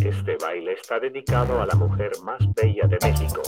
Este 0.00 0.36
baile 0.40 0.72
está 0.72 0.98
dedicado 1.00 1.60
a 1.60 1.66
la 1.66 1.74
mujer 1.74 2.12
más 2.22 2.38
bella 2.54 2.86
de 2.86 2.98
México. 3.02 3.42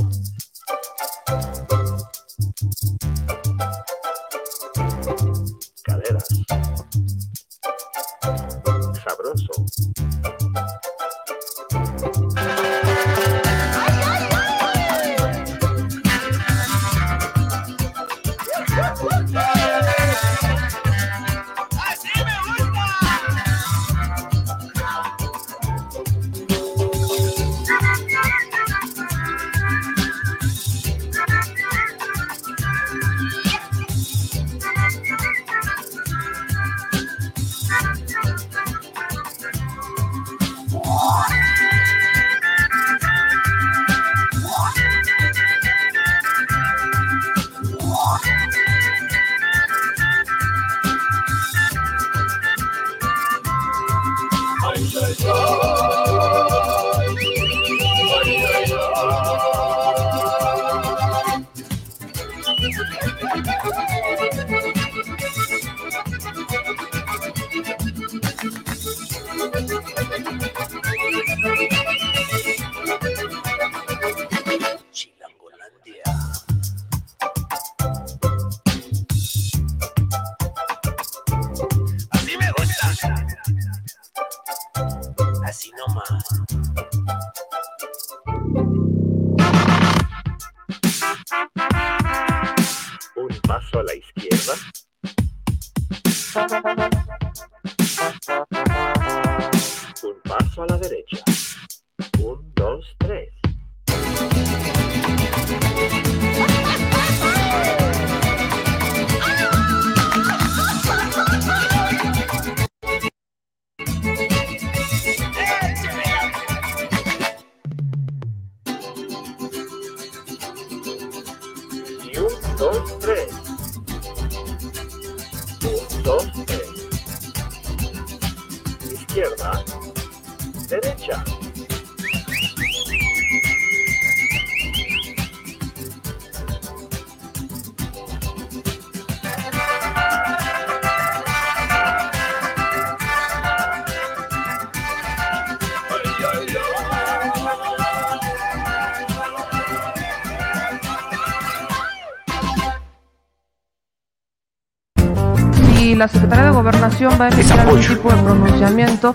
Gobernación 156.61 157.13
va 157.19 157.25
a 157.25 157.29
emitir 157.29 157.59
algún 157.59 157.81
tipo 157.81 158.11
de 158.11 158.23
pronunciamiento. 158.23 159.15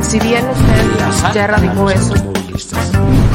Si 0.00 0.18
bien 0.18 0.46
usted 0.48 1.34
ya 1.34 1.44
erradicó 1.44 1.90
eso, 1.90 2.14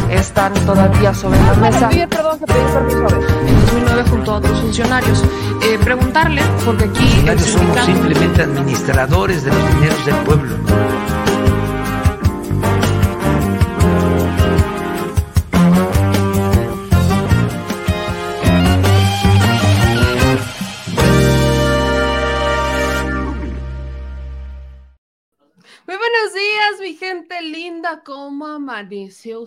están 0.10 0.52
todavía 0.66 1.14
sobre 1.14 1.38
la 1.44 1.54
mesa. 1.54 1.92
En 1.92 2.10
2009 2.10 4.04
junto 4.10 4.32
a 4.32 4.38
otros 4.38 4.62
funcionarios. 4.62 5.24
Eh, 5.62 5.78
preguntarle, 5.84 6.42
porque 6.66 6.86
aquí 6.86 7.24
somos 7.38 7.80
simplemente 7.86 8.42
administradores 8.42 9.44
de 9.44 9.52
los 9.52 9.74
dineros 9.76 10.06
del 10.08 10.16
pueblo. 10.16 10.58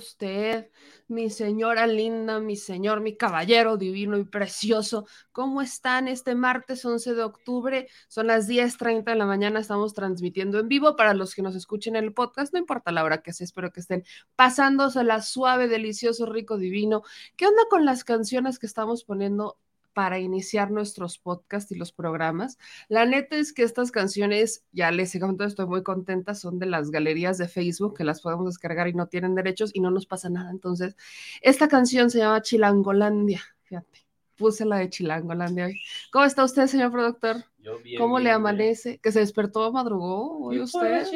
Usted? 0.04 0.70
Mi 1.08 1.30
señora 1.30 1.86
linda, 1.86 2.40
mi 2.40 2.56
señor, 2.56 3.00
mi 3.00 3.16
caballero 3.16 3.76
divino 3.76 4.18
y 4.18 4.24
precioso. 4.24 5.06
¿Cómo 5.32 5.62
están 5.62 6.08
este 6.08 6.34
martes 6.34 6.84
11 6.84 7.14
de 7.14 7.22
octubre? 7.22 7.88
Son 8.08 8.26
las 8.26 8.46
10:30 8.46 9.12
de 9.12 9.18
la 9.18 9.26
mañana. 9.26 9.60
Estamos 9.60 9.94
transmitiendo 9.94 10.58
en 10.60 10.68
vivo 10.68 10.96
para 10.96 11.14
los 11.14 11.34
que 11.34 11.42
nos 11.42 11.56
escuchen 11.56 11.96
en 11.96 12.04
el 12.04 12.12
podcast. 12.14 12.52
No 12.52 12.58
importa 12.58 12.92
la 12.92 13.04
hora 13.04 13.22
que 13.22 13.32
sea, 13.32 13.44
espero 13.44 13.72
que 13.72 13.80
estén 13.80 14.04
pasándosela 14.36 15.22
suave, 15.22 15.68
delicioso, 15.68 16.26
rico, 16.26 16.58
divino. 16.58 17.02
¿Qué 17.36 17.46
onda 17.46 17.62
con 17.70 17.84
las 17.84 18.04
canciones 18.04 18.58
que 18.58 18.66
estamos 18.66 19.04
poniendo? 19.04 19.58
Para 19.94 20.18
iniciar 20.18 20.70
nuestros 20.70 21.18
podcasts 21.18 21.72
y 21.72 21.76
los 21.76 21.92
programas. 21.92 22.58
La 22.88 23.06
neta 23.06 23.36
es 23.36 23.52
que 23.52 23.62
estas 23.62 23.90
canciones, 23.90 24.64
ya 24.72 24.90
les 24.90 25.14
he 25.14 25.20
comentado, 25.20 25.48
estoy 25.48 25.66
muy 25.66 25.82
contenta, 25.82 26.34
son 26.34 26.58
de 26.58 26.66
las 26.66 26.90
galerías 26.90 27.38
de 27.38 27.48
Facebook 27.48 27.96
que 27.96 28.04
las 28.04 28.20
podemos 28.20 28.46
descargar 28.46 28.88
y 28.88 28.92
no 28.94 29.06
tienen 29.06 29.34
derechos 29.34 29.70
y 29.72 29.80
no 29.80 29.90
nos 29.90 30.06
pasa 30.06 30.28
nada. 30.28 30.50
Entonces, 30.50 30.96
esta 31.40 31.68
canción 31.68 32.10
se 32.10 32.18
llama 32.18 32.42
Chilangolandia, 32.42 33.40
fíjate, 33.62 34.04
puse 34.36 34.64
la 34.64 34.78
de 34.78 34.90
Chilangolandia 34.90 35.66
hoy. 35.66 35.80
¿Cómo 36.10 36.24
está 36.24 36.44
usted, 36.44 36.66
señor 36.66 36.90
productor? 36.90 37.36
Yo 37.58 37.78
bien, 37.78 37.98
¿Cómo 38.00 38.18
le 38.18 38.24
bien, 38.24 38.34
amanece? 38.36 38.98
¿Que 38.98 39.12
se 39.12 39.20
despertó, 39.20 39.72
madrugó 39.72 40.46
hoy 40.46 40.60
usted? 40.60 41.06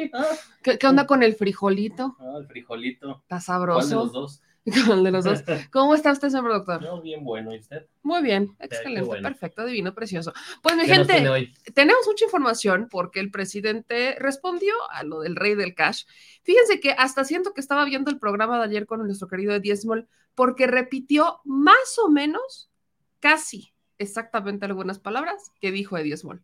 ¿Qué, 0.63 0.77
qué 0.77 0.87
onda 0.87 1.05
con 1.05 1.21
el 1.21 1.35
frijolito? 1.35 2.15
ah, 2.19 2.37
el 2.39 2.47
frijolito. 2.47 3.23
¿Está 3.29 3.41
¿Cuál 3.45 3.89
de 3.89 3.95
los 3.95 4.11
sabroso? 4.11 4.48
dos? 4.65 4.85
¿Cuál 4.85 5.03
de 5.03 5.11
los 5.11 5.25
dos? 5.25 5.43
¿Cómo 5.71 5.95
está 5.95 6.11
usted, 6.11 6.29
señor 6.29 6.45
productor? 6.45 6.81
No, 6.81 7.01
bien 7.01 7.23
bueno, 7.23 7.53
¿y 7.53 7.59
usted? 7.59 7.87
Muy 8.03 8.21
bien, 8.21 8.55
excelente, 8.59 9.01
bueno. 9.01 9.27
perfecto, 9.27 9.65
divino, 9.65 9.93
precioso. 9.93 10.33
Pues 10.61 10.75
mi 10.75 10.85
¿Qué 10.85 10.97
nos 10.97 11.07
gente, 11.07 11.53
tenemos 11.73 12.01
mucha 12.07 12.25
información 12.25 12.87
porque 12.89 13.19
el 13.19 13.31
presidente 13.31 14.15
respondió 14.19 14.73
a 14.91 15.03
lo 15.03 15.21
del 15.21 15.35
rey 15.35 15.55
del 15.55 15.75
cash. 15.75 16.05
Fíjense 16.43 16.79
que 16.79 16.91
hasta 16.91 17.23
siento 17.23 17.53
que 17.53 17.61
estaba 17.61 17.85
viendo 17.85 18.11
el 18.11 18.19
programa 18.19 18.57
de 18.57 18.65
ayer 18.65 18.85
con 18.85 19.05
nuestro 19.05 19.27
querido 19.27 19.53
Ediesmol 19.53 20.07
porque 20.35 20.67
repitió 20.67 21.41
más 21.43 21.97
o 22.03 22.09
menos, 22.09 22.71
casi 23.19 23.73
exactamente 23.97 24.65
algunas 24.65 24.99
palabras 24.99 25.51
que 25.59 25.71
dijo 25.71 25.97
Ediesmol. 25.97 26.41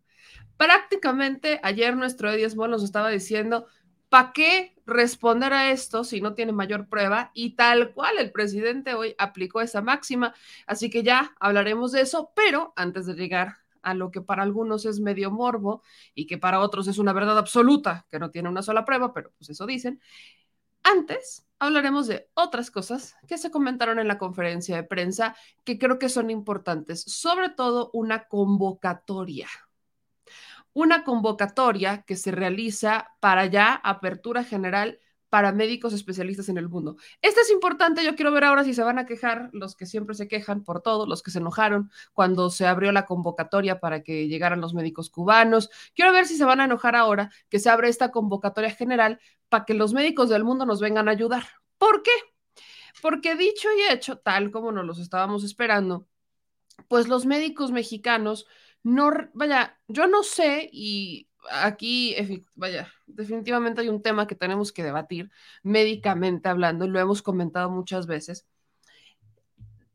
Prácticamente 0.58 1.60
ayer 1.64 1.96
nuestro 1.96 2.32
Ediesmol 2.32 2.72
nos 2.72 2.84
estaba 2.84 3.10
diciendo, 3.10 3.68
¿para 4.10 4.34
qué 4.34 4.76
responder 4.86 5.54
a 5.54 5.72
esto 5.72 6.04
si 6.04 6.22
no 6.22 6.34
tiene 6.34 6.52
mayor 6.52 6.88
prueba? 6.88 7.32
Y 7.34 7.56
tal 7.56 7.94
cual 7.94 8.18
el 8.20 8.32
presidente 8.32 8.94
hoy 8.94 9.16
aplicó 9.18 9.62
esa 9.62 9.82
máxima. 9.82 10.34
Así 10.68 10.90
que 10.90 11.04
ya 11.04 11.36
hablaremos 11.40 11.92
de 11.92 12.02
eso, 12.02 12.32
pero 12.36 12.74
antes 12.76 13.06
de 13.06 13.16
llegar 13.16 13.58
a 13.82 13.94
lo 13.94 14.12
que 14.12 14.22
para 14.22 14.44
algunos 14.44 14.86
es 14.86 15.00
medio 15.00 15.32
morbo 15.32 15.84
y 16.16 16.26
que 16.26 16.38
para 16.38 16.60
otros 16.60 16.88
es 16.88 16.98
una 16.98 17.14
verdad 17.14 17.38
absoluta, 17.38 18.06
que 18.10 18.20
no 18.20 18.32
tiene 18.32 18.50
una 18.50 18.64
sola 18.64 18.84
prueba, 18.84 19.14
pero 19.14 19.32
pues 19.38 19.50
eso 19.50 19.66
dicen. 19.66 20.02
Antes 20.84 21.48
hablaremos 21.60 22.08
de 22.08 22.30
otras 22.36 22.70
cosas 22.72 23.16
que 23.28 23.38
se 23.38 23.52
comentaron 23.52 24.00
en 24.00 24.08
la 24.08 24.18
conferencia 24.18 24.76
de 24.76 24.84
prensa 24.84 25.36
que 25.64 25.80
creo 25.80 26.00
que 26.00 26.10
son 26.10 26.30
importantes, 26.30 27.02
sobre 27.04 27.50
todo 27.50 27.90
una 27.94 28.28
convocatoria. 28.28 29.48
Una 30.76 31.06
convocatoria 31.06 32.04
que 32.04 32.18
se 32.18 32.32
realiza 32.32 33.16
para 33.22 33.46
ya 33.46 33.74
apertura 33.76 34.44
general 34.44 35.00
para 35.30 35.54
médicos 35.54 35.94
especialistas 35.94 36.50
en 36.50 36.58
el 36.58 36.68
mundo. 36.68 36.98
Esto 37.22 37.40
es 37.42 37.50
importante, 37.50 38.04
yo 38.04 38.16
quiero 38.16 38.32
ver 38.34 38.44
ahora 38.44 38.66
si 38.66 38.74
se 38.74 38.84
van 38.84 39.00
a 39.00 39.06
quejar 39.06 39.50
los 39.54 39.76
que 39.76 39.86
siempre 39.86 40.16
se 40.16 40.28
quejan 40.28 40.64
por 40.66 40.82
todo, 40.82 41.08
los 41.08 41.24
que 41.24 41.32
se 41.32 41.40
enojaron 41.40 41.92
cuando 42.14 42.50
se 42.50 42.68
abrió 42.68 42.92
la 42.92 43.06
convocatoria 43.06 43.80
para 43.80 44.04
que 44.04 44.28
llegaran 44.28 44.60
los 44.60 44.74
médicos 44.74 45.10
cubanos. 45.10 45.70
Quiero 45.96 46.12
ver 46.12 46.28
si 46.28 46.36
se 46.36 46.44
van 46.44 46.60
a 46.60 46.66
enojar 46.66 46.98
ahora 46.98 47.32
que 47.50 47.60
se 47.60 47.70
abre 47.70 47.88
esta 47.88 48.12
convocatoria 48.12 48.72
general 48.72 49.20
para 49.48 49.64
que 49.64 49.76
los 49.76 49.94
médicos 49.94 50.28
del 50.28 50.44
mundo 50.44 50.66
nos 50.66 50.82
vengan 50.82 51.08
a 51.08 51.12
ayudar. 51.12 51.46
¿Por 51.78 52.04
qué? 52.04 52.12
Porque 53.02 53.36
dicho 53.36 53.70
y 53.78 53.94
hecho, 53.94 54.18
tal 54.18 54.52
como 54.52 54.74
nos 54.74 54.86
los 54.86 55.00
estábamos 55.00 55.46
esperando, 55.46 56.06
pues 56.90 57.08
los 57.08 57.26
médicos 57.26 57.72
mexicanos 57.72 58.46
no, 58.86 59.12
vaya, 59.34 59.80
yo 59.88 60.06
no 60.06 60.22
sé 60.22 60.70
y 60.72 61.28
aquí, 61.50 62.16
vaya, 62.54 62.88
definitivamente 63.08 63.82
hay 63.82 63.90
un 63.90 64.04
tema 64.04 64.28
que 64.28 64.36
tenemos 64.36 64.72
que 64.72 64.84
debatir 64.84 65.32
médicamente 65.64 66.50
hablando, 66.50 66.88
lo 66.88 67.00
hemos 67.00 67.24
comentado 67.24 67.72
muchas 67.72 68.06
veces. 68.06 68.46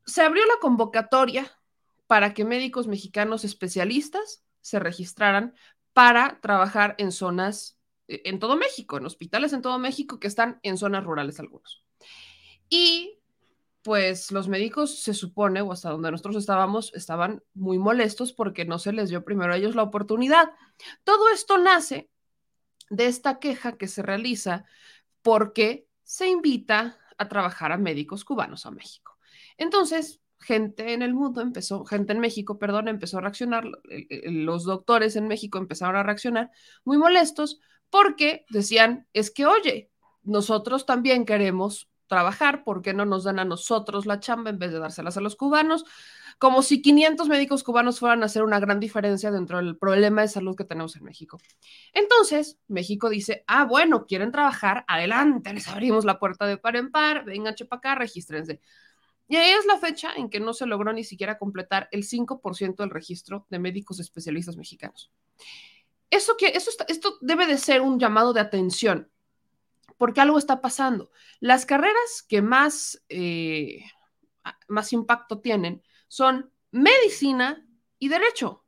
Se 0.06 0.22
abrió 0.22 0.44
la 0.44 0.58
convocatoria 0.60 1.48
para 2.08 2.34
que 2.34 2.44
médicos 2.44 2.88
mexicanos 2.88 3.44
especialistas 3.44 4.42
se 4.60 4.80
registraran 4.80 5.54
para 5.92 6.40
trabajar 6.40 6.96
en 6.98 7.12
zonas, 7.12 7.78
e, 8.08 8.22
en 8.24 8.40
todo 8.40 8.56
México, 8.56 8.96
en 8.96 9.06
hospitales 9.06 9.52
en 9.52 9.62
todo 9.62 9.78
México 9.78 10.18
que 10.18 10.26
están 10.26 10.58
en 10.64 10.76
zonas 10.76 11.04
rurales 11.04 11.38
algunos. 11.38 11.84
Y 12.68 13.19
pues 13.82 14.30
los 14.30 14.48
médicos 14.48 15.00
se 15.02 15.14
supone, 15.14 15.62
o 15.62 15.72
hasta 15.72 15.90
donde 15.90 16.10
nosotros 16.10 16.36
estábamos, 16.36 16.92
estaban 16.94 17.42
muy 17.54 17.78
molestos 17.78 18.32
porque 18.32 18.64
no 18.64 18.78
se 18.78 18.92
les 18.92 19.08
dio 19.08 19.24
primero 19.24 19.52
a 19.52 19.56
ellos 19.56 19.74
la 19.74 19.82
oportunidad. 19.82 20.50
Todo 21.04 21.28
esto 21.30 21.58
nace 21.58 22.10
de 22.90 23.06
esta 23.06 23.38
queja 23.38 23.78
que 23.78 23.88
se 23.88 24.02
realiza 24.02 24.64
porque 25.22 25.86
se 26.02 26.28
invita 26.28 26.98
a 27.16 27.28
trabajar 27.28 27.72
a 27.72 27.78
médicos 27.78 28.24
cubanos 28.24 28.66
a 28.66 28.70
México. 28.70 29.16
Entonces, 29.56 30.20
gente 30.38 30.94
en 30.94 31.02
el 31.02 31.14
mundo 31.14 31.40
empezó, 31.42 31.84
gente 31.84 32.12
en 32.12 32.20
México, 32.20 32.58
perdón, 32.58 32.88
empezó 32.88 33.18
a 33.18 33.20
reaccionar, 33.20 33.64
los 34.24 34.64
doctores 34.64 35.16
en 35.16 35.28
México 35.28 35.58
empezaron 35.58 35.96
a 35.96 36.02
reaccionar 36.02 36.50
muy 36.84 36.96
molestos 36.96 37.60
porque 37.90 38.44
decían, 38.48 39.06
es 39.12 39.30
que, 39.30 39.46
oye, 39.46 39.90
nosotros 40.22 40.86
también 40.86 41.24
queremos 41.24 41.89
trabajar, 42.10 42.64
¿por 42.64 42.82
qué 42.82 42.92
no 42.92 43.06
nos 43.06 43.24
dan 43.24 43.38
a 43.38 43.46
nosotros 43.46 44.04
la 44.04 44.20
chamba 44.20 44.50
en 44.50 44.58
vez 44.58 44.72
de 44.72 44.80
dárselas 44.80 45.16
a 45.16 45.22
los 45.22 45.36
cubanos? 45.36 45.86
Como 46.38 46.62
si 46.62 46.82
500 46.82 47.28
médicos 47.28 47.62
cubanos 47.62 48.00
fueran 48.00 48.22
a 48.22 48.26
hacer 48.26 48.42
una 48.42 48.60
gran 48.60 48.80
diferencia 48.80 49.30
dentro 49.30 49.58
del 49.58 49.78
problema 49.78 50.22
de 50.22 50.28
salud 50.28 50.56
que 50.56 50.64
tenemos 50.64 50.96
en 50.96 51.04
México. 51.04 51.38
Entonces, 51.94 52.58
México 52.66 53.08
dice, 53.08 53.44
ah, 53.46 53.64
bueno, 53.64 54.06
quieren 54.06 54.32
trabajar, 54.32 54.84
adelante, 54.88 55.54
les 55.54 55.68
abrimos 55.68 56.04
la 56.04 56.18
puerta 56.18 56.46
de 56.46 56.58
par 56.58 56.76
en 56.76 56.90
par, 56.90 57.24
vengan, 57.24 57.54
chepa 57.54 57.76
acá, 57.76 57.94
regístrense. 57.94 58.60
Y 59.28 59.36
ahí 59.36 59.50
es 59.50 59.64
la 59.64 59.78
fecha 59.78 60.12
en 60.16 60.28
que 60.28 60.40
no 60.40 60.52
se 60.52 60.66
logró 60.66 60.92
ni 60.92 61.04
siquiera 61.04 61.38
completar 61.38 61.88
el 61.92 62.02
5% 62.02 62.82
del 62.82 62.90
registro 62.90 63.46
de 63.48 63.60
médicos 63.60 64.00
especialistas 64.00 64.56
mexicanos. 64.56 65.12
Eso 66.10 66.36
que, 66.36 66.48
eso 66.48 66.70
esto 66.88 67.18
debe 67.20 67.46
de 67.46 67.56
ser 67.56 67.80
un 67.80 68.00
llamado 68.00 68.32
de 68.32 68.40
atención 68.40 69.09
porque 70.00 70.22
algo 70.22 70.38
está 70.38 70.62
pasando. 70.62 71.10
Las 71.40 71.66
carreras 71.66 72.24
que 72.26 72.40
más, 72.40 73.04
eh, 73.10 73.84
más 74.66 74.94
impacto 74.94 75.40
tienen 75.40 75.82
son 76.08 76.50
medicina 76.70 77.66
y 77.98 78.08
derecho. 78.08 78.64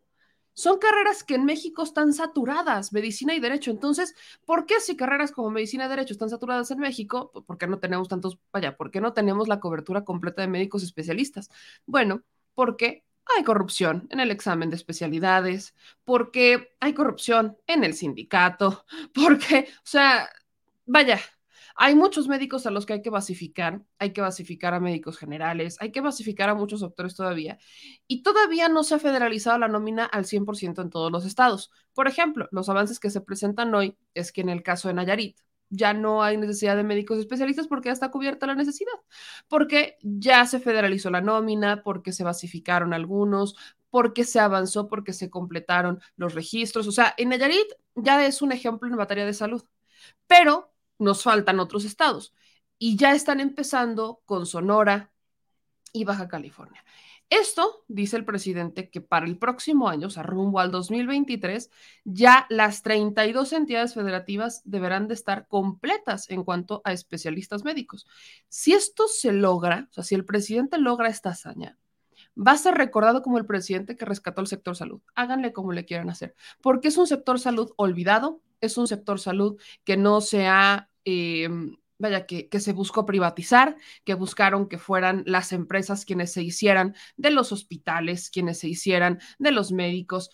Son 0.52 0.78
carreras 0.78 1.24
que 1.24 1.36
en 1.36 1.46
México 1.46 1.84
están 1.84 2.12
saturadas, 2.12 2.92
medicina 2.92 3.34
y 3.34 3.40
derecho. 3.40 3.70
Entonces, 3.70 4.14
¿por 4.44 4.66
qué 4.66 4.78
si 4.80 4.94
carreras 4.94 5.32
como 5.32 5.48
medicina 5.48 5.86
y 5.86 5.88
derecho 5.88 6.12
están 6.12 6.28
saturadas 6.28 6.70
en 6.70 6.80
México? 6.80 7.32
¿Por 7.46 7.56
qué 7.56 7.66
no 7.66 7.78
tenemos 7.78 8.08
tantos, 8.08 8.38
vaya, 8.52 8.76
por 8.76 8.90
qué 8.90 9.00
no 9.00 9.14
tenemos 9.14 9.48
la 9.48 9.58
cobertura 9.58 10.04
completa 10.04 10.42
de 10.42 10.48
médicos 10.48 10.82
especialistas? 10.82 11.48
Bueno, 11.86 12.24
porque 12.52 13.06
hay 13.34 13.42
corrupción 13.42 14.06
en 14.10 14.20
el 14.20 14.30
examen 14.30 14.68
de 14.68 14.76
especialidades, 14.76 15.74
porque 16.04 16.74
hay 16.78 16.92
corrupción 16.92 17.56
en 17.66 17.84
el 17.84 17.94
sindicato, 17.94 18.84
porque, 19.14 19.68
o 19.78 19.86
sea, 19.86 20.28
vaya, 20.86 21.20
hay 21.76 21.94
muchos 21.94 22.28
médicos 22.28 22.66
a 22.66 22.70
los 22.70 22.86
que 22.86 22.94
hay 22.94 23.02
que 23.02 23.10
basificar, 23.10 23.82
hay 23.98 24.12
que 24.12 24.20
basificar 24.20 24.74
a 24.74 24.80
médicos 24.80 25.18
generales, 25.18 25.76
hay 25.80 25.92
que 25.92 26.00
basificar 26.00 26.48
a 26.48 26.54
muchos 26.54 26.80
doctores 26.80 27.14
todavía, 27.14 27.58
y 28.06 28.22
todavía 28.22 28.68
no 28.68 28.84
se 28.84 28.94
ha 28.94 28.98
federalizado 28.98 29.58
la 29.58 29.68
nómina 29.68 30.04
al 30.04 30.24
100% 30.24 30.82
en 30.82 30.90
todos 30.90 31.10
los 31.10 31.24
estados. 31.24 31.70
Por 31.94 32.08
ejemplo, 32.08 32.48
los 32.50 32.68
avances 32.68 33.00
que 33.00 33.10
se 33.10 33.20
presentan 33.20 33.74
hoy 33.74 33.96
es 34.14 34.32
que 34.32 34.42
en 34.42 34.48
el 34.48 34.62
caso 34.62 34.88
de 34.88 34.94
Nayarit, 34.94 35.38
ya 35.74 35.94
no 35.94 36.22
hay 36.22 36.36
necesidad 36.36 36.76
de 36.76 36.84
médicos 36.84 37.18
especialistas 37.18 37.66
porque 37.66 37.88
ya 37.88 37.94
está 37.94 38.10
cubierta 38.10 38.46
la 38.46 38.54
necesidad, 38.54 38.92
porque 39.48 39.96
ya 40.02 40.44
se 40.46 40.60
federalizó 40.60 41.10
la 41.10 41.22
nómina, 41.22 41.82
porque 41.82 42.12
se 42.12 42.24
basificaron 42.24 42.92
algunos, 42.92 43.56
porque 43.88 44.24
se 44.24 44.38
avanzó, 44.38 44.88
porque 44.88 45.14
se 45.14 45.30
completaron 45.30 46.00
los 46.16 46.34
registros. 46.34 46.86
O 46.88 46.92
sea, 46.92 47.14
en 47.16 47.30
Nayarit 47.30 47.66
ya 47.94 48.24
es 48.26 48.42
un 48.42 48.52
ejemplo 48.52 48.86
en 48.88 48.96
materia 48.96 49.24
de 49.24 49.32
salud. 49.32 49.64
Pero 50.26 50.71
nos 51.02 51.22
faltan 51.22 51.60
otros 51.60 51.84
estados 51.84 52.34
y 52.78 52.96
ya 52.96 53.12
están 53.12 53.40
empezando 53.40 54.22
con 54.24 54.46
Sonora 54.46 55.12
y 55.92 56.04
Baja 56.04 56.28
California. 56.28 56.84
Esto, 57.30 57.84
dice 57.88 58.18
el 58.18 58.26
presidente, 58.26 58.90
que 58.90 59.00
para 59.00 59.24
el 59.24 59.38
próximo 59.38 59.88
año, 59.88 60.08
o 60.08 60.10
sea, 60.10 60.22
rumbo 60.22 60.60
al 60.60 60.70
2023, 60.70 61.70
ya 62.04 62.46
las 62.50 62.82
32 62.82 63.54
entidades 63.54 63.94
federativas 63.94 64.60
deberán 64.64 65.08
de 65.08 65.14
estar 65.14 65.48
completas 65.48 66.28
en 66.28 66.44
cuanto 66.44 66.82
a 66.84 66.92
especialistas 66.92 67.64
médicos. 67.64 68.06
Si 68.48 68.74
esto 68.74 69.08
se 69.08 69.32
logra, 69.32 69.88
o 69.90 69.94
sea, 69.94 70.04
si 70.04 70.14
el 70.14 70.26
presidente 70.26 70.76
logra 70.76 71.08
esta 71.08 71.30
hazaña, 71.30 71.78
va 72.36 72.52
a 72.52 72.58
ser 72.58 72.74
recordado 72.74 73.22
como 73.22 73.38
el 73.38 73.46
presidente 73.46 73.96
que 73.96 74.04
rescató 74.04 74.42
el 74.42 74.46
sector 74.46 74.76
salud. 74.76 75.00
Háganle 75.14 75.54
como 75.54 75.72
le 75.72 75.86
quieran 75.86 76.10
hacer, 76.10 76.34
porque 76.60 76.88
es 76.88 76.98
un 76.98 77.06
sector 77.06 77.40
salud 77.40 77.72
olvidado, 77.76 78.42
es 78.60 78.76
un 78.76 78.86
sector 78.86 79.18
salud 79.18 79.58
que 79.84 79.96
no 79.96 80.20
se 80.20 80.48
ha 80.48 80.90
eh, 81.04 81.48
vaya, 81.98 82.26
que, 82.26 82.48
que, 82.48 82.60
se 82.60 82.72
buscó 82.72 83.06
privatizar, 83.06 83.76
que 84.04 84.14
buscaron 84.14 84.68
que 84.68 84.78
fueran 84.78 85.22
las 85.26 85.52
empresas 85.52 86.04
quienes 86.04 86.32
se 86.32 86.42
hicieran 86.42 86.94
de 87.16 87.30
los 87.30 87.52
hospitales, 87.52 88.30
quienes 88.30 88.58
se 88.58 88.68
hicieran 88.68 89.20
de 89.38 89.52
los 89.52 89.72
médicos, 89.72 90.30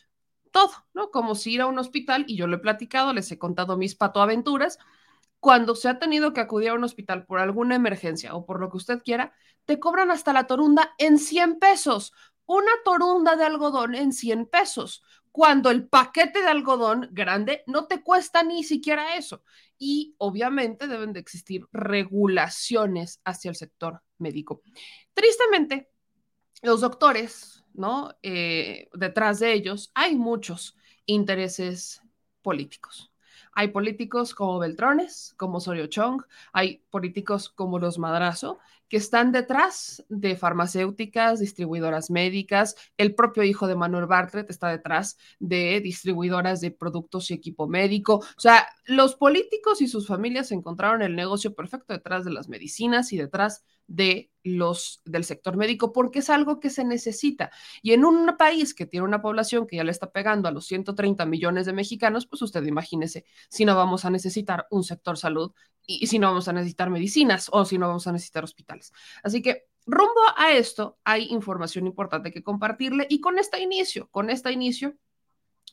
todo, 0.50 0.72
¿no? 0.94 1.10
Como 1.10 1.34
si 1.34 1.52
ir 1.54 1.60
a 1.60 1.66
un 1.66 1.78
hospital, 1.78 2.24
y 2.26 2.36
yo 2.36 2.46
lo 2.46 2.56
he 2.56 2.60
platicado, 2.60 3.12
les 3.12 3.30
he 3.30 3.38
contado 3.38 3.76
mis 3.76 3.94
patoaventuras, 3.94 4.78
cuando 5.40 5.74
se 5.76 5.88
ha 5.88 5.98
tenido 5.98 6.32
que 6.32 6.40
acudir 6.40 6.70
a 6.70 6.74
un 6.74 6.84
hospital 6.84 7.24
por 7.26 7.38
alguna 7.40 7.76
emergencia 7.76 8.34
o 8.34 8.44
por 8.44 8.60
lo 8.60 8.70
que 8.70 8.78
usted 8.78 9.02
quiera, 9.02 9.32
te 9.64 9.78
cobran 9.78 10.10
hasta 10.10 10.32
la 10.32 10.46
torunda 10.46 10.94
en 10.98 11.18
100 11.18 11.58
pesos. 11.58 12.12
Una 12.46 12.72
torunda 12.84 13.36
de 13.36 13.44
algodón 13.44 13.94
en 13.94 14.12
100 14.12 14.46
pesos 14.46 15.02
cuando 15.32 15.70
el 15.70 15.88
paquete 15.88 16.42
de 16.42 16.48
algodón 16.48 17.08
grande 17.12 17.62
no 17.66 17.86
te 17.86 18.02
cuesta 18.02 18.42
ni 18.42 18.64
siquiera 18.64 19.16
eso. 19.16 19.42
Y 19.78 20.14
obviamente 20.18 20.86
deben 20.88 21.12
de 21.12 21.20
existir 21.20 21.66
regulaciones 21.72 23.20
hacia 23.24 23.50
el 23.50 23.56
sector 23.56 24.02
médico. 24.18 24.62
Tristemente, 25.14 25.88
los 26.62 26.80
doctores, 26.80 27.64
¿no? 27.74 28.10
Eh, 28.22 28.88
detrás 28.94 29.38
de 29.38 29.52
ellos 29.52 29.90
hay 29.94 30.16
muchos 30.16 30.76
intereses 31.06 32.02
políticos. 32.42 33.12
Hay 33.52 33.68
políticos 33.68 34.34
como 34.34 34.58
Beltrones, 34.58 35.34
como 35.36 35.60
Sorio 35.60 35.86
Chong, 35.88 36.22
hay 36.52 36.84
políticos 36.90 37.48
como 37.48 37.78
los 37.78 37.98
Madrazo, 37.98 38.58
que 38.88 38.96
están 38.96 39.32
detrás 39.32 40.04
de 40.08 40.36
farmacéuticas, 40.36 41.40
distribuidoras 41.40 42.10
médicas. 42.10 42.76
El 42.96 43.14
propio 43.14 43.42
hijo 43.42 43.66
de 43.66 43.76
Manuel 43.76 44.06
Bartlett 44.06 44.50
está 44.50 44.68
detrás 44.68 45.18
de 45.38 45.80
distribuidoras 45.80 46.60
de 46.60 46.70
productos 46.70 47.30
y 47.30 47.34
equipo 47.34 47.68
médico. 47.68 48.14
O 48.14 48.40
sea, 48.40 48.66
los 48.86 49.14
políticos 49.14 49.82
y 49.82 49.88
sus 49.88 50.06
familias 50.06 50.52
encontraron 50.52 51.02
el 51.02 51.14
negocio 51.16 51.54
perfecto 51.54 51.92
detrás 51.92 52.24
de 52.24 52.32
las 52.32 52.48
medicinas 52.48 53.12
y 53.12 53.18
detrás 53.18 53.64
de 53.86 54.30
los 54.44 55.00
del 55.04 55.24
sector 55.24 55.56
médico 55.56 55.92
porque 55.92 56.20
es 56.20 56.30
algo 56.30 56.60
que 56.60 56.70
se 56.70 56.84
necesita. 56.84 57.50
Y 57.82 57.92
en 57.92 58.04
un 58.04 58.36
país 58.38 58.74
que 58.74 58.86
tiene 58.86 59.04
una 59.04 59.20
población 59.20 59.66
que 59.66 59.76
ya 59.76 59.84
le 59.84 59.90
está 59.90 60.10
pegando 60.10 60.48
a 60.48 60.52
los 60.52 60.66
130 60.66 61.26
millones 61.26 61.66
de 61.66 61.72
mexicanos, 61.72 62.26
pues 62.26 62.42
usted 62.42 62.64
imagínese 62.64 63.24
si 63.48 63.64
no 63.64 63.74
vamos 63.74 64.04
a 64.04 64.10
necesitar 64.10 64.66
un 64.70 64.84
sector 64.84 65.18
salud 65.18 65.52
y, 65.86 66.06
si 66.06 66.18
no 66.18 66.28
vamos 66.28 66.48
a 66.48 66.52
necesitar 66.52 66.90
medicinas 66.90 67.48
o 67.50 67.64
si 67.64 67.78
no 67.78 67.88
vamos 67.88 68.06
a 68.06 68.12
necesitar 68.12 68.44
hospitales. 68.44 68.77
Así 69.22 69.42
que 69.42 69.66
rumbo 69.86 70.20
a 70.36 70.52
esto 70.52 70.98
hay 71.04 71.24
información 71.30 71.86
importante 71.86 72.30
que 72.30 72.42
compartirle 72.42 73.06
y 73.08 73.20
con 73.20 73.38
este 73.38 73.60
inicio, 73.60 74.08
con 74.10 74.30
este 74.30 74.52
inicio 74.52 74.96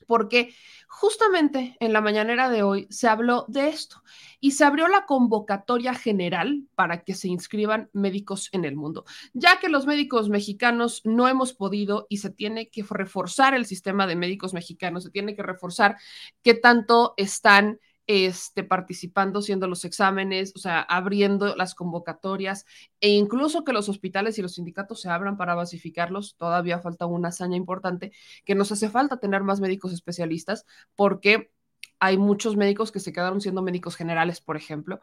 porque 0.08 0.54
justamente 0.88 1.76
en 1.80 1.94
la 1.94 2.02
mañanera 2.02 2.50
de 2.50 2.64
hoy 2.64 2.88
se 2.90 3.08
habló 3.08 3.46
de 3.48 3.70
esto 3.70 4.02
y 4.40 4.52
se 4.52 4.64
abrió 4.64 4.88
la 4.88 5.06
convocatoria 5.06 5.94
general 5.94 6.64
para 6.76 7.04
que 7.04 7.14
se 7.14 7.28
inscriban 7.28 7.90
médicos 7.94 8.50
en 8.52 8.66
el 8.66 8.76
mundo, 8.76 9.06
ya 9.34 9.60
que 9.60 9.70
los 9.70 9.86
médicos 9.86 10.30
mexicanos 10.30 11.02
no 11.06 11.28
hemos 11.28 11.54
podido 11.54 12.08
y 12.10 12.18
se 12.18 12.30
tiene 12.30 12.70
que 12.70 12.84
reforzar 12.88 13.54
el 13.54 13.66
sistema 13.66 14.08
de 14.08 14.16
médicos 14.16 14.54
mexicanos, 14.54 15.04
se 15.04 15.12
tiene 15.12 15.36
que 15.36 15.44
reforzar 15.44 15.98
qué 16.44 16.54
tanto 16.54 17.14
están 17.18 17.80
este, 18.08 18.64
participando, 18.64 19.40
haciendo 19.40 19.68
los 19.68 19.86
exámenes, 19.86 20.54
o 20.56 20.60
sea, 20.60 20.82
abriendo 20.82 21.56
las 21.56 21.76
convocatorias 21.76 22.66
e 23.02 23.10
incluso 23.10 23.64
que 23.64 23.74
los 23.74 23.90
hospitales 23.90 24.38
y 24.38 24.42
los 24.42 24.56
sindicatos 24.56 25.02
se 25.02 25.10
abran 25.10 25.38
para 25.38 25.56
basificarlos. 25.56 26.36
Todavía 26.38 26.80
falta 26.80 27.06
una 27.06 27.30
hazaña 27.30 27.58
importante 27.58 28.12
que 28.46 28.56
nos 28.56 28.72
hace 28.72 28.90
falta 28.90 29.18
tener 29.20 29.44
más 29.44 29.60
médicos 29.60 29.94
especialistas 29.94 30.66
porque 30.96 31.52
hay 32.00 32.18
muchos 32.18 32.56
médicos 32.58 32.92
que 32.92 33.00
se 33.00 33.14
quedaron 33.14 33.42
siendo 33.42 33.62
médicos 33.62 33.96
generales, 33.96 34.42
por 34.42 34.58
ejemplo, 34.58 35.02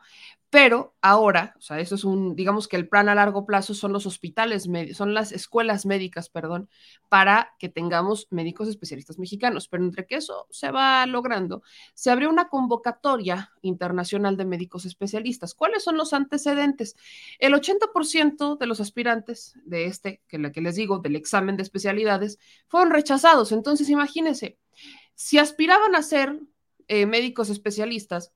pero 0.50 0.94
ahora, 1.00 1.54
o 1.56 1.60
sea, 1.62 1.80
eso 1.80 1.94
es 1.94 2.04
un, 2.04 2.36
digamos 2.36 2.68
que 2.68 2.76
el 2.76 2.88
plan 2.88 3.08
a 3.08 3.14
largo 3.14 3.46
plazo 3.46 3.72
son 3.72 3.92
los 3.92 4.04
hospitales, 4.04 4.68
son 4.92 5.14
las 5.14 5.32
escuelas 5.32 5.86
médicas, 5.86 6.28
perdón, 6.28 6.68
para 7.08 7.54
que 7.58 7.68
tengamos 7.70 8.26
médicos 8.30 8.68
especialistas 8.68 9.18
mexicanos, 9.18 9.68
pero 9.68 9.82
entre 9.82 10.06
que 10.06 10.16
eso 10.16 10.46
se 10.50 10.70
va 10.70 11.06
logrando, 11.06 11.62
se 11.94 12.10
abrió 12.10 12.28
una 12.28 12.48
convocatoria 12.48 13.50
internacional 13.62 14.36
de 14.36 14.44
médicos 14.44 14.84
especialistas. 14.84 15.54
¿Cuáles 15.54 15.82
son 15.82 15.96
los 15.96 16.12
antecedentes? 16.12 16.96
El 17.38 17.54
80% 17.54 18.58
de 18.58 18.66
los 18.66 18.80
aspirantes 18.80 19.54
de 19.64 19.86
este, 19.86 20.20
que, 20.28 20.38
la 20.38 20.52
que 20.52 20.60
les 20.60 20.76
digo, 20.76 20.98
del 20.98 21.16
examen 21.16 21.56
de 21.56 21.62
especialidades, 21.62 22.38
fueron 22.68 22.90
rechazados. 22.90 23.52
Entonces, 23.52 23.88
imagínense, 23.88 24.58
si 25.14 25.38
aspiraban 25.38 25.94
a 25.94 26.02
ser 26.02 26.40
eh, 26.88 27.06
médicos 27.06 27.50
especialistas, 27.50 28.32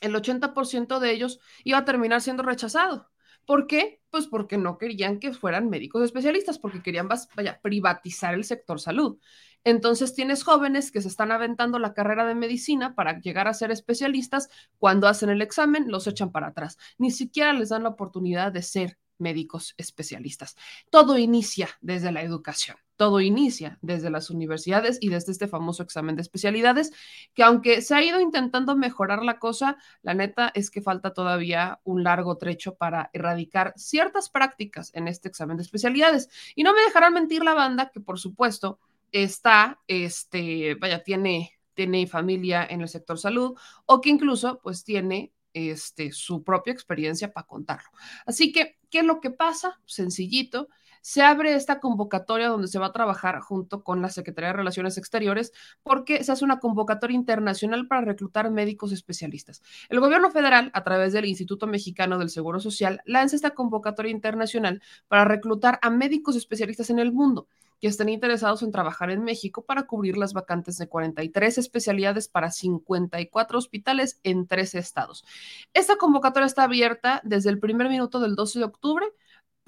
el 0.00 0.14
80% 0.14 0.98
de 1.00 1.10
ellos 1.12 1.40
iba 1.64 1.78
a 1.78 1.84
terminar 1.84 2.20
siendo 2.20 2.42
rechazado. 2.42 3.10
¿Por 3.48 3.66
qué? 3.66 4.02
Pues 4.10 4.26
porque 4.26 4.58
no 4.58 4.76
querían 4.76 5.20
que 5.20 5.32
fueran 5.32 5.70
médicos 5.70 6.02
especialistas, 6.02 6.58
porque 6.58 6.82
querían 6.82 7.08
vaya, 7.08 7.60
privatizar 7.62 8.34
el 8.34 8.44
sector 8.44 8.78
salud. 8.78 9.18
Entonces 9.64 10.14
tienes 10.14 10.44
jóvenes 10.44 10.92
que 10.92 11.00
se 11.00 11.08
están 11.08 11.32
aventando 11.32 11.78
la 11.78 11.94
carrera 11.94 12.26
de 12.26 12.34
medicina 12.34 12.94
para 12.94 13.20
llegar 13.20 13.48
a 13.48 13.54
ser 13.54 13.70
especialistas, 13.70 14.50
cuando 14.78 15.08
hacen 15.08 15.30
el 15.30 15.40
examen 15.40 15.90
los 15.90 16.06
echan 16.06 16.30
para 16.30 16.48
atrás. 16.48 16.76
Ni 16.98 17.10
siquiera 17.10 17.52
les 17.54 17.70
dan 17.70 17.84
la 17.84 17.88
oportunidad 17.88 18.52
de 18.52 18.62
ser 18.62 18.98
médicos 19.16 19.74
especialistas. 19.78 20.56
Todo 20.90 21.18
inicia 21.18 21.70
desde 21.80 22.12
la 22.12 22.22
educación, 22.22 22.76
todo 22.98 23.20
inicia 23.20 23.78
desde 23.80 24.10
las 24.10 24.28
universidades 24.28 24.98
y 25.00 25.08
desde 25.08 25.32
este 25.32 25.48
famoso 25.48 25.82
examen 25.82 26.16
de 26.16 26.22
especialidades, 26.22 26.92
que 27.32 27.44
aunque 27.44 27.80
se 27.80 27.94
ha 27.94 28.02
ido 28.02 28.20
intentando 28.20 28.76
mejorar 28.76 29.22
la 29.22 29.38
cosa, 29.38 29.78
la 30.02 30.14
neta 30.14 30.50
es 30.54 30.70
que 30.70 30.82
falta 30.82 31.14
todavía 31.14 31.80
un 31.84 32.02
largo 32.02 32.36
trecho 32.36 32.74
para 32.74 33.08
erradicar 33.12 33.72
ciertas 33.76 34.28
prácticas 34.28 34.90
en 34.94 35.08
este 35.08 35.28
examen 35.28 35.56
de 35.56 35.62
especialidades. 35.62 36.28
Y 36.56 36.64
no 36.64 36.74
me 36.74 36.82
dejarán 36.82 37.14
mentir 37.14 37.44
la 37.44 37.54
banda 37.54 37.90
que 37.90 38.00
por 38.00 38.18
supuesto 38.18 38.80
está, 39.12 39.80
este, 39.86 40.74
vaya, 40.74 41.02
tiene 41.02 41.52
tiene 41.74 42.08
familia 42.08 42.66
en 42.68 42.80
el 42.80 42.88
sector 42.88 43.20
salud 43.20 43.56
o 43.86 44.00
que 44.00 44.10
incluso 44.10 44.58
pues 44.60 44.82
tiene 44.82 45.32
este, 45.52 46.10
su 46.10 46.42
propia 46.42 46.72
experiencia 46.72 47.32
para 47.32 47.46
contarlo. 47.46 47.88
Así 48.26 48.50
que, 48.50 48.78
¿qué 48.90 48.98
es 48.98 49.04
lo 49.04 49.20
que 49.20 49.30
pasa? 49.30 49.80
Sencillito. 49.86 50.68
Se 51.08 51.22
abre 51.22 51.54
esta 51.54 51.80
convocatoria 51.80 52.48
donde 52.48 52.68
se 52.68 52.78
va 52.78 52.88
a 52.88 52.92
trabajar 52.92 53.40
junto 53.40 53.82
con 53.82 54.02
la 54.02 54.10
Secretaría 54.10 54.48
de 54.48 54.58
Relaciones 54.58 54.98
Exteriores 54.98 55.54
porque 55.82 56.22
se 56.22 56.32
hace 56.32 56.44
una 56.44 56.60
convocatoria 56.60 57.14
internacional 57.14 57.88
para 57.88 58.02
reclutar 58.02 58.50
médicos 58.50 58.92
especialistas. 58.92 59.62
El 59.88 60.00
gobierno 60.00 60.30
federal, 60.30 60.70
a 60.74 60.84
través 60.84 61.14
del 61.14 61.24
Instituto 61.24 61.66
Mexicano 61.66 62.18
del 62.18 62.28
Seguro 62.28 62.60
Social, 62.60 63.00
lanza 63.06 63.36
esta 63.36 63.52
convocatoria 63.52 64.12
internacional 64.12 64.82
para 65.08 65.24
reclutar 65.24 65.78
a 65.80 65.88
médicos 65.88 66.36
especialistas 66.36 66.90
en 66.90 66.98
el 66.98 67.10
mundo 67.10 67.48
que 67.80 67.86
estén 67.86 68.10
interesados 68.10 68.62
en 68.62 68.70
trabajar 68.70 69.10
en 69.10 69.24
México 69.24 69.64
para 69.64 69.84
cubrir 69.84 70.18
las 70.18 70.34
vacantes 70.34 70.76
de 70.76 70.88
43 70.88 71.56
especialidades 71.56 72.28
para 72.28 72.50
54 72.50 73.56
hospitales 73.56 74.20
en 74.24 74.46
13 74.46 74.78
estados. 74.78 75.24
Esta 75.72 75.96
convocatoria 75.96 76.46
está 76.46 76.64
abierta 76.64 77.22
desde 77.24 77.48
el 77.48 77.60
primer 77.60 77.88
minuto 77.88 78.20
del 78.20 78.34
12 78.34 78.58
de 78.58 78.64
octubre 78.66 79.06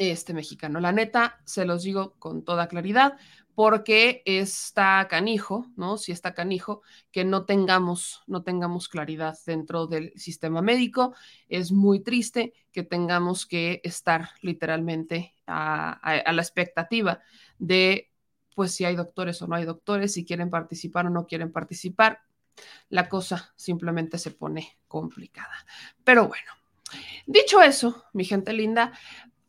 este 0.00 0.32
mexicano. 0.32 0.80
La 0.80 0.92
neta, 0.92 1.40
se 1.44 1.66
los 1.66 1.82
digo 1.82 2.14
con 2.18 2.42
toda 2.42 2.68
claridad, 2.68 3.18
porque 3.54 4.22
está 4.24 5.06
canijo, 5.08 5.66
¿no? 5.76 5.98
Si 5.98 6.12
está 6.12 6.32
canijo, 6.32 6.80
que 7.12 7.24
no 7.24 7.44
tengamos, 7.44 8.22
no 8.26 8.42
tengamos 8.42 8.88
claridad 8.88 9.36
dentro 9.44 9.86
del 9.86 10.14
sistema 10.16 10.62
médico. 10.62 11.14
Es 11.48 11.70
muy 11.70 12.00
triste 12.00 12.54
que 12.72 12.82
tengamos 12.82 13.44
que 13.44 13.82
estar 13.84 14.30
literalmente 14.40 15.34
a, 15.46 15.92
a 15.92 16.32
la 16.32 16.40
expectativa 16.40 17.20
de, 17.58 18.10
pues, 18.54 18.72
si 18.72 18.86
hay 18.86 18.96
doctores 18.96 19.42
o 19.42 19.46
no 19.46 19.56
hay 19.56 19.66
doctores, 19.66 20.14
si 20.14 20.24
quieren 20.24 20.48
participar 20.48 21.06
o 21.06 21.10
no 21.10 21.26
quieren 21.26 21.52
participar. 21.52 22.20
La 22.88 23.10
cosa 23.10 23.52
simplemente 23.56 24.16
se 24.16 24.30
pone 24.30 24.78
complicada. 24.88 25.66
Pero 26.04 26.28
bueno, 26.28 26.52
dicho 27.26 27.60
eso, 27.60 28.04
mi 28.12 28.24
gente 28.24 28.52
linda, 28.52 28.92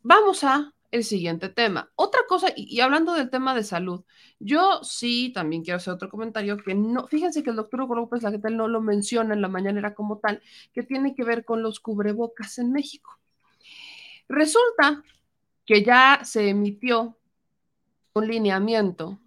Vamos 0.02 0.44
a 0.44 0.72
el 0.90 1.04
siguiente 1.04 1.48
tema. 1.48 1.90
Otra 1.96 2.20
cosa, 2.28 2.48
y, 2.54 2.80
hablando 2.80 3.14
del 3.14 3.30
tema 3.30 3.54
de 3.54 3.64
salud, 3.64 4.04
yo 4.38 4.80
sí 4.82 5.32
también 5.34 5.62
quiero 5.62 5.78
hacer 5.78 5.94
otro 5.94 6.10
comentario 6.10 6.58
que 6.58 6.74
no, 6.74 7.06
fíjense 7.06 7.42
que 7.42 7.50
el 7.50 7.56
doctor 7.56 7.82
Hugo 7.82 7.94
López 7.94 8.22
Laguetel 8.22 8.56
no 8.56 8.68
lo 8.68 8.80
menciona 8.80 9.32
en 9.34 9.40
la 9.40 9.48
mañanera 9.48 9.94
como 9.94 10.18
tal, 10.18 10.42
que 10.72 10.82
tiene 10.82 11.14
que 11.14 11.24
ver 11.24 11.44
con 11.44 11.62
los 11.62 11.80
cubrebocas 11.80 12.58
en 12.58 12.72
México. 12.72 13.18
Resulta 14.28 15.02
que 15.64 15.82
ya 15.82 16.20
se 16.24 16.48
emitió 16.48 17.16
un 18.14 18.26
lineamiento 18.28 19.18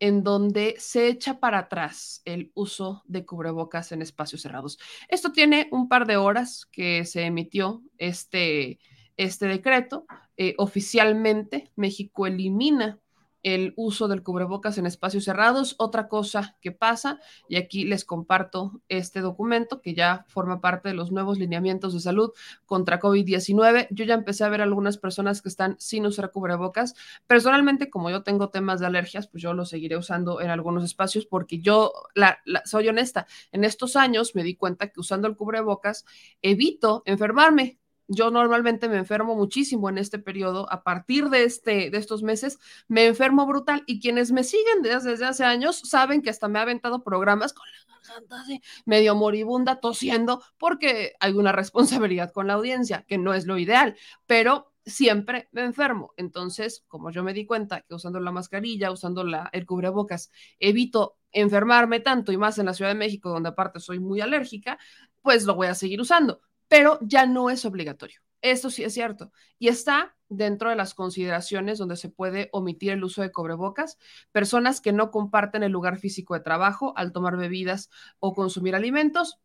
en 0.00 0.22
donde 0.22 0.74
se 0.78 1.08
echa 1.08 1.40
para 1.40 1.58
atrás 1.60 2.22
el 2.24 2.52
uso 2.54 3.02
de 3.06 3.24
cubrebocas 3.24 3.92
en 3.92 4.02
espacios 4.02 4.42
cerrados. 4.42 4.78
Esto 5.08 5.32
tiene 5.32 5.68
un 5.72 5.88
par 5.88 6.06
de 6.06 6.16
horas 6.16 6.66
que 6.70 7.04
se 7.04 7.22
emitió 7.22 7.82
este, 7.96 8.78
este 9.18 9.46
decreto. 9.46 10.06
Eh, 10.38 10.54
oficialmente, 10.56 11.70
México 11.76 12.26
elimina 12.26 12.98
el 13.42 13.72
uso 13.76 14.08
del 14.08 14.22
cubrebocas 14.22 14.78
en 14.78 14.86
espacios 14.86 15.24
cerrados. 15.24 15.74
Otra 15.78 16.08
cosa 16.08 16.56
que 16.60 16.72
pasa, 16.72 17.20
y 17.48 17.56
aquí 17.56 17.84
les 17.84 18.04
comparto 18.04 18.80
este 18.88 19.20
documento 19.20 19.80
que 19.80 19.94
ya 19.94 20.24
forma 20.28 20.60
parte 20.60 20.88
de 20.88 20.94
los 20.94 21.12
nuevos 21.12 21.38
lineamientos 21.38 21.94
de 21.94 22.00
salud 22.00 22.32
contra 22.66 23.00
COVID-19. 23.00 23.88
Yo 23.90 24.04
ya 24.04 24.14
empecé 24.14 24.44
a 24.44 24.48
ver 24.48 24.60
algunas 24.60 24.98
personas 24.98 25.42
que 25.42 25.48
están 25.48 25.76
sin 25.78 26.06
usar 26.06 26.30
cubrebocas. 26.30 26.94
Personalmente, 27.26 27.90
como 27.90 28.10
yo 28.10 28.22
tengo 28.22 28.50
temas 28.50 28.80
de 28.80 28.86
alergias, 28.86 29.28
pues 29.28 29.42
yo 29.42 29.54
lo 29.54 29.64
seguiré 29.64 29.96
usando 29.96 30.40
en 30.40 30.50
algunos 30.50 30.84
espacios 30.84 31.26
porque 31.26 31.60
yo, 31.60 31.92
la, 32.14 32.38
soy 32.64 32.88
honesta, 32.88 33.26
en 33.52 33.64
estos 33.64 33.96
años 33.96 34.34
me 34.34 34.42
di 34.42 34.56
cuenta 34.56 34.88
que 34.88 35.00
usando 35.00 35.28
el 35.28 35.36
cubrebocas 35.36 36.04
evito 36.42 37.02
enfermarme 37.06 37.78
yo 38.08 38.30
normalmente 38.30 38.88
me 38.88 38.96
enfermo 38.96 39.36
muchísimo 39.36 39.88
en 39.90 39.98
este 39.98 40.18
periodo. 40.18 40.66
A 40.72 40.82
partir 40.82 41.28
de, 41.28 41.44
este, 41.44 41.90
de 41.90 41.98
estos 41.98 42.22
meses, 42.22 42.58
me 42.88 43.06
enfermo 43.06 43.46
brutal. 43.46 43.84
Y 43.86 44.00
quienes 44.00 44.32
me 44.32 44.44
siguen 44.44 44.82
desde, 44.82 45.24
hace 45.24 45.44
años 45.44 45.78
saben 45.84 46.22
que 46.22 46.30
hasta 46.30 46.48
me 46.48 46.58
ha 46.58 46.62
aventado 46.62 47.04
programas 47.04 47.52
con 47.52 47.66
la 47.66 47.98
garganta 48.00 48.40
así, 48.40 48.62
medio 48.86 49.14
moribunda, 49.14 49.80
tosiendo, 49.80 50.42
porque 50.56 51.12
hay 51.20 51.34
una 51.34 51.52
responsabilidad 51.52 52.32
con 52.32 52.46
la 52.46 52.54
audiencia, 52.54 53.04
que 53.06 53.18
no 53.18 53.34
es 53.34 53.46
lo 53.46 53.58
ideal, 53.58 53.94
pero 54.26 54.72
siempre 54.86 55.48
me 55.52 55.64
enfermo. 55.64 56.14
Entonces, 56.16 56.84
como 56.88 57.10
yo 57.10 57.22
me 57.22 57.34
di 57.34 57.44
cuenta 57.44 57.82
que 57.82 57.94
usando 57.94 58.20
la 58.20 58.32
mascarilla, 58.32 58.90
usando 58.90 59.22
la, 59.22 59.50
el 59.52 59.66
cubrebocas, 59.66 60.30
evito 60.58 61.18
enfermarme 61.30 62.00
tanto 62.00 62.32
y 62.32 62.38
más 62.38 62.58
en 62.58 62.64
la 62.64 62.72
Ciudad 62.72 62.90
de 62.90 62.98
México, 62.98 63.28
donde 63.28 63.50
aparte 63.50 63.80
soy 63.80 63.98
muy 63.98 64.22
alérgica, 64.22 64.78
pues 65.20 65.44
lo 65.44 65.54
voy 65.54 65.66
a 65.66 65.74
seguir 65.74 66.00
usando 66.00 66.40
pero 66.68 66.98
ya 67.02 67.26
no 67.26 67.50
es 67.50 67.64
obligatorio. 67.64 68.20
Esto 68.40 68.70
sí 68.70 68.84
es 68.84 68.94
cierto. 68.94 69.32
Y 69.58 69.68
está 69.68 70.16
dentro 70.28 70.70
de 70.70 70.76
las 70.76 70.94
consideraciones 70.94 71.78
donde 71.78 71.96
se 71.96 72.10
puede 72.10 72.50
omitir 72.52 72.92
el 72.92 73.02
uso 73.02 73.22
de 73.22 73.32
cobrebocas, 73.32 73.98
personas 74.30 74.80
que 74.80 74.92
no 74.92 75.10
comparten 75.10 75.62
el 75.62 75.72
lugar 75.72 75.98
físico 75.98 76.34
de 76.34 76.40
trabajo 76.40 76.92
al 76.96 77.12
tomar 77.12 77.36
bebidas 77.36 77.90
o 78.20 78.34
consumir 78.34 78.74
alimentos 78.74 79.38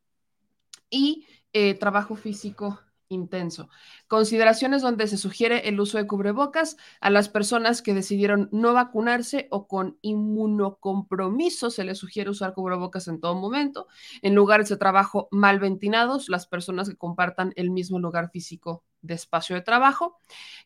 y 0.89 1.25
eh, 1.53 1.73
trabajo 1.75 2.15
físico 2.15 2.79
intenso. 3.07 3.69
Consideraciones 4.13 4.83
donde 4.83 5.07
se 5.07 5.17
sugiere 5.17 5.67
el 5.67 5.79
uso 5.79 5.97
de 5.97 6.05
cubrebocas 6.05 6.77
a 7.01 7.09
las 7.09 7.29
personas 7.29 7.81
que 7.81 7.95
decidieron 7.95 8.47
no 8.51 8.71
vacunarse 8.71 9.47
o 9.49 9.67
con 9.67 9.97
inmunocompromiso 10.03 11.71
se 11.71 11.83
les 11.83 11.97
sugiere 11.97 12.29
usar 12.29 12.53
cubrebocas 12.53 13.07
en 13.07 13.19
todo 13.19 13.33
momento. 13.33 13.87
En 14.21 14.35
lugares 14.35 14.69
de 14.69 14.77
trabajo 14.77 15.29
mal 15.31 15.57
ventilados, 15.57 16.29
las 16.29 16.45
personas 16.45 16.89
que 16.89 16.95
compartan 16.95 17.53
el 17.55 17.71
mismo 17.71 17.97
lugar 17.97 18.29
físico 18.29 18.83
de 19.03 19.13
espacio 19.13 19.55
de 19.55 19.61
trabajo. 19.61 20.17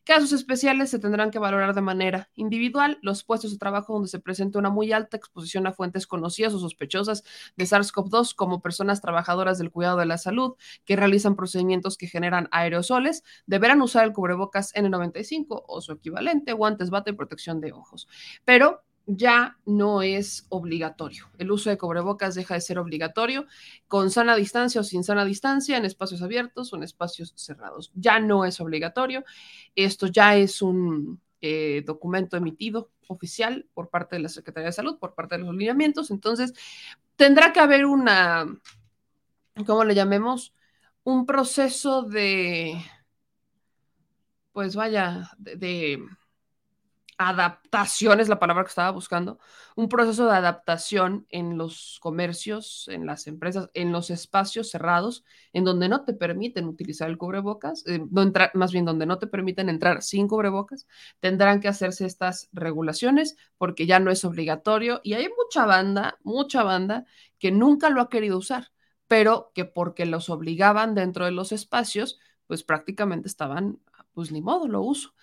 Casos 0.06 0.32
especiales 0.32 0.90
se 0.90 1.00
tendrán 1.00 1.32
que 1.32 1.40
valorar 1.40 1.76
de 1.76 1.82
manera 1.82 2.30
individual. 2.36 2.98
Los 3.02 3.24
puestos 3.24 3.52
de 3.52 3.58
trabajo 3.58 3.94
donde 3.94 4.08
se 4.08 4.20
presenta 4.20 4.60
una 4.60 4.70
muy 4.70 4.94
alta 4.94 5.18
exposición 5.18 5.68
a 5.68 5.74
fuentes 5.74 6.08
conocidas 6.08 6.54
o 6.54 6.60
sospechosas 6.60 7.24
de 7.58 7.66
SARS-CoV-2 7.66 8.36
como 8.36 8.62
personas 8.62 9.02
trabajadoras 9.02 9.58
del 9.58 9.72
cuidado 9.72 9.98
de 9.98 10.06
la 10.06 10.18
salud 10.18 10.56
que 10.86 10.96
realizan 10.96 11.36
procedimientos 11.36 11.98
que 11.98 12.08
generan 12.08 12.48
aerosoles, 12.52 13.24
deberán 13.46 13.82
usar 13.82 14.06
el 14.06 14.14
cubrebocas 14.14 14.74
N95 14.74 15.64
o 15.68 15.82
su 15.82 15.92
equivalente, 15.92 16.54
guantes, 16.54 16.90
bata 16.90 17.12
y 17.12 17.14
protección 17.14 17.62
de 17.62 17.74
ojos. 17.74 18.08
Pero 18.46 18.84
ya 19.08 19.58
no 19.66 20.02
es 20.02 20.46
obligatorio. 20.50 21.30
El 21.38 21.52
uso 21.52 21.70
de 21.70 21.78
cubrebocas 21.78 22.36
deja 22.36 22.56
de 22.56 22.62
ser 22.62 22.78
obligatorio 22.78 23.46
con 23.88 24.12
sana 24.12 24.36
distancia 24.36 24.82
o 24.82 24.84
sin 24.84 25.04
sana 25.04 25.24
distancia 25.24 25.78
en 25.78 25.86
espacios 25.86 26.22
abiertos 26.22 26.74
o 26.74 26.76
en 26.76 26.84
espacios 26.84 27.34
cerrados. 27.36 27.92
Ya 27.96 28.20
no 28.20 28.44
es 28.44 28.60
obligatorio. 28.60 29.24
Esto 29.76 30.08
ya 30.08 30.36
es 30.36 30.62
un 30.62 31.22
eh, 31.40 31.84
documento 31.86 32.36
emitido 32.36 32.92
oficial 33.08 33.66
por 33.74 33.90
parte 33.90 34.18
de 34.18 34.24
la 34.24 34.30
Secretaría 34.30 34.68
de 34.68 34.74
Salud, 34.74 35.00
por 35.00 35.16
parte 35.16 35.38
de 35.38 35.44
los 35.44 35.56
lineamientos. 35.56 36.12
Entonces, 36.12 36.54
tendrá 37.16 37.54
que 37.54 37.62
haber 37.62 37.86
una, 37.86 38.46
¿cómo 39.66 39.86
le 39.86 39.96
llamemos? 39.96 40.54
Un 41.04 41.26
proceso 41.26 42.02
de, 42.02 42.74
pues 44.58 44.76
vaya, 44.76 45.30
de 45.38 46.02
adaptación 47.20 48.20
es 48.20 48.28
la 48.28 48.40
palabra 48.40 48.64
que 48.64 48.70
estaba 48.70 48.90
buscando, 48.90 49.38
un 49.76 49.88
proceso 49.88 50.26
de 50.26 50.36
adaptación 50.36 51.28
en 51.30 51.60
los 51.60 52.00
comercios, 52.02 52.88
en 52.88 53.06
las 53.06 53.28
empresas, 53.28 53.70
en 53.76 53.92
los 53.92 54.10
espacios 54.10 54.72
cerrados, 54.72 55.24
en 55.54 55.64
donde 55.64 55.90
no 55.90 56.06
te 56.06 56.14
permiten 56.14 56.66
utilizar 56.66 57.08
el 57.08 57.20
cubrebocas, 57.20 57.86
eh, 57.86 58.04
no 58.10 58.32
más 58.56 58.72
bien 58.72 58.86
donde 58.86 59.06
no 59.06 59.20
te 59.20 59.28
permiten 59.28 59.70
entrar 59.70 60.02
sin 60.02 60.28
cubrebocas, 60.28 60.88
tendrán 61.20 61.60
que 61.60 61.68
hacerse 61.68 62.08
estas 62.08 62.50
regulaciones 62.52 63.38
porque 63.60 63.86
ya 63.86 64.00
no 64.00 64.10
es 64.10 64.26
obligatorio 64.26 65.02
y 65.04 65.14
hay 65.14 65.28
mucha 65.38 65.68
banda, 65.68 66.18
mucha 66.24 66.64
banda 66.64 67.06
que 67.38 67.52
nunca 67.52 67.92
lo 67.92 68.02
ha 68.02 68.10
querido 68.10 68.40
usar, 68.40 68.72
pero 69.08 69.52
que 69.54 69.66
porque 69.66 70.08
los 70.08 70.32
obligaban 70.32 70.96
dentro 70.96 71.26
de 71.26 71.32
los 71.32 71.52
espacios, 71.52 72.20
pues 72.48 72.64
prácticamente 72.64 73.28
estaban, 73.28 73.80
pues 74.18 74.32
ni 74.32 74.42
modo, 74.42 74.68
lo 74.68 74.82
uso. 74.82 75.14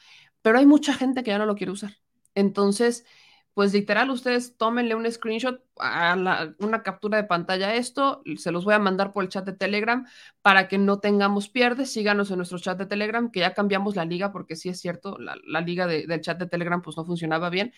Pero 0.41 0.57
hay 0.57 0.67
mucha 0.67 0.95
gente 0.95 1.25
que 1.25 1.33
ya 1.33 1.39
no 1.39 1.47
lo 1.47 1.57
quiere 1.57 1.73
usar. 1.73 1.97
Entonces, 2.37 3.05
pues 3.53 3.73
literal, 3.73 4.09
ustedes 4.11 4.57
tómenle 4.57 4.95
un 4.95 5.11
screenshot, 5.11 5.61
a 5.81 6.55
una 6.61 6.83
captura 6.85 7.17
de 7.17 7.25
pantalla 7.25 7.71
a 7.71 7.75
esto, 7.75 8.23
se 8.37 8.53
los 8.53 8.65
voy 8.65 8.75
a 8.75 8.79
mandar 8.79 9.13
por 9.13 9.25
el 9.25 9.31
chat 9.31 9.45
de 9.45 9.53
Telegram 9.53 10.07
para 10.43 10.69
que 10.69 10.79
no 10.79 11.01
tengamos 11.01 11.49
pierdes, 11.49 11.93
síganos 11.93 12.31
en 12.31 12.37
nuestro 12.37 12.61
chat 12.61 12.79
de 12.79 12.87
Telegram, 12.87 13.33
que 13.33 13.41
ya 13.41 13.53
cambiamos 13.53 13.97
la 13.97 14.05
liga, 14.05 14.31
porque 14.31 14.55
sí 14.55 14.69
es 14.69 14.79
cierto, 14.81 15.19
la, 15.19 15.61
liga 15.61 15.89
del 15.89 16.21
chat 16.21 16.39
de 16.39 16.47
Telegram 16.47 16.81
pues 16.81 16.97
no 16.97 17.05
funcionaba 17.05 17.51
bien, 17.51 17.73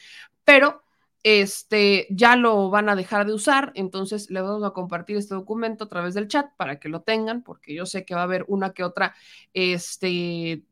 pero 0.45 0.83
este, 1.23 2.07
ya 2.11 2.37
lo 2.37 2.69
van 2.69 2.91
a 2.91 2.95
dejar 2.95 3.25
de 3.25 3.33
usar, 3.33 3.73
entonces 3.75 4.31
les 4.31 4.43
vamos 4.43 4.65
a 4.65 4.73
compartir 4.73 5.17
este 5.17 5.35
documento 5.35 5.85
a 5.85 5.89
través 5.89 6.13
del 6.13 6.29
chat 6.29 6.51
para 6.59 6.79
que 6.79 6.91
lo 6.91 7.01
tengan, 7.01 7.43
porque 7.43 7.75
yo 7.75 7.87
sé 7.87 8.05
que 8.05 8.15
va 8.15 8.21
a 8.21 8.25
haber 8.25 8.45
una 8.49 8.75
que 8.75 8.85
otra, 8.85 9.15
este, 9.55 10.63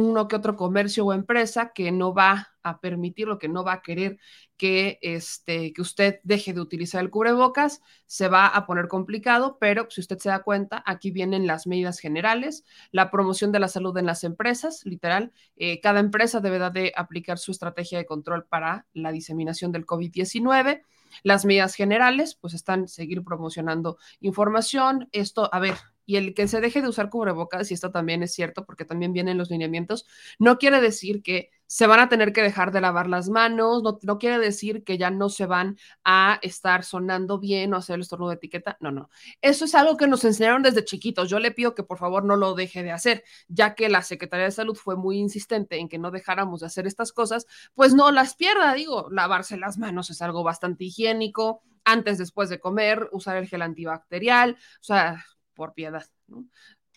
uno 0.00 0.28
que 0.28 0.36
otro 0.36 0.56
comercio 0.56 1.04
o 1.04 1.12
empresa 1.12 1.72
que 1.74 1.92
no 1.92 2.14
va 2.14 2.48
a 2.62 2.80
permitir 2.80 3.28
o 3.28 3.38
que 3.38 3.48
no 3.48 3.64
va 3.64 3.74
a 3.74 3.82
querer 3.82 4.18
que, 4.56 4.98
este, 5.02 5.72
que 5.72 5.82
usted 5.82 6.20
deje 6.24 6.52
de 6.52 6.60
utilizar 6.60 7.02
el 7.02 7.10
cubrebocas, 7.10 7.80
se 8.06 8.28
va 8.28 8.46
a 8.46 8.66
poner 8.66 8.88
complicado, 8.88 9.58
pero 9.60 9.86
si 9.90 10.00
usted 10.00 10.18
se 10.18 10.28
da 10.28 10.42
cuenta, 10.42 10.82
aquí 10.86 11.10
vienen 11.10 11.46
las 11.46 11.66
medidas 11.66 11.98
generales, 11.98 12.64
la 12.90 13.10
promoción 13.10 13.52
de 13.52 13.60
la 13.60 13.68
salud 13.68 13.96
en 13.98 14.06
las 14.06 14.24
empresas, 14.24 14.84
literal, 14.84 15.32
eh, 15.56 15.80
cada 15.80 16.00
empresa 16.00 16.40
deberá 16.40 16.70
de 16.70 16.92
aplicar 16.96 17.38
su 17.38 17.52
estrategia 17.52 17.98
de 17.98 18.06
control 18.06 18.46
para 18.46 18.86
la 18.92 19.12
diseminación 19.12 19.72
del 19.72 19.86
COVID-19. 19.86 20.82
Las 21.22 21.44
medidas 21.44 21.74
generales, 21.74 22.34
pues 22.34 22.54
están 22.54 22.88
seguir 22.88 23.22
promocionando 23.22 23.98
información. 24.20 25.08
Esto, 25.12 25.48
a 25.52 25.60
ver, 25.60 25.76
y 26.06 26.16
el 26.16 26.34
que 26.34 26.48
se 26.48 26.60
deje 26.60 26.80
de 26.80 26.88
usar 26.88 27.10
cubrebocas, 27.10 27.70
y 27.70 27.74
esto 27.74 27.90
también 27.90 28.22
es 28.22 28.32
cierto 28.32 28.64
porque 28.64 28.84
también 28.84 29.12
vienen 29.12 29.36
los 29.36 29.50
lineamientos, 29.50 30.06
no 30.38 30.58
quiere 30.58 30.80
decir 30.80 31.22
que 31.22 31.50
se 31.66 31.86
van 31.86 31.98
a 32.00 32.08
tener 32.08 32.32
que 32.32 32.42
dejar 32.42 32.70
de 32.72 32.80
lavar 32.80 33.08
las 33.08 33.28
manos, 33.28 33.82
no, 33.82 33.98
no, 34.02 34.18
quiere 34.18 34.38
decir 34.38 34.84
que 34.84 34.98
ya 34.98 35.10
no 35.10 35.28
se 35.28 35.46
van 35.46 35.76
a 36.04 36.38
estar 36.42 36.84
sonando 36.84 37.38
bien 37.38 37.74
o 37.74 37.76
hacer 37.76 37.96
el 37.96 38.02
estornudo 38.02 38.30
de 38.30 38.36
etiqueta, 38.36 38.76
no, 38.80 38.92
no. 38.92 39.10
Eso 39.42 39.64
es 39.64 39.74
algo 39.74 39.96
que 39.96 40.06
nos 40.06 40.24
enseñaron 40.24 40.62
desde 40.62 40.84
chiquitos. 40.84 41.28
Yo 41.28 41.40
le 41.40 41.50
pido 41.50 41.74
que 41.74 41.82
por 41.82 41.98
favor 41.98 42.24
no 42.24 42.36
lo 42.36 42.54
deje 42.54 42.82
de 42.84 42.92
hacer, 42.92 43.24
ya 43.48 43.74
que 43.74 43.88
la 43.88 44.02
Secretaría 44.02 44.44
de 44.44 44.52
Salud 44.52 44.76
fue 44.76 44.96
muy 44.96 45.18
insistente 45.18 45.78
en 45.78 45.88
que 45.88 45.98
no 45.98 46.10
dejáramos 46.12 46.60
de 46.60 46.66
hacer 46.66 46.86
estas 46.86 47.12
cosas, 47.12 47.46
pues 47.74 47.94
no 47.94 48.12
las 48.12 48.36
pierda, 48.36 48.74
digo, 48.74 49.08
lavarse 49.10 49.56
las 49.56 49.76
manos 49.78 50.10
es 50.10 50.22
algo 50.22 50.44
bastante 50.44 50.84
higiénico, 50.84 51.62
antes, 51.84 52.18
después 52.18 52.48
de 52.48 52.58
comer, 52.58 53.08
usar 53.12 53.36
el 53.36 53.48
gel 53.48 53.62
antibacterial, 53.62 54.56
o 54.80 54.84
sea, 54.84 55.24
por 55.56 55.74
piedad, 55.74 56.06
¿no? 56.28 56.46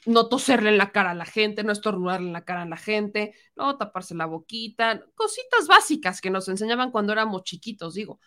No 0.05 0.29
toserle 0.29 0.69
en 0.69 0.77
la 0.77 0.91
cara 0.91 1.11
a 1.11 1.15
la 1.15 1.25
gente, 1.25 1.63
no 1.63 1.71
estornudarle 1.71 2.27
en 2.27 2.33
la 2.33 2.45
cara 2.45 2.61
a 2.61 2.65
la 2.65 2.77
gente, 2.77 3.33
no 3.55 3.77
taparse 3.77 4.15
la 4.15 4.27
boquita, 4.27 5.03
cositas 5.15 5.67
básicas 5.67 6.21
que 6.21 6.29
nos 6.29 6.47
enseñaban 6.47 6.91
cuando 6.91 7.11
éramos 7.11 7.43
chiquitos, 7.43 7.95
digo, 7.95 8.19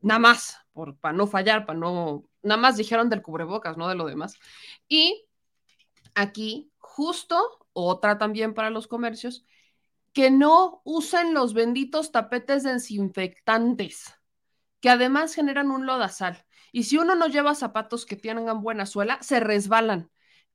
nada 0.00 0.20
más, 0.20 0.58
por, 0.72 0.96
para 0.98 1.16
no 1.16 1.26
fallar, 1.26 1.66
para 1.66 1.78
no, 1.78 2.28
nada 2.42 2.60
más 2.60 2.76
dijeron 2.76 3.08
del 3.08 3.22
cubrebocas, 3.22 3.76
no 3.76 3.88
de 3.88 3.94
lo 3.94 4.06
demás. 4.06 4.34
Y 4.86 5.26
aquí, 6.14 6.70
justo, 6.78 7.66
otra 7.72 8.18
también 8.18 8.54
para 8.54 8.70
los 8.70 8.86
comercios, 8.86 9.44
que 10.12 10.30
no 10.30 10.82
usen 10.84 11.34
los 11.34 11.54
benditos 11.54 12.12
tapetes 12.12 12.62
desinfectantes, 12.62 14.14
que 14.80 14.90
además 14.90 15.34
generan 15.34 15.70
un 15.70 15.86
lodazal. 15.86 16.44
Y 16.72 16.84
si 16.84 16.98
uno 16.98 17.14
no 17.14 17.28
lleva 17.28 17.54
zapatos 17.54 18.06
que 18.06 18.16
tengan 18.16 18.62
buena 18.62 18.86
suela, 18.86 19.18
se 19.22 19.40
resbalan. 19.40 20.10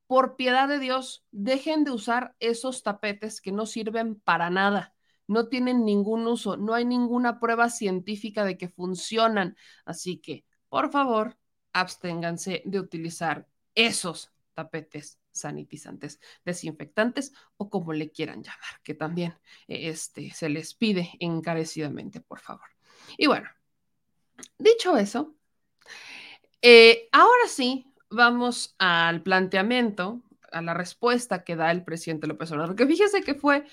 por 0.08 0.36
piedad 0.36 0.67
de 0.67 0.80
Dios, 0.80 1.26
dejen 1.32 1.84
de 1.84 1.91
usar 1.91 2.36
esos 2.39 2.84
tapetes 2.84 3.41
que 3.41 3.52
no 3.52 3.65
sirven 3.65 4.15
para 4.15 4.49
nada, 4.49 4.93
no 5.28 5.47
tienen 5.47 5.86
ningún 5.86 6.28
uso, 6.28 6.58
no 6.58 6.73
hay 6.73 6.86
ninguna 6.86 7.39
prueba 7.39 7.69
científica 7.69 8.45
de 8.45 8.58
que 8.58 8.69
funcionan. 8.69 9.56
Así 9.86 10.17
que, 10.17 10.45
por 10.69 10.91
favor, 10.91 11.38
absténganse 11.71 12.62
de 12.65 12.80
utilizar 12.80 13.47
esos 13.76 14.32
tapetes 14.54 15.19
sanitizantes, 15.32 16.19
desinfectantes 16.45 17.34
o 17.58 17.69
como 17.69 17.93
le 17.93 18.12
quieran 18.12 18.43
llamar, 18.43 18.82
que 18.84 18.93
también 18.93 19.34
este, 19.67 20.30
se 20.32 20.49
les 20.49 20.76
pide 20.76 21.12
encarecidamente, 21.19 22.21
por 22.21 22.39
favor. 22.39 22.67
Y 23.17 23.28
bueno, 23.28 23.49
dicho 24.58 24.97
eso, 24.97 25.36
eh, 26.63 27.10
ahora 27.12 27.47
sí, 27.47 27.86
vamos 28.10 28.76
al 28.80 29.21
planteamiento, 29.21 30.21
a 30.52 30.62
la 30.62 30.73
respuesta 30.73 31.43
que 31.43 31.56
da 31.56 31.71
el 31.71 31.84
presidente 31.84 32.26
López 32.26 32.52
Obrador, 32.52 32.76
que 32.76 32.88
fíjese 32.88 33.21
que 33.21 33.36
fue 33.36 33.65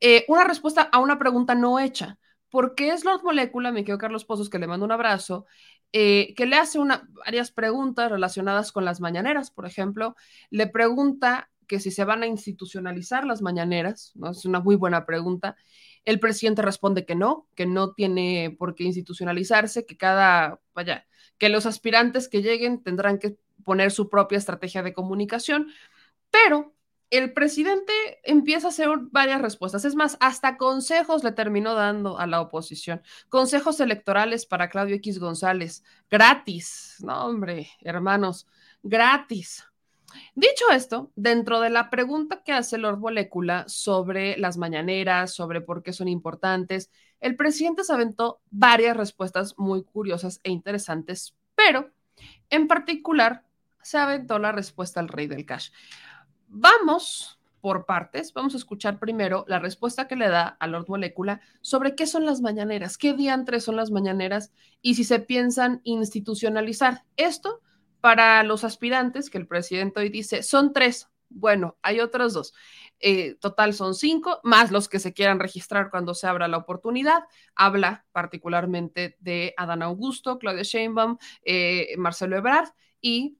eh, 0.00 0.24
una 0.28 0.44
respuesta 0.44 0.82
a 0.82 0.98
una 0.98 1.18
pregunta 1.18 1.54
no 1.54 1.78
hecha. 1.78 2.18
¿Por 2.50 2.74
qué 2.74 2.90
es 2.90 3.04
Lord 3.04 3.22
Molecula, 3.22 3.70
mi 3.70 3.82
querido 3.82 3.98
Carlos 3.98 4.24
Pozos, 4.24 4.50
que 4.50 4.58
le 4.58 4.66
mando 4.66 4.84
un 4.84 4.92
abrazo, 4.92 5.46
eh, 5.92 6.34
que 6.34 6.46
le 6.46 6.56
hace 6.56 6.78
varias 7.24 7.52
preguntas 7.52 8.10
relacionadas 8.10 8.72
con 8.72 8.84
las 8.84 9.00
mañaneras, 9.00 9.50
por 9.50 9.64
ejemplo, 9.64 10.16
le 10.50 10.66
pregunta 10.66 11.50
que 11.68 11.80
si 11.80 11.90
se 11.90 12.04
van 12.04 12.22
a 12.22 12.26
institucionalizar 12.26 13.24
las 13.24 13.40
mañaneras, 13.40 14.12
¿no? 14.16 14.30
Es 14.30 14.44
una 14.44 14.60
muy 14.60 14.74
buena 14.74 15.06
pregunta. 15.06 15.56
El 16.04 16.18
presidente 16.18 16.60
responde 16.60 17.06
que 17.06 17.14
no, 17.14 17.46
que 17.54 17.66
no 17.66 17.92
tiene 17.92 18.54
por 18.58 18.74
qué 18.74 18.84
institucionalizarse, 18.84 19.86
que 19.86 19.96
cada, 19.96 20.60
vaya, 20.74 21.06
que 21.42 21.48
los 21.48 21.66
aspirantes 21.66 22.28
que 22.28 22.40
lleguen 22.40 22.84
tendrán 22.84 23.18
que 23.18 23.36
poner 23.64 23.90
su 23.90 24.08
propia 24.08 24.38
estrategia 24.38 24.84
de 24.84 24.92
comunicación, 24.92 25.72
pero 26.30 26.72
el 27.10 27.32
presidente 27.32 27.92
empieza 28.22 28.68
a 28.68 28.70
hacer 28.70 28.88
varias 29.10 29.42
respuestas. 29.42 29.84
Es 29.84 29.96
más, 29.96 30.16
hasta 30.20 30.56
consejos 30.56 31.24
le 31.24 31.32
terminó 31.32 31.74
dando 31.74 32.16
a 32.20 32.28
la 32.28 32.40
oposición. 32.40 33.02
Consejos 33.28 33.80
electorales 33.80 34.46
para 34.46 34.68
Claudio 34.68 34.94
X 34.94 35.18
González. 35.18 35.82
Gratis. 36.08 36.98
No, 37.00 37.24
hombre, 37.24 37.70
hermanos, 37.80 38.46
gratis. 38.84 39.64
Dicho 40.36 40.70
esto, 40.70 41.10
dentro 41.16 41.58
de 41.58 41.70
la 41.70 41.90
pregunta 41.90 42.44
que 42.44 42.52
hace 42.52 42.78
Lord 42.78 43.00
Molécula 43.00 43.64
sobre 43.66 44.36
las 44.36 44.58
mañaneras, 44.58 45.34
sobre 45.34 45.60
por 45.60 45.82
qué 45.82 45.92
son 45.92 46.06
importantes, 46.06 46.88
el 47.22 47.36
presidente 47.36 47.84
se 47.84 47.92
aventó 47.92 48.40
varias 48.50 48.96
respuestas 48.96 49.54
muy 49.56 49.82
curiosas 49.84 50.40
e 50.42 50.50
interesantes, 50.50 51.34
pero 51.54 51.90
en 52.50 52.68
particular 52.68 53.44
se 53.82 53.98
aventó 53.98 54.38
la 54.38 54.52
respuesta 54.52 55.00
al 55.00 55.08
rey 55.08 55.26
del 55.26 55.46
cash. 55.46 55.70
Vamos 56.48 57.38
por 57.62 57.86
partes. 57.86 58.34
Vamos 58.34 58.54
a 58.54 58.56
escuchar 58.58 58.98
primero 58.98 59.44
la 59.46 59.60
respuesta 59.60 60.08
que 60.08 60.16
le 60.16 60.28
da 60.28 60.56
a 60.58 60.66
Lord 60.66 60.86
Molecula 60.88 61.40
sobre 61.60 61.94
qué 61.94 62.06
son 62.06 62.26
las 62.26 62.40
mañaneras, 62.40 62.98
qué 62.98 63.14
diantres 63.14 63.64
son 63.64 63.76
las 63.76 63.90
mañaneras 63.90 64.52
y 64.82 64.96
si 64.96 65.04
se 65.04 65.20
piensan 65.20 65.80
institucionalizar. 65.84 67.04
Esto 67.16 67.60
para 68.00 68.42
los 68.42 68.64
aspirantes, 68.64 69.30
que 69.30 69.38
el 69.38 69.46
presidente 69.46 70.00
hoy 70.00 70.08
dice, 70.08 70.42
son 70.42 70.72
tres. 70.72 71.08
Bueno, 71.30 71.76
hay 71.82 72.00
otros 72.00 72.34
dos. 72.34 72.52
Eh, 73.04 73.34
total 73.40 73.74
son 73.74 73.94
cinco, 73.94 74.40
más 74.44 74.70
los 74.70 74.88
que 74.88 75.00
se 75.00 75.12
quieran 75.12 75.40
registrar 75.40 75.90
cuando 75.90 76.14
se 76.14 76.28
abra 76.28 76.46
la 76.46 76.56
oportunidad. 76.56 77.24
Habla 77.56 78.06
particularmente 78.12 79.16
de 79.18 79.54
Adán 79.56 79.82
Augusto, 79.82 80.38
Claudia 80.38 80.62
Sheinbaum, 80.62 81.18
eh, 81.44 81.94
Marcelo 81.98 82.36
Ebrard 82.36 82.68
y 83.00 83.36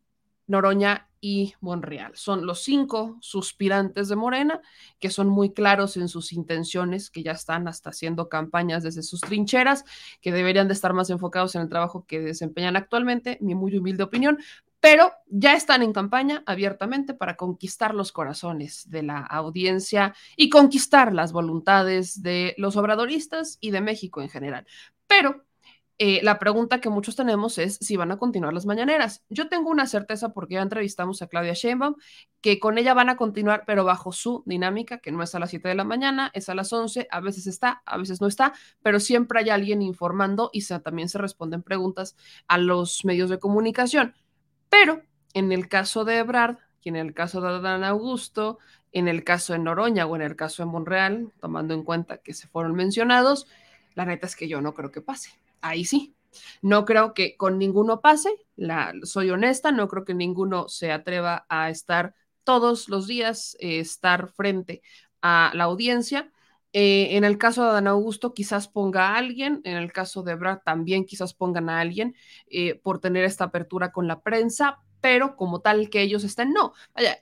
Noroña 0.48 1.08
y 1.20 1.54
Monreal. 1.60 2.16
Son 2.16 2.44
los 2.44 2.64
cinco 2.64 3.16
suspirantes 3.20 4.08
de 4.08 4.16
Morena, 4.16 4.60
que 4.98 5.08
son 5.08 5.28
muy 5.28 5.52
claros 5.52 5.96
en 5.96 6.08
sus 6.08 6.32
intenciones, 6.32 7.10
que 7.10 7.22
ya 7.22 7.30
están 7.30 7.68
hasta 7.68 7.90
haciendo 7.90 8.28
campañas 8.28 8.82
desde 8.82 9.02
sus 9.02 9.20
trincheras, 9.20 9.84
que 10.20 10.32
deberían 10.32 10.66
de 10.66 10.74
estar 10.74 10.92
más 10.92 11.10
enfocados 11.10 11.54
en 11.54 11.62
el 11.62 11.68
trabajo 11.68 12.04
que 12.06 12.20
desempeñan 12.20 12.74
actualmente, 12.74 13.38
mi 13.40 13.54
muy 13.54 13.76
humilde 13.76 14.02
opinión, 14.02 14.38
pero 14.82 15.12
ya 15.28 15.54
están 15.54 15.84
en 15.84 15.92
campaña 15.92 16.42
abiertamente 16.44 17.14
para 17.14 17.36
conquistar 17.36 17.94
los 17.94 18.10
corazones 18.10 18.90
de 18.90 19.04
la 19.04 19.20
audiencia 19.20 20.12
y 20.36 20.48
conquistar 20.48 21.14
las 21.14 21.32
voluntades 21.32 22.20
de 22.20 22.56
los 22.58 22.76
obradoristas 22.76 23.58
y 23.60 23.70
de 23.70 23.80
México 23.80 24.22
en 24.22 24.28
general. 24.28 24.66
Pero 25.06 25.44
eh, 25.98 26.18
la 26.24 26.40
pregunta 26.40 26.80
que 26.80 26.90
muchos 26.90 27.14
tenemos 27.14 27.58
es 27.58 27.78
si 27.80 27.96
van 27.96 28.10
a 28.10 28.16
continuar 28.16 28.52
las 28.52 28.66
mañaneras. 28.66 29.22
Yo 29.28 29.48
tengo 29.48 29.70
una 29.70 29.86
certeza 29.86 30.32
porque 30.32 30.54
ya 30.54 30.62
entrevistamos 30.62 31.22
a 31.22 31.28
Claudia 31.28 31.52
Sheinbaum, 31.52 31.94
que 32.40 32.58
con 32.58 32.76
ella 32.76 32.92
van 32.92 33.08
a 33.08 33.16
continuar, 33.16 33.62
pero 33.64 33.84
bajo 33.84 34.10
su 34.10 34.42
dinámica, 34.46 34.98
que 34.98 35.12
no 35.12 35.22
es 35.22 35.32
a 35.36 35.38
las 35.38 35.50
7 35.50 35.68
de 35.68 35.76
la 35.76 35.84
mañana, 35.84 36.32
es 36.34 36.48
a 36.48 36.56
las 36.56 36.72
11, 36.72 37.06
a 37.08 37.20
veces 37.20 37.46
está, 37.46 37.84
a 37.86 37.98
veces 37.98 38.20
no 38.20 38.26
está, 38.26 38.52
pero 38.82 38.98
siempre 38.98 39.38
hay 39.38 39.50
alguien 39.50 39.80
informando 39.80 40.50
y 40.52 40.66
también 40.66 41.08
se 41.08 41.18
responden 41.18 41.62
preguntas 41.62 42.16
a 42.48 42.58
los 42.58 43.04
medios 43.04 43.30
de 43.30 43.38
comunicación. 43.38 44.16
Pero 44.72 45.02
en 45.34 45.52
el 45.52 45.68
caso 45.68 46.06
de 46.06 46.16
Ebrard, 46.16 46.56
y 46.82 46.88
en 46.88 46.96
el 46.96 47.12
caso 47.12 47.42
de 47.42 47.48
Adán 47.48 47.84
Augusto, 47.84 48.58
en 48.90 49.06
el 49.06 49.22
caso 49.22 49.52
de 49.52 49.58
Noroña 49.58 50.06
o 50.06 50.16
en 50.16 50.22
el 50.22 50.34
caso 50.34 50.62
de 50.62 50.70
Monreal, 50.70 51.30
tomando 51.42 51.74
en 51.74 51.82
cuenta 51.82 52.16
que 52.16 52.32
se 52.32 52.48
fueron 52.48 52.74
mencionados, 52.74 53.46
la 53.94 54.06
neta 54.06 54.26
es 54.26 54.34
que 54.34 54.48
yo 54.48 54.62
no 54.62 54.72
creo 54.72 54.90
que 54.90 55.02
pase 55.02 55.38
ahí 55.60 55.84
sí. 55.84 56.14
No 56.62 56.86
creo 56.86 57.12
que 57.12 57.36
con 57.36 57.58
ninguno 57.58 58.00
pase, 58.00 58.30
la, 58.56 58.94
soy 59.02 59.28
honesta, 59.28 59.72
no 59.72 59.88
creo 59.88 60.06
que 60.06 60.14
ninguno 60.14 60.70
se 60.70 60.90
atreva 60.90 61.44
a 61.50 61.68
estar 61.68 62.14
todos 62.42 62.88
los 62.88 63.06
días, 63.06 63.54
eh, 63.60 63.78
estar 63.78 64.30
frente 64.30 64.80
a 65.20 65.52
la 65.52 65.64
audiencia. 65.64 66.32
Eh, 66.72 67.16
en 67.16 67.24
el 67.24 67.36
caso 67.38 67.62
de 67.64 67.70
Adán 67.70 67.86
Augusto, 67.86 68.32
quizás 68.32 68.68
ponga 68.68 69.10
a 69.10 69.16
alguien, 69.18 69.60
en 69.64 69.76
el 69.76 69.92
caso 69.92 70.22
de 70.22 70.34
Brad 70.34 70.60
también 70.64 71.04
quizás 71.04 71.34
pongan 71.34 71.68
a 71.68 71.80
alguien 71.80 72.14
eh, 72.48 72.76
por 72.76 72.98
tener 72.98 73.24
esta 73.24 73.44
apertura 73.44 73.92
con 73.92 74.06
la 74.08 74.22
prensa, 74.22 74.80
pero 75.02 75.36
como 75.36 75.60
tal 75.60 75.90
que 75.90 76.00
ellos 76.00 76.22
estén, 76.22 76.52
no. 76.52 76.74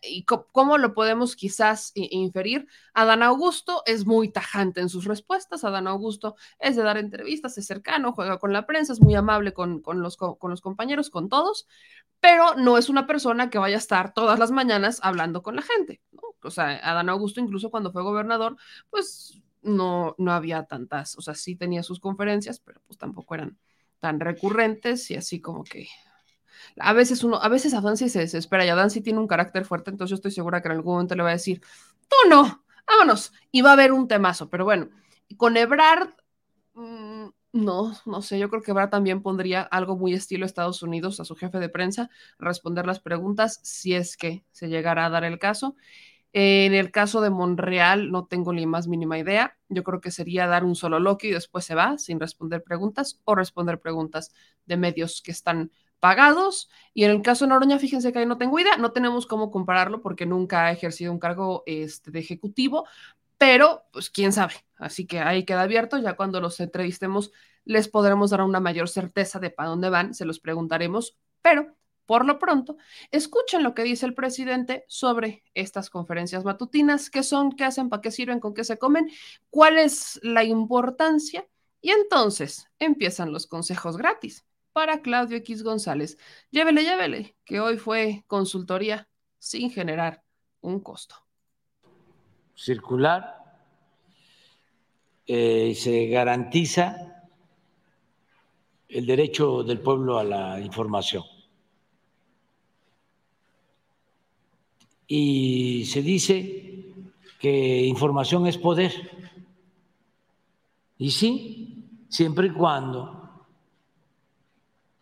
¿y 0.03 0.25
cómo 0.25 0.77
lo 0.77 0.93
podemos 0.93 1.35
quizás 1.35 1.93
inferir? 1.95 2.69
Adán 2.93 3.23
Augusto 3.23 3.83
es 3.87 4.07
muy 4.07 4.29
tajante 4.29 4.83
en 4.83 4.91
sus 4.91 5.07
respuestas, 5.07 5.65
Adán 5.65 5.89
Augusto 5.89 6.37
es 6.59 6.77
de 6.77 6.83
dar 6.83 6.99
entrevistas, 6.99 7.57
es 7.57 7.67
cercano, 7.67 8.13
juega 8.13 8.39
con 8.39 8.53
la 8.53 8.67
prensa, 8.67 8.93
es 8.93 9.01
muy 9.01 9.15
amable 9.15 9.55
con, 9.55 9.83
los, 9.95 10.19
compañeros, 10.19 11.09
con 11.09 11.31
todos, 11.31 11.67
pero 12.21 12.55
no 12.55 12.77
es 12.77 12.91
una 12.91 13.07
persona 13.07 13.49
que 13.49 13.59
vaya 13.59 13.77
a 13.77 13.79
estar 13.79 14.13
todas 14.13 14.39
las 14.39 14.51
mañanas 14.51 15.01
hablando 15.03 15.43
con 15.43 15.57
la 15.57 15.63
gente. 15.63 16.03
O 16.43 16.51
sea, 16.51 16.77
Adán 16.83 17.09
Augusto 17.09 17.41
incluso 17.41 17.71
cuando 17.71 17.93
fue 17.93 18.03
gobernador, 18.03 18.57
pues 18.91 19.41
no, 19.63 20.15
no 20.19 20.33
había 20.33 20.65
tantas, 20.65 21.17
o 21.17 21.23
sea, 21.23 21.35
sí 21.35 21.57
tenía 21.57 21.83
sus 21.83 21.99
conferencias, 21.99 22.61
pero 22.61 22.83
pues 22.87 22.99
tampoco 22.99 23.35
eran 23.37 23.59
tan 24.01 24.21
recurrentes 24.21 25.11
y 25.11 25.17
así 25.17 25.41
como 25.41 25.65
que 25.65 25.89
a 26.79 26.93
veces 26.93 27.25
uno, 27.25 27.37
a 27.37 27.49
veces 27.49 27.75
a 27.75 27.97
se 27.97 28.19
desespera 28.19 28.65
y 28.65 28.69
a 28.69 28.89
tiene 28.89 29.19
un 29.19 29.27
carácter 29.27 29.65
fuerte, 29.65 29.91
entonces 29.91 30.11
yo 30.11 30.15
estoy 30.17 30.31
segura 30.31 30.63
que 30.63 30.69
en 30.69 30.73
algún 30.73 30.95
momento 30.95 31.15
le 31.15 31.23
va 31.23 31.31
a 31.31 31.33
decir, 31.33 31.61
tú 32.09 32.17
no, 32.29 32.65
vámonos, 32.87 33.33
y 33.51 33.63
va 33.63 33.71
a 33.71 33.73
haber 33.75 33.93
un 33.93 34.09
temazo, 34.09 34.49
pero 34.49 34.65
bueno, 34.65 34.89
con 35.37 35.57
Ebrard, 35.57 36.11
mm, 36.75 37.29
no, 37.53 37.93
no 38.07 38.23
sé, 38.23 38.39
yo 38.39 38.49
creo 38.49 38.63
que 38.63 38.71
Ebrard 38.71 38.91
también 38.91 39.23
pondría 39.23 39.63
algo 39.63 39.97
muy 39.97 40.15
estilo 40.15 40.47
Estados 40.47 40.83
Unidos 40.83 41.21
a 41.21 41.25
su 41.25 41.35
jefe 41.35 41.59
de 41.59 41.69
prensa, 41.69 42.11
responder 42.39 42.87
las 42.87 43.01
preguntas 43.01 43.61
si 43.63 43.95
es 43.95 44.17
que 44.17 44.45
se 44.53 44.69
llegara 44.69 45.07
a 45.07 45.11
dar 45.11 45.25
el 45.25 45.39
caso. 45.39 45.77
En 46.33 46.75
el 46.75 46.93
caso 46.93 47.21
de 47.21 47.31
Monreal 47.31 48.13
no 48.13 48.27
tengo 48.27 48.53
ni 48.53 48.65
más 48.65 48.87
mínima 48.87 49.19
idea. 49.19 49.59
Yo 49.69 49.83
creo 49.83 50.01
que 50.01 50.13
sería 50.13 50.47
dar 50.47 50.65
un 50.65 50.77
solo 50.77 51.01
loco 51.01 51.27
y 51.27 51.31
después 51.33 51.65
se 51.65 51.75
va 51.75 51.99
sin 51.99 52.21
responder 52.21 52.63
preguntas 52.63 53.21
o 53.25 53.35
responder 53.35 53.81
preguntas 53.81 54.33
de 54.65 54.77
medios 54.77 55.23
que 55.23 55.33
están 55.33 55.73
pagados. 56.01 56.69
Y 56.95 57.05
en 57.05 57.13
el 57.13 57.23
caso 57.23 57.45
de 57.45 57.51
Noroña, 57.51 57.79
fíjense 57.79 58.13
que 58.13 58.19
ahí 58.19 58.27
no 58.27 58.39
tengo 58.39 58.59
idea, 58.59 58.77
no 58.79 58.93
tenemos 58.93 59.27
cómo 59.27 59.51
compararlo 59.51 60.03
porque 60.03 60.27
nunca 60.27 60.67
ha 60.67 60.73
ejercido 60.73 61.13
un 61.13 61.21
cargo 61.21 61.63
este, 61.67 62.11
de 62.11 62.19
ejecutivo, 62.19 62.87
pero 63.39 63.85
pues 63.93 64.11
quién 64.11 64.33
sabe. 64.33 64.55
Así 64.77 65.07
que 65.07 65.21
ahí 65.21 65.45
queda 65.45 65.63
abierto, 65.63 65.99
ya 65.99 66.15
cuando 66.15 66.41
los 66.41 66.59
entrevistemos 66.61 67.33
les 67.65 67.89
podremos 67.89 68.31
dar 68.31 68.43
una 68.43 68.61
mayor 68.61 68.89
certeza 68.89 69.39
de 69.39 69.51
para 69.51 69.69
dónde 69.69 69.91
van, 69.91 70.15
se 70.15 70.25
los 70.25 70.41
preguntaremos, 70.41 71.19
pero 71.43 71.77
por 72.07 72.27
lo 72.27 72.41
pronto, 72.41 72.77
escuchen 73.13 73.63
lo 73.63 73.73
que 73.73 73.85
dice 73.85 74.05
el 74.05 74.15
presidente 74.15 74.85
sobre 74.89 75.45
estas 75.55 75.91
conferencias 75.91 76.45
matutinas, 76.45 77.09
qué 77.09 77.23
son, 77.23 77.53
qué 77.53 77.65
hacen, 77.65 77.89
para 77.89 78.01
qué 78.01 78.11
sirven, 78.11 78.41
con 78.41 78.53
qué 78.53 78.65
se 78.65 78.79
comen, 78.79 79.09
cuál 79.49 79.79
es 79.79 80.19
la 80.25 80.43
importancia. 80.43 81.47
Y 81.81 81.91
entonces 81.91 82.67
empiezan 82.81 83.33
los 83.33 83.47
consejos 83.47 83.97
gratis 83.97 84.45
para 84.81 85.03
Claudio 85.03 85.37
X 85.37 85.63
González. 85.63 86.17
Llévele, 86.51 86.83
llévele, 86.83 87.37
que 87.45 87.61
hoy 87.61 87.77
fue 87.77 88.25
consultoría 88.27 89.07
sin 89.39 89.71
generar 89.71 90.23
un 90.63 90.81
costo. 90.81 91.17
Circular 92.55 93.37
eh, 95.27 95.75
se 95.75 96.07
garantiza 96.07 96.97
el 98.89 99.05
derecho 99.05 99.63
del 99.65 99.81
pueblo 99.81 100.19
a 100.19 100.25
la 100.25 100.59
información. 100.59 101.25
y 105.13 105.87
se 105.87 106.03
dice 106.03 106.95
que 107.41 107.85
información 107.85 108.47
es 108.47 108.57
poder. 108.57 108.93
Y 110.99 111.11
sí, 111.11 112.05
siempre 112.09 112.47
y 112.47 112.53
cuando 112.53 113.20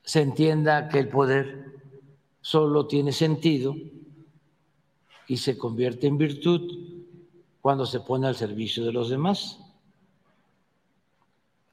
se 0.08 0.22
entienda 0.22 0.88
que 0.88 1.00
el 1.00 1.10
poder 1.10 1.82
solo 2.40 2.86
tiene 2.86 3.12
sentido 3.12 3.74
y 5.26 5.36
se 5.36 5.58
convierte 5.58 6.06
en 6.06 6.16
virtud 6.16 7.04
cuando 7.60 7.84
se 7.84 8.00
pone 8.00 8.26
al 8.26 8.34
servicio 8.34 8.86
de 8.86 8.92
los 8.92 9.10
demás. 9.10 9.60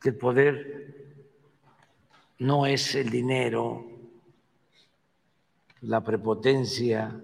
Que 0.02 0.10
el 0.10 0.18
poder 0.18 1.16
no 2.40 2.66
es 2.66 2.96
el 2.96 3.10
dinero, 3.10 3.86
la 5.84 6.04
prepotencia, 6.04 7.18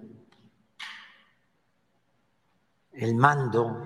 el 2.94 3.16
mando. 3.16 3.84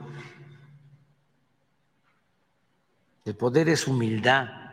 El 3.26 3.36
poder 3.36 3.70
es 3.70 3.88
humildad, 3.88 4.65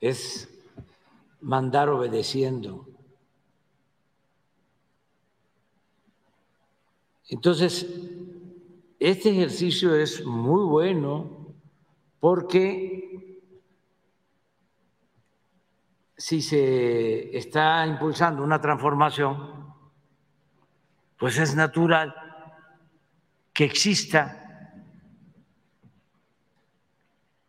es 0.00 0.48
mandar 1.40 1.88
obedeciendo. 1.88 2.86
Entonces, 7.28 7.86
este 8.98 9.30
ejercicio 9.30 9.94
es 9.94 10.24
muy 10.24 10.64
bueno 10.64 11.54
porque 12.18 13.40
si 16.16 16.42
se 16.42 17.36
está 17.36 17.86
impulsando 17.86 18.42
una 18.42 18.60
transformación, 18.60 19.74
pues 21.16 21.38
es 21.38 21.54
natural 21.54 22.14
que 23.54 23.64
exista 23.64 24.36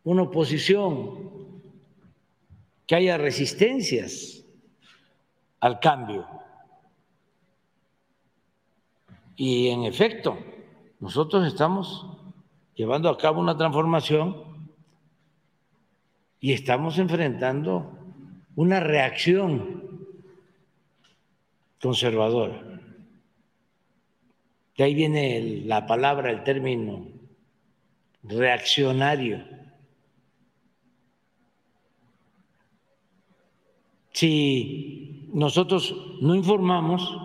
una 0.04 0.22
oposición, 0.22 1.21
que 2.86 2.94
haya 2.94 3.18
resistencias 3.18 4.44
al 5.60 5.80
cambio. 5.80 6.26
Y 9.36 9.68
en 9.68 9.84
efecto, 9.84 10.38
nosotros 11.00 11.46
estamos 11.46 12.06
llevando 12.74 13.08
a 13.08 13.18
cabo 13.18 13.40
una 13.40 13.56
transformación 13.56 14.68
y 16.40 16.52
estamos 16.52 16.98
enfrentando 16.98 17.98
una 18.56 18.80
reacción 18.80 20.06
conservadora. 21.80 22.62
De 24.76 24.84
ahí 24.84 24.94
viene 24.94 25.62
la 25.64 25.86
palabra, 25.86 26.30
el 26.30 26.42
término 26.42 27.06
reaccionario. 28.22 29.44
Si 34.12 35.28
nosotros 35.32 35.94
no 36.20 36.34
informamos, 36.34 37.16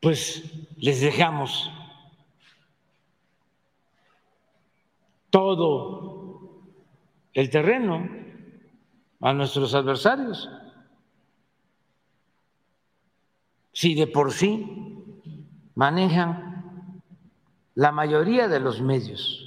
pues 0.00 0.44
les 0.76 1.00
dejamos 1.00 1.70
todo 5.30 6.62
el 7.32 7.50
terreno 7.50 8.08
a 9.20 9.32
nuestros 9.32 9.74
adversarios. 9.74 10.48
Si 13.72 13.94
de 13.94 14.06
por 14.06 14.32
sí 14.32 14.64
manejan 15.74 17.02
la 17.74 17.92
mayoría 17.92 18.48
de 18.48 18.60
los 18.60 18.80
medios 18.80 19.42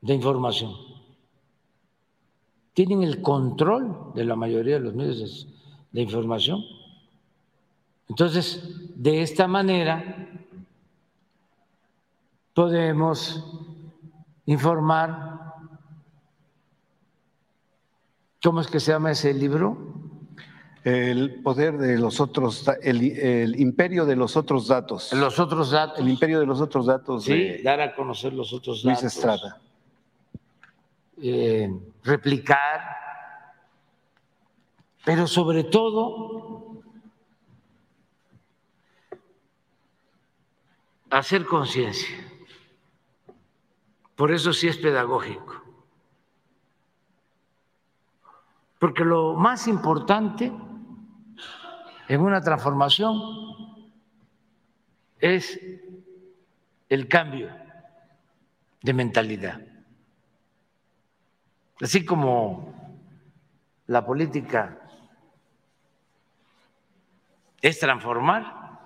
de 0.00 0.14
información. 0.14 0.91
Tienen 2.74 3.02
el 3.02 3.20
control 3.20 4.12
de 4.14 4.24
la 4.24 4.36
mayoría 4.36 4.74
de 4.74 4.80
los 4.80 4.94
medios 4.94 5.48
de 5.90 6.00
información. 6.00 6.64
Entonces, 8.08 8.62
de 8.94 9.22
esta 9.22 9.46
manera 9.46 10.28
podemos 12.54 13.44
informar, 14.46 15.54
¿cómo 18.42 18.60
es 18.60 18.66
que 18.66 18.80
se 18.80 18.92
llama 18.92 19.12
ese 19.12 19.32
libro? 19.32 19.92
El 20.84 21.42
poder 21.42 21.78
de 21.78 21.96
los 21.96 22.20
otros, 22.20 22.68
el, 22.82 23.58
imperio 23.60 24.04
de 24.04 24.16
los 24.16 24.36
otros 24.36 24.66
datos. 24.66 25.12
Los 25.12 25.38
otros 25.38 25.70
datos. 25.70 26.00
El 26.00 26.08
imperio 26.08 26.40
de 26.40 26.46
los 26.46 26.60
otros 26.60 26.86
datos. 26.86 27.24
Sí, 27.24 27.62
dar 27.62 27.80
a 27.80 27.94
conocer 27.94 28.32
los 28.32 28.52
otros 28.52 28.82
datos. 28.82 29.02
Luis 29.02 29.14
Estrada. 29.14 29.60
Eh, 31.24 31.70
replicar, 32.02 32.80
pero 35.04 35.28
sobre 35.28 35.62
todo 35.62 36.82
hacer 41.10 41.46
conciencia. 41.46 42.08
Por 44.16 44.32
eso 44.32 44.52
sí 44.52 44.66
es 44.66 44.76
pedagógico. 44.78 45.62
Porque 48.80 49.04
lo 49.04 49.34
más 49.34 49.68
importante 49.68 50.52
en 52.08 52.20
una 52.20 52.40
transformación 52.40 53.20
es 55.20 55.56
el 56.88 57.06
cambio 57.06 57.48
de 58.82 58.92
mentalidad. 58.92 59.71
Así 61.82 62.04
como 62.04 62.72
la 63.88 64.06
política 64.06 64.78
es 67.60 67.80
transformar, 67.80 68.78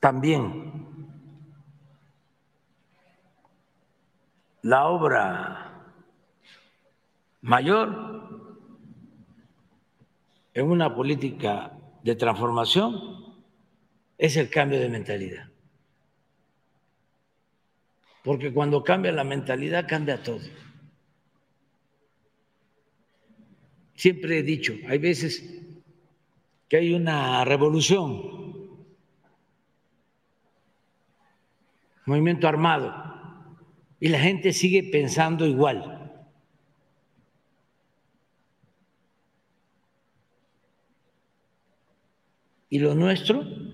también 0.00 0.72
la 4.62 4.86
obra 4.86 5.92
mayor 7.42 8.48
en 10.54 10.70
una 10.70 10.94
política 10.94 11.76
de 12.02 12.16
transformación 12.16 13.36
es 14.16 14.38
el 14.38 14.48
cambio 14.48 14.80
de 14.80 14.88
mentalidad. 14.88 15.57
Porque 18.28 18.52
cuando 18.52 18.84
cambia 18.84 19.10
la 19.10 19.24
mentalidad 19.24 19.88
cambia 19.88 20.22
todo. 20.22 20.42
Siempre 23.94 24.40
he 24.40 24.42
dicho, 24.42 24.74
hay 24.86 24.98
veces 24.98 25.42
que 26.68 26.76
hay 26.76 26.92
una 26.92 27.42
revolución, 27.46 28.76
movimiento 32.04 32.46
armado, 32.46 32.92
y 33.98 34.08
la 34.08 34.20
gente 34.20 34.52
sigue 34.52 34.82
pensando 34.82 35.46
igual. 35.46 36.28
Y 42.68 42.78
lo 42.78 42.94
nuestro 42.94 43.67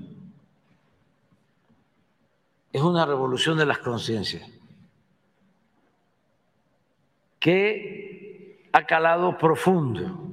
es 2.75 2.83
una 2.83 3.07
revolución 3.07 3.57
de 3.57 3.67
las 3.67 3.79
conciencias 3.79 4.51
que 7.39 8.69
ha 8.73 8.85
calado 8.85 9.39
profundo. 9.39 10.33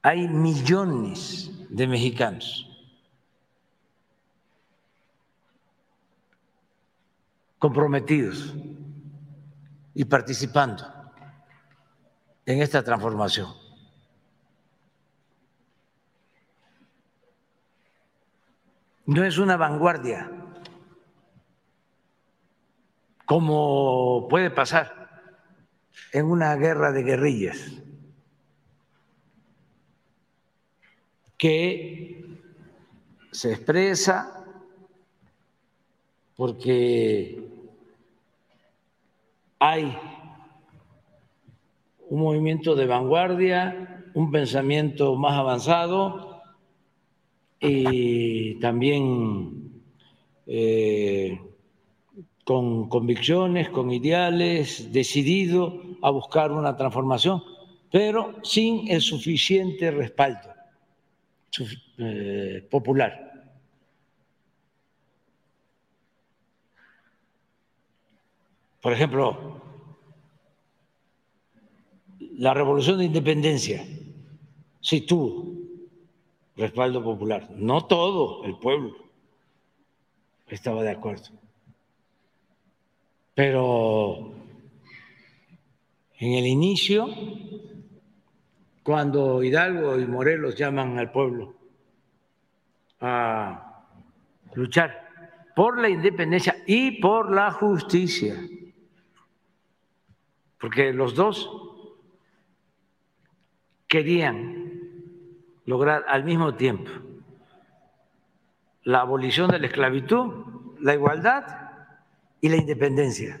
Hay 0.00 0.28
millones 0.28 1.50
de 1.68 1.86
mexicanos 1.86 2.66
comprometidos 7.58 8.54
y 9.92 10.06
participando 10.06 10.86
en 12.46 12.62
esta 12.62 12.82
transformación. 12.82 13.59
No 19.06 19.24
es 19.24 19.38
una 19.38 19.56
vanguardia, 19.56 20.30
como 23.26 24.26
puede 24.28 24.50
pasar 24.50 25.22
en 26.12 26.26
una 26.26 26.54
guerra 26.56 26.92
de 26.92 27.02
guerrillas, 27.02 27.82
que 31.36 32.38
se 33.32 33.52
expresa 33.52 34.44
porque 36.36 37.48
hay 39.58 39.96
un 42.08 42.20
movimiento 42.20 42.74
de 42.74 42.86
vanguardia, 42.86 44.04
un 44.14 44.30
pensamiento 44.30 45.14
más 45.16 45.38
avanzado 45.38 46.29
y 47.60 48.54
también 48.58 49.82
eh, 50.46 51.38
con 52.44 52.88
convicciones, 52.88 53.68
con 53.68 53.90
ideales, 53.90 54.92
decidido 54.92 55.82
a 56.02 56.10
buscar 56.10 56.50
una 56.50 56.76
transformación, 56.76 57.42
pero 57.92 58.36
sin 58.42 58.90
el 58.90 59.02
suficiente 59.02 59.90
respaldo 59.90 60.48
eh, 61.98 62.66
popular. 62.70 63.26
Por 68.80 68.94
ejemplo, 68.94 69.60
la 72.38 72.54
revolución 72.54 72.98
de 72.98 73.04
independencia 73.04 73.84
sí 74.80 75.02
tuvo 75.02 75.59
respaldo 76.60 77.02
popular, 77.02 77.48
no 77.56 77.86
todo 77.86 78.44
el 78.44 78.58
pueblo 78.58 78.94
estaba 80.46 80.82
de 80.82 80.90
acuerdo, 80.90 81.30
pero 83.34 84.34
en 86.18 86.34
el 86.34 86.46
inicio, 86.46 87.08
cuando 88.82 89.42
Hidalgo 89.42 89.98
y 89.98 90.06
Morelos 90.06 90.54
llaman 90.54 90.98
al 90.98 91.10
pueblo 91.10 91.54
a 93.00 93.86
luchar 94.52 95.08
por 95.56 95.80
la 95.80 95.88
independencia 95.88 96.62
y 96.66 97.00
por 97.00 97.34
la 97.34 97.50
justicia, 97.52 98.36
porque 100.58 100.92
los 100.92 101.14
dos 101.14 101.50
querían 103.88 104.59
lograr 105.64 106.04
al 106.08 106.24
mismo 106.24 106.54
tiempo 106.54 106.90
la 108.82 109.00
abolición 109.02 109.50
de 109.50 109.58
la 109.58 109.66
esclavitud, 109.66 110.44
la 110.80 110.94
igualdad 110.94 111.44
y 112.40 112.48
la 112.48 112.56
independencia. 112.56 113.40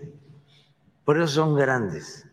Por 1.04 1.16
eso 1.16 1.28
son 1.28 1.56
grandes. 1.56 2.26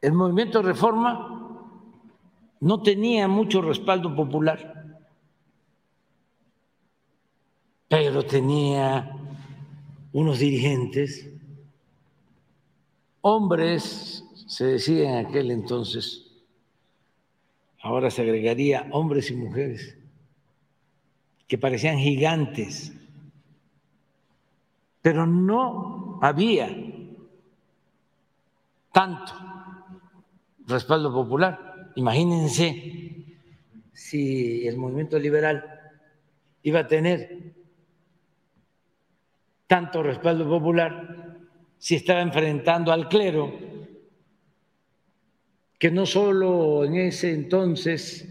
El 0.00 0.12
movimiento 0.12 0.62
reforma 0.62 1.64
no 2.60 2.82
tenía 2.82 3.26
mucho 3.26 3.62
respaldo 3.62 4.14
popular 4.14 4.78
pero 7.88 8.24
tenía 8.24 9.16
unos 10.12 10.38
dirigentes, 10.38 11.30
hombres, 13.28 14.24
se 14.46 14.64
decía 14.64 15.10
en 15.20 15.26
aquel 15.26 15.50
entonces, 15.50 16.30
ahora 17.82 18.10
se 18.10 18.22
agregaría 18.22 18.88
hombres 18.90 19.30
y 19.30 19.36
mujeres, 19.36 19.96
que 21.46 21.58
parecían 21.58 21.98
gigantes, 21.98 22.92
pero 25.02 25.26
no 25.26 26.18
había 26.22 26.68
tanto 28.92 29.32
respaldo 30.66 31.12
popular. 31.12 31.92
Imagínense 31.96 33.24
si 33.92 34.66
el 34.66 34.76
movimiento 34.76 35.18
liberal 35.18 35.64
iba 36.62 36.80
a 36.80 36.86
tener 36.86 37.54
tanto 39.66 40.02
respaldo 40.02 40.48
popular 40.48 41.27
si 41.78 41.94
estaba 41.96 42.20
enfrentando 42.20 42.92
al 42.92 43.08
clero, 43.08 43.52
que 45.78 45.90
no 45.90 46.06
solo 46.06 46.84
en 46.84 46.96
ese 46.96 47.32
entonces 47.32 48.28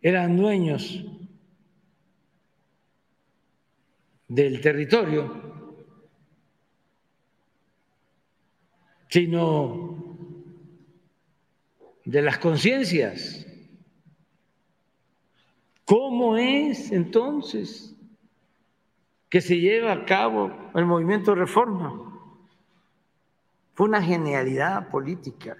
eran 0.00 0.36
dueños 0.36 1.04
del 4.28 4.60
territorio, 4.60 5.40
sino 9.08 10.16
de 12.04 12.22
las 12.22 12.38
conciencias. 12.38 13.46
¿Cómo 15.84 16.36
es 16.36 16.92
entonces 16.92 17.92
que 19.32 19.40
se 19.40 19.58
lleva 19.58 19.92
a 19.92 20.04
cabo 20.04 20.52
el 20.74 20.84
movimiento 20.84 21.30
de 21.30 21.38
reforma. 21.38 22.11
Fue 23.74 23.88
una 23.88 24.02
genialidad 24.02 24.88
política. 24.88 25.56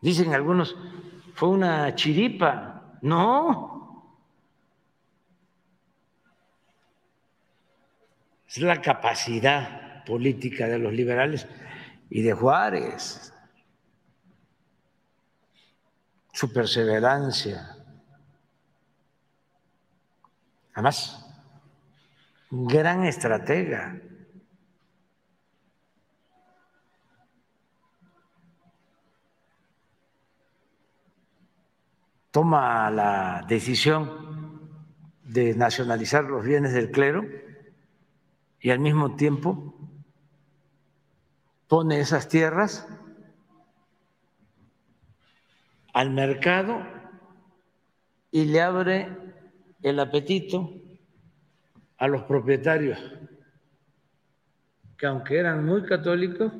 Dicen 0.00 0.34
algunos, 0.34 0.76
fue 1.34 1.48
una 1.48 1.94
chiripa. 1.94 2.98
No. 3.02 4.14
Es 8.46 8.58
la 8.58 8.80
capacidad 8.80 10.04
política 10.04 10.66
de 10.66 10.78
los 10.78 10.92
liberales 10.92 11.46
y 12.10 12.22
de 12.22 12.32
Juárez, 12.32 13.32
su 16.32 16.52
perseverancia, 16.52 17.74
Además, 20.74 21.24
gran 22.50 23.04
estratega. 23.04 23.96
Toma 32.34 32.90
la 32.90 33.44
decisión 33.46 34.10
de 35.22 35.54
nacionalizar 35.54 36.24
los 36.24 36.44
bienes 36.44 36.72
del 36.72 36.90
clero 36.90 37.24
y 38.58 38.70
al 38.70 38.80
mismo 38.80 39.14
tiempo 39.14 39.72
pone 41.68 42.00
esas 42.00 42.28
tierras 42.28 42.88
al 45.92 46.10
mercado 46.10 46.84
y 48.32 48.46
le 48.46 48.60
abre 48.62 49.16
el 49.82 50.00
apetito 50.00 50.72
a 51.98 52.08
los 52.08 52.24
propietarios, 52.24 52.98
que 54.98 55.06
aunque 55.06 55.38
eran 55.38 55.64
muy 55.64 55.84
católicos, 55.84 56.52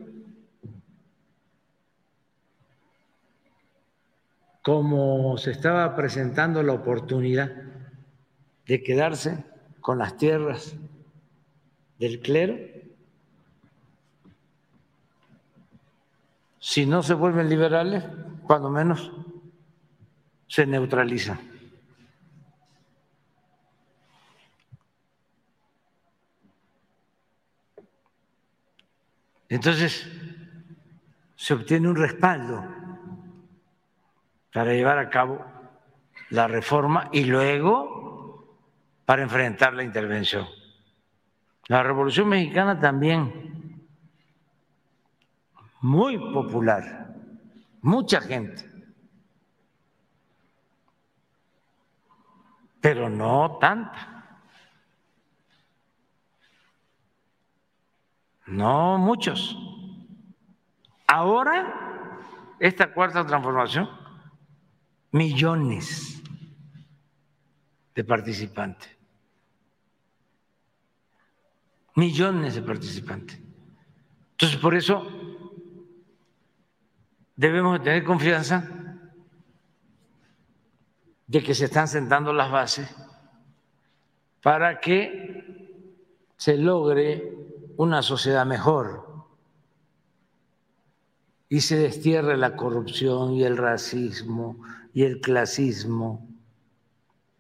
como 4.65 5.37
se 5.37 5.51
estaba 5.51 5.95
presentando 5.95 6.63
la 6.63 6.73
oportunidad 6.73 7.53
de 8.65 8.83
quedarse 8.83 9.45
con 9.83 9.99
las 9.99 10.17
tierras 10.17 10.75
del 11.99 12.21
clero, 12.21 12.57
si 16.59 16.87
no 16.87 17.03
se 17.03 17.13
vuelven 17.13 17.51
liberales, 17.51 18.05
cuando 18.47 18.71
menos 18.71 19.13
se 20.49 20.65
neutralizan. 20.65 21.39
Entonces, 29.51 30.09
se 31.37 31.53
obtiene 31.53 31.87
un 31.87 31.97
respaldo 31.97 32.84
para 34.55 34.73
llevar 34.73 34.99
a 35.01 35.11
cabo 35.11 35.45
la 36.31 36.47
reforma 36.47 37.09
y 37.13 37.25
luego 37.25 38.57
para 39.05 39.23
enfrentar 39.23 39.75
la 39.75 39.83
intervención. 39.83 40.47
La 41.67 41.83
Revolución 41.83 42.29
Mexicana 42.29 42.79
también, 42.79 43.85
muy 45.81 46.17
popular, 46.33 47.17
mucha 47.83 48.21
gente, 48.21 48.65
pero 52.81 53.11
no 53.11 53.59
tanta. 53.61 54.39
No 58.47 58.99
muchos. 58.99 59.59
Ahora, 61.09 62.55
esta 62.61 62.93
cuarta 62.93 63.27
transformación, 63.27 64.04
millones 65.15 66.21
de 67.95 68.03
participantes. 68.03 68.91
Millones 71.95 72.57
de 72.57 72.63
participantes. 72.63 73.41
Entonces, 74.33 74.59
por 74.59 74.75
eso 74.75 75.07
debemos 77.37 77.81
tener 77.81 78.03
confianza 78.03 78.69
de 81.29 81.43
que 81.45 81.55
se 81.55 81.67
están 81.67 81.87
sentando 81.87 82.33
las 82.33 82.51
bases 82.51 82.93
para 84.43 84.81
que 84.81 85.87
se 86.37 86.59
logre 86.59 87.23
una 87.77 88.03
sociedad 88.03 88.45
mejor 88.45 89.29
y 91.49 91.61
se 91.61 91.79
destierre 91.79 92.37
la 92.37 92.57
corrupción 92.57 93.35
y 93.35 93.45
el 93.45 93.57
racismo 93.57 94.59
y 94.95 95.03
el 95.03 95.21
clasismo 95.21 96.27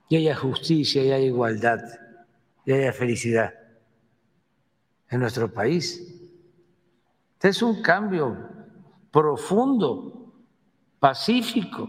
y 0.09 0.17
haya 0.17 0.35
justicia 0.35 1.03
y 1.03 1.13
haya 1.13 1.25
igualdad 1.25 1.81
y 2.67 2.73
haya 2.73 2.93
felicidad 2.93 3.55
en 5.09 5.21
nuestro 5.21 5.51
país. 5.51 6.01
Este 7.35 7.49
es 7.51 7.63
un 7.63 7.81
cambio 7.81 8.37
profundo, 9.13 10.33
pacífico. 10.99 11.89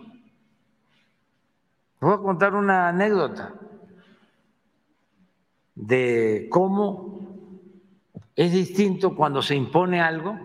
Voy 2.00 2.14
a 2.14 2.18
contar 2.18 2.54
una 2.54 2.90
anécdota 2.90 3.56
de 5.74 6.48
cómo 6.52 7.28
es 8.36 8.52
distinto 8.52 9.16
cuando 9.16 9.42
se 9.42 9.56
impone 9.56 10.00
algo 10.00 10.38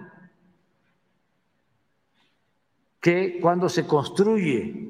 que 3.00 3.38
cuando 3.40 3.68
se 3.68 3.86
construye 3.86 4.89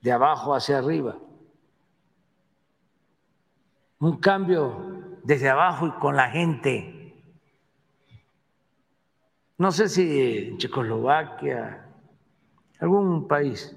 de 0.00 0.12
abajo 0.12 0.54
hacia 0.54 0.78
arriba. 0.78 1.18
Un 3.98 4.16
cambio 4.16 5.18
desde 5.24 5.48
abajo 5.48 5.86
y 5.86 5.90
con 5.92 6.16
la 6.16 6.30
gente. 6.30 7.14
No 9.58 9.70
sé 9.72 9.88
si 9.88 10.54
Checoslovaquia, 10.56 11.86
algún 12.78 13.28
país 13.28 13.76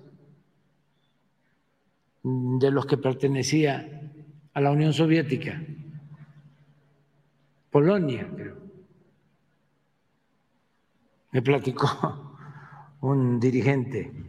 de 2.23 2.71
los 2.71 2.85
que 2.85 2.97
pertenecía 2.97 4.01
a 4.53 4.61
la 4.61 4.71
Unión 4.71 4.93
Soviética, 4.93 5.61
Polonia, 7.69 8.29
creo. 8.33 8.55
Me 11.31 11.41
platicó 11.41 12.37
un 13.01 13.39
dirigente 13.39 14.22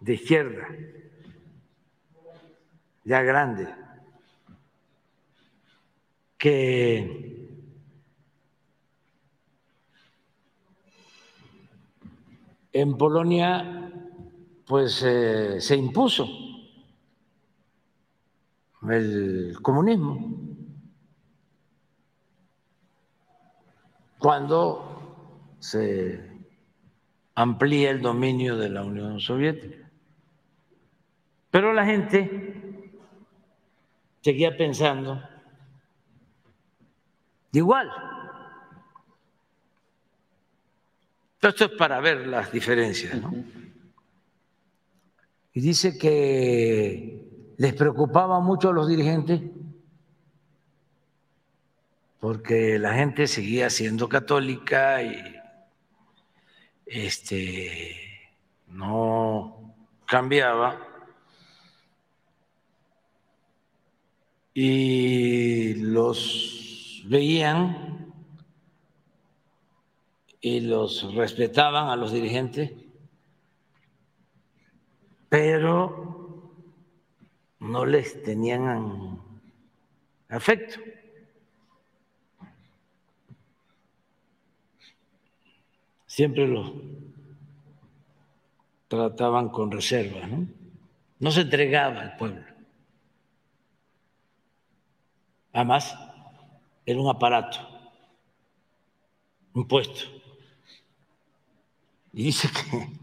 de 0.00 0.14
izquierda, 0.14 0.66
ya 3.04 3.22
grande, 3.22 3.68
que 6.38 7.40
en 12.72 12.96
Polonia 12.96 13.92
pues 14.66 15.02
eh, 15.02 15.60
se 15.60 15.76
impuso 15.76 16.28
el 18.88 19.58
comunismo 19.60 20.40
cuando 24.18 25.56
se 25.58 26.30
amplía 27.34 27.90
el 27.90 28.00
dominio 28.00 28.56
de 28.56 28.68
la 28.68 28.84
Unión 28.84 29.18
Soviética. 29.18 29.79
Pero 31.50 31.72
la 31.72 31.84
gente 31.84 32.90
seguía 34.20 34.56
pensando 34.56 35.22
igual. 37.52 37.90
Esto 41.40 41.64
es 41.64 41.70
para 41.72 42.00
ver 42.00 42.26
las 42.26 42.52
diferencias, 42.52 43.20
¿no? 43.20 43.32
Y 45.52 45.60
dice 45.60 45.98
que 45.98 47.54
les 47.56 47.74
preocupaba 47.74 48.40
mucho 48.40 48.68
a 48.68 48.72
los 48.72 48.88
dirigentes 48.88 49.40
porque 52.20 52.78
la 52.78 52.92
gente 52.94 53.26
seguía 53.26 53.70
siendo 53.70 54.08
católica 54.08 55.02
y 55.02 55.36
este 56.84 57.96
no 58.68 59.74
cambiaba 60.06 60.89
y 64.62 65.72
los 65.76 67.02
veían 67.06 68.12
y 70.38 70.60
los 70.60 71.14
respetaban 71.14 71.88
a 71.88 71.96
los 71.96 72.12
dirigentes 72.12 72.70
pero 75.30 76.52
no 77.60 77.86
les 77.86 78.22
tenían 78.22 79.18
afecto. 80.28 80.78
Siempre 86.04 86.46
los 86.46 86.70
trataban 88.88 89.48
con 89.48 89.70
reserva, 89.70 90.26
¿no? 91.18 91.30
Se 91.30 91.40
entregaba 91.42 92.02
al 92.02 92.16
pueblo. 92.16 92.59
Además, 95.52 95.96
era 96.86 97.00
un 97.00 97.08
aparato, 97.08 97.58
un 99.54 99.66
puesto. 99.66 100.02
Y 102.12 102.24
dice 102.24 102.48
que 102.48 103.00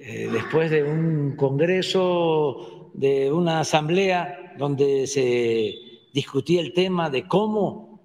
eh, 0.00 0.28
después 0.30 0.70
de 0.70 0.84
un 0.84 1.36
congreso, 1.36 2.90
de 2.94 3.32
una 3.32 3.60
asamblea 3.60 4.54
donde 4.56 5.06
se 5.06 5.74
discutía 6.12 6.60
el 6.60 6.72
tema 6.72 7.10
de 7.10 7.26
cómo 7.26 8.00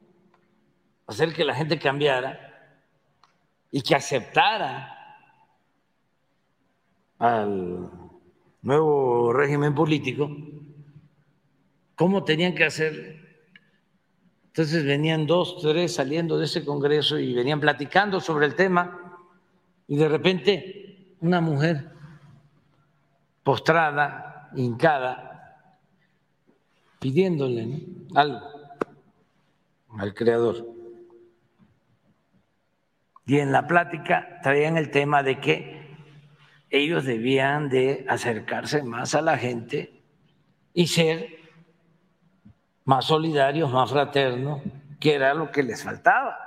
hacer 1.07 1.33
que 1.33 1.43
la 1.43 1.55
gente 1.55 1.79
cambiara 1.79 2.79
y 3.71 3.81
que 3.81 3.95
aceptara 3.95 5.17
al 7.19 7.89
nuevo 8.61 9.33
régimen 9.33 9.73
político, 9.73 10.29
cómo 11.95 12.23
tenían 12.23 12.55
que 12.55 12.65
hacer. 12.65 13.21
Entonces 14.47 14.85
venían 14.85 15.25
dos, 15.25 15.59
tres 15.61 15.95
saliendo 15.95 16.37
de 16.37 16.45
ese 16.45 16.63
congreso 16.63 17.17
y 17.17 17.33
venían 17.33 17.59
platicando 17.59 18.19
sobre 18.19 18.45
el 18.45 18.55
tema 18.55 19.19
y 19.87 19.95
de 19.95 20.07
repente 20.07 21.15
una 21.21 21.41
mujer 21.41 21.91
postrada, 23.43 24.51
hincada, 24.55 25.59
pidiéndole 26.99 27.79
algo 28.15 28.41
al 29.97 30.13
Creador. 30.13 30.65
Y 33.25 33.39
en 33.39 33.51
la 33.51 33.67
plática 33.67 34.39
traían 34.43 34.77
el 34.77 34.91
tema 34.91 35.23
de 35.23 35.39
que 35.39 35.95
ellos 36.69 37.05
debían 37.05 37.69
de 37.69 38.05
acercarse 38.09 38.83
más 38.83 39.15
a 39.15 39.21
la 39.21 39.37
gente 39.37 40.01
y 40.73 40.87
ser 40.87 41.42
más 42.86 43.05
solidarios, 43.05 43.71
más 43.71 43.89
fraternos, 43.89 44.61
que 44.99 45.15
era 45.15 45.34
lo 45.34 45.51
que 45.51 45.63
les 45.63 45.84
faltaba. 45.84 46.38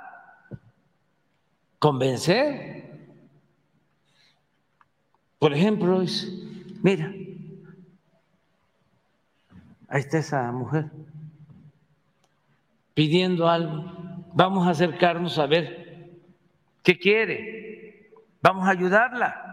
Convencer 1.79 2.87
por 5.39 5.53
ejemplo, 5.53 6.03
mira, 6.81 7.13
ahí 9.87 9.99
está 9.99 10.17
esa 10.17 10.51
mujer 10.51 10.85
pidiendo 12.93 13.47
algo. 13.47 13.85
Vamos 14.33 14.67
a 14.67 14.71
acercarnos 14.71 15.37
a 15.37 15.45
ver 15.45 16.19
qué 16.81 16.97
quiere. 16.97 18.11
Vamos 18.41 18.67
a 18.67 18.71
ayudarla. 18.71 19.43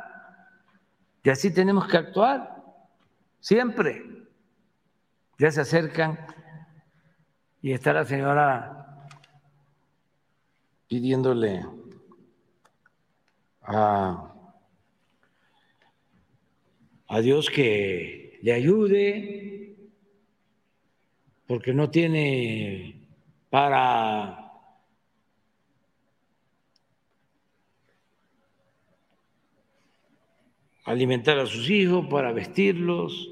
Y 1.22 1.30
así 1.30 1.52
tenemos 1.52 1.86
que 1.86 1.98
actuar, 1.98 2.64
siempre. 3.40 4.02
Ya 5.38 5.50
se 5.50 5.60
acercan 5.60 6.18
y 7.64 7.72
está 7.72 7.94
la 7.94 8.04
señora 8.04 9.08
pidiéndole 10.86 11.64
a 13.62 14.34
a 17.06 17.20
Dios 17.20 17.48
que 17.48 18.38
le 18.42 18.52
ayude, 18.52 19.76
porque 21.46 21.72
no 21.72 21.90
tiene 21.90 23.08
para 23.48 24.52
alimentar 30.84 31.38
a 31.38 31.46
sus 31.46 31.70
hijos, 31.70 32.08
para 32.10 32.30
vestirlos, 32.30 33.30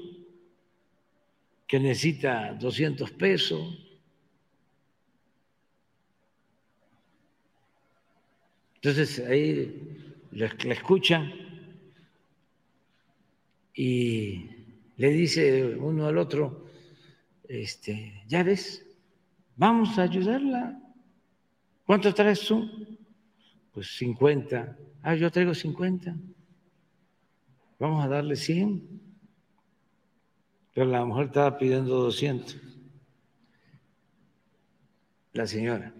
que 1.67 1.79
necesita 1.79 2.55
200 2.55 3.11
pesos. 3.11 3.92
Entonces 8.83 9.25
ahí 9.25 9.97
la, 10.31 10.47
escuchan 10.47 11.31
y 13.73 14.49
le 14.97 15.09
dice 15.09 15.77
uno 15.77 16.05
al 16.05 16.17
otro, 16.17 16.65
este, 17.47 18.25
ya 18.27 18.43
ves, 18.43 18.85
vamos 19.55 19.97
a 19.97 20.01
ayudarla. 20.01 20.81
¿Cuánto 21.85 22.13
traes 22.13 22.41
tú? 22.41 22.69
Pues 23.71 23.87
50. 23.95 24.77
Ah, 25.01 25.15
yo 25.15 25.31
traigo 25.31 25.53
50. 25.53 26.17
Vamos 27.79 28.03
a 28.03 28.09
darle 28.09 28.35
100. 28.35 29.01
Pero 30.73 30.87
la 30.87 31.05
mujer 31.05 31.27
estaba 31.27 31.57
pidiendo 31.57 31.95
200. 31.95 32.57
La 35.31 35.47
señora. 35.47 35.93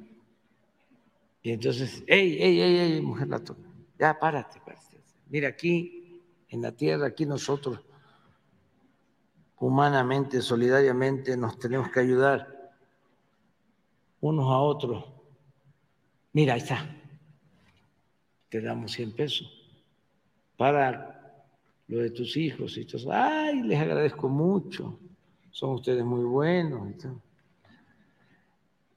Y 1.43 1.51
entonces, 1.51 2.03
¡ey, 2.07 2.41
ey, 2.41 2.61
ey, 2.61 2.77
ey, 2.77 3.01
mujer 3.01 3.27
la 3.27 3.39
toca! 3.43 3.69
Ya, 3.99 4.17
párate, 4.17 4.61
párate. 4.65 5.03
Mira, 5.27 5.49
aquí, 5.49 6.21
en 6.47 6.61
la 6.61 6.71
tierra, 6.71 7.07
aquí 7.07 7.25
nosotros, 7.25 7.81
humanamente, 9.57 10.41
solidariamente, 10.41 11.35
nos 11.35 11.59
tenemos 11.59 11.89
que 11.89 11.99
ayudar 11.99 12.71
unos 14.21 14.45
a 14.45 14.57
otros. 14.57 15.03
Mira, 16.31 16.53
ahí 16.53 16.61
está. 16.61 16.95
Te 18.47 18.61
damos 18.61 18.93
100 18.93 19.11
pesos 19.13 19.51
para 20.55 21.45
lo 21.87 21.99
de 21.99 22.09
tus 22.11 22.37
hijos. 22.37 22.77
Y 22.77 22.85
todo. 22.85 23.11
Ay, 23.11 23.63
les 23.63 23.79
agradezco 23.81 24.29
mucho. 24.29 24.97
Son 25.51 25.71
ustedes 25.71 26.05
muy 26.05 26.23
buenos. 26.23 26.87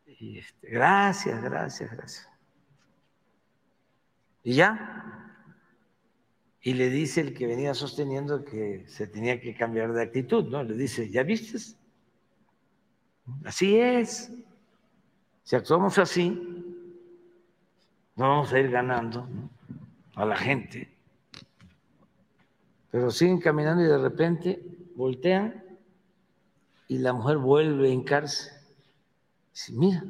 Y 0.07 0.39
este, 0.39 0.71
gracias, 0.71 1.43
gracias, 1.43 1.91
gracias. 1.91 2.36
Y 4.47 4.55
ya. 4.55 5.43
Y 6.61 6.75
le 6.75 6.89
dice 6.89 7.21
el 7.21 7.35
que 7.35 7.49
venía 7.49 7.75
sosteniendo 7.75 8.45
que 8.45 8.85
se 8.87 9.09
tenía 9.09 9.41
que 9.41 9.57
cambiar 9.57 9.93
de 9.93 10.05
actitud, 10.05 10.45
¿no? 10.45 10.63
Le 10.63 10.75
dice, 10.75 11.11
¿ya 11.11 11.25
viste? 11.25 11.59
Así 13.45 13.77
es. 13.77 14.31
Si 15.43 15.57
actuamos 15.57 15.99
así, 15.99 16.31
no 18.15 18.29
vamos 18.29 18.53
a 18.53 18.61
ir 18.61 18.71
ganando 18.71 19.29
a 20.15 20.25
la 20.25 20.37
gente. 20.37 20.97
Pero 22.93 23.11
siguen 23.11 23.41
caminando 23.41 23.83
y 23.83 23.89
de 23.89 23.99
repente 23.99 24.63
voltean 24.95 25.61
y 26.87 26.99
la 26.99 27.13
mujer 27.13 27.39
vuelve 27.39 27.91
en 27.91 28.05
cárcel. 28.05 28.53
Dice, 29.53 29.73
mira, 29.73 30.05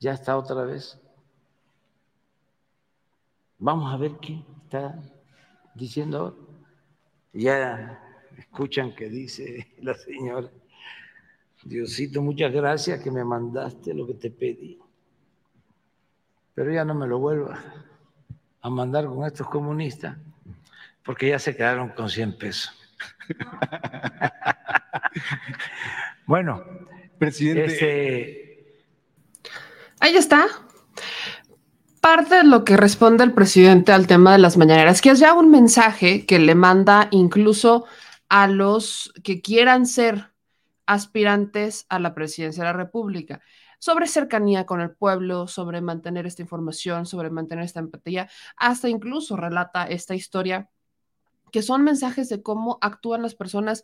ya 0.00 0.14
está 0.14 0.38
otra 0.38 0.64
vez. 0.64 0.98
Vamos 3.58 3.92
a 3.92 3.96
ver 3.96 4.12
qué 4.20 4.42
está 4.64 4.98
diciendo 5.74 6.18
ahora. 6.18 6.36
Ya 7.32 8.00
escuchan 8.38 8.94
que 8.94 9.08
dice 9.08 9.66
la 9.82 9.94
señora, 9.94 10.48
Diosito, 11.64 12.22
muchas 12.22 12.52
gracias 12.52 13.02
que 13.02 13.10
me 13.10 13.24
mandaste 13.24 13.94
lo 13.94 14.06
que 14.06 14.14
te 14.14 14.30
pedí. 14.30 14.78
Pero 16.54 16.72
ya 16.72 16.84
no 16.84 16.94
me 16.94 17.06
lo 17.06 17.18
vuelvas 17.18 17.58
a 18.62 18.70
mandar 18.70 19.06
con 19.06 19.24
estos 19.24 19.48
comunistas, 19.48 20.16
porque 21.04 21.28
ya 21.28 21.38
se 21.38 21.54
quedaron 21.54 21.90
con 21.90 22.08
100 22.08 22.38
pesos. 22.38 22.72
bueno, 26.26 26.64
Presidente, 27.18 27.66
este, 27.66 28.46
Ahí 30.00 30.16
está. 30.16 30.46
Parte 32.06 32.36
de 32.36 32.44
lo 32.44 32.62
que 32.62 32.76
responde 32.76 33.24
el 33.24 33.32
presidente 33.32 33.90
al 33.90 34.06
tema 34.06 34.30
de 34.30 34.38
las 34.38 34.56
mañaneras, 34.56 35.02
que 35.02 35.10
es 35.10 35.18
ya 35.18 35.34
un 35.34 35.50
mensaje 35.50 36.24
que 36.24 36.38
le 36.38 36.54
manda 36.54 37.08
incluso 37.10 37.84
a 38.28 38.46
los 38.46 39.12
que 39.24 39.42
quieran 39.42 39.86
ser 39.86 40.30
aspirantes 40.86 41.84
a 41.88 41.98
la 41.98 42.14
presidencia 42.14 42.62
de 42.62 42.70
la 42.70 42.76
República, 42.76 43.40
sobre 43.80 44.06
cercanía 44.06 44.66
con 44.66 44.80
el 44.80 44.92
pueblo, 44.92 45.48
sobre 45.48 45.80
mantener 45.80 46.26
esta 46.26 46.42
información, 46.42 47.06
sobre 47.06 47.28
mantener 47.28 47.64
esta 47.64 47.80
empatía, 47.80 48.30
hasta 48.56 48.88
incluso 48.88 49.36
relata 49.36 49.82
esta 49.88 50.14
historia, 50.14 50.70
que 51.50 51.62
son 51.62 51.82
mensajes 51.82 52.28
de 52.28 52.40
cómo 52.40 52.78
actúan 52.82 53.22
las 53.22 53.34
personas 53.34 53.82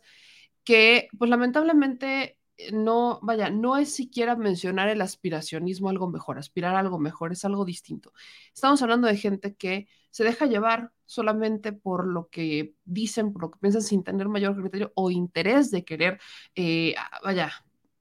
que, 0.63 1.09
pues 1.19 1.29
lamentablemente, 1.29 2.37
no, 2.71 3.19
vaya, 3.21 3.49
no 3.49 3.77
es 3.77 3.93
siquiera 3.93 4.35
mencionar 4.35 4.89
el 4.89 5.01
aspiracionismo 5.01 5.89
algo 5.89 6.07
mejor, 6.07 6.37
aspirar 6.37 6.75
a 6.75 6.79
algo 6.79 6.99
mejor 6.99 7.31
es 7.31 7.45
algo 7.45 7.65
distinto. 7.65 8.13
Estamos 8.53 8.81
hablando 8.81 9.07
de 9.07 9.17
gente 9.17 9.55
que 9.55 9.87
se 10.09 10.23
deja 10.23 10.45
llevar 10.45 10.91
solamente 11.05 11.73
por 11.73 12.07
lo 12.07 12.29
que 12.29 12.75
dicen, 12.85 13.33
por 13.33 13.43
lo 13.43 13.51
que 13.51 13.59
piensan, 13.59 13.81
sin 13.81 14.03
tener 14.03 14.29
mayor 14.29 14.55
criterio 14.55 14.91
o 14.95 15.09
interés 15.11 15.71
de 15.71 15.83
querer, 15.83 16.19
eh, 16.55 16.95
vaya, 17.23 17.51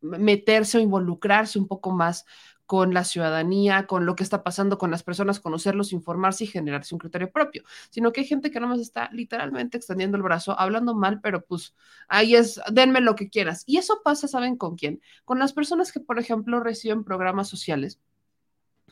meterse 0.00 0.78
o 0.78 0.80
involucrarse 0.80 1.58
un 1.58 1.68
poco 1.68 1.90
más 1.92 2.26
con 2.66 2.94
la 2.94 3.04
ciudadanía, 3.04 3.86
con 3.86 4.06
lo 4.06 4.14
que 4.16 4.22
está 4.22 4.42
pasando 4.42 4.78
con 4.78 4.90
las 4.90 5.02
personas, 5.02 5.40
conocerlos, 5.40 5.92
informarse 5.92 6.44
y 6.44 6.46
generarse 6.46 6.94
un 6.94 6.98
criterio 6.98 7.30
propio, 7.30 7.64
sino 7.90 8.12
que 8.12 8.20
hay 8.22 8.26
gente 8.26 8.50
que 8.50 8.60
nada 8.60 8.72
más 8.72 8.80
está 8.80 9.10
literalmente 9.12 9.76
extendiendo 9.76 10.16
el 10.16 10.22
brazo, 10.22 10.58
hablando 10.58 10.94
mal, 10.94 11.20
pero 11.20 11.44
pues 11.44 11.74
ahí 12.08 12.34
es, 12.34 12.60
denme 12.72 13.00
lo 13.00 13.14
que 13.14 13.28
quieras. 13.28 13.64
Y 13.66 13.78
eso 13.78 14.00
pasa, 14.04 14.28
¿saben 14.28 14.56
con 14.56 14.76
quién? 14.76 15.00
Con 15.24 15.38
las 15.38 15.52
personas 15.52 15.92
que, 15.92 16.00
por 16.00 16.18
ejemplo, 16.18 16.60
reciben 16.60 17.04
programas 17.04 17.48
sociales 17.48 18.00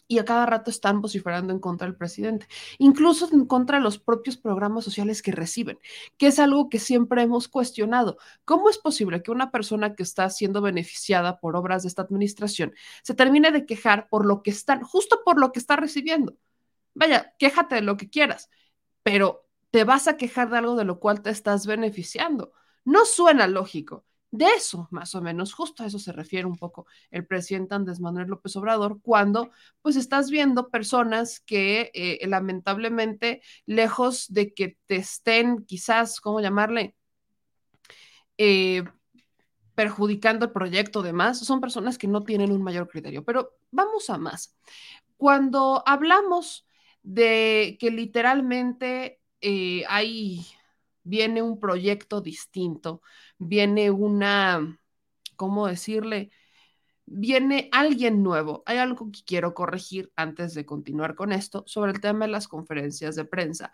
y 0.08 0.18
a 0.18 0.24
cada 0.24 0.44
rato 0.44 0.70
están 0.70 1.00
vociferando 1.00 1.52
en 1.52 1.60
contra 1.60 1.86
del 1.86 1.96
presidente, 1.96 2.48
incluso 2.78 3.28
en 3.32 3.46
contra 3.46 3.78
de 3.78 3.84
los 3.84 3.98
propios 3.98 4.36
programas 4.36 4.84
sociales 4.84 5.22
que 5.22 5.30
reciben, 5.32 5.78
que 6.18 6.26
es 6.28 6.38
algo 6.40 6.68
que 6.68 6.80
siempre 6.80 7.22
hemos 7.22 7.46
cuestionado. 7.46 8.18
¿Cómo 8.44 8.70
es 8.70 8.78
posible 8.78 9.22
que 9.22 9.30
una 9.30 9.52
persona 9.52 9.94
que 9.94 10.02
está 10.02 10.28
siendo 10.30 10.62
beneficiada 10.62 11.38
por 11.38 11.54
obras 11.54 11.82
de 11.82 11.88
esta 11.88 12.02
administración 12.02 12.74
se 13.02 13.14
termine 13.14 13.52
de 13.52 13.66
quejar 13.66 14.08
por 14.08 14.26
lo 14.26 14.42
que 14.42 14.50
están, 14.50 14.82
justo 14.82 15.20
por 15.24 15.38
lo 15.40 15.52
que 15.52 15.60
está 15.60 15.76
recibiendo? 15.76 16.36
Vaya, 16.94 17.34
quéjate 17.38 17.76
de 17.76 17.82
lo 17.82 17.96
que 17.96 18.10
quieras, 18.10 18.50
pero 19.02 19.46
te 19.70 19.84
vas 19.84 20.08
a 20.08 20.16
quejar 20.16 20.50
de 20.50 20.58
algo 20.58 20.74
de 20.76 20.84
lo 20.84 20.98
cual 20.98 21.22
te 21.22 21.30
estás 21.30 21.66
beneficiando. 21.66 22.52
No 22.84 23.04
suena 23.04 23.46
lógico. 23.46 24.04
De 24.32 24.46
eso, 24.46 24.86
más 24.92 25.14
o 25.16 25.20
menos, 25.20 25.52
justo 25.52 25.82
a 25.82 25.86
eso 25.86 25.98
se 25.98 26.12
refiere 26.12 26.46
un 26.46 26.56
poco 26.56 26.86
el 27.10 27.26
presidente 27.26 27.74
Andrés 27.74 27.98
Manuel 27.98 28.28
López 28.28 28.54
Obrador, 28.56 29.00
cuando 29.02 29.50
pues 29.82 29.96
estás 29.96 30.30
viendo 30.30 30.70
personas 30.70 31.40
que 31.40 31.90
eh, 31.94 32.24
lamentablemente, 32.28 33.42
lejos 33.66 34.32
de 34.32 34.54
que 34.54 34.78
te 34.86 34.96
estén 34.96 35.64
quizás, 35.64 36.20
¿cómo 36.20 36.40
llamarle? 36.40 36.94
Eh, 38.38 38.84
perjudicando 39.74 40.44
el 40.46 40.52
proyecto 40.52 41.02
demás, 41.02 41.38
son 41.38 41.60
personas 41.60 41.98
que 41.98 42.06
no 42.06 42.22
tienen 42.22 42.52
un 42.52 42.62
mayor 42.62 42.88
criterio. 42.88 43.24
Pero 43.24 43.56
vamos 43.70 44.10
a 44.10 44.18
más. 44.18 44.56
Cuando 45.16 45.82
hablamos 45.86 46.66
de 47.02 47.78
que 47.80 47.90
literalmente 47.90 49.20
eh, 49.40 49.84
hay 49.88 50.46
viene 51.02 51.42
un 51.42 51.58
proyecto 51.58 52.20
distinto, 52.20 53.02
viene 53.38 53.90
una, 53.90 54.78
¿cómo 55.36 55.66
decirle? 55.66 56.30
Viene 57.06 57.68
alguien 57.72 58.22
nuevo. 58.22 58.62
Hay 58.66 58.78
algo 58.78 59.10
que 59.10 59.20
quiero 59.24 59.52
corregir 59.54 60.12
antes 60.14 60.54
de 60.54 60.64
continuar 60.64 61.16
con 61.16 61.32
esto 61.32 61.64
sobre 61.66 61.92
el 61.92 62.00
tema 62.00 62.26
de 62.26 62.32
las 62.32 62.46
conferencias 62.46 63.16
de 63.16 63.24
prensa. 63.24 63.72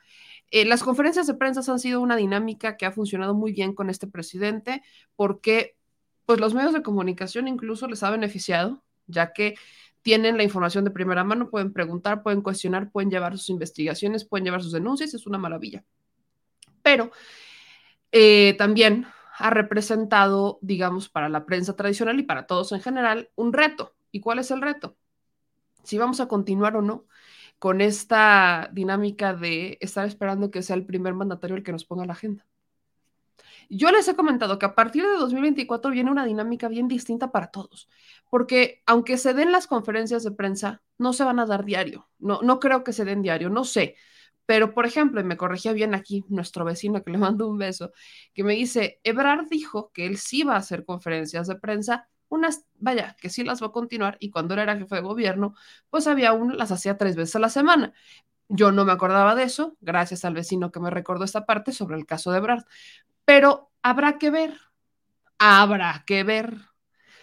Eh, 0.51 0.64
las 0.64 0.83
conferencias 0.83 1.27
de 1.27 1.35
prensa 1.35 1.70
han 1.70 1.79
sido 1.79 2.01
una 2.01 2.16
dinámica 2.16 2.77
que 2.77 2.87
ha 2.87 2.93
funcionado 2.93 3.35
muy 3.35 3.53
bien 3.53 3.74
con 3.74 3.91
este 3.91 4.07
presidente 4.07 4.83
porque 5.16 5.77
pues 6.24 6.41
los 6.41 6.55
medios 6.55 6.72
de 6.72 6.83
comunicación 6.83 7.47
incluso 7.49 7.87
les 7.87 8.03
ha 8.03 8.11
beneficiado, 8.11 8.83
ya 9.07 9.33
que 9.33 9.55
tienen 10.03 10.37
la 10.37 10.45
información 10.45 10.85
de 10.85 10.91
primera 10.91 11.24
mano, 11.24 11.51
pueden 11.51 11.72
preguntar, 11.72 12.22
pueden 12.22 12.43
cuestionar, 12.43 12.91
pueden 12.91 13.11
llevar 13.11 13.37
sus 13.37 13.51
investigaciones, 13.51 14.24
pueden 14.24 14.45
llevar 14.45 14.62
sus 14.62 14.72
denuncias, 14.72 15.14
es 15.14 15.27
una 15.27 15.39
maravilla 15.39 15.85
pero 16.87 17.11
eh, 18.12 18.55
también 18.59 19.09
ha 19.39 19.51
representado, 19.51 20.61
digamos, 20.62 21.09
para 21.09 21.28
la 21.28 21.45
prensa 21.45 21.74
tradicional 21.74 22.20
y 22.20 22.22
para 22.22 22.47
todos 22.47 22.70
en 22.70 22.80
general, 22.80 23.28
un 23.34 23.53
reto. 23.53 23.97
¿Y 24.12 24.20
cuál 24.20 24.39
es 24.39 24.53
el 24.53 24.62
reto? 24.62 24.97
Si 25.82 25.99
vamos 25.99 26.20
a 26.20 26.28
continuar 26.28 26.76
o 26.76 26.82
no 26.82 27.07
con 27.59 27.80
esta 27.80 28.70
dinámica 28.72 29.34
de 29.34 29.78
estar 29.80 30.07
esperando 30.07 30.53
que 30.53 30.62
sea 30.62 30.76
el 30.76 30.87
primer 30.87 31.14
mandatario 31.14 31.57
el 31.57 31.64
que 31.64 31.72
nos 31.72 31.84
ponga 31.84 32.07
la 32.07 32.12
agenda. 32.12 32.47
Yo 33.68 33.91
les 33.91 34.07
he 34.07 34.14
comentado 34.14 34.61
que 34.61 34.66
a 34.66 34.76
partir 34.76 35.03
de 35.03 35.16
2024 35.16 35.91
viene 35.91 36.12
una 36.12 36.24
dinámica 36.24 36.68
bien 36.68 36.87
distinta 36.87 37.32
para 37.32 37.49
todos, 37.49 37.89
porque 38.30 38.84
aunque 38.87 39.18
se 39.18 39.34
den 39.34 39.51
las 39.51 39.66
conferencias 39.66 40.22
de 40.22 40.30
prensa, 40.30 40.82
no 40.99 41.12
se 41.12 41.24
van 41.24 41.41
a 41.41 41.47
dar 41.47 41.64
diario, 41.64 42.09
no, 42.20 42.43
no 42.43 42.61
creo 42.61 42.84
que 42.84 42.93
se 42.93 43.05
den 43.05 43.22
diario, 43.22 43.51
no 43.51 43.64
sé, 43.64 43.97
pero, 44.47 44.72
por 44.74 44.86
ejemplo, 44.86 45.20
y 45.20 45.24
me 45.24 45.36
corregía 45.36 45.72
bien 45.72 45.94
aquí 45.94 46.24
nuestro 46.28 46.64
vecino 46.64 47.03
que 47.03 47.11
le 47.11 47.18
mando 47.18 47.49
un 47.49 47.59
beso, 47.59 47.92
que 48.32 48.44
me 48.44 48.55
dice, 48.55 49.01
Ebrard 49.05 49.49
dijo 49.51 49.90
que 49.92 50.07
él 50.07 50.18
sí 50.18 50.42
va 50.44 50.55
a 50.55 50.59
hacer 50.59 50.84
conferencias 50.84 51.49
de 51.49 51.57
prensa 51.57 52.09
Unas, 52.28 52.64
vaya, 52.74 53.16
que 53.20 53.30
sí 53.30 53.44
las 53.44 53.62
va 53.62 53.68
a 53.68 53.72
continuar 53.72 54.16
y 54.20 54.30
cuando 54.30 54.55
era 54.55 54.76
jefe 54.76 54.97
de 54.97 55.01
gobierno, 55.01 55.55
pues 55.90 56.07
había 56.07 56.32
una, 56.32 56.55
las 56.55 56.72
hacía 56.72 56.97
tres 56.99 57.16
veces 57.16 57.36
a 57.36 57.40
la 57.40 57.49
semana. 57.51 57.92
Yo 58.49 58.72
no 58.72 58.84
me 58.84 58.92
acordaba 58.92 59.34
de 59.34 59.44
eso, 59.44 59.76
gracias 59.80 60.24
al 60.24 60.34
vecino 60.34 60.70
que 60.72 60.80
me 60.80 60.90
recordó 60.90 61.24
esta 61.24 61.47
parte 61.47 61.72
sobre 61.72 61.97
el 61.97 62.07
caso 62.07 62.32
de 62.32 62.40
Brad. 62.40 62.64
Pero 63.24 63.70
habrá 63.82 64.18
que 64.18 64.30
ver, 64.30 64.59
habrá 65.38 66.05
que 66.07 66.24
ver. 66.24 66.59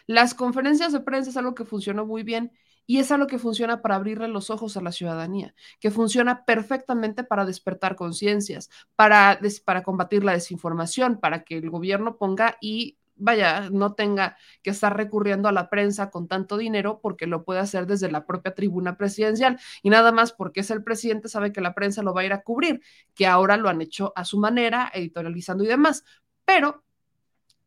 Las 0.08 0.34
conferencias 0.34 0.94
de 0.94 1.00
prensa 1.02 1.30
es 1.32 1.38
algo 1.38 1.56
que 1.56 1.66
funcionó 1.66 2.06
muy 2.06 2.24
bien 2.24 2.52
y 2.86 3.00
es 3.00 3.12
algo 3.12 3.28
que 3.28 3.40
funciona 3.40 3.82
para 3.82 3.96
abrirle 3.96 4.28
los 4.28 4.50
ojos 4.50 4.78
a 4.78 4.82
la 4.82 4.92
ciudadanía, 4.92 5.54
que 5.80 5.92
funciona 5.92 6.46
perfectamente 6.46 7.24
para 7.24 7.46
despertar 7.46 7.96
conciencias, 7.96 8.70
para, 8.96 9.40
para 9.66 9.84
combatir 9.84 10.24
la 10.24 10.34
desinformación, 10.34 11.20
para 11.20 11.44
que 11.44 11.58
el 11.58 11.70
gobierno 11.70 12.18
ponga 12.18 12.58
y 12.62 12.98
vaya, 13.16 13.70
no 13.70 13.94
tenga 13.94 14.38
que 14.62 14.72
estar 14.72 14.96
recurriendo 14.96 15.48
a 15.48 15.52
la 15.52 15.70
prensa 15.70 16.10
con 16.10 16.28
tanto 16.28 16.58
dinero 16.58 17.00
porque 17.02 17.28
lo 17.28 17.44
puede 17.44 17.60
hacer 17.60 17.86
desde 17.88 18.12
la 18.12 18.26
propia 18.26 18.54
tribuna 18.54 18.98
presidencial. 18.98 19.60
Y 19.82 19.90
nada 19.90 20.12
más 20.12 20.34
porque 20.34 20.62
es 20.62 20.72
el 20.72 20.84
presidente 20.84 21.30
sabe 21.30 21.52
que 21.52 21.62
la 21.62 21.74
prensa 21.74 22.04
lo 22.04 22.14
va 22.14 22.22
a 22.22 22.26
ir 22.26 22.34
a 22.34 22.42
cubrir, 22.42 22.82
que 23.14 23.28
ahora 23.28 23.58
lo 23.58 23.70
han 23.70 23.82
hecho 23.82 24.14
a 24.16 24.26
su 24.26 24.40
manera, 24.40 24.92
editorializando 24.94 25.64
y 25.64 25.68
demás, 25.68 26.04
pero 26.46 26.84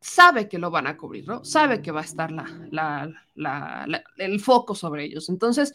sabe 0.06 0.48
que 0.48 0.58
lo 0.58 0.70
van 0.70 0.86
a 0.86 0.96
cubrir, 0.96 1.26
¿no? 1.26 1.44
Sabe 1.44 1.82
que 1.82 1.90
va 1.90 2.00
a 2.00 2.04
estar 2.04 2.30
el 4.16 4.40
foco 4.40 4.74
sobre 4.74 5.04
ellos. 5.04 5.28
Entonces, 5.28 5.74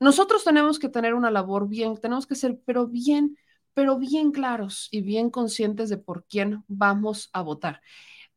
nosotros 0.00 0.42
tenemos 0.42 0.78
que 0.78 0.88
tener 0.88 1.14
una 1.14 1.30
labor 1.30 1.68
bien, 1.68 1.96
tenemos 1.96 2.26
que 2.26 2.34
ser, 2.34 2.58
pero 2.64 2.88
bien, 2.88 3.38
pero 3.72 3.98
bien 3.98 4.32
claros 4.32 4.88
y 4.90 5.02
bien 5.02 5.30
conscientes 5.30 5.88
de 5.88 5.96
por 5.96 6.24
quién 6.26 6.64
vamos 6.66 7.30
a 7.32 7.42
votar, 7.42 7.80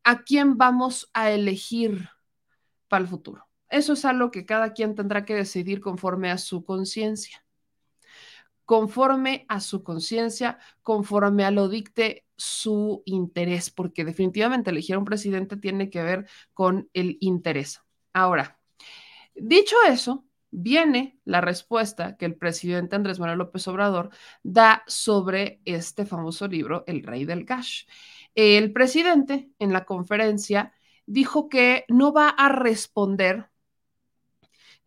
a 0.04 0.24
quién 0.24 0.58
vamos 0.58 1.10
a 1.14 1.32
elegir 1.32 2.10
para 2.88 3.02
el 3.02 3.08
futuro. 3.08 3.48
Eso 3.70 3.94
es 3.94 4.06
algo 4.06 4.30
que 4.30 4.46
cada 4.46 4.74
quien 4.74 4.94
tendrá 4.94 5.26
que 5.26 5.34
decidir 5.34 5.82
conforme 5.82 6.30
a 6.30 6.38
su 6.38 6.64
conciencia 6.64 7.46
conforme 8.66 9.46
a 9.48 9.60
su 9.60 9.84
conciencia, 9.84 10.58
conforme 10.82 11.46
a 11.46 11.52
lo 11.52 11.70
dicte 11.70 12.25
su 12.38 13.04
interés, 13.06 13.70
porque 13.70 14.06
definitivamente 14.06 14.70
elegir 14.70 14.96
a 14.96 15.00
un 15.00 15.06
presidente 15.06 15.58
tiene 15.58 15.90
que 15.90 16.04
ver 16.04 16.28
con 16.54 16.90
el 16.94 17.18
interés. 17.22 17.82
Ahora, 18.14 18.60
dicho 19.36 19.76
eso, 19.88 20.26
viene 20.52 21.20
la 21.26 21.42
respuesta 21.42 22.18
que 22.18 22.26
el 22.26 22.36
presidente 22.36 22.96
Andrés 22.96 23.20
Manuel 23.20 23.40
López 23.40 23.68
Obrador 23.68 24.10
da 24.44 24.84
sobre 24.88 25.62
este 25.66 26.06
famoso 26.06 26.48
libro, 26.48 26.84
El 26.88 27.04
Rey 27.04 27.26
del 27.26 27.46
Cash. 27.46 27.86
El 28.36 28.72
presidente 28.72 29.50
en 29.60 29.74
la 29.74 29.86
conferencia 29.86 30.74
dijo 31.06 31.50
que 31.50 31.86
no 31.90 32.14
va 32.14 32.30
a 32.30 32.50
responder, 32.50 33.50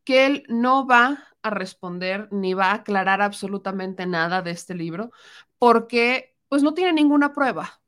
que 0.05 0.27
él 0.27 0.45
no 0.49 0.87
va 0.87 1.29
a 1.43 1.51
responder 1.51 2.29
ni 2.33 2.55
va 2.55 2.71
a 2.71 2.75
aclarar 2.77 3.23
absolutamente 3.23 4.07
nada 4.07 4.43
de 4.43 4.51
este 4.51 4.75
libro 4.75 5.13
porque 5.59 6.37
pues 6.49 6.63
no 6.63 6.75
tiene 6.75 6.93
ninguna 6.93 7.33
prueba. 7.33 7.81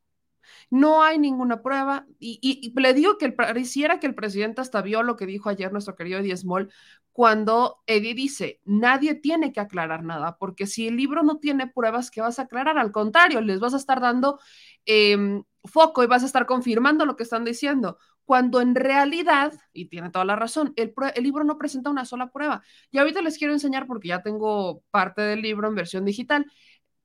No 0.71 1.03
hay 1.03 1.19
ninguna 1.19 1.63
prueba 1.63 2.07
y, 2.21 2.73
le 2.77 2.95
digo 2.95 3.19
que 3.19 3.33
pareciera 3.33 3.99
que 3.99 4.07
el 4.07 4.15
presidente 4.15 4.61
hasta 4.61 4.83
vio 4.83 5.03
lo 5.03 5.17
que 5.17 5.27
dijo 5.27 5.49
ayer 5.49 5.73
nuestro 5.73 5.97
querido 5.97 6.21
Eddie 6.21 6.37
Small 6.37 6.73
cuando 7.13 7.83
Eddie 7.87 8.15
dice, 8.15 8.61
nadie 8.65 9.15
tiene 9.15 9.53
que 9.53 9.61
aclarar 9.61 10.05
nada, 10.05 10.37
porque 10.39 10.67
si 10.67 10.87
el 10.87 10.97
libro 10.97 11.23
no 11.25 11.39
tiene 11.39 11.67
pruebas, 11.67 12.11
¿qué 12.11 12.21
vas 12.21 12.39
a 12.39 12.43
aclarar? 12.43 12.79
Al 12.79 12.93
contrario, 12.93 13.41
les 13.41 13.59
vas 13.59 13.75
a 13.75 13.79
estar 13.79 14.01
dando 14.01 14.39
em, 14.87 15.43
foco 15.65 16.05
y 16.05 16.07
vas 16.07 16.23
a 16.23 16.27
estar 16.27 16.47
confirmando 16.47 17.05
lo 17.05 17.17
que 17.17 17.25
están 17.25 17.45
diciendo 17.45 17.99
cuando 18.31 18.61
en 18.61 18.77
realidad, 18.77 19.55
y 19.73 19.87
tiene 19.87 20.09
toda 20.11 20.25
la 20.25 20.37
razón, 20.37 20.73
el, 20.77 20.95
libro 21.21 21.43
no 21.43 21.59
presenta 21.59 21.91
una 21.91 22.05
sola 22.05 22.31
prueba. 22.31 22.63
Y 22.93 22.99
ahorita 22.99 23.23
les 23.23 23.37
quiero 23.37 23.53
enseñar 23.53 23.89
porque 23.89 24.07
ya 24.07 24.23
tengo 24.23 24.85
parte 24.93 25.21
del 25.21 25.43
libro 25.43 25.67
en 25.67 25.75
versión 25.75 26.05
digital. 26.05 26.47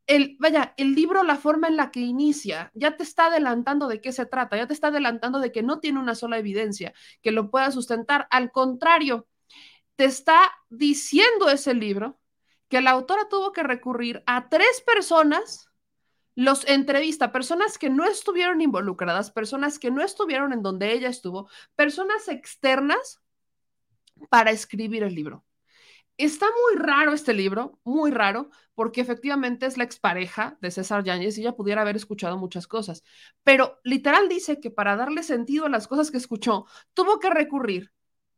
El, 0.08 0.38
vaya, 0.40 0.74
el 0.78 0.94
libro, 0.94 1.24
la 1.24 1.38
forma 1.38 1.68
en 1.68 1.78
la 1.78 1.90
que 1.92 2.00
inicia, 2.00 2.72
ya 2.76 2.96
te 2.96 3.04
está 3.04 3.28
adelantando 3.28 3.88
de 3.88 4.02
qué 4.02 4.12
se 4.12 4.26
trata, 4.26 4.56
ya 4.58 4.68
te 4.68 4.74
está 4.74 4.88
adelantando 4.88 5.40
de 5.40 5.52
que 5.52 5.64
no 5.64 5.80
tiene 5.80 6.00
una 6.00 6.16
sola 6.16 6.38
evidencia 6.38 6.94
que 7.24 7.32
lo 7.32 7.50
pueda 7.50 7.72
sustentar. 7.72 8.28
Al 8.30 8.52
contrario, 8.52 9.28
te 9.96 10.06
está 10.06 10.52
diciendo 10.70 11.50
ese 11.50 11.74
libro 11.74 12.20
que 12.70 12.82
la 12.82 12.92
autora 12.92 13.28
tuvo 13.30 13.52
que 13.52 13.64
recurrir 13.64 14.24
a 14.28 14.50
tres 14.50 14.84
personas 14.86 15.70
los 16.36 16.68
entrevista, 16.68 17.32
personas 17.32 17.78
que 17.78 17.90
no 17.90 18.04
estuvieron 18.06 18.62
involucradas, 18.62 19.32
personas 19.32 19.80
que 19.80 19.90
no 19.90 20.04
estuvieron 20.04 20.52
en 20.52 20.62
donde 20.62 20.92
ella 20.92 21.08
estuvo, 21.08 21.50
personas 21.76 22.28
externas 22.28 23.22
para 24.30 24.52
escribir 24.52 25.04
el 25.04 25.16
libro. 25.16 25.46
Está 26.18 26.46
muy 26.46 26.82
raro 26.82 27.14
este 27.14 27.34
libro, 27.34 27.80
muy 27.84 28.10
raro, 28.12 28.50
porque 28.74 29.02
efectivamente 29.02 29.66
es 29.66 29.78
la 29.78 29.84
expareja 29.84 30.58
de 30.62 30.72
César 30.72 31.04
Yáñez 31.04 31.38
y 31.38 31.42
ella 31.42 31.56
pudiera 31.56 31.82
haber 31.82 31.98
escuchado 31.98 32.38
muchas 32.38 32.68
cosas, 32.68 33.04
pero 33.44 33.80
literal 33.84 34.30
dice 34.30 34.60
que 34.62 34.72
para 34.72 34.96
darle 34.96 35.24
sentido 35.24 35.66
a 35.66 35.70
las 35.70 35.88
cosas 35.88 36.12
que 36.12 36.18
escuchó, 36.18 36.66
tuvo 36.94 37.20
que 37.20 37.30
recurrir 37.30 37.92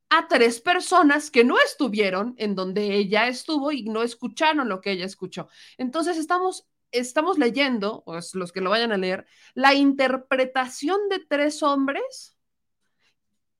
a 0.09 0.27
tres 0.27 0.61
personas 0.61 1.29
que 1.31 1.43
no 1.43 1.57
estuvieron 1.59 2.33
en 2.37 2.55
donde 2.55 2.95
ella 2.95 3.27
estuvo 3.27 3.71
y 3.71 3.83
no 3.83 4.03
escucharon 4.03 4.69
lo 4.69 4.81
que 4.81 4.91
ella 4.91 5.05
escuchó. 5.05 5.47
Entonces 5.77 6.17
estamos 6.17 6.67
estamos 6.91 7.37
leyendo, 7.37 8.03
los 8.33 8.51
que 8.51 8.61
lo 8.61 8.69
vayan 8.69 8.91
a 8.91 8.97
leer, 8.97 9.25
la 9.53 9.73
interpretación 9.73 11.09
de 11.09 11.19
tres 11.19 11.61
hombres 11.63 12.37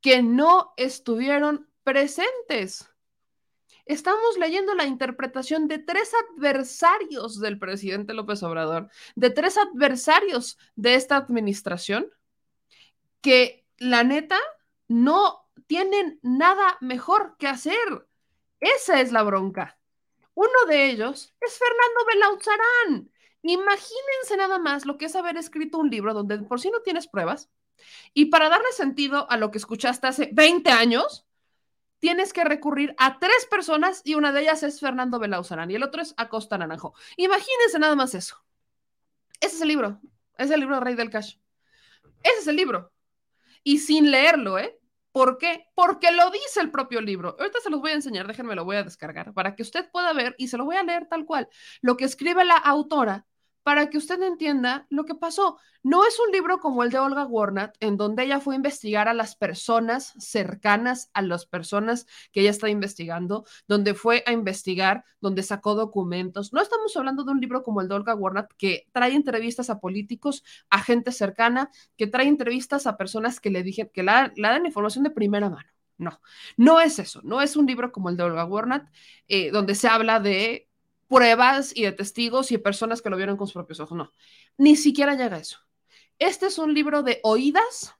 que 0.01 0.23
no 0.23 0.73
estuvieron 0.77 1.69
presentes. 1.83 2.89
Estamos 3.87 4.37
leyendo 4.37 4.75
la 4.75 4.85
interpretación 4.85 5.67
de 5.67 5.79
tres 5.79 6.11
adversarios 6.31 7.39
del 7.39 7.59
presidente 7.59 8.13
López 8.13 8.43
Obrador, 8.43 8.89
de 9.15 9.29
tres 9.29 9.57
adversarios 9.57 10.57
de 10.75 10.95
esta 10.95 11.17
administración, 11.17 12.09
que 13.21 13.65
la 13.77 14.03
neta 14.03 14.39
no 14.87 15.47
tienen 15.67 16.19
nada 16.21 16.77
mejor 16.81 17.35
que 17.37 17.47
hacer. 17.47 18.07
Esa 18.59 19.01
es 19.01 19.11
la 19.11 19.23
bronca. 19.23 19.79
Uno 20.33 20.65
de 20.67 20.89
ellos 20.89 21.33
es 21.41 21.57
Fernando 21.57 22.05
Belauzarán, 22.07 23.11
Imagínense 23.43 24.35
nada 24.37 24.59
más 24.59 24.85
lo 24.85 24.97
que 24.97 25.05
es 25.05 25.15
haber 25.15 25.37
escrito 25.37 25.77
un 25.77 25.89
libro 25.89 26.13
donde 26.13 26.37
por 26.39 26.59
si 26.59 26.69
no 26.69 26.81
tienes 26.81 27.07
pruebas 27.07 27.49
y 28.13 28.25
para 28.25 28.49
darle 28.49 28.71
sentido 28.73 29.29
a 29.29 29.37
lo 29.37 29.51
que 29.51 29.57
escuchaste 29.59 30.07
hace 30.07 30.29
20 30.33 30.69
años, 30.71 31.26
tienes 31.99 32.33
que 32.33 32.43
recurrir 32.43 32.95
a 32.97 33.19
tres 33.19 33.45
personas 33.49 34.01
y 34.03 34.15
una 34.15 34.31
de 34.31 34.41
ellas 34.41 34.63
es 34.63 34.79
Fernando 34.79 35.19
Belauzarán 35.19 35.71
y 35.71 35.75
el 35.75 35.83
otro 35.83 36.01
es 36.01 36.13
Acosta 36.17 36.57
Naranjo. 36.57 36.93
Imagínense 37.17 37.79
nada 37.79 37.95
más 37.95 38.13
eso. 38.13 38.43
Ese 39.39 39.55
es 39.55 39.61
el 39.61 39.67
libro. 39.67 39.99
Es 40.37 40.51
el 40.51 40.59
libro 40.59 40.79
Rey 40.79 40.95
del 40.95 41.09
Cash. 41.09 41.37
Ese 42.23 42.39
es 42.39 42.47
el 42.47 42.55
libro. 42.55 42.91
Y 43.63 43.79
sin 43.79 44.11
leerlo, 44.11 44.57
¿eh? 44.57 44.79
¿Por 45.11 45.39
qué? 45.39 45.67
Porque 45.73 46.11
lo 46.11 46.29
dice 46.29 46.61
el 46.61 46.69
propio 46.69 47.01
libro. 47.01 47.35
Ahorita 47.39 47.59
se 47.59 47.71
los 47.71 47.81
voy 47.81 47.91
a 47.91 47.95
enseñar, 47.95 48.27
déjenme 48.27 48.53
lo 48.53 48.65
voy 48.65 48.75
a 48.75 48.83
descargar 48.83 49.33
para 49.33 49.55
que 49.55 49.63
usted 49.63 49.89
pueda 49.89 50.13
ver 50.13 50.35
y 50.37 50.47
se 50.47 50.57
lo 50.57 50.65
voy 50.65 50.75
a 50.75 50.83
leer 50.83 51.07
tal 51.07 51.25
cual. 51.25 51.49
Lo 51.81 51.97
que 51.97 52.05
escribe 52.05 52.45
la 52.45 52.55
autora 52.55 53.25
para 53.67 53.89
que 53.89 53.97
usted 53.97 54.21
entienda 54.21 54.87
lo 54.89 55.03
que 55.03 55.13
pasó. 55.13 55.57
No 55.83 56.07
es 56.07 56.17
un 56.25 56.31
libro 56.31 56.59
como 56.59 56.83
el 56.83 56.89
de 56.89 56.99
Olga 56.99 57.25
Warnat, 57.25 57.75
en 57.81 57.97
donde 57.97 58.23
ella 58.23 58.39
fue 58.39 58.55
a 58.55 58.55
investigar 58.55 59.09
a 59.09 59.13
las 59.13 59.35
personas 59.35 60.13
cercanas 60.19 61.09
a 61.13 61.21
las 61.21 61.45
personas 61.45 62.05
que 62.31 62.39
ella 62.39 62.51
está 62.51 62.69
investigando, 62.69 63.43
donde 63.67 63.93
fue 63.93 64.23
a 64.25 64.31
investigar, 64.31 65.03
donde 65.19 65.43
sacó 65.43 65.75
documentos. 65.75 66.53
No 66.53 66.61
estamos 66.61 66.95
hablando 66.95 67.25
de 67.25 67.31
un 67.33 67.41
libro 67.41 67.61
como 67.61 67.81
el 67.81 67.89
de 67.89 67.95
Olga 67.95 68.15
Warnat, 68.15 68.49
que 68.57 68.87
trae 68.93 69.13
entrevistas 69.13 69.69
a 69.69 69.81
políticos, 69.81 70.45
a 70.69 70.81
gente 70.81 71.11
cercana, 71.11 71.69
que 71.97 72.07
trae 72.07 72.27
entrevistas 72.27 72.87
a 72.87 72.95
personas 72.95 73.41
que 73.41 73.49
le 73.49 73.63
dije, 73.63 73.91
que 73.93 74.01
la, 74.01 74.31
dan 74.37 74.65
información 74.65 75.03
de 75.03 75.09
primera 75.09 75.49
mano. 75.49 75.69
No, 75.97 76.21
no 76.55 76.79
es 76.79 76.99
eso, 76.99 77.19
no 77.25 77.41
es 77.41 77.57
un 77.57 77.65
libro 77.65 77.91
como 77.91 78.09
el 78.09 78.15
de 78.15 78.23
Olga 78.23 78.45
Warnat, 78.45 78.87
eh, 79.27 79.51
donde 79.51 79.75
se 79.75 79.89
habla 79.89 80.21
de 80.21 80.66
pruebas 81.07 81.75
y 81.75 81.83
de 81.83 81.91
testigos 81.91 82.51
y 82.51 82.55
de 82.55 82.63
personas 82.63 83.01
que 83.01 83.09
lo 83.09 83.17
vieron 83.17 83.37
con 83.37 83.47
sus 83.47 83.53
propios 83.53 83.79
ojos. 83.79 83.97
No, 83.97 84.13
ni 84.57 84.75
siquiera 84.75 85.15
llega 85.15 85.37
a 85.37 85.39
eso. 85.39 85.59
Este 86.19 86.47
es 86.47 86.57
un 86.57 86.73
libro 86.73 87.03
de 87.03 87.19
oídas, 87.23 87.93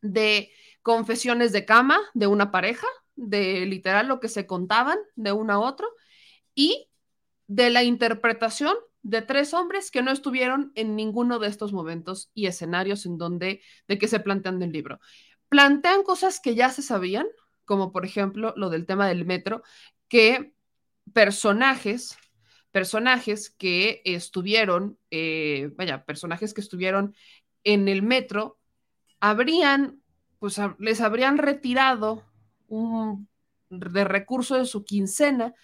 de 0.00 0.50
confesiones 0.82 1.52
de 1.52 1.64
cama 1.64 1.98
de 2.14 2.26
una 2.26 2.50
pareja, 2.50 2.86
de 3.16 3.66
literal 3.66 4.08
lo 4.08 4.20
que 4.20 4.28
se 4.28 4.46
contaban 4.46 4.98
de 5.16 5.32
uno 5.32 5.52
a 5.52 5.58
otro 5.58 5.88
y 6.54 6.88
de 7.46 7.70
la 7.70 7.82
interpretación 7.82 8.74
de 9.02 9.22
tres 9.22 9.52
hombres 9.52 9.90
que 9.90 10.02
no 10.02 10.10
estuvieron 10.10 10.72
en 10.74 10.96
ninguno 10.96 11.38
de 11.38 11.48
estos 11.48 11.72
momentos 11.72 12.30
y 12.34 12.46
escenarios 12.46 13.04
en 13.06 13.18
donde 13.18 13.60
de 13.86 13.98
que 13.98 14.08
se 14.08 14.20
plantean 14.20 14.58
del 14.58 14.72
libro. 14.72 14.98
Plantean 15.48 16.02
cosas 16.02 16.40
que 16.40 16.54
ya 16.54 16.70
se 16.70 16.82
sabían, 16.82 17.26
como 17.64 17.92
por 17.92 18.06
ejemplo 18.06 18.54
lo 18.56 18.70
del 18.70 18.86
tema 18.86 19.06
del 19.06 19.26
metro, 19.26 19.62
que 20.08 20.53
personajes, 21.12 22.16
personajes 22.72 23.50
que 23.50 24.02
estuvieron, 24.04 24.98
eh, 25.10 25.70
vaya, 25.76 26.04
personajes 26.04 26.54
que 26.54 26.60
estuvieron 26.60 27.14
en 27.62 27.88
el 27.88 28.02
metro, 28.02 28.58
habrían 29.20 30.00
pues 30.38 30.60
les 30.78 31.00
habrían 31.00 31.38
retirado 31.38 32.22
un 32.68 33.28
de 33.70 34.04
recurso 34.04 34.56
de 34.56 34.66
su 34.66 34.84
quincena 34.84 35.54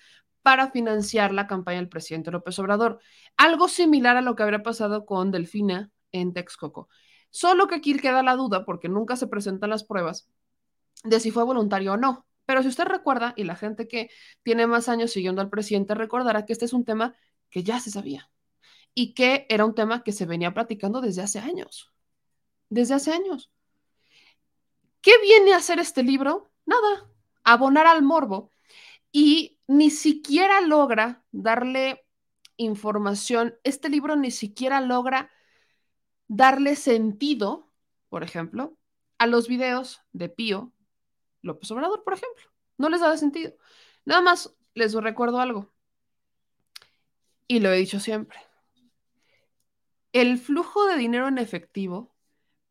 para 0.43 0.70
financiar 0.70 1.32
la 1.32 1.47
campaña 1.47 1.78
del 1.78 1.88
presidente 1.88 2.30
López 2.30 2.59
Obrador. 2.59 2.99
Algo 3.36 3.68
similar 3.68 4.16
a 4.16 4.22
lo 4.22 4.34
que 4.34 4.43
habría 4.43 4.62
pasado 4.62 5.05
con 5.05 5.30
Delfina 5.30 5.91
en 6.12 6.32
Texcoco. 6.32 6.88
Solo 7.28 7.68
que 7.68 7.76
aquí 7.76 7.97
queda 7.99 8.22
la 8.22 8.36
duda, 8.36 8.64
porque 8.64 8.88
nunca 8.88 9.16
se 9.16 9.26
presentan 9.26 9.70
las 9.70 9.84
pruebas, 9.84 10.28
de 11.05 11.20
si 11.20 11.30
fue 11.30 11.45
voluntario 11.45 11.93
o 11.93 11.97
no. 11.97 12.26
Pero 12.51 12.62
si 12.62 12.68
usted 12.68 12.86
recuerda, 12.86 13.32
y 13.36 13.44
la 13.44 13.55
gente 13.55 13.86
que 13.86 14.11
tiene 14.42 14.66
más 14.66 14.88
años 14.88 15.12
siguiendo 15.12 15.40
al 15.40 15.51
presidente 15.51 15.94
recordará 15.94 16.46
que 16.46 16.53
este 16.53 16.64
es 16.64 16.72
un 16.72 16.84
tema 16.84 17.14
que 17.48 17.62
ya 17.62 17.78
se 17.78 17.92
sabía 17.92 18.28
y 18.92 19.14
que 19.14 19.46
era 19.48 19.64
un 19.64 19.72
tema 19.72 20.03
que 20.03 20.11
se 20.11 20.26
venía 20.26 20.53
platicando 20.53 21.01
desde 21.01 21.22
hace 21.22 21.38
años. 21.38 21.92
Desde 22.68 22.94
hace 22.94 23.12
años. 23.12 23.53
¿Qué 25.01 25.12
viene 25.22 25.53
a 25.53 25.59
hacer 25.59 25.78
este 25.78 26.03
libro? 26.03 26.51
Nada, 26.66 27.09
abonar 27.44 27.86
al 27.86 28.03
morbo 28.03 28.51
y 29.12 29.61
ni 29.68 29.90
siquiera 29.90 30.61
logra 30.61 31.22
darle 31.30 32.05
información, 32.57 33.55
este 33.62 33.88
libro 33.88 34.16
ni 34.16 34.32
siquiera 34.32 34.80
logra 34.80 35.30
darle 36.26 36.74
sentido, 36.74 37.70
por 38.09 38.24
ejemplo, 38.24 38.76
a 39.18 39.28
los 39.28 39.46
videos 39.46 40.01
de 40.11 40.28
Pío 40.30 40.72
López 41.43 41.70
Obrador, 41.70 42.05
por 42.05 42.14
ejemplo. 42.14 42.45
No 42.78 42.88
les 42.88 43.01
da 43.01 43.16
sentido. 43.16 43.53
Nada 44.05 44.20
más 44.20 44.55
les 44.74 44.95
recuerdo 44.95 45.41
algo. 45.41 45.72
Y 47.47 47.61
lo 47.61 47.70
he 47.70 47.76
dicho 47.76 48.01
siempre. 48.01 48.38
El 50.12 50.38
flujo 50.38 50.86
de 50.86 50.97
dinero 50.97 51.28
en 51.28 51.38
efectivo 51.38 52.14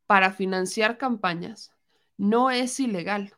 para 0.06 0.34
financiar 0.34 0.98
campañas 0.98 1.72
no 2.18 2.50
es 2.52 2.80
ilegal 2.80 3.38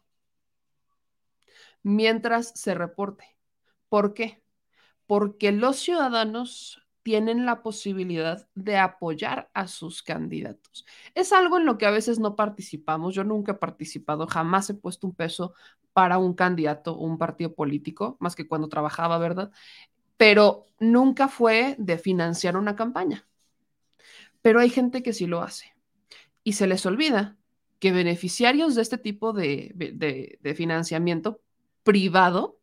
mientras 1.83 2.51
se 2.59 2.73
reporte. 2.73 3.37
¿Por 3.89 4.13
qué? 4.13 4.43
Porque 5.05 5.51
los 5.51 5.77
ciudadanos 5.77 6.81
tienen 7.03 7.45
la 7.45 7.63
posibilidad 7.63 8.47
de 8.55 8.77
apoyar 8.77 9.49
a 9.53 9.67
sus 9.67 10.03
candidatos. 10.03 10.85
Es 11.15 11.33
algo 11.33 11.57
en 11.57 11.65
lo 11.65 11.77
que 11.77 11.85
a 11.85 11.91
veces 11.91 12.19
no 12.19 12.35
participamos. 12.35 13.15
Yo 13.15 13.23
nunca 13.23 13.53
he 13.53 13.55
participado, 13.55 14.27
jamás 14.27 14.69
he 14.69 14.73
puesto 14.73 15.07
un 15.07 15.15
peso 15.15 15.53
para 15.93 16.17
un 16.17 16.33
candidato 16.33 16.93
o 16.93 17.05
un 17.05 17.17
partido 17.17 17.53
político, 17.53 18.17
más 18.19 18.35
que 18.35 18.47
cuando 18.47 18.69
trabajaba, 18.69 19.17
¿verdad? 19.17 19.51
Pero 20.17 20.69
nunca 20.79 21.27
fue 21.27 21.75
de 21.79 21.97
financiar 21.97 22.55
una 22.55 22.75
campaña. 22.75 23.27
Pero 24.41 24.59
hay 24.59 24.69
gente 24.69 25.03
que 25.03 25.13
sí 25.13 25.27
lo 25.27 25.41
hace. 25.41 25.73
Y 26.43 26.53
se 26.53 26.67
les 26.67 26.85
olvida 26.85 27.37
que 27.79 27.91
beneficiarios 27.91 28.75
de 28.75 28.81
este 28.83 28.97
tipo 28.97 29.33
de, 29.33 29.71
de 29.75 30.55
financiamiento 30.55 31.41
privado 31.83 32.59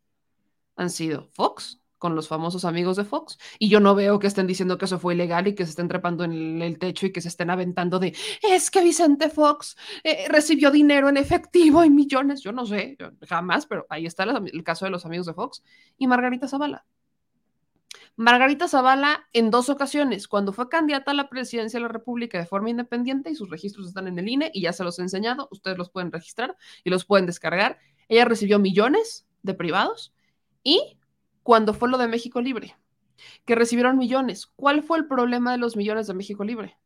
han 0.77 0.91
sido 0.91 1.29
Fox, 1.33 1.81
con 1.99 2.15
los 2.15 2.29
famosos 2.29 2.65
amigos 2.65 2.97
de 2.97 3.05
Fox. 3.05 3.39
Y 3.59 3.69
yo 3.69 3.81
no 3.81 3.95
veo 3.95 4.19
que 4.19 4.27
estén 4.27 4.47
diciendo 4.47 4.79
que 4.79 4.87
eso 4.87 4.99
fue 4.99 5.15
ilegal 5.15 5.49
y 5.49 5.55
que 5.55 5.65
se 5.65 5.71
estén 5.71 5.89
trepando 5.89 6.25
en 6.25 6.63
el, 6.63 6.79
techo 6.79 7.07
y 7.07 7.13
que 7.13 7.21
se 7.21 7.29
estén 7.29 7.51
aventando 7.51 7.99
de, 7.99 8.15
es 8.43 8.71
que 8.71 8.83
Vicente 8.83 9.31
Fox 9.31 9.77
eh, 10.05 10.27
recibió 10.29 10.71
dinero 10.71 11.09
en 11.09 11.17
efectivo 11.17 11.85
y 11.85 11.91
millones. 11.91 12.41
Yo 12.43 12.53
no 12.53 12.67
sé, 12.67 12.97
jamás, 13.29 13.67
pero 13.67 13.87
ahí 13.91 14.07
está 14.07 14.25
el, 14.25 14.65
caso 14.65 14.85
de 14.85 14.91
los 14.91 15.05
amigos 15.05 15.27
de 15.27 15.35
Fox. 15.35 15.63
Y 15.97 16.07
Margarita 16.07 16.49
Zavala. 16.49 16.85
Margarita 18.17 18.67
Zavala 18.67 19.29
en 19.33 19.51
dos 19.51 19.69
ocasiones, 19.69 20.27
cuando 20.27 20.53
fue 20.53 20.69
candidata 20.69 21.13
a 21.13 21.15
la 21.15 21.29
presidencia 21.29 21.79
de 21.79 21.83
la 21.83 21.89
República 21.89 22.39
de 22.39 22.47
forma 22.47 22.69
independiente 22.69 23.31
y 23.31 23.37
sus 23.37 23.49
registros 23.49 23.87
están 23.87 24.09
en 24.09 24.19
el 24.19 24.29
INE 24.29 24.51
y 24.53 24.63
ya 24.63 24.73
se 24.73 24.83
los 24.83 24.99
he 24.99 25.03
enseñado, 25.03 25.49
ustedes 25.53 25.79
los 25.79 25.89
pueden 25.89 26.11
registrar 26.11 26.57
y 26.83 26.91
los 26.91 27.05
pueden 27.05 27.27
descargar 27.27 27.79
ella 28.09 28.25
recibió 28.25 28.59
millones 28.59 29.27
de 29.43 29.55
privados 29.55 30.13
y 30.63 30.98
cuando 31.49 31.73
fue 31.73 31.89
lo 31.89 31.97
de 31.97 32.09
México 32.09 32.43
Libre, 32.43 32.77
que 33.47 33.55
recibieron 33.55 33.97
millones, 33.97 34.47
¿cuál 34.49 34.83
fue 34.83 34.99
el 34.99 35.07
problema 35.07 35.51
de 35.51 35.57
los 35.57 35.79
millones 35.79 36.07
de 36.07 36.13
México 36.13 36.45
Libre? 36.45 36.77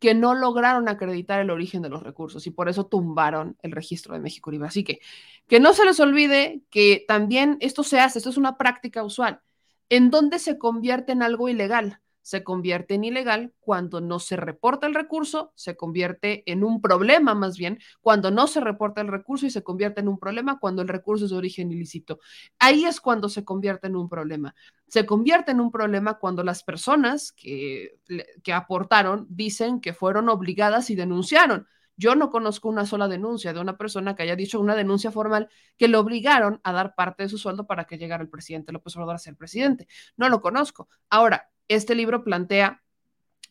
Que 0.00 0.12
no 0.12 0.34
lograron 0.34 0.86
acreditar 0.86 1.40
el 1.40 1.48
origen 1.48 1.80
de 1.80 1.88
los 1.88 2.02
recursos 2.02 2.46
y 2.46 2.50
por 2.50 2.68
eso 2.68 2.84
tumbaron 2.84 3.56
el 3.62 3.72
registro 3.72 4.12
de 4.12 4.20
México 4.20 4.50
Libre. 4.50 4.68
Así 4.68 4.84
que 4.84 5.00
que 5.46 5.60
no 5.60 5.72
se 5.72 5.86
les 5.86 5.98
olvide 5.98 6.60
que 6.68 7.06
también 7.08 7.56
esto 7.60 7.84
se 7.84 8.00
hace, 8.00 8.18
esto 8.18 8.28
es 8.28 8.36
una 8.36 8.58
práctica 8.58 9.02
usual, 9.02 9.40
en 9.88 10.10
donde 10.10 10.38
se 10.38 10.58
convierte 10.58 11.12
en 11.12 11.22
algo 11.22 11.48
ilegal 11.48 12.02
se 12.22 12.44
convierte 12.44 12.94
en 12.94 13.04
ilegal 13.04 13.52
cuando 13.60 14.00
no 14.00 14.18
se 14.18 14.36
reporta 14.36 14.86
el 14.86 14.94
recurso, 14.94 15.52
se 15.54 15.76
convierte 15.76 16.42
en 16.50 16.64
un 16.64 16.80
problema 16.80 17.34
más 17.34 17.58
bien 17.58 17.78
cuando 18.00 18.30
no 18.30 18.46
se 18.46 18.60
reporta 18.60 19.00
el 19.00 19.08
recurso 19.08 19.46
y 19.46 19.50
se 19.50 19.62
convierte 19.62 20.00
en 20.00 20.08
un 20.08 20.18
problema 20.18 20.58
cuando 20.58 20.82
el 20.82 20.88
recurso 20.88 21.24
es 21.24 21.32
de 21.32 21.36
origen 21.36 21.72
ilícito. 21.72 22.20
Ahí 22.58 22.84
es 22.84 23.00
cuando 23.00 23.28
se 23.28 23.44
convierte 23.44 23.88
en 23.88 23.96
un 23.96 24.08
problema. 24.08 24.54
Se 24.88 25.04
convierte 25.04 25.52
en 25.52 25.60
un 25.60 25.70
problema 25.70 26.18
cuando 26.18 26.44
las 26.44 26.62
personas 26.62 27.32
que, 27.32 27.98
que 28.42 28.52
aportaron 28.52 29.26
dicen 29.28 29.80
que 29.80 29.92
fueron 29.92 30.28
obligadas 30.28 30.90
y 30.90 30.94
denunciaron. 30.94 31.66
Yo 31.96 32.14
no 32.14 32.30
conozco 32.30 32.68
una 32.68 32.86
sola 32.86 33.06
denuncia 33.06 33.52
de 33.52 33.60
una 33.60 33.76
persona 33.76 34.16
que 34.16 34.22
haya 34.22 34.36
dicho 34.36 34.60
una 34.60 34.74
denuncia 34.74 35.10
formal 35.10 35.48
que 35.76 35.88
le 35.88 35.96
obligaron 35.96 36.60
a 36.64 36.72
dar 36.72 36.94
parte 36.94 37.24
de 37.24 37.28
su 37.28 37.38
sueldo 37.38 37.66
para 37.66 37.84
que 37.84 37.98
llegara 37.98 38.22
el 38.22 38.30
presidente 38.30 38.72
López 38.72 38.96
Obrador 38.96 39.16
a 39.16 39.18
ser 39.18 39.36
presidente. 39.36 39.86
No 40.16 40.28
lo 40.28 40.40
conozco. 40.40 40.88
Ahora, 41.10 41.50
este 41.74 41.94
libro 41.94 42.24
plantea 42.24 42.82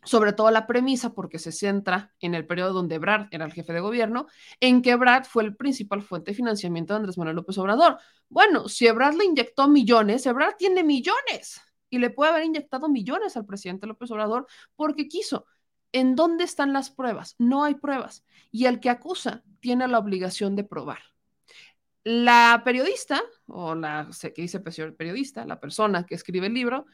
sobre 0.04 0.34
todo 0.34 0.50
la 0.50 0.66
premisa, 0.66 1.14
porque 1.14 1.38
se 1.38 1.52
centra 1.52 2.14
en 2.20 2.34
el 2.34 2.48
periodo 2.48 2.74
donde 2.74 2.98
Brad 2.98 3.28
era 3.32 3.46
el 3.46 3.54
jefe 3.54 3.72
de 3.72 3.82
gobierno, 3.82 4.28
en 4.60 4.82
que 4.82 4.96
Brad 4.96 5.26
fue 5.26 5.44
el 5.44 5.56
principal 5.56 6.02
fuente 6.02 6.32
de 6.32 6.36
financiamiento 6.36 6.94
de 6.94 6.98
Andrés 6.98 7.18
Manuel 7.18 7.36
López 7.36 7.58
Obrador. 7.60 8.00
Bueno, 8.28 8.68
si 8.68 8.90
Brad 8.90 9.14
le 9.14 9.26
inyectó 9.26 9.68
millones, 9.68 10.26
Ebrard 10.26 10.56
tiene 10.58 10.84
millones 10.84 11.62
y 11.90 12.00
le 12.00 12.10
puede 12.10 12.32
haber 12.32 12.46
inyectado 12.46 12.90
millones 12.90 13.38
al 13.38 13.46
presidente 13.46 13.86
López 13.86 14.10
Obrador 14.12 14.48
porque 14.76 15.08
quiso. 15.08 15.46
¿En 15.94 16.16
dónde 16.16 16.46
están 16.46 16.72
las 16.72 16.90
pruebas? 16.90 17.36
No 17.38 17.66
hay 17.66 17.76
pruebas. 17.76 18.26
Y 18.50 18.66
el 18.66 18.80
que 18.80 18.90
acusa 18.90 19.44
tiene 19.60 19.88
la 19.90 20.00
obligación 20.00 20.56
de 20.56 20.64
probar. 20.64 21.00
La 22.04 22.62
periodista, 22.64 23.22
o 23.46 23.76
la 23.76 24.10
que 24.22 24.42
dice 24.42 24.62
periodista, 24.62 25.46
la 25.46 25.60
persona 25.60 26.06
que 26.06 26.16
escribe 26.16 26.48
el 26.48 26.54
libro, 26.54 26.86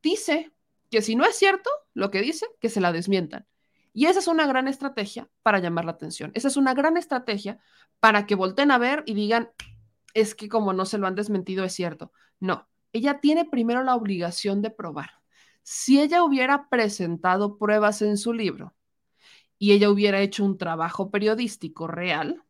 dice 0.00 0.52
que 0.90 1.02
si 1.02 1.16
no 1.16 1.24
es 1.24 1.36
cierto 1.36 1.70
lo 1.94 2.10
que 2.10 2.20
dice, 2.20 2.46
que 2.60 2.68
se 2.68 2.80
la 2.80 2.92
desmientan. 2.92 3.46
Y 3.92 4.06
esa 4.06 4.18
es 4.18 4.28
una 4.28 4.46
gran 4.46 4.68
estrategia 4.68 5.28
para 5.42 5.58
llamar 5.58 5.86
la 5.86 5.92
atención. 5.92 6.30
Esa 6.34 6.48
es 6.48 6.56
una 6.56 6.74
gran 6.74 6.96
estrategia 6.96 7.58
para 7.98 8.26
que 8.26 8.34
volteen 8.34 8.70
a 8.70 8.78
ver 8.78 9.02
y 9.06 9.14
digan, 9.14 9.50
es 10.12 10.34
que 10.34 10.48
como 10.48 10.72
no 10.72 10.84
se 10.84 10.98
lo 10.98 11.06
han 11.06 11.14
desmentido 11.14 11.64
es 11.64 11.72
cierto. 11.72 12.12
No, 12.38 12.68
ella 12.92 13.20
tiene 13.20 13.44
primero 13.44 13.82
la 13.82 13.94
obligación 13.94 14.62
de 14.62 14.70
probar. 14.70 15.10
Si 15.62 16.00
ella 16.00 16.22
hubiera 16.22 16.68
presentado 16.68 17.58
pruebas 17.58 18.02
en 18.02 18.16
su 18.18 18.32
libro 18.32 18.74
y 19.58 19.72
ella 19.72 19.90
hubiera 19.90 20.20
hecho 20.20 20.44
un 20.44 20.58
trabajo 20.58 21.10
periodístico 21.10 21.86
real, 21.86 22.42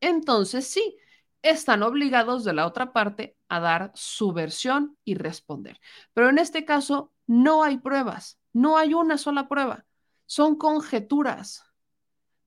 entonces 0.00 0.66
sí, 0.66 0.96
están 1.42 1.82
obligados 1.82 2.44
de 2.44 2.52
la 2.52 2.66
otra 2.66 2.92
parte 2.92 3.36
a 3.48 3.60
dar 3.60 3.92
su 3.94 4.32
versión 4.32 4.96
y 5.04 5.14
responder. 5.14 5.80
Pero 6.12 6.28
en 6.28 6.38
este 6.38 6.64
caso 6.64 7.12
no 7.30 7.62
hay 7.62 7.78
pruebas, 7.78 8.40
no 8.52 8.76
hay 8.76 8.92
una 8.92 9.16
sola 9.16 9.46
prueba, 9.46 9.86
son 10.26 10.56
conjeturas 10.56 11.62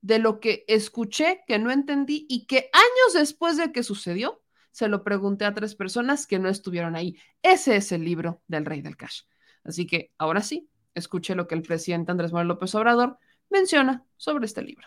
de 0.02 0.18
lo 0.18 0.40
que 0.40 0.66
escuché, 0.68 1.42
que 1.46 1.58
no 1.58 1.70
entendí 1.70 2.26
y 2.28 2.44
que 2.44 2.68
años 2.70 3.14
después 3.14 3.56
de 3.56 3.72
que 3.72 3.82
sucedió, 3.82 4.42
se 4.72 4.88
lo 4.88 5.02
pregunté 5.02 5.46
a 5.46 5.54
tres 5.54 5.74
personas 5.74 6.26
que 6.26 6.38
no 6.38 6.50
estuvieron 6.50 6.96
ahí. 6.96 7.16
Ese 7.42 7.76
es 7.76 7.92
el 7.92 8.04
libro 8.04 8.42
del 8.46 8.66
rey 8.66 8.82
del 8.82 8.98
cash. 8.98 9.22
Así 9.64 9.86
que 9.86 10.12
ahora 10.18 10.42
sí, 10.42 10.68
escuché 10.94 11.34
lo 11.34 11.48
que 11.48 11.54
el 11.54 11.62
presidente 11.62 12.12
Andrés 12.12 12.34
Manuel 12.34 12.48
López 12.48 12.74
Obrador 12.74 13.16
menciona 13.48 14.04
sobre 14.18 14.44
este 14.44 14.60
libro. 14.60 14.86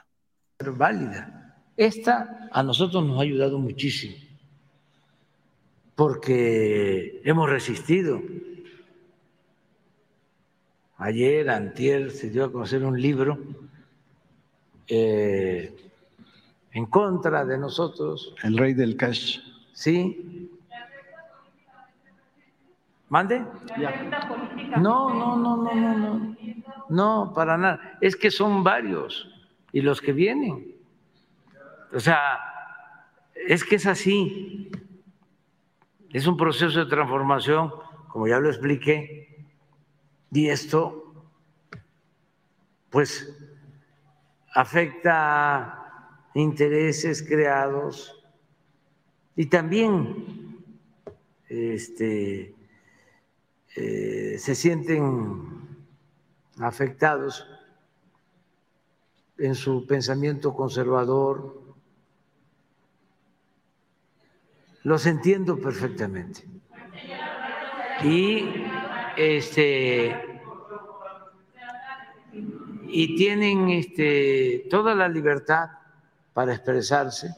Pero 0.57 0.75
válida 0.75 1.63
esta 1.75 2.49
a 2.51 2.61
nosotros 2.61 3.03
nos 3.03 3.17
ha 3.17 3.23
ayudado 3.23 3.57
muchísimo 3.57 4.15
porque 5.95 7.19
hemos 7.23 7.49
resistido. 7.49 8.21
Ayer, 10.99 11.49
antier, 11.49 12.09
se 12.09 12.29
dio 12.29 12.45
a 12.45 12.51
conocer 12.51 12.83
un 12.83 12.99
libro 12.99 13.37
eh, 14.87 15.75
en 16.71 16.85
contra 16.87 17.45
de 17.45 17.57
nosotros. 17.57 18.33
El 18.41 18.57
rey 18.57 18.73
del 18.73 18.97
cash. 18.97 19.39
Sí. 19.73 20.49
¿Mande? 23.09 23.45
No, 24.79 25.13
no, 25.13 25.37
no, 25.37 25.57
no, 25.57 25.75
no, 25.75 25.97
no. 25.97 26.37
No, 26.89 27.33
para 27.35 27.57
nada. 27.57 27.97
Es 28.01 28.15
que 28.15 28.31
son 28.31 28.63
varios 28.63 29.29
y 29.71 29.81
los 29.81 30.01
que 30.01 30.13
vienen. 30.13 30.75
O 31.93 31.99
sea, 31.99 32.39
es 33.47 33.63
que 33.63 33.75
es 33.75 33.85
así. 33.85 34.71
Es 36.11 36.25
un 36.25 36.37
proceso 36.37 36.79
de 36.79 36.85
transformación, 36.85 37.71
como 38.09 38.27
ya 38.27 38.39
lo 38.39 38.49
expliqué, 38.49 39.36
y 40.31 40.49
esto, 40.49 41.13
pues, 42.89 43.33
afecta 44.53 45.77
intereses 46.33 47.23
creados 47.23 48.23
y 49.35 49.45
también 49.45 50.63
este, 51.47 52.55
eh, 53.75 54.35
se 54.39 54.55
sienten 54.55 55.77
afectados 56.59 57.47
en 59.37 59.55
su 59.55 59.85
pensamiento 59.85 60.53
conservador. 60.55 61.61
Los 64.83 65.05
entiendo 65.05 65.59
perfectamente. 65.59 66.43
Y 68.03 68.63
este 69.17 70.37
y 72.89 73.15
tienen 73.15 73.69
este, 73.69 74.65
toda 74.69 74.95
la 74.95 75.09
libertad 75.09 75.69
para 76.33 76.53
expresarse. 76.53 77.35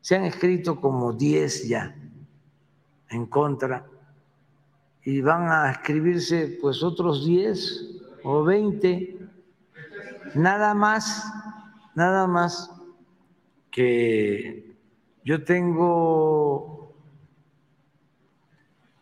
Se 0.00 0.16
han 0.16 0.24
escrito 0.24 0.80
como 0.80 1.12
10 1.12 1.68
ya 1.68 1.94
en 3.10 3.26
contra 3.26 3.86
y 5.04 5.20
van 5.20 5.48
a 5.48 5.70
escribirse 5.72 6.58
pues 6.60 6.82
otros 6.82 7.26
10 7.26 8.00
o 8.24 8.44
20, 8.44 9.18
nada 10.34 10.74
más, 10.74 11.24
nada 11.94 12.26
más 12.26 12.70
que 13.70 14.76
yo 15.24 15.44
tengo 15.44 16.94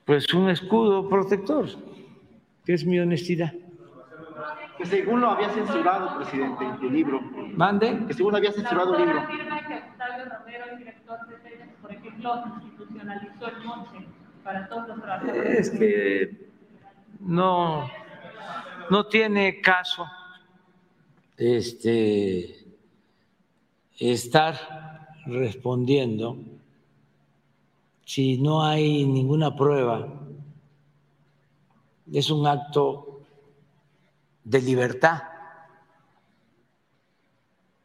pues 0.04 0.32
un 0.32 0.48
escudo 0.48 1.08
protector, 1.08 1.68
que 2.68 2.74
es 2.74 2.84
mi 2.84 3.00
honestidad. 3.00 3.50
Que 4.76 4.84
según 4.84 5.22
lo 5.22 5.30
había 5.30 5.48
censurado, 5.48 6.18
presidente, 6.18 6.66
el 6.82 6.92
libro. 6.92 7.18
Mande. 7.54 8.04
Que 8.06 8.12
según 8.12 8.36
había 8.36 8.52
censurado 8.52 8.94
el 8.94 9.06
libro. 9.06 9.20
afirma 9.20 9.66
que 9.66 9.74
Octavio 9.74 10.24
Romero, 10.26 10.64
el 10.72 10.78
director 10.78 11.18
de 11.28 11.74
por 11.80 11.90
ejemplo, 11.90 12.44
institucionalizó 12.56 13.48
el 13.48 13.64
monte 13.64 14.06
para 14.44 14.68
todos 14.68 14.86
los 14.88 15.00
trabajadores. 15.00 15.58
Es 15.58 15.70
que 15.70 16.50
no, 17.20 17.88
no 18.90 19.06
tiene 19.06 19.62
caso 19.62 20.06
este, 21.38 22.54
estar 23.98 25.08
respondiendo 25.24 26.36
si 28.04 28.36
no 28.36 28.62
hay 28.62 29.06
ninguna 29.06 29.56
prueba. 29.56 30.27
Es 32.12 32.30
un 32.30 32.46
acto 32.46 33.20
de 34.44 34.62
libertad, 34.62 35.22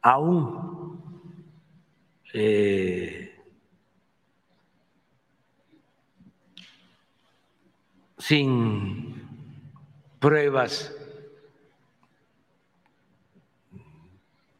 aún 0.00 1.02
eh, 2.32 3.38
sin 8.18 9.28
pruebas 10.18 10.90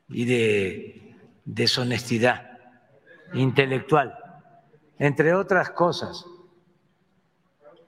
y 0.09 0.27
de 0.27 1.17
deshonestidad 1.47 2.59
intelectual, 3.33 4.15
entre 4.99 5.33
otras 5.33 5.71
cosas. 5.71 6.27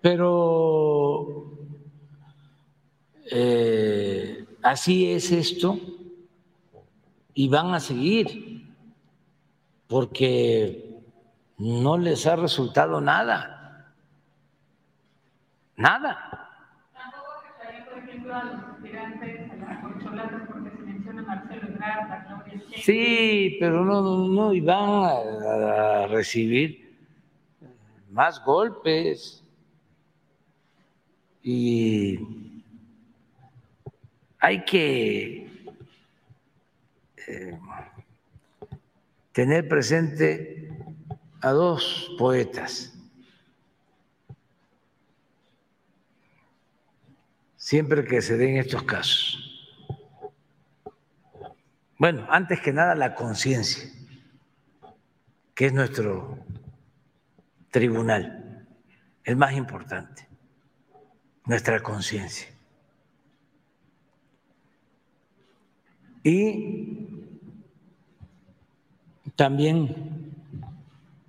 Pero 0.00 1.55
eh, 3.30 4.46
así 4.62 5.12
es 5.12 5.32
esto 5.32 5.78
y 7.34 7.48
van 7.48 7.74
a 7.74 7.80
seguir 7.80 8.66
porque 9.86 11.00
no 11.58 11.98
les 11.98 12.26
ha 12.26 12.36
resultado 12.36 13.00
nada. 13.00 13.94
Nada. 15.76 16.50
Tampoco 16.94 17.26
afectaría, 17.38 17.84
por 17.84 17.98
ejemplo, 17.98 18.34
a 18.34 18.44
los 18.44 18.64
aspirantes 18.64 19.50
a 19.50 19.56
las 19.56 19.82
corcholatas 19.82 20.42
porque 20.48 20.70
se 20.70 20.82
menciona 20.82 21.22
Marcelo 21.22 21.68
Ebrard, 21.68 22.12
a 22.12 22.24
Claudia 22.24 22.54
Sheinbaum. 22.54 22.82
Sí, 22.82 23.56
pero 23.60 23.84
no, 23.84 24.00
no, 24.02 24.28
no, 24.28 24.52
y 24.54 24.60
van 24.60 24.88
a, 24.88 26.04
a 26.04 26.06
recibir 26.06 26.96
más 28.10 28.42
golpes. 28.44 29.44
Y 31.42 32.45
hay 34.38 34.64
que 34.64 35.50
eh, 37.26 37.58
tener 39.32 39.68
presente 39.68 40.68
a 41.40 41.50
dos 41.50 42.10
poetas. 42.18 42.92
Siempre 47.56 48.04
que 48.04 48.22
se 48.22 48.36
den 48.36 48.58
estos 48.58 48.84
casos. 48.84 49.42
Bueno, 51.98 52.26
antes 52.30 52.60
que 52.60 52.72
nada 52.72 52.94
la 52.94 53.14
conciencia, 53.14 53.90
que 55.54 55.66
es 55.66 55.72
nuestro 55.72 56.38
tribunal, 57.70 58.66
el 59.24 59.36
más 59.36 59.54
importante, 59.54 60.28
nuestra 61.46 61.82
conciencia. 61.82 62.55
Y 66.26 67.06
también, 69.36 70.34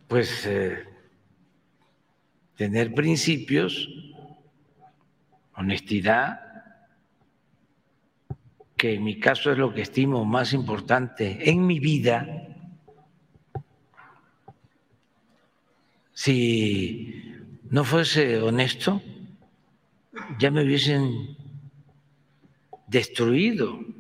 pues, 0.08 0.44
eh, 0.48 0.86
tener 2.56 2.96
principios, 2.96 3.88
honestidad, 5.54 6.42
que 8.76 8.96
en 8.96 9.04
mi 9.04 9.20
caso 9.20 9.52
es 9.52 9.60
lo 9.60 9.72
que 9.72 9.84
estimo 9.84 10.26
más 10.26 10.52
importante 10.54 11.48
en 11.48 11.68
mi 11.68 11.80
vida. 11.80 12.48
Si 16.12 17.36
no 17.70 17.84
fuese 17.84 18.42
honesto, 18.42 19.00
ya 20.40 20.50
me 20.50 20.64
hubiesen 20.64 21.38
destruido. 22.88 23.97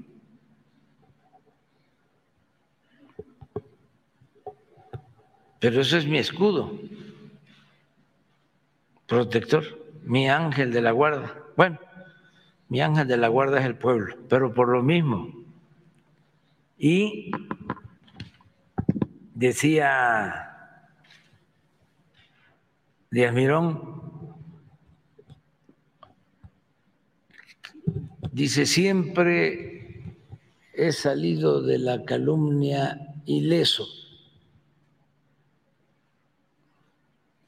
Pero 5.59 5.81
eso 5.81 5.97
es 5.97 6.05
mi 6.05 6.19
escudo, 6.19 6.79
protector, 9.07 9.63
mi 10.03 10.29
ángel 10.29 10.71
de 10.71 10.81
la 10.81 10.91
guarda. 10.91 11.35
Bueno, 11.55 11.79
mi 12.69 12.81
ángel 12.81 13.07
de 13.07 13.17
la 13.17 13.27
guarda 13.27 13.59
es 13.59 13.65
el 13.65 13.75
pueblo, 13.75 14.15
pero 14.29 14.53
por 14.53 14.69
lo 14.69 14.83
mismo. 14.83 15.33
Y 16.77 17.31
decía 19.33 20.47
Díaz 23.09 23.33
Mirón, 23.33 24.01
dice, 28.31 28.67
siempre 28.67 30.17
he 30.73 30.91
salido 30.91 31.63
de 31.63 31.79
la 31.79 32.05
calumnia 32.05 33.15
ileso. 33.25 33.87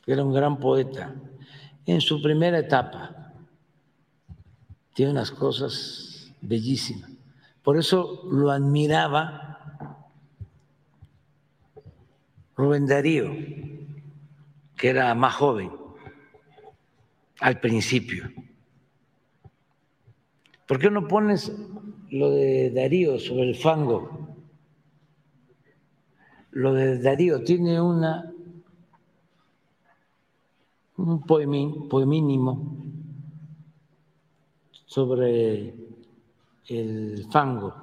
Era 0.09 0.23
un 0.23 0.33
gran 0.33 0.57
poeta. 0.59 1.13
En 1.85 2.01
su 2.01 2.19
primera 2.19 2.57
etapa, 2.57 3.31
tiene 4.95 5.11
unas 5.11 5.29
cosas 5.29 6.33
bellísimas. 6.41 7.11
Por 7.61 7.77
eso 7.77 8.23
lo 8.31 8.49
admiraba 8.49 10.07
Rubén 12.57 12.87
Darío, 12.87 13.31
que 14.75 14.89
era 14.89 15.13
más 15.13 15.35
joven 15.35 15.69
al 17.39 17.59
principio. 17.59 18.31
¿Por 20.65 20.79
qué 20.79 20.89
no 20.89 21.07
pones 21.07 21.51
lo 22.09 22.31
de 22.31 22.71
Darío 22.71 23.19
sobre 23.19 23.43
el 23.43 23.55
fango? 23.55 24.35
Lo 26.49 26.73
de 26.73 26.99
Darío 26.99 27.43
tiene 27.43 27.79
una 27.79 28.28
un 30.99 31.21
poemínimo 31.21 32.77
sobre 34.85 35.73
el 36.67 37.25
fango. 37.31 37.73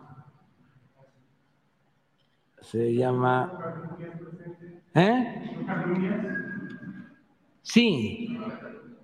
Se 2.60 2.94
llama... 2.94 3.96
¿Eh? 4.94 5.42
Sí, 7.62 8.38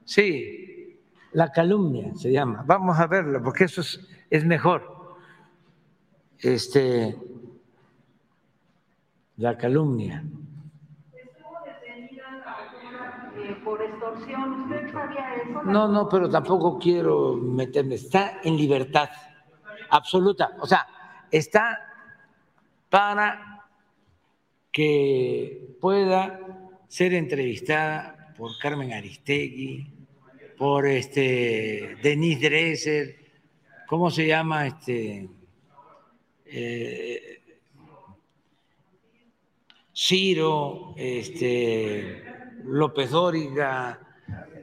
sí, 0.05 0.99
la 1.33 1.51
calumnia 1.51 2.15
se 2.15 2.33
llama. 2.33 2.65
Vamos 2.67 2.99
a 2.99 3.07
verlo 3.07 3.43
porque 3.43 3.65
eso 3.65 3.81
es, 3.81 4.01
es 4.31 4.45
mejor. 4.45 5.17
Este, 6.39 7.17
la 9.37 9.57
calumnia. 9.57 10.25
Por 14.13 14.19
extorsión. 14.19 14.63
¿Usted 14.63 14.93
sabía 14.93 15.35
eso? 15.37 15.63
No, 15.65 15.89
no, 15.89 16.09
pero 16.09 16.29
tampoco 16.29 16.79
quiero 16.79 17.35
meterme. 17.37 17.97
Está 17.97 18.41
en 18.43 18.57
libertad 18.57 19.09
absoluta. 19.91 20.57
O 20.61 20.67
sea, 20.67 20.87
está 21.31 21.79
para 22.89 23.67
que 24.71 25.77
pueda 25.81 26.41
ser 26.89 27.15
entrevistada 27.15 28.35
por 28.37 28.59
Carmen 28.59 28.93
Aristegui, 28.93 29.93
por 30.57 30.87
este 30.87 31.97
Denise 32.03 32.49
Dresser, 32.49 33.17
¿cómo 33.87 34.11
se 34.11 34.27
llama 34.27 34.67
este? 34.67 35.29
Eh, 36.47 37.43
Ciro, 39.95 40.95
este, 40.97 42.32
López 42.65 43.11
Dóriga, 43.11 43.99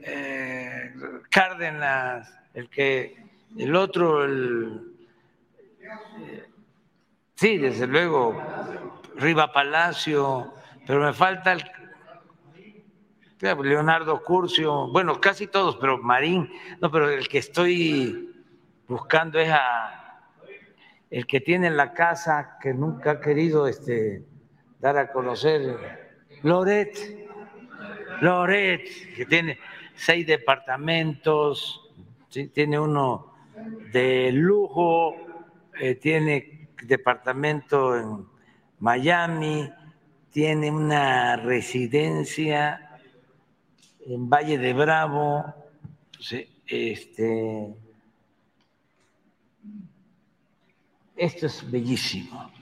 eh, 0.02 0.92
Cárdenas, 1.30 2.32
el 2.54 2.68
que, 2.68 3.16
el 3.56 3.74
otro, 3.76 4.24
el, 4.24 4.96
sí, 7.34 7.58
desde 7.58 7.86
luego, 7.86 8.40
Riva 9.16 9.52
Palacio, 9.52 10.54
pero 10.86 11.00
me 11.00 11.12
falta 11.12 11.52
el 11.52 11.62
Leonardo 13.40 14.22
Curcio, 14.22 14.88
bueno, 14.88 15.20
casi 15.20 15.46
todos, 15.46 15.76
pero 15.76 15.98
Marín, 15.98 16.50
no, 16.80 16.90
pero 16.90 17.08
el 17.08 17.28
que 17.28 17.38
estoy 17.38 18.34
buscando 18.86 19.38
es 19.38 19.50
a 19.50 20.00
el 21.10 21.26
que 21.26 21.40
tiene 21.40 21.70
la 21.70 21.92
casa 21.92 22.56
que 22.60 22.72
nunca 22.72 23.12
ha 23.12 23.20
querido 23.20 23.66
este 23.66 24.24
dar 24.78 24.96
a 24.96 25.10
conocer 25.12 26.20
Loret, 26.42 27.28
Loret, 28.20 29.14
que 29.16 29.26
tiene 29.26 29.58
seis 29.94 30.26
departamentos, 30.26 31.80
tiene 32.52 32.78
uno 32.78 33.32
de 33.92 34.30
lujo, 34.32 35.14
eh, 35.78 35.94
tiene 35.96 36.68
departamento 36.82 37.96
en 37.96 38.26
Miami, 38.78 39.70
tiene 40.30 40.70
una 40.70 41.36
residencia 41.36 42.98
en 44.06 44.28
Valle 44.28 44.58
de 44.58 44.72
Bravo, 44.72 45.54
este, 46.66 47.74
esto 51.16 51.46
es 51.46 51.70
bellísimo. 51.70 52.59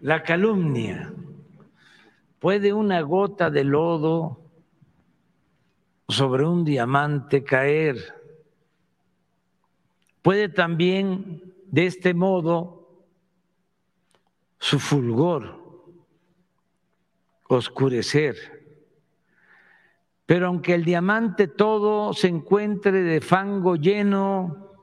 La 0.00 0.22
calumnia. 0.22 1.12
¿Puede 2.38 2.72
una 2.72 3.02
gota 3.02 3.50
de 3.50 3.64
lodo 3.64 4.40
sobre 6.08 6.46
un 6.46 6.64
diamante 6.64 7.44
caer? 7.44 7.96
Puede 10.22 10.48
también, 10.48 11.52
de 11.66 11.84
este 11.84 12.14
modo, 12.14 13.04
su 14.58 14.78
fulgor 14.78 15.60
oscurecer. 17.48 18.36
Pero 20.24 20.46
aunque 20.46 20.74
el 20.74 20.84
diamante 20.84 21.46
todo 21.46 22.14
se 22.14 22.28
encuentre 22.28 23.02
de 23.02 23.20
fango 23.20 23.76
lleno, 23.76 24.76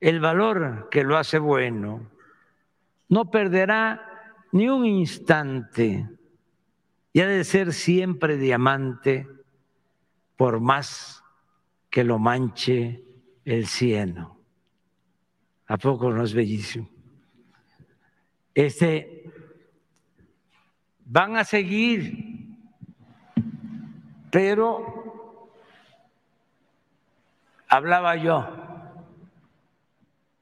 el 0.00 0.20
valor 0.20 0.88
que 0.90 1.04
lo 1.04 1.18
hace 1.18 1.38
bueno 1.38 2.13
no 3.08 3.30
perderá 3.30 4.00
ni 4.52 4.68
un 4.68 4.86
instante 4.86 6.08
y 7.12 7.20
ha 7.20 7.26
de 7.26 7.44
ser 7.44 7.72
siempre 7.72 8.36
diamante 8.36 9.28
por 10.36 10.60
más 10.60 11.22
que 11.90 12.04
lo 12.04 12.18
manche 12.18 13.04
el 13.44 13.66
cieno. 13.66 14.38
¿A 15.66 15.76
poco 15.78 16.10
no 16.10 16.24
es 16.24 16.34
bellísimo? 16.34 16.88
Este, 18.52 19.30
van 21.04 21.36
a 21.36 21.44
seguir, 21.44 22.56
pero 24.30 25.50
hablaba 27.68 28.16
yo 28.16 28.48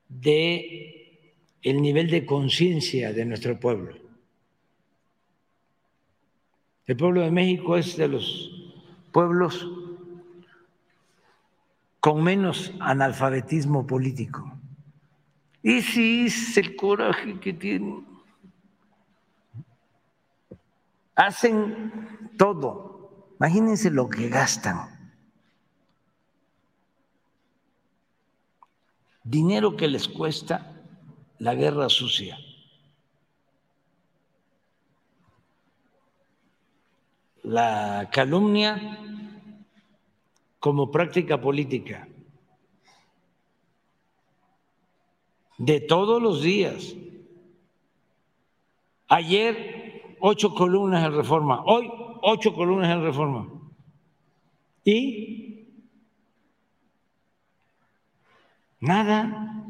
de 0.09 1.02
el 1.63 1.81
nivel 1.81 2.11
de 2.11 2.27
conciencia 2.27 3.13
de 3.13 3.25
nuestro 3.25 3.59
pueblo. 3.59 3.97
El 6.87 6.97
pueblo 6.97 7.21
de 7.23 7.31
México 7.31 7.77
es 7.77 7.97
de 7.97 8.09
los 8.09 8.51
pueblos 9.13 9.69
con 12.01 12.23
menos 12.23 12.73
analfabetismo 12.81 13.87
político. 13.87 14.59
Y 15.63 15.81
si 15.83 16.27
es 16.27 16.57
el 16.57 16.75
coraje 16.75 17.39
que 17.39 17.53
tienen. 17.53 18.05
Hacen 21.15 22.29
todo. 22.37 23.37
Imagínense 23.39 23.91
lo 23.91 24.09
que 24.09 24.29
gastan. 24.29 25.15
Dinero 29.23 29.77
que 29.77 29.87
les 29.87 30.09
cuesta 30.09 30.72
la 31.43 31.57
guerra 31.57 31.89
sucia. 31.89 32.39
La 37.43 38.09
calumnia 38.13 39.01
como 40.61 40.93
práctica 40.93 41.41
política 41.41 42.07
de 45.59 45.81
todos 45.81 46.23
los 46.23 46.43
días. 46.43 46.95
Ayer 49.09 50.17
ocho 50.21 50.55
columnas 50.55 51.05
en 51.05 51.13
reforma, 51.13 51.65
hoy 51.65 51.91
ocho 52.23 52.55
columnas 52.55 52.89
en 52.89 53.03
reforma. 53.03 53.49
Y 54.85 55.67
nada. 58.79 59.62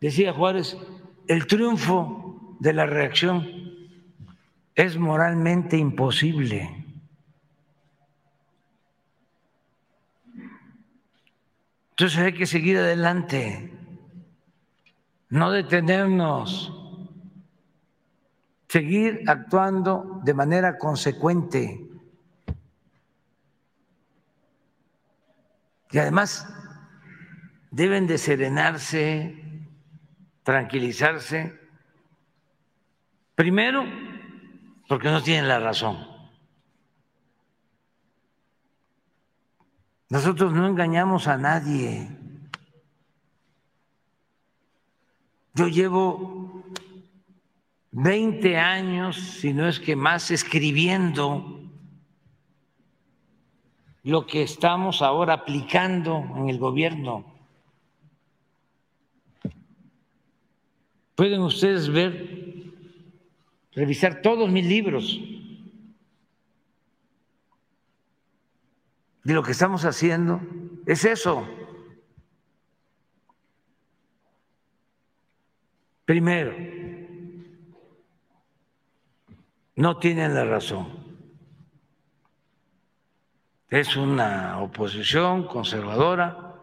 Decía 0.00 0.32
Juárez, 0.32 0.76
el 1.28 1.46
triunfo 1.46 2.56
de 2.58 2.72
la 2.72 2.86
reacción 2.86 3.46
es 4.74 4.96
moralmente 4.96 5.76
imposible. 5.76 6.80
Entonces 11.90 12.18
hay 12.18 12.32
que 12.32 12.46
seguir 12.46 12.78
adelante, 12.78 13.74
no 15.28 15.50
detenernos, 15.50 16.72
seguir 18.68 19.22
actuando 19.26 20.22
de 20.24 20.32
manera 20.32 20.78
consecuente. 20.78 21.86
Y 25.90 25.98
además 25.98 26.48
deben 27.70 28.06
de 28.06 28.16
serenarse, 28.16 29.39
tranquilizarse. 30.50 31.56
Primero, 33.36 33.84
porque 34.88 35.08
no 35.08 35.22
tienen 35.22 35.46
la 35.46 35.60
razón. 35.60 35.96
Nosotros 40.08 40.52
no 40.52 40.66
engañamos 40.66 41.28
a 41.28 41.36
nadie. 41.36 42.08
Yo 45.54 45.68
llevo 45.68 46.64
20 47.92 48.56
años, 48.56 49.16
si 49.16 49.52
no 49.52 49.68
es 49.68 49.78
que 49.78 49.94
más, 49.94 50.32
escribiendo 50.32 51.60
lo 54.02 54.26
que 54.26 54.42
estamos 54.42 55.00
ahora 55.00 55.34
aplicando 55.34 56.24
en 56.34 56.48
el 56.48 56.58
gobierno. 56.58 57.29
Pueden 61.20 61.42
ustedes 61.42 61.92
ver, 61.92 62.72
revisar 63.72 64.22
todos 64.22 64.50
mis 64.50 64.64
libros 64.64 65.20
de 69.22 69.34
lo 69.34 69.42
que 69.42 69.52
estamos 69.52 69.84
haciendo. 69.84 70.40
Es 70.86 71.04
eso. 71.04 71.46
Primero, 76.06 76.54
no 79.76 79.98
tienen 79.98 80.34
la 80.34 80.46
razón. 80.46 80.88
Es 83.68 83.94
una 83.94 84.58
oposición 84.62 85.46
conservadora, 85.46 86.54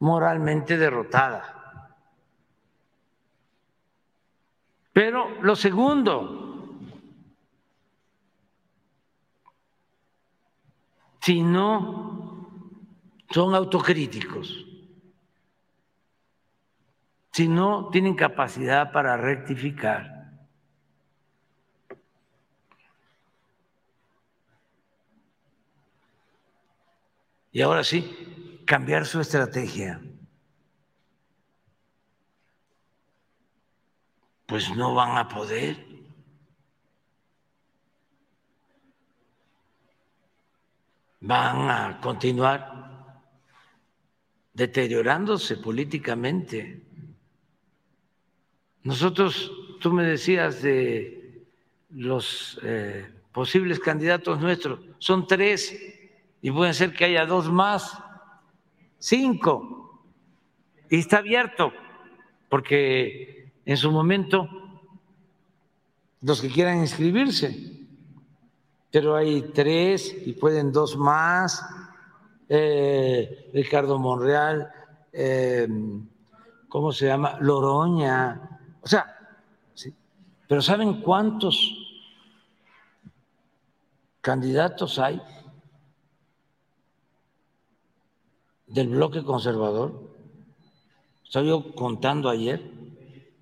moralmente 0.00 0.76
derrotada. 0.76 1.57
Pero 4.98 5.30
lo 5.42 5.54
segundo, 5.54 6.74
si 11.20 11.40
no 11.40 12.74
son 13.30 13.54
autocríticos, 13.54 14.66
si 17.30 17.46
no 17.46 17.90
tienen 17.90 18.16
capacidad 18.16 18.90
para 18.90 19.16
rectificar, 19.16 20.32
y 27.52 27.60
ahora 27.60 27.84
sí, 27.84 28.64
cambiar 28.66 29.06
su 29.06 29.20
estrategia. 29.20 30.00
Pues 34.48 34.74
no 34.74 34.94
van 34.94 35.18
a 35.18 35.28
poder. 35.28 35.76
Van 41.20 41.68
a 41.68 42.00
continuar 42.00 43.22
deteriorándose 44.54 45.58
políticamente. 45.58 46.82
Nosotros, 48.84 49.52
tú 49.80 49.92
me 49.92 50.04
decías 50.04 50.62
de 50.62 51.44
los 51.90 52.58
eh, 52.62 53.06
posibles 53.30 53.78
candidatos 53.78 54.40
nuestros, 54.40 54.80
son 54.98 55.26
tres 55.26 55.78
y 56.40 56.50
pueden 56.50 56.72
ser 56.72 56.94
que 56.94 57.04
haya 57.04 57.26
dos 57.26 57.52
más, 57.52 58.02
cinco, 58.98 60.06
y 60.88 61.00
está 61.00 61.18
abierto, 61.18 61.70
porque 62.48 63.37
en 63.68 63.76
su 63.76 63.90
momento 63.90 64.48
los 66.22 66.40
que 66.40 66.48
quieran 66.48 66.78
inscribirse, 66.78 67.86
pero 68.90 69.14
hay 69.14 69.42
tres 69.52 70.16
y 70.24 70.32
pueden 70.32 70.72
dos 70.72 70.96
más, 70.96 71.62
eh, 72.48 73.50
Ricardo 73.52 73.98
Monreal, 73.98 74.72
eh, 75.12 75.68
¿cómo 76.66 76.92
se 76.92 77.08
llama? 77.08 77.36
Loroña, 77.40 78.58
o 78.80 78.88
sea, 78.88 79.04
¿sí? 79.74 79.92
pero 80.48 80.62
¿saben 80.62 81.02
cuántos 81.02 81.76
candidatos 84.22 84.98
hay? 84.98 85.20
del 88.66 88.88
bloque 88.88 89.22
conservador, 89.24 90.14
estaba 91.24 91.46
yo 91.46 91.74
contando 91.74 92.28
ayer, 92.28 92.77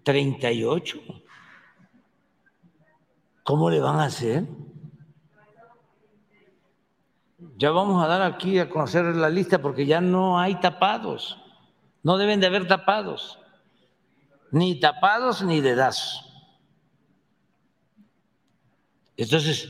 38. 0.07 1.00
¿Cómo 3.42 3.70
le 3.70 3.80
van 3.80 3.98
a 3.98 4.04
hacer? 4.04 4.44
Ya 7.57 7.72
vamos 7.72 8.04
a 8.04 8.07
dar 8.07 8.22
aquí 8.22 8.61
a 8.61 8.70
conocer 8.70 9.04
la 9.16 9.28
lista 9.28 9.61
porque 9.61 9.84
ya 9.84 10.00
no 10.00 10.38
hay 10.38 10.61
tapados. 10.61 11.42
No 12.04 12.18
deben 12.18 12.38
de 12.38 12.46
haber 12.46 12.68
tapados. 12.68 13.40
Ni 14.52 14.78
tapados 14.78 15.42
ni 15.42 15.61
dedazos. 15.61 16.22
Entonces, 19.16 19.68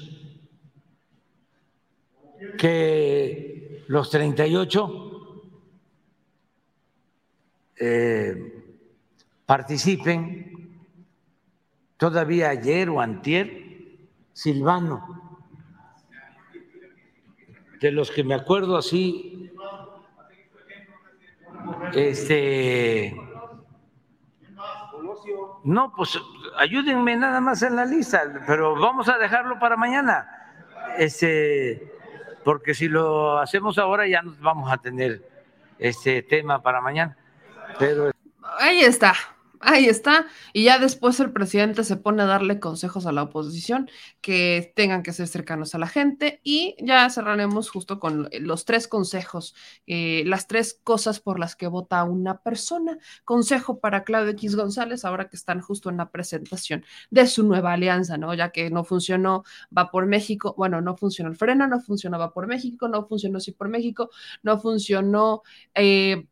que 2.58 3.86
los 3.88 4.10
38 4.10 5.42
eh, 7.78 8.55
participen. 9.46 10.52
Todavía 11.96 12.50
ayer 12.50 12.90
o 12.90 13.00
antier, 13.00 13.48
Silvano, 14.34 15.40
de 17.80 17.90
los 17.90 18.10
que 18.10 18.22
me 18.22 18.34
acuerdo 18.34 18.76
así, 18.76 19.50
este, 21.94 23.16
no, 25.64 25.92
pues 25.96 26.18
ayúdenme 26.58 27.16
nada 27.16 27.40
más 27.40 27.62
en 27.62 27.76
la 27.76 27.86
lista, 27.86 28.22
pero 28.46 28.78
vamos 28.78 29.08
a 29.08 29.16
dejarlo 29.16 29.58
para 29.58 29.76
mañana, 29.76 30.28
este, 30.98 31.92
porque 32.44 32.74
si 32.74 32.88
lo 32.88 33.38
hacemos 33.38 33.78
ahora 33.78 34.06
ya 34.06 34.20
nos 34.20 34.38
vamos 34.38 34.70
a 34.70 34.76
tener 34.76 35.22
este 35.78 36.22
tema 36.22 36.60
para 36.60 36.80
mañana. 36.80 37.16
Pero... 37.78 38.10
Ahí 38.58 38.80
está, 38.80 39.14
ahí 39.60 39.86
está. 39.86 40.26
Y 40.52 40.64
ya 40.64 40.78
después 40.78 41.18
el 41.20 41.32
presidente 41.32 41.84
se 41.84 41.96
pone 41.96 42.22
a 42.22 42.26
darle 42.26 42.60
consejos 42.60 43.06
a 43.06 43.12
la 43.12 43.22
oposición 43.24 43.90
que 44.20 44.72
tengan 44.76 45.02
que 45.02 45.12
ser 45.12 45.28
cercanos 45.28 45.74
a 45.74 45.78
la 45.78 45.86
gente 45.86 46.40
y 46.42 46.76
ya 46.80 47.08
cerraremos 47.10 47.70
justo 47.70 47.98
con 48.00 48.28
los 48.40 48.64
tres 48.64 48.88
consejos, 48.88 49.54
eh, 49.86 50.22
las 50.26 50.46
tres 50.46 50.80
cosas 50.84 51.20
por 51.20 51.38
las 51.38 51.56
que 51.56 51.66
vota 51.66 52.04
una 52.04 52.42
persona. 52.42 52.98
Consejo 53.24 53.80
para 53.80 54.04
Claudio 54.04 54.32
X 54.32 54.56
González, 54.56 55.04
ahora 55.04 55.28
que 55.28 55.36
están 55.36 55.60
justo 55.60 55.90
en 55.90 55.98
la 55.98 56.10
presentación 56.10 56.84
de 57.10 57.26
su 57.26 57.44
nueva 57.44 57.72
alianza, 57.72 58.16
¿no? 58.18 58.34
Ya 58.34 58.50
que 58.50 58.70
no 58.70 58.84
funcionó 58.84 59.44
Va 59.76 59.90
por 59.90 60.06
México, 60.06 60.54
bueno, 60.56 60.80
no 60.80 60.96
funcionó 60.96 61.30
el 61.30 61.36
freno, 61.36 61.66
no 61.66 61.80
funcionó 61.80 62.18
Va 62.18 62.32
por 62.32 62.46
México, 62.46 62.88
no 62.88 63.06
funcionó 63.06 63.40
Sí 63.40 63.52
por 63.52 63.68
México, 63.68 64.10
no 64.42 64.58
funcionó... 64.58 65.42
Eh, 65.74 66.26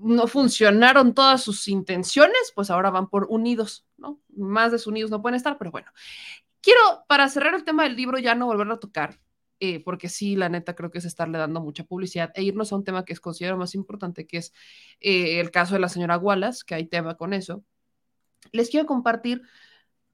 no 0.00 0.26
funcionaron 0.26 1.14
todas 1.14 1.42
sus 1.42 1.68
intenciones, 1.68 2.52
pues 2.54 2.70
ahora 2.70 2.90
van 2.90 3.08
por 3.08 3.26
unidos, 3.28 3.86
¿no? 3.96 4.20
Más 4.36 4.72
desunidos 4.72 5.10
no 5.10 5.22
pueden 5.22 5.36
estar, 5.36 5.58
pero 5.58 5.70
bueno. 5.70 5.90
Quiero, 6.60 6.80
para 7.08 7.28
cerrar 7.28 7.54
el 7.54 7.64
tema 7.64 7.84
del 7.84 7.96
libro, 7.96 8.18
ya 8.18 8.34
no 8.34 8.46
volverlo 8.46 8.74
a 8.74 8.80
tocar, 8.80 9.20
eh, 9.60 9.80
porque 9.80 10.08
sí, 10.08 10.36
la 10.36 10.48
neta, 10.48 10.74
creo 10.74 10.90
que 10.90 10.98
es 10.98 11.04
estarle 11.04 11.38
dando 11.38 11.60
mucha 11.60 11.84
publicidad 11.84 12.32
e 12.34 12.42
irnos 12.42 12.72
a 12.72 12.76
un 12.76 12.84
tema 12.84 13.04
que 13.04 13.12
es 13.12 13.20
considero 13.20 13.56
más 13.56 13.74
importante, 13.74 14.26
que 14.26 14.38
es 14.38 14.52
eh, 15.00 15.40
el 15.40 15.50
caso 15.50 15.74
de 15.74 15.80
la 15.80 15.88
señora 15.88 16.18
Wallace, 16.18 16.64
que 16.66 16.74
hay 16.74 16.86
tema 16.86 17.16
con 17.16 17.32
eso. 17.32 17.64
Les 18.52 18.70
quiero 18.70 18.86
compartir 18.86 19.42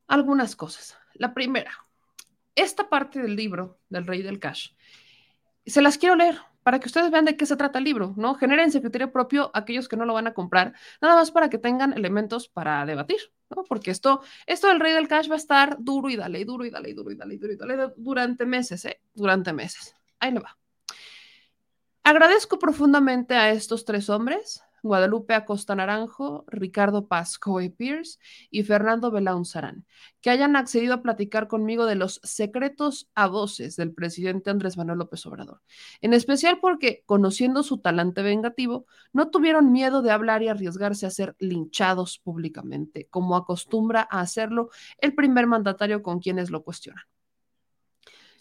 algunas 0.07 0.57
cosas. 0.57 0.97
La 1.15 1.35
primera, 1.35 1.73
esta 2.55 2.89
parte 2.89 3.21
del 3.21 3.37
libro 3.37 3.79
del 3.89 4.07
Rey 4.07 4.23
del 4.23 4.39
Cash, 4.39 4.71
se 5.67 5.83
las 5.83 5.99
quiero 5.99 6.17
leer 6.17 6.39
para 6.71 6.79
que 6.79 6.87
ustedes 6.87 7.11
vean 7.11 7.25
de 7.25 7.37
qué 7.37 7.47
se 7.47 7.57
trata 7.57 7.81
el 7.81 7.85
libro, 7.85 8.15
¿no? 8.17 8.37
Generen 8.37 8.71
criterio 8.71 9.11
propio 9.11 9.51
aquellos 9.55 9.89
que 9.89 9.97
no 9.97 10.05
lo 10.05 10.15
van 10.15 10.29
a 10.29 10.35
comprar, 10.35 10.73
nada 11.01 11.17
más 11.17 11.33
para 11.33 11.51
que 11.51 11.59
tengan 11.59 11.93
elementos 11.95 12.49
para 12.49 12.87
debatir, 12.87 13.19
¿no? 13.49 13.65
Porque 13.65 13.91
esto, 13.91 14.23
esto 14.47 14.69
del 14.69 14.79
rey 14.79 14.93
del 14.93 15.09
cash 15.09 15.29
va 15.29 15.35
a 15.35 15.39
estar 15.39 15.79
duro 15.81 16.09
y 16.11 16.15
dale, 16.15 16.39
y 16.39 16.45
duro 16.45 16.65
y 16.65 16.71
dale, 16.71 16.91
y 16.91 16.93
duro 16.93 17.11
y 17.11 17.17
dale, 17.17 17.35
y 17.35 17.39
duro 17.39 17.53
y 17.55 17.57
dale 17.57 17.93
durante 17.97 18.47
meses, 18.47 18.85
¿eh? 18.85 19.01
Durante 19.13 19.53
meses. 19.53 19.97
Ahí 20.21 20.31
le 20.31 20.39
va. 20.39 20.57
Agradezco 22.05 22.61
profundamente 22.61 23.35
a 23.35 23.51
estos 23.51 23.85
tres 23.85 24.09
hombres, 24.09 24.63
Guadalupe 24.83 25.35
Acosta 25.35 25.75
Naranjo, 25.75 26.45
Ricardo 26.49 27.07
Pascoe 27.07 27.71
Pierce 27.71 28.19
y 28.51 28.63
Fernando 28.63 29.11
Belaun 29.11 29.45
Sarán, 29.45 29.85
que 30.21 30.31
hayan 30.31 30.57
accedido 30.57 30.95
a 30.95 31.03
platicar 31.03 31.49
conmigo 31.49 31.87
de 31.87 31.95
los 31.95 32.21
secretos 32.23 33.09
a 33.15 33.27
voces 33.27 33.77
del 33.77 33.93
presidente 33.93 34.51
Andrés 34.51 34.77
Manuel 34.77 34.99
López 34.99 35.25
Obrador. 35.27 35.61
En 36.01 36.13
especial 36.13 36.59
porque, 36.61 37.03
conociendo 37.07 37.63
su 37.63 37.79
talante 37.79 38.23
vengativo, 38.23 38.87
no 39.13 39.31
tuvieron 39.31 39.73
miedo 39.73 40.03
de 40.03 40.11
hablar 40.11 40.43
y 40.43 40.49
arriesgarse 40.49 41.07
a 41.07 41.11
ser 41.11 41.37
linchados 41.39 42.19
públicamente, 42.19 43.07
como 43.09 43.37
acostumbra 43.37 44.07
a 44.11 44.21
hacerlo 44.21 44.71
el 44.99 45.15
primer 45.15 45.47
mandatario 45.47 46.03
con 46.03 46.21
quienes 46.21 46.51
lo 46.51 46.63
cuestionan. 46.63 47.05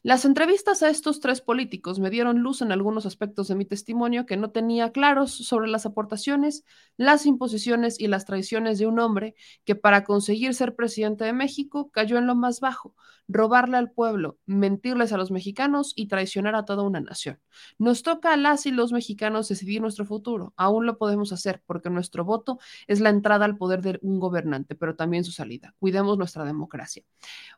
Las 0.01 0.23
entrevistas 0.23 0.81
a 0.81 0.89
estos 0.89 1.19
tres 1.19 1.41
políticos 1.41 1.99
me 1.99 2.09
dieron 2.09 2.39
luz 2.39 2.61
en 2.61 2.71
algunos 2.71 3.05
aspectos 3.05 3.49
de 3.49 3.55
mi 3.55 3.65
testimonio 3.65 4.25
que 4.25 4.37
no 4.37 4.49
tenía 4.49 4.93
claros 4.93 5.29
sobre 5.29 5.69
las 5.69 5.85
aportaciones, 5.85 6.63
las 6.95 7.25
imposiciones 7.25 7.99
y 7.99 8.07
las 8.07 8.23
traiciones 8.23 8.79
de 8.79 8.87
un 8.87 8.97
hombre 8.99 9.35
que 9.65 9.75
para 9.75 10.05
conseguir 10.05 10.53
ser 10.53 10.73
presidente 10.77 11.25
de 11.25 11.33
México 11.33 11.91
cayó 11.91 12.17
en 12.17 12.27
lo 12.27 12.35
más 12.35 12.61
bajo, 12.61 12.95
robarle 13.27 13.75
al 13.75 13.91
pueblo, 13.91 14.39
mentirles 14.45 15.11
a 15.11 15.17
los 15.17 15.31
mexicanos 15.31 15.91
y 15.97 16.07
traicionar 16.07 16.55
a 16.55 16.63
toda 16.63 16.83
una 16.83 17.01
nación. 17.01 17.41
Nos 17.77 18.01
toca 18.01 18.31
a 18.31 18.37
las 18.37 18.65
y 18.65 18.71
los 18.71 18.93
mexicanos 18.93 19.49
decidir 19.49 19.81
nuestro 19.81 20.05
futuro. 20.05 20.53
Aún 20.55 20.85
lo 20.85 20.97
podemos 20.97 21.33
hacer 21.33 21.61
porque 21.65 21.89
nuestro 21.89 22.23
voto 22.23 22.57
es 22.87 23.01
la 23.01 23.09
entrada 23.09 23.43
al 23.43 23.57
poder 23.57 23.81
de 23.81 23.99
un 24.01 24.21
gobernante, 24.21 24.75
pero 24.75 24.95
también 24.95 25.25
su 25.25 25.33
salida. 25.33 25.75
Cuidemos 25.77 26.17
nuestra 26.17 26.45
democracia. 26.45 27.03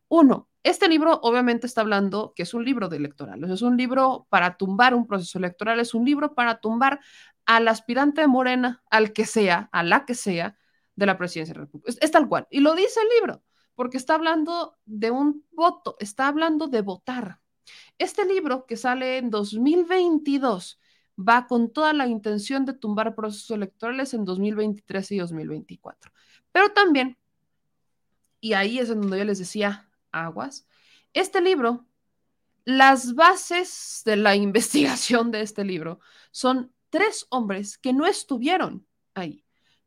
Uno, 0.08 0.50
este 0.64 0.88
libro 0.88 1.20
obviamente 1.24 1.66
está 1.66 1.82
hablando 1.82 2.34
que 2.36 2.44
es 2.44 2.54
un 2.54 2.64
libro 2.64 2.88
de 2.88 2.98
electoral, 2.98 3.44
es 3.46 3.62
un 3.62 3.78
libro 3.78 4.28
para 4.30 4.58
tumbar 4.58 4.94
un 4.94 5.08
proceso 5.08 5.40
electoral, 5.40 5.80
es 5.80 5.94
un 5.94 6.06
libro 6.06 6.36
para 6.36 6.60
tumbar 6.60 7.00
al 7.46 7.68
aspirante 7.68 8.22
de 8.22 8.28
Morena, 8.28 8.84
al 8.90 9.14
que 9.14 9.26
sea, 9.26 9.70
a 9.72 9.84
la 9.84 10.06
que 10.06 10.16
sea, 10.16 10.58
de 10.96 11.06
la 11.06 11.18
presidencia 11.18 11.54
de 11.54 11.60
la 11.60 11.66
República. 11.66 12.00
Es, 12.00 12.12
tal 12.12 12.28
cual. 12.28 12.48
Y 12.52 12.60
lo 12.60 12.76
dice 12.76 13.00
el 13.02 13.08
libro, 13.20 13.44
porque 13.76 13.98
está 13.98 14.16
hablando 14.16 14.78
de 14.86 15.10
un 15.10 15.46
voto, 15.52 15.96
está 16.00 16.28
hablando 16.28 16.68
de 16.68 16.82
votar. 16.82 17.40
Este 17.98 18.26
libro 18.26 18.66
que 18.66 18.78
sale 18.78 19.18
en 19.18 19.30
2022 19.30 20.80
va 21.18 21.48
con 21.48 21.72
toda 21.72 21.94
la 21.94 22.08
intención 22.08 22.66
de 22.66 22.74
tumbar 22.74 23.16
procesos 23.16 23.52
electorales 23.52 24.14
en 24.14 24.26
2023 24.26 25.12
y 25.12 25.18
2024. 25.18 26.12
Pero 26.52 26.70
también, 26.72 27.18
y 28.40 28.54
ahí 28.54 28.80
es 28.80 28.90
en 28.90 29.02
donde 29.02 29.20
yo 29.20 29.26
les 29.26 29.40
decía, 29.40 29.91
aguas, 30.12 30.68
este 31.14 31.42
libro, 31.42 31.86
las 32.66 33.16
bases 33.16 34.02
de 34.06 34.16
la 34.16 34.36
investigación 34.48 35.32
de 35.32 35.42
este 35.42 35.64
libro 35.64 36.00
son 36.32 36.72
tres 36.90 37.26
hombres 37.30 37.78
que 37.78 37.94
no 37.94 38.06
estuvieron 38.06 38.86
ahí, 39.14 39.44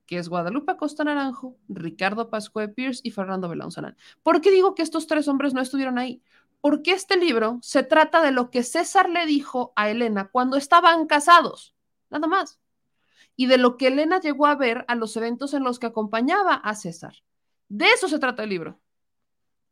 que 0.07 0.19
es 0.19 0.29
Guadalupe 0.29 0.77
Costa 0.77 1.05
Naranjo, 1.05 1.57
Ricardo 1.69 2.31
Pascue 2.31 2.69
Pierce 2.69 3.01
y 3.05 3.11
Fernando 3.11 3.49
Belaunzanán. 3.49 3.97
¿Por 4.23 4.41
qué 4.41 4.51
digo 4.51 4.75
que 4.75 4.83
estos 4.83 5.07
tres 5.07 5.29
hombres 5.29 5.55
no 5.55 5.61
estuvieron 5.61 5.99
ahí? 5.99 6.23
Porque 6.61 6.93
este 6.93 7.17
libro 7.17 7.59
se 7.63 7.83
trata 7.83 8.23
de 8.23 8.33
lo 8.33 8.51
que 8.51 8.63
César 8.63 9.11
le 9.11 9.27
dijo 9.27 9.73
a 9.77 9.91
Elena 9.91 10.29
cuando 10.33 10.57
estaban 10.57 11.07
casados, 11.07 11.75
nada 12.11 12.27
más. 12.27 12.59
Y 13.37 13.47
de 13.47 13.59
lo 13.59 13.77
que 13.77 13.89
Elena 13.89 14.21
llegó 14.21 14.47
a 14.47 14.55
ver 14.55 14.85
a 14.89 14.95
los 14.95 15.17
eventos 15.17 15.55
en 15.55 15.65
los 15.65 15.79
que 15.79 15.87
acompañaba 15.87 16.55
a 16.55 16.75
César. 16.75 17.17
De 17.69 17.87
eso 17.87 18.09
se 18.09 18.19
trata 18.19 18.45
el 18.45 18.51
libro. 18.51 18.81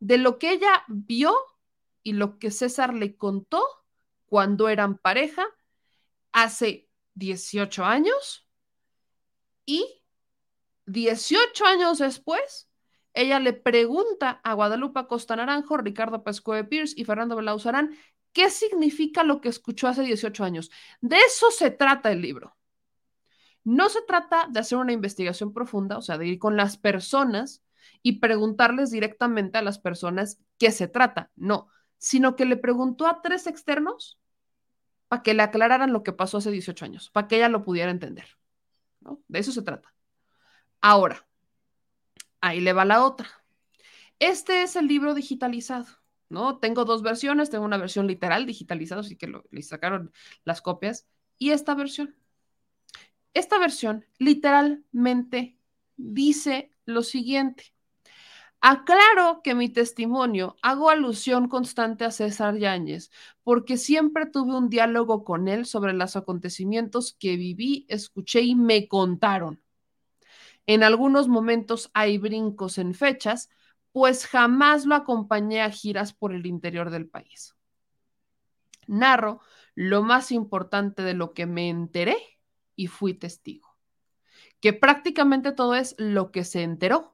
De 0.02 0.18
lo 0.18 0.36
que 0.40 0.50
ella 0.50 0.82
vio 0.88 1.32
y 2.02 2.14
lo 2.14 2.40
que 2.40 2.50
César 2.50 2.92
le 2.92 3.16
contó 3.16 3.64
cuando 4.26 4.68
eran 4.68 4.98
pareja 4.98 5.46
hace 6.32 6.90
18 7.14 7.84
años 7.84 8.48
y 9.64 10.02
18 10.86 11.64
años 11.66 11.98
después, 11.98 12.68
ella 13.14 13.38
le 13.38 13.52
pregunta 13.52 14.40
a 14.42 14.54
Guadalupe 14.54 15.06
Costa 15.06 15.36
Naranjo, 15.36 15.76
Ricardo 15.76 16.24
Pescoe 16.24 16.64
Pierce 16.64 16.94
y 16.96 17.04
Fernando 17.04 17.36
Belauzarán 17.36 17.96
qué 18.32 18.50
significa 18.50 19.22
lo 19.22 19.40
que 19.40 19.50
escuchó 19.50 19.86
hace 19.86 20.02
18 20.02 20.42
años. 20.42 20.72
De 21.00 21.16
eso 21.18 21.52
se 21.52 21.70
trata 21.70 22.10
el 22.10 22.22
libro. 22.22 22.56
No 23.62 23.88
se 23.88 24.02
trata 24.02 24.48
de 24.50 24.58
hacer 24.58 24.78
una 24.78 24.90
investigación 24.90 25.52
profunda, 25.52 25.96
o 25.96 26.02
sea, 26.02 26.18
de 26.18 26.26
ir 26.26 26.40
con 26.40 26.56
las 26.56 26.76
personas 26.76 27.62
y 28.02 28.20
preguntarles 28.20 28.90
directamente 28.90 29.58
a 29.58 29.62
las 29.62 29.78
personas 29.78 30.40
qué 30.58 30.70
se 30.70 30.88
trata, 30.88 31.30
no, 31.36 31.68
sino 31.98 32.36
que 32.36 32.44
le 32.44 32.56
preguntó 32.56 33.06
a 33.06 33.22
tres 33.22 33.46
externos 33.46 34.18
para 35.08 35.22
que 35.22 35.34
le 35.34 35.42
aclararan 35.42 35.92
lo 35.92 36.02
que 36.02 36.12
pasó 36.12 36.38
hace 36.38 36.50
18 36.50 36.84
años, 36.84 37.10
para 37.10 37.28
que 37.28 37.36
ella 37.36 37.48
lo 37.48 37.64
pudiera 37.64 37.90
entender. 37.90 38.26
De 39.28 39.38
eso 39.38 39.52
se 39.52 39.62
trata. 39.62 39.94
Ahora, 40.80 41.26
ahí 42.40 42.60
le 42.60 42.72
va 42.72 42.84
la 42.84 43.04
otra. 43.04 43.28
Este 44.18 44.62
es 44.62 44.76
el 44.76 44.86
libro 44.86 45.14
digitalizado, 45.14 45.86
¿no? 46.28 46.58
Tengo 46.58 46.84
dos 46.84 47.02
versiones, 47.02 47.50
tengo 47.50 47.64
una 47.64 47.76
versión 47.76 48.06
literal 48.06 48.46
digitalizada, 48.46 49.00
así 49.02 49.16
que 49.16 49.32
le 49.50 49.62
sacaron 49.62 50.12
las 50.44 50.62
copias, 50.62 51.06
y 51.38 51.50
esta 51.50 51.74
versión. 51.74 52.16
Esta 53.34 53.58
versión 53.58 54.06
literalmente 54.18 55.58
dice 55.96 56.72
lo 56.84 57.02
siguiente. 57.02 57.71
Aclaro 58.64 59.42
que 59.42 59.56
mi 59.56 59.68
testimonio 59.68 60.54
hago 60.62 60.88
alusión 60.88 61.48
constante 61.48 62.04
a 62.04 62.12
César 62.12 62.56
Yáñez, 62.58 63.10
porque 63.42 63.76
siempre 63.76 64.24
tuve 64.26 64.56
un 64.56 64.68
diálogo 64.68 65.24
con 65.24 65.48
él 65.48 65.66
sobre 65.66 65.94
los 65.94 66.14
acontecimientos 66.14 67.16
que 67.18 67.36
viví, 67.36 67.86
escuché 67.88 68.42
y 68.42 68.54
me 68.54 68.86
contaron. 68.86 69.60
En 70.68 70.84
algunos 70.84 71.26
momentos 71.26 71.90
hay 71.92 72.18
brincos 72.18 72.78
en 72.78 72.94
fechas, 72.94 73.50
pues 73.90 74.26
jamás 74.26 74.86
lo 74.86 74.94
acompañé 74.94 75.60
a 75.60 75.70
giras 75.70 76.12
por 76.12 76.32
el 76.32 76.46
interior 76.46 76.90
del 76.90 77.08
país. 77.08 77.56
Narro 78.86 79.40
lo 79.74 80.04
más 80.04 80.30
importante 80.30 81.02
de 81.02 81.14
lo 81.14 81.34
que 81.34 81.46
me 81.46 81.68
enteré 81.68 82.16
y 82.76 82.86
fui 82.86 83.12
testigo, 83.14 83.76
que 84.60 84.72
prácticamente 84.72 85.50
todo 85.50 85.74
es 85.74 85.96
lo 85.98 86.30
que 86.30 86.44
se 86.44 86.62
enteró. 86.62 87.11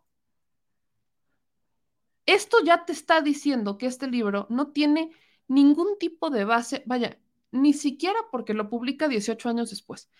Esto 2.28 2.62
ya 2.62 2.84
te 2.84 2.92
está 2.92 3.22
diciendo 3.22 3.78
que 3.78 3.86
este 3.86 4.06
libro 4.06 4.46
no 4.50 4.70
tiene 4.72 5.12
ningún 5.46 5.96
tipo 5.98 6.28
de 6.28 6.44
base, 6.44 6.82
vaya, 6.84 7.18
ni 7.52 7.72
siquiera 7.72 8.18
porque 8.30 8.52
lo 8.52 8.68
publica 8.68 9.09
18 9.09 9.48
años 9.48 9.70
después, 9.70 10.10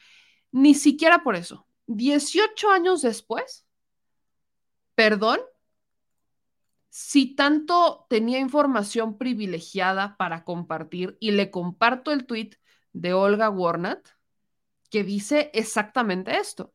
ni 0.51 0.73
siquiera 0.73 1.23
por 1.23 1.37
eso. 1.37 1.67
18 1.87 2.71
años 2.71 3.03
después, 3.03 3.67
perdón, 4.95 5.39
si 6.89 7.35
tanto 7.35 8.07
tenía 8.09 8.39
información 8.39 9.19
privilegiada 9.19 10.17
para 10.17 10.45
compartir 10.45 11.19
y 11.21 11.33
le 11.33 11.51
comparto 11.51 12.11
el 12.11 12.25
tweet 12.25 12.53
de 12.95 13.13
Olga 13.13 13.51
Warnat, 13.51 14.09
que 14.89 15.05
dice 15.05 15.51
exactamente 15.53 16.39
esto. 16.39 16.73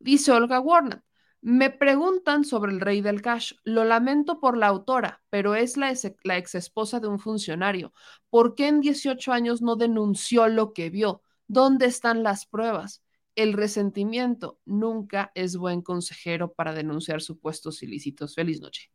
Dice 0.00 0.32
Olga 0.32 0.58
Warnat, 0.58 1.04
me 1.44 1.68
preguntan 1.68 2.42
sobre 2.42 2.72
el 2.72 2.80
rey 2.80 3.02
del 3.02 3.20
cash. 3.20 3.52
Lo 3.64 3.84
lamento 3.84 4.40
por 4.40 4.56
la 4.56 4.68
autora, 4.68 5.22
pero 5.28 5.54
es 5.54 5.76
la, 5.76 5.90
ex, 5.90 6.54
esposa 6.54 7.00
de 7.00 7.08
un 7.08 7.18
funcionario. 7.18 7.92
¿Por 8.30 8.54
qué 8.54 8.68
en 8.68 8.80
18 8.80 9.30
años 9.30 9.60
no 9.60 9.76
denunció 9.76 10.48
lo 10.48 10.72
que 10.72 10.88
vio? 10.88 11.20
¿Dónde 11.46 11.84
están 11.84 12.22
las 12.22 12.46
pruebas? 12.46 13.02
El 13.34 13.52
resentimiento 13.52 14.58
nunca 14.64 15.32
es 15.34 15.58
buen 15.58 15.82
consejero 15.82 16.54
para 16.54 16.72
denunciar 16.72 17.20
supuestos 17.20 17.82
ilícitos. 17.82 18.34
Feliz 18.34 18.62
noche. 18.62 18.93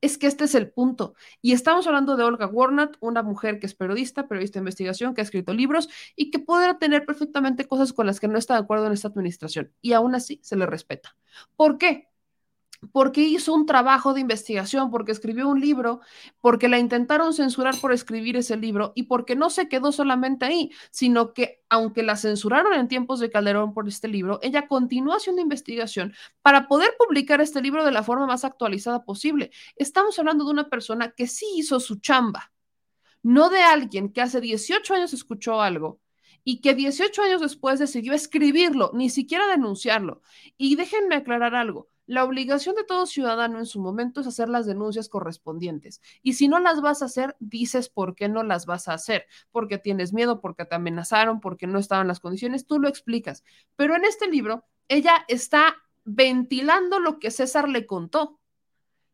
Es 0.00 0.18
que 0.18 0.26
este 0.26 0.44
es 0.44 0.54
el 0.54 0.70
punto. 0.70 1.14
Y 1.42 1.52
estamos 1.52 1.86
hablando 1.86 2.16
de 2.16 2.24
Olga 2.24 2.46
Warnat, 2.46 2.96
una 3.00 3.22
mujer 3.22 3.58
que 3.58 3.66
es 3.66 3.74
periodista, 3.74 4.28
periodista 4.28 4.58
de 4.58 4.62
investigación, 4.62 5.14
que 5.14 5.20
ha 5.20 5.24
escrito 5.24 5.52
libros 5.54 5.88
y 6.16 6.30
que 6.30 6.38
podrá 6.38 6.78
tener 6.78 7.04
perfectamente 7.06 7.66
cosas 7.66 7.92
con 7.92 8.06
las 8.06 8.20
que 8.20 8.28
no 8.28 8.38
está 8.38 8.54
de 8.54 8.60
acuerdo 8.60 8.86
en 8.86 8.92
esta 8.92 9.08
administración. 9.08 9.72
Y 9.80 9.92
aún 9.92 10.14
así 10.14 10.40
se 10.42 10.56
le 10.56 10.66
respeta. 10.66 11.16
¿Por 11.56 11.78
qué? 11.78 12.08
Porque 12.92 13.20
hizo 13.22 13.54
un 13.54 13.66
trabajo 13.66 14.14
de 14.14 14.20
investigación, 14.20 14.90
porque 14.90 15.12
escribió 15.12 15.48
un 15.48 15.60
libro, 15.60 16.00
porque 16.40 16.68
la 16.68 16.78
intentaron 16.78 17.34
censurar 17.34 17.78
por 17.80 17.92
escribir 17.92 18.36
ese 18.36 18.56
libro 18.56 18.92
y 18.94 19.04
porque 19.04 19.36
no 19.36 19.50
se 19.50 19.68
quedó 19.68 19.92
solamente 19.92 20.44
ahí, 20.44 20.70
sino 20.90 21.32
que 21.32 21.62
aunque 21.68 22.02
la 22.02 22.16
censuraron 22.16 22.72
en 22.74 22.88
tiempos 22.88 23.20
de 23.20 23.30
Calderón 23.30 23.74
por 23.74 23.88
este 23.88 24.08
libro, 24.08 24.38
ella 24.42 24.68
continuó 24.68 25.14
haciendo 25.14 25.42
investigación 25.42 26.14
para 26.42 26.68
poder 26.68 26.90
publicar 26.98 27.40
este 27.40 27.60
libro 27.60 27.84
de 27.84 27.92
la 27.92 28.02
forma 28.02 28.26
más 28.26 28.44
actualizada 28.44 29.04
posible. 29.04 29.50
Estamos 29.76 30.18
hablando 30.18 30.44
de 30.44 30.50
una 30.50 30.68
persona 30.68 31.10
que 31.10 31.26
sí 31.26 31.46
hizo 31.56 31.80
su 31.80 31.96
chamba, 32.00 32.52
no 33.22 33.48
de 33.50 33.62
alguien 33.62 34.12
que 34.12 34.20
hace 34.20 34.40
18 34.40 34.94
años 34.94 35.12
escuchó 35.12 35.60
algo 35.60 36.00
y 36.44 36.60
que 36.60 36.74
18 36.74 37.22
años 37.22 37.40
después 37.40 37.78
decidió 37.78 38.12
escribirlo, 38.12 38.90
ni 38.94 39.08
siquiera 39.08 39.46
denunciarlo. 39.48 40.20
Y 40.58 40.76
déjenme 40.76 41.16
aclarar 41.16 41.54
algo 41.54 41.88
la 42.06 42.24
obligación 42.24 42.74
de 42.74 42.84
todo 42.84 43.06
ciudadano 43.06 43.58
en 43.58 43.66
su 43.66 43.80
momento 43.80 44.20
es 44.20 44.26
hacer 44.26 44.48
las 44.48 44.66
denuncias 44.66 45.08
correspondientes. 45.08 46.02
Y 46.22 46.34
si 46.34 46.48
no 46.48 46.58
las 46.58 46.80
vas 46.80 47.00
a 47.00 47.06
hacer, 47.06 47.34
dices 47.40 47.88
por 47.88 48.14
qué 48.14 48.28
no 48.28 48.42
las 48.42 48.66
vas 48.66 48.88
a 48.88 48.94
hacer. 48.94 49.26
Porque 49.50 49.78
tienes 49.78 50.12
miedo, 50.12 50.40
porque 50.40 50.66
te 50.66 50.74
amenazaron, 50.74 51.40
porque 51.40 51.66
no 51.66 51.78
estaban 51.78 52.08
las 52.08 52.20
condiciones, 52.20 52.66
tú 52.66 52.78
lo 52.78 52.88
explicas. 52.88 53.42
Pero 53.76 53.96
en 53.96 54.04
este 54.04 54.28
libro, 54.28 54.66
ella 54.88 55.24
está 55.28 55.76
ventilando 56.04 56.98
lo 56.98 57.18
que 57.18 57.30
César 57.30 57.68
le 57.68 57.86
contó. 57.86 58.38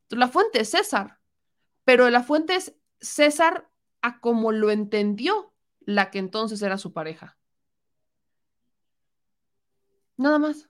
La 0.08 0.26
fuente 0.26 0.60
es 0.60 0.70
César, 0.70 1.20
pero 1.84 2.10
la 2.10 2.24
fuente 2.24 2.56
es 2.56 2.74
César 3.00 3.70
a 4.02 4.20
como 4.20 4.50
lo 4.50 4.70
entendió 4.70 5.54
la 5.80 6.10
que 6.10 6.18
entonces 6.18 6.60
era 6.62 6.78
su 6.78 6.92
pareja. 6.92 7.38
Nada 10.16 10.38
más 10.38 10.69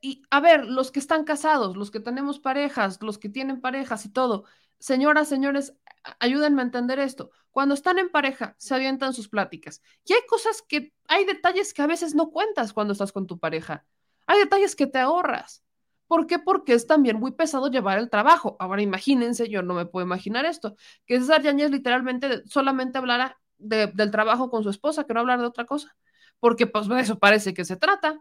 y, 0.00 0.22
a 0.30 0.40
ver, 0.40 0.66
los 0.66 0.90
que 0.90 0.98
están 1.00 1.24
casados, 1.24 1.76
los 1.76 1.90
que 1.90 2.00
tenemos 2.00 2.38
parejas, 2.38 2.98
los 3.02 3.18
que 3.18 3.28
tienen 3.28 3.60
parejas 3.60 4.04
y 4.04 4.10
todo, 4.10 4.44
señoras, 4.78 5.28
señores, 5.28 5.74
ayúdenme 6.18 6.62
a 6.62 6.64
entender 6.66 6.98
esto. 6.98 7.30
Cuando 7.50 7.74
están 7.74 7.98
en 7.98 8.10
pareja, 8.10 8.54
se 8.58 8.74
avientan 8.74 9.14
sus 9.14 9.28
pláticas. 9.28 9.80
Y 10.04 10.12
hay 10.12 10.20
cosas 10.28 10.62
que, 10.62 10.92
hay 11.08 11.24
detalles 11.24 11.72
que 11.72 11.82
a 11.82 11.86
veces 11.86 12.14
no 12.14 12.30
cuentas 12.30 12.72
cuando 12.72 12.92
estás 12.92 13.12
con 13.12 13.26
tu 13.26 13.38
pareja. 13.38 13.86
Hay 14.26 14.38
detalles 14.38 14.76
que 14.76 14.86
te 14.86 14.98
ahorras. 14.98 15.64
¿Por 16.06 16.26
qué? 16.26 16.38
Porque 16.38 16.74
es 16.74 16.86
también 16.86 17.18
muy 17.18 17.32
pesado 17.32 17.68
llevar 17.70 17.98
el 17.98 18.10
trabajo. 18.10 18.56
Ahora 18.58 18.82
imagínense, 18.82 19.48
yo 19.48 19.62
no 19.62 19.74
me 19.74 19.86
puedo 19.86 20.04
imaginar 20.04 20.44
esto, 20.44 20.76
que 21.06 21.18
César 21.18 21.42
Yáñez 21.42 21.70
literalmente 21.70 22.46
solamente 22.46 22.98
hablara 22.98 23.40
del 23.56 24.10
trabajo 24.10 24.50
con 24.50 24.62
su 24.62 24.70
esposa, 24.70 25.04
que 25.04 25.14
no 25.14 25.20
hablar 25.20 25.40
de 25.40 25.46
otra 25.46 25.64
cosa. 25.64 25.96
Porque 26.40 26.66
pues 26.66 26.88
de 26.88 27.00
eso 27.00 27.18
parece 27.18 27.54
que 27.54 27.64
se 27.64 27.76
trata. 27.76 28.20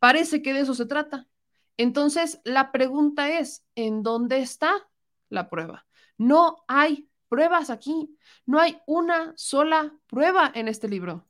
Parece 0.00 0.42
que 0.42 0.52
de 0.52 0.60
eso 0.60 0.74
se 0.74 0.86
trata. 0.86 1.28
Entonces, 1.76 2.40
la 2.44 2.72
pregunta 2.72 3.38
es, 3.38 3.64
¿en 3.76 4.02
dónde 4.02 4.40
está 4.40 4.88
la 5.28 5.48
prueba? 5.48 5.86
No 6.18 6.64
hay 6.66 7.08
pruebas 7.30 7.70
aquí. 7.70 8.18
No 8.44 8.60
hay 8.60 8.78
una 8.86 9.32
sola 9.36 9.96
prueba 10.06 10.50
en 10.54 10.68
este 10.68 10.88
libro. 10.88 11.26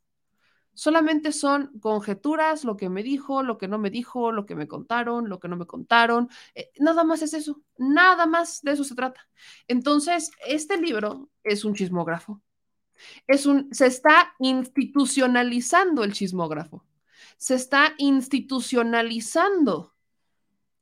Solamente 0.72 1.30
son 1.30 1.78
conjeturas, 1.78 2.64
lo 2.64 2.76
que 2.76 2.88
me 2.88 3.02
dijo, 3.02 3.42
lo 3.42 3.59
que 3.59 3.68
no 3.68 3.78
me 3.78 3.90
dijo, 3.90 4.32
lo 4.32 4.47
que 4.47 4.55
me 4.55 4.66
contaron, 4.66 5.28
lo 5.28 5.38
que 5.38 5.48
no 5.48 5.56
me 5.56 5.66
contaron. 5.66 6.30
Eh, 6.55 6.70
nada 6.78 7.05
más 7.05 7.22
es 7.22 7.34
eso, 7.34 7.60
nada 7.76 8.26
más 8.26 8.62
de 8.62 8.72
eso 8.72 8.84
se 8.84 8.94
trata. 8.94 9.28
Entonces, 9.68 10.30
este 10.47 10.78
libro 10.78 11.28
es 11.44 11.64
un 11.64 11.74
chismógrafo. 11.74 12.40
Es 13.26 13.47
un, 13.47 13.68
se 13.74 13.86
está 13.86 14.34
institucionalizando 14.38 16.02
el 16.02 16.12
chismógrafo. 16.12 16.84
Se 17.40 17.54
está 17.54 17.94
institucionalizando 17.96 19.94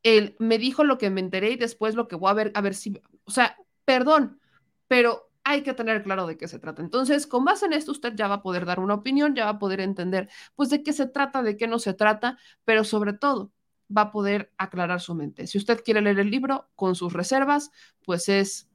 el 0.02 0.34
me 0.40 0.58
dijo 0.58 0.82
lo 0.82 0.98
que 0.98 1.08
me 1.08 1.20
enteré 1.20 1.52
y 1.52 1.56
después 1.56 1.94
lo 1.94 2.08
que 2.08 2.16
voy 2.16 2.30
a 2.30 2.34
ver, 2.34 2.50
a 2.56 2.60
ver 2.60 2.74
si, 2.74 3.00
o 3.24 3.30
sea, 3.30 3.56
perdón, 3.84 4.40
pero 4.88 5.30
hay 5.44 5.62
que 5.62 5.72
tener 5.72 6.02
claro 6.02 6.26
de 6.26 6.36
qué 6.36 6.48
se 6.48 6.58
trata. 6.58 6.82
Entonces, 6.82 7.28
con 7.28 7.44
base 7.44 7.66
en 7.66 7.74
esto, 7.74 7.92
usted 7.92 8.14
ya 8.16 8.26
va 8.26 8.36
a 8.36 8.42
poder 8.42 8.66
dar 8.66 8.80
una 8.80 8.94
opinión, 8.94 9.36
ya 9.36 9.44
va 9.44 9.52
a 9.52 9.58
poder 9.60 9.80
entender, 9.80 10.28
pues, 10.56 10.68
de 10.68 10.82
qué 10.82 10.92
se 10.92 11.06
trata, 11.06 11.42
de 11.44 11.56
qué 11.56 11.68
no 11.68 11.78
se 11.78 11.94
trata, 11.94 12.38
pero 12.64 12.82
sobre 12.82 13.12
todo, 13.12 13.52
va 13.96 14.02
a 14.02 14.10
poder 14.10 14.52
aclarar 14.58 15.00
su 15.00 15.14
mente. 15.14 15.46
Si 15.46 15.58
usted 15.58 15.82
quiere 15.84 16.00
leer 16.02 16.18
el 16.18 16.30
libro 16.30 16.68
con 16.74 16.96
sus 16.96 17.12
reservas, 17.12 17.70
pues 18.04 18.28
es 18.28 18.68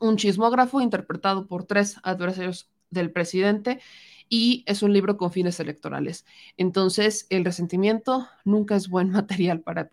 un 0.00 0.16
chismógrafo 0.16 0.80
interpretado 0.80 1.46
por 1.46 1.64
tres 1.64 1.98
adversarios 2.02 2.70
del 2.90 3.12
presidente 3.12 3.80
y 4.28 4.64
es 4.66 4.82
un 4.82 4.92
libro 4.92 5.16
con 5.16 5.32
fines 5.32 5.60
electorales. 5.60 6.24
Entonces, 6.56 7.26
el 7.30 7.44
resentimiento 7.44 8.28
nunca 8.44 8.76
es 8.76 8.88
buen 8.88 9.10
material 9.10 9.60
para, 9.60 9.88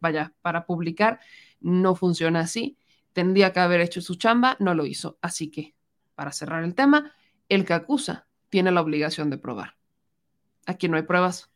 vaya, 0.00 0.34
para 0.42 0.66
publicar, 0.66 1.20
no 1.60 1.94
funciona 1.94 2.40
así 2.40 2.76
tendría 3.18 3.52
que 3.52 3.58
haber 3.58 3.80
hecho 3.80 4.00
su 4.00 4.14
chamba, 4.14 4.56
no 4.60 4.74
lo 4.74 4.86
hizo. 4.86 5.18
Así 5.20 5.50
que, 5.50 5.74
para 6.14 6.30
cerrar 6.30 6.62
el 6.62 6.76
tema, 6.76 7.12
el 7.48 7.64
que 7.64 7.72
acusa 7.72 8.28
tiene 8.48 8.70
la 8.70 8.80
obligación 8.80 9.28
de 9.28 9.38
probar. 9.38 9.76
Aquí 10.66 10.88
no 10.88 10.96
hay 10.96 11.02
pruebas. 11.02 11.50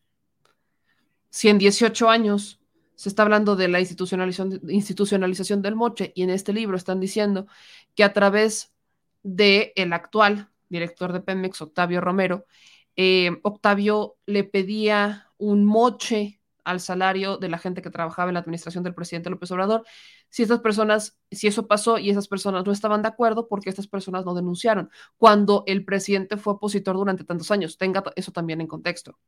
Si 1.31 1.49
en 1.49 1.59
18 1.59 2.11
años 2.11 2.61
se 2.97 3.09
está 3.09 3.23
hablando 3.23 3.55
de 3.55 3.69
la 3.69 3.79
institucionalización, 3.79 4.61
institucionalización 4.69 5.63
del 5.63 5.77
moche 5.77 6.13
y 6.17 6.25
en 6.25 6.31
este 6.31 6.53
libro 6.53 6.77
están 6.77 6.99
diciendo 6.99 7.47
que 7.95 8.03
a 8.03 8.13
través 8.13 8.73
del 9.23 9.71
el 9.77 9.93
actual 9.93 10.51
director 10.73 11.13
de 11.13 11.21
Pemex, 11.21 11.63
Octavio 11.63 12.01
Romero, 12.01 12.47
eh, 12.97 13.39
Octavio 13.43 14.17
le 14.27 14.43
pedía 14.45 15.31
un 15.39 15.65
moche 15.65 16.41
al 16.65 16.81
salario 16.81 17.39
de 17.39 17.49
la 17.49 17.59
gente 17.59 17.83
que 17.83 17.91
trabajaba 17.91 18.31
en 18.31 18.35
la 18.35 18.41
administración 18.41 18.85
del 18.85 18.95
presidente 18.95 19.31
López 19.31 19.51
Obrador, 19.51 19.85
si 20.29 20.43
estas 20.43 20.61
personas, 20.61 21.19
si 21.31 21.47
eso 21.47 21.67
pasó 21.67 21.99
y 21.99 22.11
esas 22.11 22.29
personas 22.29 22.65
no 22.65 22.73
estaban 22.73 23.03
de 23.03 23.09
acuerdo, 23.09 23.49
porque 23.49 23.69
estas 23.71 23.87
personas 23.87 24.25
no 24.25 24.35
denunciaron 24.35 24.91
cuando 25.17 25.65
el 25.67 25.85
presidente 25.85 26.37
fue 26.37 26.55
opositor 26.55 26.97
durante 26.97 27.25
tantos 27.25 27.51
años. 27.51 27.77
Tenga 27.79 28.03
eso 28.17 28.33
también 28.33 28.61
en 28.61 28.67
contexto. 28.67 29.19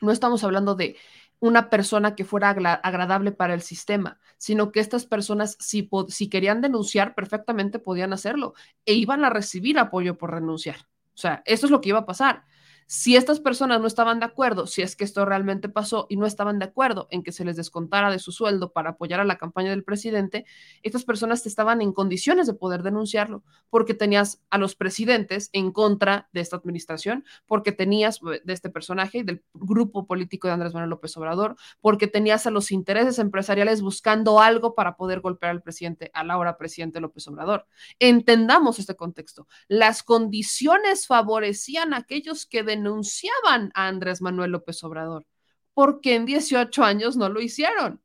No 0.00 0.12
estamos 0.12 0.44
hablando 0.44 0.74
de 0.74 0.96
una 1.40 1.70
persona 1.70 2.14
que 2.14 2.24
fuera 2.24 2.50
agradable 2.50 3.32
para 3.32 3.54
el 3.54 3.62
sistema, 3.62 4.18
sino 4.38 4.72
que 4.72 4.80
estas 4.80 5.06
personas, 5.06 5.56
si, 5.60 5.88
si 6.08 6.28
querían 6.28 6.60
denunciar, 6.60 7.14
perfectamente 7.14 7.78
podían 7.78 8.12
hacerlo 8.12 8.54
e 8.84 8.94
iban 8.94 9.24
a 9.24 9.30
recibir 9.30 9.78
apoyo 9.78 10.16
por 10.16 10.32
renunciar. 10.32 10.76
O 11.14 11.18
sea, 11.18 11.42
eso 11.46 11.66
es 11.66 11.72
lo 11.72 11.80
que 11.80 11.90
iba 11.90 12.00
a 12.00 12.06
pasar. 12.06 12.44
Si 12.88 13.16
estas 13.16 13.40
personas 13.40 13.80
no 13.80 13.88
estaban 13.88 14.20
de 14.20 14.26
acuerdo, 14.26 14.68
si 14.68 14.80
es 14.80 14.94
que 14.94 15.02
esto 15.02 15.24
realmente 15.24 15.68
pasó 15.68 16.06
y 16.08 16.16
no 16.16 16.24
estaban 16.24 16.60
de 16.60 16.66
acuerdo 16.66 17.08
en 17.10 17.24
que 17.24 17.32
se 17.32 17.44
les 17.44 17.56
descontara 17.56 18.12
de 18.12 18.20
su 18.20 18.30
sueldo 18.30 18.72
para 18.72 18.90
apoyar 18.90 19.18
a 19.18 19.24
la 19.24 19.38
campaña 19.38 19.70
del 19.70 19.82
presidente, 19.82 20.44
estas 20.84 21.04
personas 21.04 21.44
estaban 21.46 21.82
en 21.82 21.92
condiciones 21.92 22.46
de 22.46 22.54
poder 22.54 22.84
denunciarlo, 22.84 23.42
porque 23.70 23.94
tenías 23.94 24.40
a 24.50 24.58
los 24.58 24.76
presidentes 24.76 25.50
en 25.52 25.72
contra 25.72 26.28
de 26.32 26.40
esta 26.40 26.54
administración, 26.54 27.24
porque 27.46 27.72
tenías 27.72 28.20
eh, 28.22 28.40
de 28.44 28.52
este 28.52 28.70
personaje 28.70 29.18
y 29.18 29.22
del 29.24 29.42
grupo 29.52 30.06
político 30.06 30.46
de 30.46 30.54
Andrés 30.54 30.72
Manuel 30.72 30.90
López 30.90 31.16
Obrador, 31.16 31.56
porque 31.80 32.06
tenías 32.06 32.46
a 32.46 32.52
los 32.52 32.70
intereses 32.70 33.18
empresariales 33.18 33.82
buscando 33.82 34.38
algo 34.38 34.76
para 34.76 34.96
poder 34.96 35.20
golpear 35.20 35.50
al 35.50 35.62
presidente, 35.62 36.12
a 36.14 36.22
la 36.22 36.38
hora 36.38 36.56
presidente 36.56 37.00
López 37.00 37.26
Obrador. 37.26 37.66
Entendamos 37.98 38.78
este 38.78 38.94
contexto. 38.94 39.48
Las 39.66 40.04
condiciones 40.04 41.08
favorecían 41.08 41.92
a 41.92 41.96
aquellos 41.96 42.46
que 42.46 42.62
de 42.62 42.75
denunciaban 42.76 43.70
a 43.74 43.88
Andrés 43.88 44.20
Manuel 44.22 44.52
López 44.52 44.82
Obrador. 44.84 45.26
porque 45.74 46.14
en 46.14 46.24
18 46.26 46.84
años 46.84 47.16
no 47.16 47.28
lo 47.28 47.40
hicieron? 47.40 48.02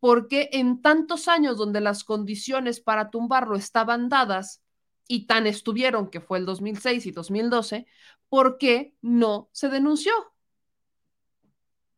Porque 0.00 0.48
en 0.52 0.80
tantos 0.82 1.28
años 1.28 1.58
donde 1.58 1.80
las 1.80 2.04
condiciones 2.04 2.80
para 2.80 3.10
tumbarlo 3.10 3.56
estaban 3.56 4.08
dadas 4.08 4.62
y 5.08 5.26
tan 5.26 5.46
estuvieron, 5.46 6.08
que 6.10 6.20
fue 6.20 6.38
el 6.38 6.46
2006 6.46 7.06
y 7.06 7.10
2012, 7.12 7.86
¿por 8.28 8.58
qué 8.58 8.94
no 9.02 9.48
se 9.52 9.68
denunció? 9.68 10.12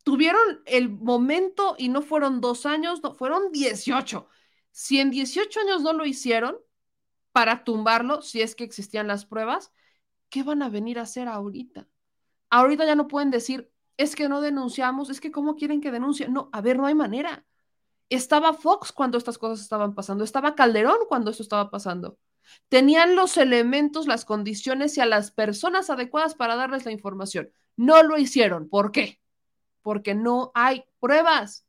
Tuvieron 0.05 0.63
el 0.67 0.89
momento 0.89 1.75
y 1.79 1.89
no 1.89 2.03
fueron 2.03 2.41
dos 2.41 2.67
años, 2.67 3.03
no, 3.03 3.15
fueron 3.15 3.53
18. 3.53 4.29
Si 4.71 5.01
en 5.01 5.11
18 5.11 5.61
años 5.61 5.83
no 5.83 5.93
lo 5.93 6.05
hicieron 6.07 6.57
para 7.33 7.65
tumbarlo, 7.65 8.23
si 8.23 8.41
es 8.43 8.55
que 8.55 8.65
existían 8.65 9.09
las 9.09 9.27
pruebas, 9.27 9.73
¿qué 10.31 10.43
van 10.43 10.63
a 10.63 10.69
venir 10.69 10.99
a 10.99 11.03
hacer 11.03 11.29
ahorita? 11.29 11.89
Ahorita 12.51 12.85
ya 12.85 12.95
no 12.95 13.09
pueden 13.09 13.31
decir, 13.31 13.71
es 13.97 14.15
que 14.15 14.29
no 14.29 14.41
denunciamos, 14.41 15.11
es 15.11 15.21
que 15.21 15.31
cómo 15.31 15.57
quieren 15.57 15.81
que 15.81 15.91
denuncie. 15.91 16.29
No, 16.29 16.49
a 16.53 16.61
ver, 16.61 16.79
no 16.79 16.87
hay 16.87 16.95
manera. 16.95 17.45
Estaba 18.09 18.53
Fox 18.53 18.93
cuando 18.93 19.19
estas 19.19 19.39
cosas 19.39 19.61
estaban 19.61 19.95
pasando, 19.95 20.23
estaba 20.23 20.55
Calderón 20.55 20.99
cuando 21.09 21.31
esto 21.31 21.43
estaba 21.43 21.71
pasando. 21.71 22.19
Tenían 22.69 23.17
los 23.17 23.37
elementos, 23.37 24.07
las 24.07 24.25
condiciones 24.25 24.97
y 24.97 25.01
a 25.01 25.07
las 25.07 25.31
personas 25.33 25.91
adecuadas 25.91 26.35
para 26.35 26.57
darles 26.57 26.85
la 26.85 26.93
información. 26.93 27.51
No 27.77 28.03
lo 28.03 28.19
hicieron. 28.19 28.69
¿Por 28.69 28.93
qué? 28.93 29.21
Porque 29.83 30.15
no 30.15 30.53
hay 30.55 30.85
pruebas 31.01 31.67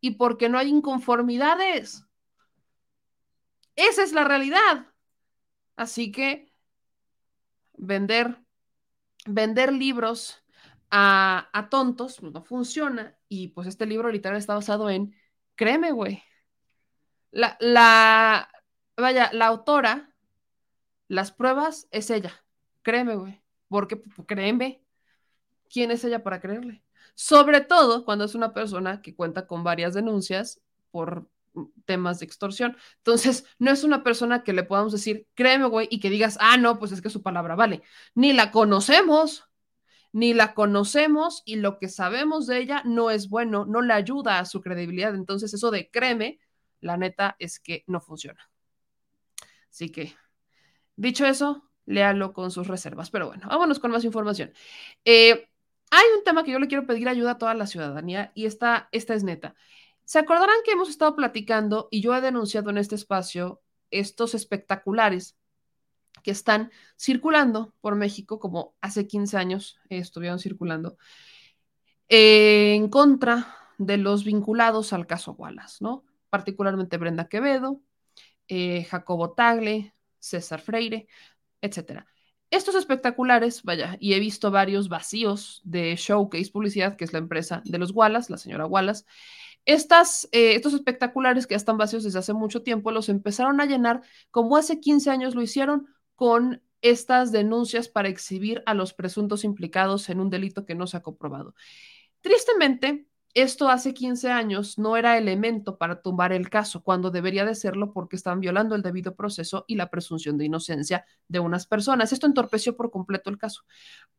y 0.00 0.12
porque 0.12 0.48
no 0.48 0.58
hay 0.58 0.68
inconformidades. 0.68 2.06
Esa 3.76 4.02
es 4.02 4.12
la 4.12 4.24
realidad. 4.24 4.86
Así 5.76 6.12
que 6.12 6.52
vender 7.74 8.43
vender 9.24 9.72
libros 9.72 10.42
a, 10.90 11.68
tontos 11.70 12.18
pues, 12.20 12.32
no 12.32 12.42
funciona. 12.44 13.16
Y 13.28 13.48
pues 13.48 13.66
este 13.66 13.86
libro 13.86 14.10
literal 14.10 14.38
está 14.38 14.54
basado 14.54 14.90
en, 14.90 15.14
créeme, 15.56 15.92
güey. 15.92 16.22
La, 17.30 17.56
la, 17.60 18.48
vaya, 18.96 19.30
la 19.32 19.46
autora, 19.46 20.14
las 21.08 21.32
pruebas 21.32 21.88
es 21.90 22.10
ella. 22.10 22.44
Créeme, 22.82 23.16
güey. 23.16 23.42
Porque, 23.68 24.00
créeme, 24.26 24.84
¿quién 25.68 25.90
es 25.90 26.04
ella 26.04 26.22
para 26.22 26.40
creerle? 26.40 26.84
Sobre 27.14 27.60
todo 27.60 28.04
cuando 28.04 28.24
es 28.24 28.34
una 28.34 28.52
persona 28.52 29.02
que 29.02 29.14
cuenta 29.14 29.46
con 29.46 29.64
varias 29.64 29.94
denuncias 29.94 30.60
por 30.90 31.28
temas 31.84 32.18
de 32.18 32.26
extorsión. 32.26 32.76
Entonces, 32.98 33.44
no 33.58 33.70
es 33.70 33.84
una 33.84 34.02
persona 34.02 34.42
que 34.42 34.52
le 34.52 34.64
podamos 34.64 34.92
decir, 34.92 35.26
créeme, 35.34 35.66
güey, 35.66 35.88
y 35.90 36.00
que 36.00 36.10
digas, 36.10 36.36
ah, 36.40 36.56
no, 36.56 36.78
pues 36.78 36.92
es 36.92 37.02
que 37.02 37.10
su 37.10 37.22
palabra 37.22 37.54
vale. 37.54 37.82
Ni 38.14 38.32
la 38.32 38.50
conocemos, 38.50 39.44
ni 40.12 40.34
la 40.34 40.54
conocemos 40.54 41.42
y 41.44 41.56
lo 41.56 41.78
que 41.78 41.88
sabemos 41.88 42.46
de 42.46 42.58
ella 42.58 42.82
no 42.84 43.10
es 43.10 43.28
bueno, 43.28 43.64
no 43.66 43.82
le 43.82 43.94
ayuda 43.94 44.38
a 44.38 44.44
su 44.44 44.60
credibilidad. 44.60 45.14
Entonces, 45.14 45.54
eso 45.54 45.70
de 45.70 45.90
créeme, 45.90 46.40
la 46.80 46.96
neta 46.96 47.36
es 47.38 47.58
que 47.60 47.84
no 47.86 48.00
funciona. 48.00 48.50
Así 49.70 49.90
que, 49.90 50.14
dicho 50.96 51.26
eso, 51.26 51.68
léalo 51.86 52.32
con 52.32 52.50
sus 52.50 52.68
reservas. 52.68 53.10
Pero 53.10 53.28
bueno, 53.28 53.46
vámonos 53.48 53.78
con 53.78 53.90
más 53.90 54.04
información. 54.04 54.52
Eh, 55.04 55.48
hay 55.90 56.04
un 56.16 56.24
tema 56.24 56.44
que 56.44 56.52
yo 56.52 56.58
le 56.58 56.68
quiero 56.68 56.86
pedir 56.86 57.08
ayuda 57.08 57.32
a 57.32 57.38
toda 57.38 57.54
la 57.54 57.66
ciudadanía 57.66 58.32
y 58.34 58.46
esta, 58.46 58.88
esta 58.92 59.14
es 59.14 59.24
neta. 59.24 59.54
Se 60.04 60.18
acordarán 60.18 60.56
que 60.64 60.72
hemos 60.72 60.90
estado 60.90 61.16
platicando 61.16 61.88
y 61.90 62.00
yo 62.00 62.14
he 62.14 62.20
denunciado 62.20 62.70
en 62.70 62.78
este 62.78 62.94
espacio 62.94 63.62
estos 63.90 64.34
espectaculares 64.34 65.36
que 66.22 66.30
están 66.30 66.70
circulando 66.96 67.74
por 67.80 67.96
México, 67.96 68.38
como 68.38 68.74
hace 68.80 69.06
15 69.06 69.36
años 69.36 69.78
estuvieron 69.88 70.38
circulando, 70.38 70.96
en 72.08 72.88
contra 72.88 73.56
de 73.78 73.96
los 73.96 74.24
vinculados 74.24 74.92
al 74.92 75.06
caso 75.06 75.32
Wallace, 75.32 75.78
¿no? 75.80 76.04
Particularmente 76.30 76.96
Brenda 76.96 77.28
Quevedo, 77.28 77.80
eh, 78.48 78.84
Jacobo 78.84 79.32
Tagle, 79.32 79.94
César 80.18 80.60
Freire, 80.60 81.06
etcétera. 81.60 82.06
Estos 82.50 82.74
espectaculares, 82.76 83.62
vaya, 83.62 83.96
y 83.98 84.14
he 84.14 84.20
visto 84.20 84.50
varios 84.50 84.88
vacíos 84.88 85.60
de 85.64 85.96
Showcase 85.96 86.50
Publicidad, 86.52 86.96
que 86.96 87.04
es 87.04 87.12
la 87.12 87.18
empresa 87.18 87.62
de 87.64 87.78
los 87.78 87.90
Wallace, 87.90 88.30
la 88.30 88.38
señora 88.38 88.66
Wallace, 88.66 89.04
estas, 89.64 90.28
eh, 90.32 90.54
estos 90.54 90.74
espectaculares 90.74 91.46
que 91.46 91.54
ya 91.54 91.56
están 91.56 91.78
vacíos 91.78 92.04
desde 92.04 92.18
hace 92.18 92.32
mucho 92.32 92.62
tiempo 92.62 92.90
los 92.90 93.08
empezaron 93.08 93.60
a 93.60 93.66
llenar 93.66 94.02
como 94.30 94.56
hace 94.56 94.80
15 94.80 95.10
años 95.10 95.34
lo 95.34 95.42
hicieron 95.42 95.86
con 96.14 96.62
estas 96.82 97.32
denuncias 97.32 97.88
para 97.88 98.08
exhibir 98.08 98.62
a 98.66 98.74
los 98.74 98.92
presuntos 98.92 99.42
implicados 99.42 100.10
en 100.10 100.20
un 100.20 100.28
delito 100.28 100.66
que 100.66 100.74
no 100.74 100.86
se 100.86 100.98
ha 100.98 101.02
comprobado. 101.02 101.54
Tristemente, 102.20 103.06
esto 103.32 103.68
hace 103.68 103.94
15 103.94 104.30
años 104.30 104.78
no 104.78 104.96
era 104.96 105.18
elemento 105.18 105.76
para 105.76 106.02
tumbar 106.02 106.32
el 106.32 106.50
caso, 106.50 106.82
cuando 106.84 107.10
debería 107.10 107.44
de 107.44 107.54
serlo 107.54 107.92
porque 107.92 108.16
estaban 108.16 108.40
violando 108.40 108.76
el 108.76 108.82
debido 108.82 109.16
proceso 109.16 109.64
y 109.66 109.76
la 109.76 109.90
presunción 109.90 110.38
de 110.38 110.44
inocencia 110.44 111.04
de 111.26 111.40
unas 111.40 111.66
personas. 111.66 112.12
Esto 112.12 112.26
entorpeció 112.26 112.76
por 112.76 112.90
completo 112.90 113.30
el 113.30 113.38
caso. 113.38 113.62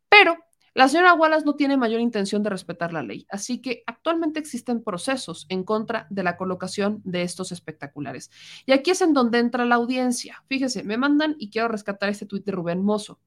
Pero 0.09 0.35
La 0.75 0.89
señora 0.89 1.13
Wallace 1.13 1.45
no 1.45 1.55
tiene 1.55 1.77
mayor 1.77 2.01
intención 2.01 2.43
de 2.43 2.49
respetar 2.49 2.91
la 2.91 3.01
ley, 3.01 3.25
así 3.29 3.61
que 3.61 3.83
actualmente 3.87 4.41
existen 4.41 4.83
procesos 4.83 5.45
en 5.47 5.63
contra 5.63 6.05
de 6.09 6.21
la 6.21 6.35
colocación 6.35 7.01
de 7.05 7.21
estos 7.21 7.53
espectaculares. 7.53 8.29
Y 8.65 8.73
aquí 8.73 8.91
es 8.91 8.99
en 8.99 9.13
donde 9.13 9.39
entra 9.39 9.63
la 9.63 9.75
audiencia. 9.75 10.43
Fíjese, 10.49 10.83
me 10.83 10.97
mandan 10.97 11.37
y 11.39 11.49
quiero 11.49 11.69
rescatar 11.69 12.09
este 12.09 12.25
tuit 12.25 12.43
de 12.43 12.51
Rubén 12.51 12.83
Mozo 12.83 13.21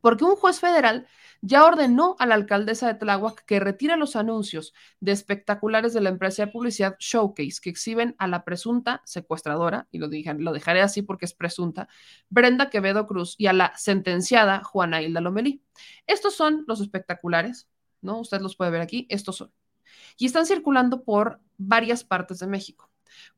porque 0.00 0.24
un 0.24 0.36
juez 0.36 0.60
federal 0.60 1.06
ya 1.46 1.64
ordenó 1.64 2.16
a 2.18 2.26
la 2.26 2.36
alcaldesa 2.36 2.86
de 2.86 2.94
Tláhuac 2.94 3.44
que 3.44 3.60
retire 3.60 3.96
los 3.98 4.16
anuncios 4.16 4.72
de 5.00 5.12
espectaculares 5.12 5.92
de 5.92 6.00
la 6.00 6.08
empresa 6.08 6.46
de 6.46 6.52
publicidad 6.52 6.96
Showcase 6.98 7.60
que 7.62 7.68
exhiben 7.68 8.14
a 8.18 8.26
la 8.26 8.44
presunta 8.44 9.02
secuestradora, 9.04 9.86
y 9.90 9.98
lo, 9.98 10.08
dije, 10.08 10.32
lo 10.34 10.52
dejaré 10.52 10.80
así 10.80 11.02
porque 11.02 11.26
es 11.26 11.34
presunta, 11.34 11.88
Brenda 12.30 12.70
Quevedo 12.70 13.06
Cruz 13.06 13.34
y 13.36 13.46
a 13.46 13.52
la 13.52 13.76
sentenciada 13.76 14.64
Juana 14.64 15.02
Hilda 15.02 15.20
Lomelí. 15.20 15.62
Estos 16.06 16.34
son 16.34 16.64
los 16.66 16.80
espectaculares, 16.80 17.68
¿no? 18.00 18.20
Usted 18.20 18.40
los 18.40 18.56
puede 18.56 18.70
ver 18.70 18.80
aquí, 18.80 19.06
estos 19.10 19.36
son. 19.36 19.52
Y 20.16 20.26
están 20.26 20.46
circulando 20.46 21.04
por 21.04 21.40
varias 21.58 22.04
partes 22.04 22.38
de 22.38 22.46
México. 22.46 22.90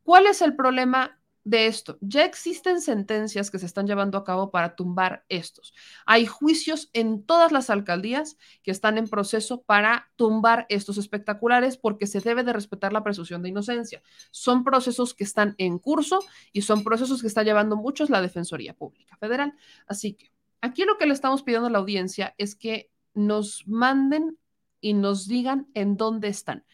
¿Cuál 0.03 0.27
es 0.27 0.43
el 0.43 0.55
problema 0.55 1.19
de 1.47 1.69
esto. 1.69 1.97
Ya 2.01 2.25
existen 2.25 2.81
sentencias 2.81 3.53
que 3.53 3.61
se 3.61 3.67
están 3.67 3.87
llevando 3.87 4.19
a 4.19 4.25
cabo 4.25 4.51
para 4.51 4.75
tumbar 4.75 5.25
estos. 5.29 5.73
Hay 6.05 6.27
juicios 6.27 6.91
en 6.93 7.23
todas 7.23 7.53
las 7.53 7.71
alcaldías 7.71 8.37
que 8.65 8.73
están 8.73 8.99
en 8.99 9.07
proceso 9.07 9.63
para 9.63 10.11
tumbar 10.17 10.67
estos 10.69 10.99
espectaculares 10.99 11.77
porque 11.77 12.09
se 12.09 12.21
debe 12.21 12.43
de 12.43 12.53
respetar 12.53 12.93
la 12.93 13.05
presunción 13.05 13.43
de 13.43 13.51
inocencia. 13.51 14.03
Son 14.33 14.65
procesos 14.65 15.15
que 15.15 15.23
están 15.23 15.55
en 15.59 15.79
curso 15.79 16.19
y 16.53 16.63
son 16.63 16.83
procesos 16.83 17.21
que 17.21 17.29
está 17.29 17.45
llevando 17.45 17.77
muchos 17.77 18.11
la 18.11 18.21
Defensoría 18.21 18.75
Pública 18.75 19.17
Federal. 19.17 19.55
Así 19.87 20.15
que 20.15 20.33
aquí 20.61 20.85
lo 20.85 20.99
que 20.99 21.07
le 21.07 21.15
estamos 21.15 21.45
pidiendo 21.45 21.69
a 21.69 21.71
la 21.71 21.79
audiencia 21.79 22.35
es 22.39 22.57
que 22.57 22.91
nos 23.15 23.63
manden 23.69 24.37
y 24.81 24.95
nos 24.95 25.29
digan 25.29 25.69
en 25.75 25.97
dónde 25.97 26.27
están 26.27 26.65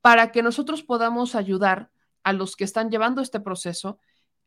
para 0.00 0.30
que 0.30 0.44
nosotros 0.44 0.84
podamos 0.84 1.34
ayudar 1.34 1.90
a 2.22 2.32
los 2.32 2.54
que 2.54 2.62
están 2.62 2.90
llevando 2.90 3.22
este 3.22 3.40
proceso 3.40 3.98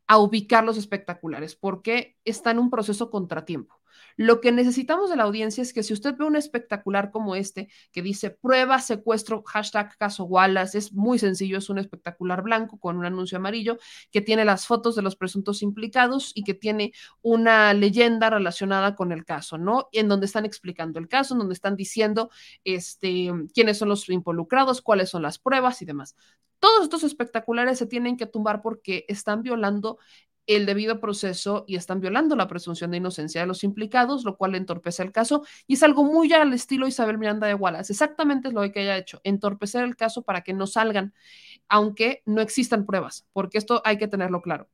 a 0.06 0.18
ubicar 0.18 0.64
los 0.64 0.76
espectaculares, 0.76 1.56
porque 1.56 2.16
está 2.24 2.50
en 2.50 2.58
un 2.58 2.70
proceso 2.70 3.10
contratiempo. 3.10 3.80
Lo 4.16 4.40
que 4.40 4.52
necesitamos 4.52 5.10
de 5.10 5.16
la 5.16 5.24
audiencia 5.24 5.62
es 5.62 5.72
que 5.72 5.82
si 5.82 5.92
usted 5.92 6.16
ve 6.16 6.24
un 6.24 6.36
espectacular 6.36 7.10
como 7.10 7.34
este, 7.34 7.68
que 7.92 8.02
dice 8.02 8.30
prueba 8.30 8.78
secuestro, 8.80 9.42
hashtag 9.44 9.96
caso 9.96 10.24
Wallace, 10.24 10.78
es 10.78 10.92
muy 10.92 11.18
sencillo, 11.18 11.58
es 11.58 11.68
un 11.68 11.78
espectacular 11.78 12.42
blanco 12.42 12.78
con 12.78 12.96
un 12.96 13.04
anuncio 13.04 13.38
amarillo 13.38 13.78
que 14.12 14.20
tiene 14.20 14.44
las 14.44 14.66
fotos 14.66 14.94
de 14.94 15.02
los 15.02 15.16
presuntos 15.16 15.62
implicados 15.62 16.32
y 16.34 16.44
que 16.44 16.54
tiene 16.54 16.92
una 17.22 17.74
leyenda 17.74 18.30
relacionada 18.30 18.94
con 18.94 19.12
el 19.12 19.24
caso, 19.24 19.58
¿no? 19.58 19.88
En 19.92 20.08
donde 20.08 20.26
están 20.26 20.44
explicando 20.44 20.98
el 20.98 21.08
caso, 21.08 21.34
en 21.34 21.38
donde 21.38 21.54
están 21.54 21.76
diciendo 21.76 22.30
este, 22.64 23.32
quiénes 23.52 23.78
son 23.78 23.88
los 23.88 24.08
involucrados, 24.08 24.82
cuáles 24.82 25.10
son 25.10 25.22
las 25.22 25.38
pruebas 25.38 25.82
y 25.82 25.84
demás. 25.84 26.16
Todos 26.60 26.84
estos 26.84 27.04
espectaculares 27.04 27.78
se 27.78 27.86
tienen 27.86 28.16
que 28.16 28.26
tumbar 28.26 28.62
porque 28.62 29.04
están 29.08 29.42
violando 29.42 29.98
el 30.46 30.66
debido 30.66 31.00
proceso 31.00 31.64
y 31.66 31.76
están 31.76 32.00
violando 32.00 32.36
la 32.36 32.48
presunción 32.48 32.90
de 32.90 32.98
inocencia 32.98 33.40
de 33.40 33.46
los 33.46 33.64
implicados, 33.64 34.24
lo 34.24 34.36
cual 34.36 34.54
entorpece 34.54 35.02
el 35.02 35.12
caso 35.12 35.44
y 35.66 35.74
es 35.74 35.82
algo 35.82 36.04
muy 36.04 36.32
al 36.32 36.52
estilo 36.52 36.86
Isabel 36.86 37.18
Miranda 37.18 37.46
de 37.46 37.54
Wallace. 37.54 37.92
Exactamente 37.92 38.48
es 38.48 38.54
lo 38.54 38.60
que 38.72 38.80
haya 38.80 38.96
hecho, 38.96 39.20
entorpecer 39.24 39.84
el 39.84 39.96
caso 39.96 40.22
para 40.22 40.42
que 40.42 40.52
no 40.52 40.66
salgan, 40.66 41.14
aunque 41.68 42.22
no 42.26 42.40
existan 42.40 42.86
pruebas, 42.86 43.26
porque 43.32 43.58
esto 43.58 43.82
hay 43.84 43.98
que 43.98 44.08
tenerlo 44.08 44.42
claro. 44.42 44.68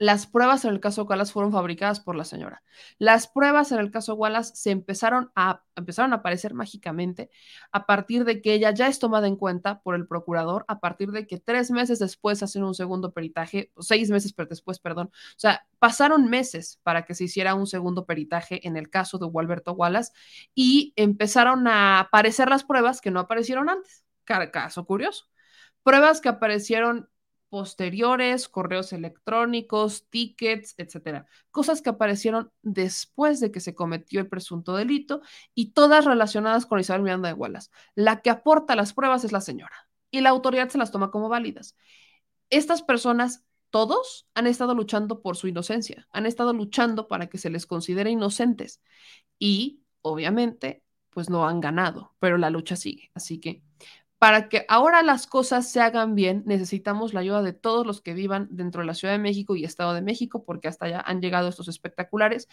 Las 0.00 0.26
pruebas 0.26 0.64
en 0.64 0.70
el 0.70 0.80
caso 0.80 1.04
Wallace 1.04 1.30
fueron 1.30 1.52
fabricadas 1.52 2.00
por 2.00 2.16
la 2.16 2.24
señora. 2.24 2.62
Las 2.98 3.28
pruebas 3.28 3.70
en 3.70 3.80
el 3.80 3.90
caso 3.90 4.14
Wallace 4.14 4.56
se 4.56 4.70
empezaron 4.70 5.30
a, 5.36 5.62
empezaron 5.76 6.14
a 6.14 6.16
aparecer 6.16 6.54
mágicamente 6.54 7.28
a 7.70 7.84
partir 7.84 8.24
de 8.24 8.40
que 8.40 8.54
ella 8.54 8.70
ya 8.70 8.88
es 8.88 8.98
tomada 8.98 9.28
en 9.28 9.36
cuenta 9.36 9.82
por 9.82 9.94
el 9.94 10.06
procurador, 10.06 10.64
a 10.68 10.80
partir 10.80 11.10
de 11.10 11.26
que 11.26 11.38
tres 11.38 11.70
meses 11.70 11.98
después 11.98 12.42
hacen 12.42 12.64
un 12.64 12.74
segundo 12.74 13.12
peritaje, 13.12 13.72
seis 13.78 14.08
meses 14.08 14.34
después, 14.48 14.80
perdón. 14.80 15.08
O 15.08 15.38
sea, 15.38 15.66
pasaron 15.78 16.30
meses 16.30 16.80
para 16.82 17.04
que 17.04 17.14
se 17.14 17.24
hiciera 17.24 17.54
un 17.54 17.66
segundo 17.66 18.06
peritaje 18.06 18.66
en 18.66 18.78
el 18.78 18.88
caso 18.88 19.18
de 19.18 19.26
Walberto 19.26 19.72
Wallace 19.72 20.12
y 20.54 20.94
empezaron 20.96 21.68
a 21.68 22.00
aparecer 22.00 22.48
las 22.48 22.64
pruebas 22.64 23.02
que 23.02 23.10
no 23.10 23.20
aparecieron 23.20 23.68
antes. 23.68 24.02
Caso 24.24 24.86
curioso. 24.86 25.26
Pruebas 25.82 26.22
que 26.22 26.30
aparecieron 26.30 27.09
posteriores, 27.50 28.48
correos 28.48 28.92
electrónicos, 28.92 30.08
tickets, 30.08 30.74
etcétera. 30.78 31.26
Cosas 31.50 31.82
que 31.82 31.90
aparecieron 31.90 32.52
después 32.62 33.40
de 33.40 33.50
que 33.50 33.60
se 33.60 33.74
cometió 33.74 34.20
el 34.20 34.28
presunto 34.28 34.76
delito 34.76 35.20
y 35.54 35.72
todas 35.72 36.04
relacionadas 36.04 36.64
con 36.64 36.80
Isabel 36.80 37.02
Miranda 37.02 37.28
de 37.28 37.34
Wallace. 37.34 37.70
La 37.94 38.22
que 38.22 38.30
aporta 38.30 38.76
las 38.76 38.94
pruebas 38.94 39.24
es 39.24 39.32
la 39.32 39.40
señora 39.40 39.88
y 40.10 40.20
la 40.20 40.30
autoridad 40.30 40.68
se 40.70 40.78
las 40.78 40.92
toma 40.92 41.10
como 41.10 41.28
válidas. 41.28 41.76
Estas 42.50 42.82
personas, 42.82 43.44
todos, 43.70 44.28
han 44.34 44.46
estado 44.46 44.74
luchando 44.74 45.20
por 45.20 45.36
su 45.36 45.48
inocencia, 45.48 46.08
han 46.12 46.26
estado 46.26 46.52
luchando 46.52 47.08
para 47.08 47.28
que 47.28 47.38
se 47.38 47.50
les 47.50 47.66
considere 47.66 48.10
inocentes 48.10 48.80
y, 49.38 49.82
obviamente, 50.02 50.82
pues 51.10 51.28
no 51.28 51.46
han 51.46 51.60
ganado, 51.60 52.14
pero 52.20 52.38
la 52.38 52.50
lucha 52.50 52.76
sigue. 52.76 53.10
Así 53.14 53.40
que 53.40 53.62
para 54.20 54.50
que 54.50 54.66
ahora 54.68 55.02
las 55.02 55.26
cosas 55.26 55.72
se 55.72 55.80
hagan 55.80 56.14
bien, 56.14 56.42
necesitamos 56.44 57.14
la 57.14 57.20
ayuda 57.20 57.40
de 57.40 57.54
todos 57.54 57.86
los 57.86 58.02
que 58.02 58.12
vivan 58.12 58.48
dentro 58.50 58.82
de 58.82 58.86
la 58.86 58.92
Ciudad 58.92 59.14
de 59.14 59.18
México 59.18 59.56
y 59.56 59.64
Estado 59.64 59.94
de 59.94 60.02
México, 60.02 60.44
porque 60.44 60.68
hasta 60.68 60.84
allá 60.84 61.00
han 61.00 61.22
llegado 61.22 61.48
estos 61.48 61.68
espectaculares, 61.68 62.46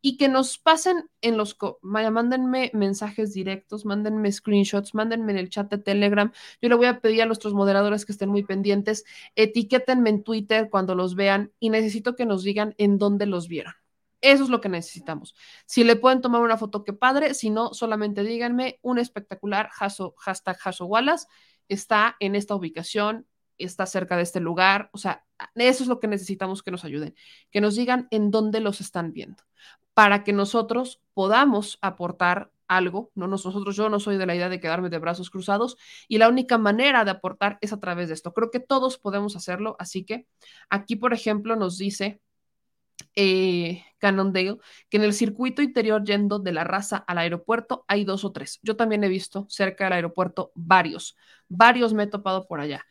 y 0.00 0.16
que 0.16 0.30
nos 0.30 0.56
pasen 0.56 1.10
en 1.20 1.36
los, 1.36 1.58
mándenme 1.82 2.70
mensajes 2.72 3.34
directos, 3.34 3.84
mándenme 3.84 4.32
screenshots, 4.32 4.94
mándenme 4.94 5.32
en 5.32 5.38
el 5.38 5.50
chat 5.50 5.70
de 5.70 5.76
Telegram. 5.76 6.32
Yo 6.62 6.70
le 6.70 6.74
voy 6.74 6.86
a 6.86 7.00
pedir 7.00 7.20
a 7.20 7.26
nuestros 7.26 7.52
moderadores 7.52 8.06
que 8.06 8.12
estén 8.12 8.30
muy 8.30 8.42
pendientes, 8.42 9.04
etiquétenme 9.34 10.08
en 10.08 10.22
Twitter 10.24 10.70
cuando 10.70 10.94
los 10.94 11.16
vean 11.16 11.52
y 11.60 11.68
necesito 11.68 12.16
que 12.16 12.24
nos 12.24 12.44
digan 12.44 12.74
en 12.78 12.96
dónde 12.96 13.26
los 13.26 13.46
vieron. 13.46 13.79
Eso 14.20 14.44
es 14.44 14.50
lo 14.50 14.60
que 14.60 14.68
necesitamos. 14.68 15.34
Si 15.66 15.84
le 15.84 15.96
pueden 15.96 16.20
tomar 16.20 16.42
una 16.42 16.58
foto, 16.58 16.84
qué 16.84 16.92
padre. 16.92 17.34
Si 17.34 17.50
no, 17.50 17.72
solamente 17.72 18.22
díganme 18.22 18.78
un 18.82 18.98
espectacular 18.98 19.70
hashtag 19.70 20.58
Haso 20.62 20.86
Wallace 20.86 21.26
está 21.68 22.16
en 22.20 22.34
esta 22.34 22.54
ubicación, 22.54 23.26
está 23.56 23.86
cerca 23.86 24.16
de 24.16 24.22
este 24.22 24.40
lugar. 24.40 24.90
O 24.92 24.98
sea, 24.98 25.24
eso 25.54 25.82
es 25.82 25.88
lo 25.88 26.00
que 26.00 26.08
necesitamos 26.08 26.62
que 26.62 26.70
nos 26.70 26.84
ayuden, 26.84 27.14
que 27.50 27.60
nos 27.60 27.76
digan 27.76 28.08
en 28.10 28.30
dónde 28.30 28.60
los 28.60 28.80
están 28.80 29.12
viendo, 29.12 29.42
para 29.94 30.24
que 30.24 30.32
nosotros 30.32 31.00
podamos 31.14 31.78
aportar 31.80 32.52
algo. 32.68 33.10
No 33.14 33.26
nosotros, 33.26 33.74
yo 33.74 33.88
no 33.88 34.00
soy 34.00 34.16
de 34.16 34.26
la 34.26 34.34
idea 34.34 34.48
de 34.48 34.60
quedarme 34.60 34.90
de 34.90 34.98
brazos 34.98 35.30
cruzados 35.30 35.76
y 36.08 36.18
la 36.18 36.28
única 36.28 36.58
manera 36.58 37.04
de 37.04 37.12
aportar 37.12 37.58
es 37.60 37.72
a 37.72 37.80
través 37.80 38.08
de 38.08 38.14
esto. 38.14 38.34
Creo 38.34 38.50
que 38.50 38.60
todos 38.60 38.98
podemos 38.98 39.36
hacerlo, 39.36 39.76
así 39.78 40.04
que 40.04 40.26
aquí, 40.68 40.96
por 40.96 41.14
ejemplo, 41.14 41.56
nos 41.56 41.78
dice 41.78 42.20
eh, 43.14 43.84
Cannondale, 43.98 44.58
que 44.88 44.96
en 44.96 45.04
el 45.04 45.12
circuito 45.12 45.62
interior 45.62 46.04
yendo 46.04 46.38
de 46.38 46.52
la 46.52 46.64
raza 46.64 46.96
al 46.96 47.18
aeropuerto 47.18 47.84
hay 47.88 48.04
dos 48.04 48.24
o 48.24 48.32
tres. 48.32 48.58
Yo 48.62 48.76
también 48.76 49.04
he 49.04 49.08
visto 49.08 49.46
cerca 49.48 49.84
del 49.84 49.94
aeropuerto 49.94 50.52
varios, 50.54 51.16
varios 51.48 51.94
me 51.94 52.04
he 52.04 52.06
topado 52.06 52.46
por 52.46 52.60
allá. 52.60 52.86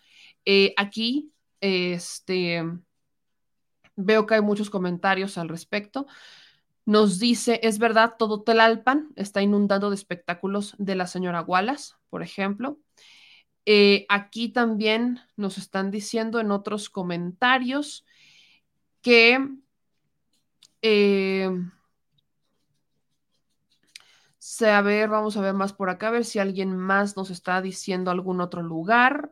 Eh, 0.46 0.74
aquí, 0.78 1.32
este, 1.62 2.64
veo 3.96 4.26
que 4.26 4.36
hay 4.36 4.42
muchos 4.42 4.70
comentarios 4.70 5.38
al 5.38 5.50
respecto. 5.50 6.08
Nos 6.86 7.20
dice, 7.20 7.60
es 7.64 7.78
verdad, 7.78 8.16
todo 8.18 8.42
Telalpan 8.42 9.10
está 9.16 9.42
inundado 9.42 9.90
de 9.90 9.96
espectáculos 9.96 10.76
de 10.78 10.96
la 10.96 11.08
señora 11.08 11.42
Wallace, 11.42 11.94
por 12.10 12.24
ejemplo. 12.24 12.80
Eh, 13.66 14.06
aquí 14.10 14.50
también 14.50 15.20
nos 15.36 15.60
están 15.60 15.92
diciendo 15.92 16.40
en 16.40 16.50
otros 16.50 16.90
comentarios 16.90 18.06
que 19.02 19.38
eh, 20.82 21.50
a 24.68 24.82
ver, 24.82 25.10
vamos 25.10 25.38
a 25.38 25.42
ver 25.42 25.54
más 25.54 25.74
por 25.74 25.90
acá, 25.90 26.08
a 26.08 26.12
ver 26.12 26.26
si 26.26 26.40
alguien 26.40 26.76
más 26.76 27.16
nos 27.16 27.30
está 27.30 27.62
diciendo 27.62 28.12
algún 28.12 28.42
otro 28.42 28.62
lugar. 28.62 29.32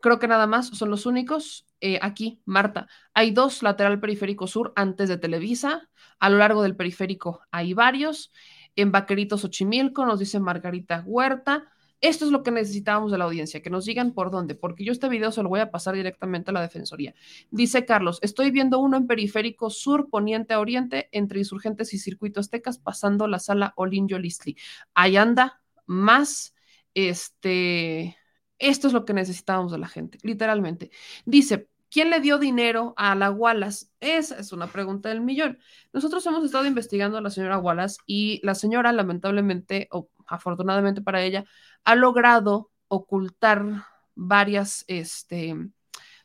Creo 0.00 0.18
que 0.18 0.28
nada 0.28 0.46
más 0.46 0.68
son 0.68 0.90
los 0.90 1.06
únicos. 1.06 1.66
Eh, 1.80 1.98
aquí, 2.02 2.42
Marta, 2.44 2.88
hay 3.14 3.30
dos 3.32 3.62
lateral 3.62 4.00
periférico 4.00 4.46
sur 4.46 4.72
antes 4.76 5.08
de 5.08 5.18
Televisa. 5.18 5.88
A 6.18 6.30
lo 6.30 6.38
largo 6.38 6.62
del 6.62 6.76
periférico 6.76 7.42
hay 7.50 7.74
varios. 7.74 8.32
En 8.76 8.92
Vaqueritos 8.92 9.42
Xochimilco, 9.42 10.06
nos 10.06 10.18
dice 10.18 10.40
Margarita 10.40 11.02
Huerta. 11.06 11.70
Esto 12.00 12.24
es 12.24 12.30
lo 12.30 12.42
que 12.42 12.50
necesitábamos 12.50 13.12
de 13.12 13.18
la 13.18 13.24
audiencia, 13.24 13.60
que 13.60 13.68
nos 13.68 13.84
digan 13.84 14.12
por 14.12 14.30
dónde, 14.30 14.54
porque 14.54 14.84
yo 14.84 14.92
este 14.92 15.08
video 15.08 15.32
se 15.32 15.42
lo 15.42 15.50
voy 15.50 15.60
a 15.60 15.70
pasar 15.70 15.94
directamente 15.94 16.50
a 16.50 16.54
la 16.54 16.62
Defensoría. 16.62 17.14
Dice 17.50 17.84
Carlos, 17.84 18.18
estoy 18.22 18.50
viendo 18.50 18.78
uno 18.78 18.96
en 18.96 19.06
periférico 19.06 19.68
sur, 19.68 20.08
poniente 20.08 20.54
a 20.54 20.60
oriente, 20.60 21.08
entre 21.12 21.40
insurgentes 21.40 21.92
y 21.92 21.98
circuito 21.98 22.40
aztecas, 22.40 22.78
pasando 22.78 23.26
la 23.26 23.38
sala 23.38 23.74
Olinjo 23.76 24.18
Listli. 24.18 24.56
Ahí 24.94 25.16
anda 25.16 25.60
más, 25.86 26.54
este, 26.94 28.16
esto 28.58 28.86
es 28.86 28.92
lo 28.94 29.04
que 29.04 29.12
necesitábamos 29.12 29.72
de 29.72 29.78
la 29.78 29.88
gente, 29.88 30.18
literalmente. 30.22 30.90
Dice, 31.26 31.68
¿Quién 31.90 32.10
le 32.10 32.20
dio 32.20 32.38
dinero 32.38 32.94
a 32.96 33.16
la 33.16 33.32
Wallace? 33.32 33.86
Esa 33.98 34.38
es 34.38 34.52
una 34.52 34.68
pregunta 34.68 35.08
del 35.08 35.20
millón. 35.20 35.58
Nosotros 35.92 36.24
hemos 36.24 36.44
estado 36.44 36.64
investigando 36.64 37.18
a 37.18 37.20
la 37.20 37.30
señora 37.30 37.58
Wallace 37.58 37.98
y 38.06 38.40
la 38.44 38.54
señora, 38.54 38.92
lamentablemente 38.92 39.88
o 39.90 40.08
afortunadamente 40.30 41.02
para 41.02 41.22
ella, 41.22 41.44
ha 41.84 41.94
logrado 41.94 42.70
ocultar 42.88 43.84
varias, 44.14 44.84
este, 44.88 45.56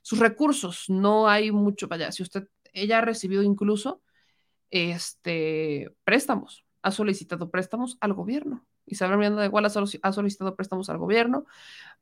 sus 0.01 0.19
recursos. 0.19 0.85
No 0.89 1.27
hay 1.27 1.51
mucho, 1.51 1.87
vaya, 1.87 2.11
si 2.11 2.23
usted, 2.23 2.47
ella 2.73 2.99
ha 2.99 3.01
recibido 3.01 3.43
incluso, 3.43 4.01
este, 4.69 5.93
préstamos, 6.03 6.65
ha 6.81 6.91
solicitado 6.91 7.49
préstamos 7.49 7.97
al 7.99 8.13
gobierno. 8.13 8.65
Isabel 8.85 9.17
Miranda 9.17 9.41
de 9.41 9.47
Wallace 9.47 9.99
ha 10.01 10.11
solicitado 10.11 10.55
préstamos 10.55 10.89
al 10.89 10.99
gobierno, 10.99 11.45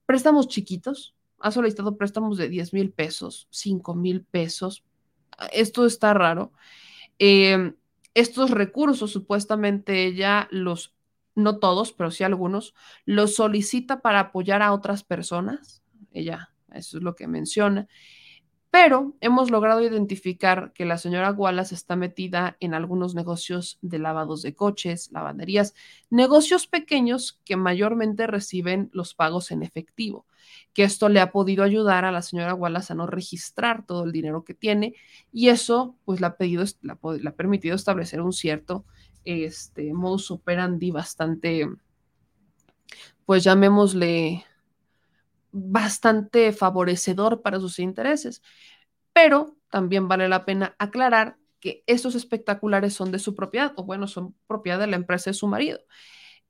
préstamos 0.05 0.47
chiquitos, 0.49 1.15
ha 1.39 1.51
solicitado 1.51 1.97
préstamos 1.97 2.37
de 2.37 2.49
10 2.49 2.73
mil 2.73 2.91
pesos, 2.91 3.47
5 3.51 3.95
mil 3.95 4.23
pesos. 4.23 4.83
Esto 5.51 5.85
está 5.85 6.13
raro. 6.13 6.51
Eh, 7.19 7.73
estos 8.13 8.51
recursos 8.51 9.11
supuestamente 9.11 10.05
ella 10.05 10.47
los, 10.51 10.93
no 11.35 11.59
todos, 11.59 11.93
pero 11.93 12.11
sí 12.11 12.23
algunos, 12.23 12.73
los 13.05 13.35
solicita 13.35 14.01
para 14.01 14.19
apoyar 14.19 14.61
a 14.61 14.73
otras 14.73 15.03
personas. 15.03 15.83
Ella, 16.11 16.51
eso 16.71 16.97
es 16.97 17.03
lo 17.03 17.15
que 17.15 17.27
menciona. 17.27 17.87
Pero 18.73 19.13
hemos 19.21 19.51
logrado 19.51 19.83
identificar 19.83 20.73
que 20.73 20.83
la 20.85 20.97
señora 20.97 21.31
Wallace 21.31 21.75
está 21.75 21.95
metida 21.95 22.57
en 22.59 22.73
algunos 22.73 23.13
negocios 23.13 23.77
de 23.83 23.99
lavados 23.99 24.41
de 24.41 24.55
coches, 24.55 25.11
lavanderías, 25.11 25.75
negocios 26.09 26.65
pequeños 26.65 27.39
que 27.45 27.55
mayormente 27.55 28.25
reciben 28.25 28.89
los 28.91 29.13
pagos 29.13 29.51
en 29.51 29.61
efectivo, 29.61 30.25
que 30.73 30.85
esto 30.85 31.07
le 31.07 31.19
ha 31.19 31.31
podido 31.31 31.63
ayudar 31.63 32.03
a 32.03 32.11
la 32.11 32.23
señora 32.23 32.55
Wallace 32.55 32.93
a 32.93 32.95
no 32.95 33.05
registrar 33.05 33.85
todo 33.85 34.05
el 34.05 34.11
dinero 34.11 34.43
que 34.43 34.55
tiene 34.55 34.95
y 35.31 35.49
eso 35.49 35.95
pues 36.03 36.19
le 36.19 36.25
ha, 36.25 36.35
pedido, 36.35 36.65
le 36.81 36.93
ha, 37.29 37.35
permitido 37.35 37.75
establecer 37.75 38.21
un 38.21 38.33
cierto 38.33 38.85
este, 39.25 39.93
modus 39.93 40.31
operandi 40.31 40.91
bastante, 40.91 41.67
pues 43.25 43.43
llamémosle 43.43 44.45
bastante 45.51 46.51
favorecedor 46.51 47.41
para 47.41 47.59
sus 47.59 47.79
intereses. 47.79 48.41
Pero 49.13 49.55
también 49.69 50.07
vale 50.07 50.27
la 50.27 50.45
pena 50.45 50.75
aclarar 50.79 51.37
que 51.59 51.83
estos 51.87 52.15
espectaculares 52.15 52.93
son 52.93 53.11
de 53.11 53.19
su 53.19 53.35
propiedad, 53.35 53.73
o 53.77 53.85
bueno, 53.85 54.07
son 54.07 54.35
propiedad 54.47 54.79
de 54.79 54.87
la 54.87 54.97
empresa 54.97 55.29
de 55.29 55.35
su 55.35 55.47
marido. 55.47 55.79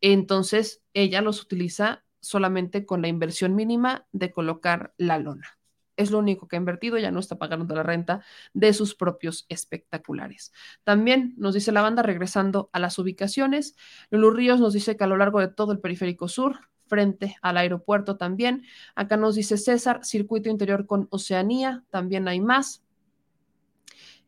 Entonces, 0.02 0.82
ella 0.94 1.22
los 1.22 1.42
utiliza 1.42 2.04
solamente 2.20 2.86
con 2.86 3.02
la 3.02 3.10
inversión 3.10 3.54
mínima 3.56 4.08
de 4.12 4.32
colocar 4.32 4.94
la 4.98 5.20
lona. 5.20 5.60
Es 5.96 6.12
lo 6.12 6.20
único 6.20 6.48
que 6.48 6.56
ha 6.56 6.60
invertido, 6.60 6.98
ya 6.98 7.12
no 7.12 7.20
está 7.20 7.38
pagando 7.38 7.76
la 7.76 7.84
renta 7.84 8.24
de 8.54 8.74
sus 8.74 8.96
propios 8.96 9.46
espectaculares. 9.50 10.52
También 10.84 11.34
nos 11.38 11.54
dice 11.54 11.72
la 11.72 11.82
banda, 11.82 12.02
regresando 12.02 12.70
a 12.74 12.80
las 12.80 12.98
ubicaciones, 12.98 13.76
Lulu 14.10 14.32
Ríos 14.32 14.60
nos 14.60 14.74
dice 14.74 14.98
que 14.98 15.04
a 15.04 15.08
lo 15.08 15.18
largo 15.18 15.40
de 15.40 15.50
todo 15.50 15.72
el 15.72 15.80
periférico 15.80 16.28
sur, 16.28 16.60
frente 16.88 17.38
al 17.42 17.58
aeropuerto 17.58 18.18
también. 18.18 18.64
Acá 18.96 19.18
nos 19.18 19.36
dice 19.36 19.58
César, 19.58 20.06
circuito 20.06 20.50
interior 20.50 20.86
con 20.86 21.08
Oceanía, 21.10 21.84
también 21.90 22.28
hay 22.28 22.40
más. 22.40 22.84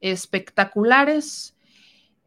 Espectaculares. 0.01 1.55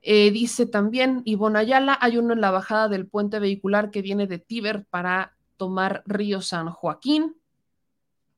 Eh, 0.03 0.31
dice 0.31 0.67
también 0.67 1.23
Ivonne 1.25 1.59
Ayala, 1.59 1.99
hay 2.01 2.19
uno 2.19 2.33
en 2.33 2.41
la 2.41 2.53
bajada 2.53 2.89
del 2.89 3.07
puente 3.07 3.41
vehicular 3.41 3.91
que 3.91 4.01
viene 4.01 4.27
de 4.29 4.39
Tíber 4.39 4.85
para 4.85 5.37
tomar 5.57 6.03
Río 6.07 6.41
San 6.41 6.71
Joaquín. 6.71 7.35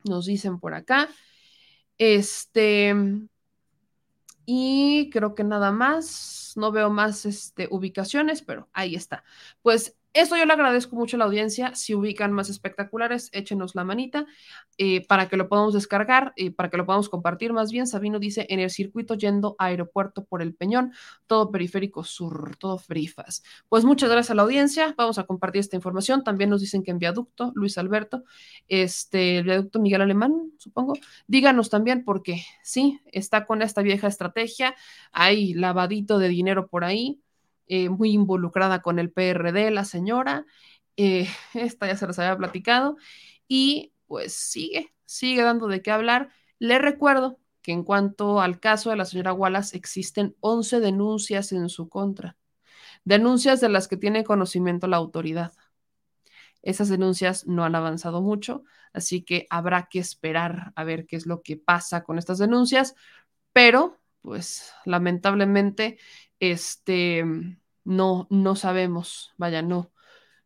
Nos 0.04 0.26
dicen 0.26 0.58
por 0.58 0.74
acá. 0.74 1.08
Este, 1.98 2.94
y 4.46 5.10
creo 5.10 5.34
que 5.34 5.44
nada 5.44 5.70
más, 5.70 6.54
no 6.56 6.72
veo 6.72 6.90
más 6.90 7.24
este, 7.26 7.68
ubicaciones, 7.70 8.42
pero 8.42 8.68
ahí 8.72 8.94
está. 8.94 9.22
Pues 9.62 9.96
esto 10.12 10.36
yo 10.36 10.44
le 10.44 10.52
agradezco 10.52 10.96
mucho 10.96 11.16
a 11.16 11.18
la 11.18 11.24
audiencia. 11.26 11.74
Si 11.74 11.94
ubican 11.94 12.32
más 12.32 12.50
espectaculares, 12.50 13.28
échenos 13.32 13.74
la 13.76 13.84
manita 13.84 14.26
eh, 14.76 15.06
para 15.06 15.28
que 15.28 15.36
lo 15.36 15.48
podamos 15.48 15.72
descargar 15.72 16.32
y 16.34 16.50
para 16.50 16.68
que 16.68 16.76
lo 16.76 16.84
podamos 16.84 17.08
compartir. 17.08 17.52
Más 17.52 17.70
bien, 17.70 17.86
Sabino 17.86 18.18
dice 18.18 18.46
en 18.50 18.58
el 18.58 18.70
circuito 18.70 19.14
yendo 19.14 19.54
a 19.58 19.66
aeropuerto 19.66 20.24
por 20.24 20.42
el 20.42 20.54
Peñón, 20.54 20.92
todo 21.28 21.52
periférico 21.52 22.02
sur, 22.02 22.56
todo 22.56 22.78
frifas. 22.78 23.44
Pues 23.68 23.84
muchas 23.84 24.10
gracias 24.10 24.32
a 24.32 24.34
la 24.34 24.42
audiencia. 24.42 24.94
Vamos 24.96 25.18
a 25.18 25.24
compartir 25.24 25.60
esta 25.60 25.76
información. 25.76 26.24
También 26.24 26.50
nos 26.50 26.60
dicen 26.60 26.82
que 26.82 26.90
en 26.90 26.98
viaducto, 26.98 27.52
Luis 27.54 27.78
Alberto, 27.78 28.24
este, 28.66 29.38
el 29.38 29.44
viaducto 29.44 29.78
Miguel 29.78 30.02
Alemán, 30.02 30.52
supongo. 30.58 30.94
Díganos 31.28 31.70
también 31.70 32.04
porque 32.04 32.42
sí, 32.64 33.00
está 33.12 33.46
con 33.46 33.62
esta 33.62 33.82
vieja 33.82 34.08
estrategia. 34.08 34.74
Hay 35.12 35.54
lavadito 35.54 36.18
de 36.18 36.28
dinero 36.28 36.66
por 36.66 36.82
ahí 36.84 37.20
eh, 37.70 37.88
muy 37.88 38.10
involucrada 38.10 38.82
con 38.82 38.98
el 38.98 39.12
PRD, 39.12 39.70
la 39.70 39.84
señora. 39.84 40.44
Eh, 40.96 41.28
esta 41.54 41.86
ya 41.86 41.96
se 41.96 42.06
las 42.06 42.18
había 42.18 42.36
platicado. 42.36 42.96
Y 43.46 43.92
pues 44.06 44.34
sigue, 44.34 44.92
sigue 45.06 45.42
dando 45.42 45.68
de 45.68 45.80
qué 45.80 45.92
hablar. 45.92 46.30
Le 46.58 46.78
recuerdo 46.80 47.38
que 47.62 47.70
en 47.70 47.84
cuanto 47.84 48.40
al 48.40 48.58
caso 48.58 48.90
de 48.90 48.96
la 48.96 49.04
señora 49.04 49.32
Wallace, 49.32 49.76
existen 49.76 50.34
11 50.40 50.80
denuncias 50.80 51.52
en 51.52 51.68
su 51.68 51.88
contra. 51.88 52.36
Denuncias 53.04 53.60
de 53.60 53.68
las 53.68 53.86
que 53.86 53.96
tiene 53.96 54.24
conocimiento 54.24 54.88
la 54.88 54.96
autoridad. 54.96 55.52
Esas 56.62 56.88
denuncias 56.88 57.46
no 57.46 57.64
han 57.64 57.76
avanzado 57.76 58.20
mucho, 58.20 58.64
así 58.92 59.22
que 59.22 59.46
habrá 59.48 59.88
que 59.88 60.00
esperar 60.00 60.72
a 60.74 60.82
ver 60.82 61.06
qué 61.06 61.14
es 61.14 61.26
lo 61.26 61.40
que 61.42 61.56
pasa 61.56 62.02
con 62.02 62.18
estas 62.18 62.38
denuncias, 62.38 62.96
pero 63.52 64.00
pues 64.22 64.72
lamentablemente 64.84 65.98
este 66.40 67.24
no, 67.84 68.26
no 68.30 68.56
sabemos, 68.56 69.32
vaya, 69.36 69.62
no, 69.62 69.90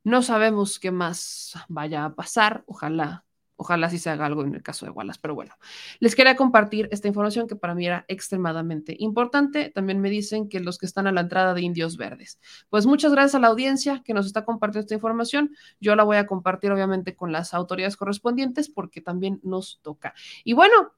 no 0.03 0.23
sabemos 0.23 0.79
qué 0.79 0.91
más 0.91 1.55
vaya 1.69 2.05
a 2.05 2.15
pasar. 2.15 2.65
Ojalá, 2.66 3.25
ojalá 3.57 3.91
sí 3.91 3.99
se 3.99 4.11
haga 4.11 4.27
algo 4.27 4.43
en 4.43 4.55
el 4.55 4.62
caso 4.62 4.87
de 4.87 4.93
Wallace, 4.93 5.19
pero 5.23 5.35
bueno, 5.35 5.55
les 6.01 6.15
quería 6.15 6.37
compartir 6.37 6.89
esta 6.93 7.09
información 7.09 7.47
que 7.47 7.57
para 7.57 7.75
mí 7.75 7.87
era 7.87 8.05
extremadamente 8.09 8.97
importante. 8.99 9.71
También 9.71 10.01
me 10.01 10.11
dicen 10.11 10.49
que 10.49 10.61
los 10.61 10.79
que 10.79 10.87
están 10.87 11.07
a 11.07 11.12
la 11.12 11.23
entrada 11.23 11.55
de 11.55 11.62
Indios 11.62 11.97
Verdes. 11.97 12.41
Pues 12.69 12.87
muchas 12.87 13.12
gracias 13.12 13.35
a 13.35 13.41
la 13.41 13.49
audiencia 13.49 14.03
que 14.05 14.15
nos 14.15 14.27
está 14.27 14.45
compartiendo 14.45 14.85
esta 14.85 14.95
información. 14.95 15.55
Yo 15.81 15.97
la 15.97 16.05
voy 16.05 16.16
a 16.16 16.27
compartir 16.27 16.71
obviamente 16.73 17.15
con 17.16 17.33
las 17.33 17.55
autoridades 17.55 17.97
correspondientes 17.97 18.69
porque 18.69 19.01
también 19.01 19.41
nos 19.43 19.81
toca. 19.83 20.15
Y 20.45 20.53
bueno, 20.53 20.93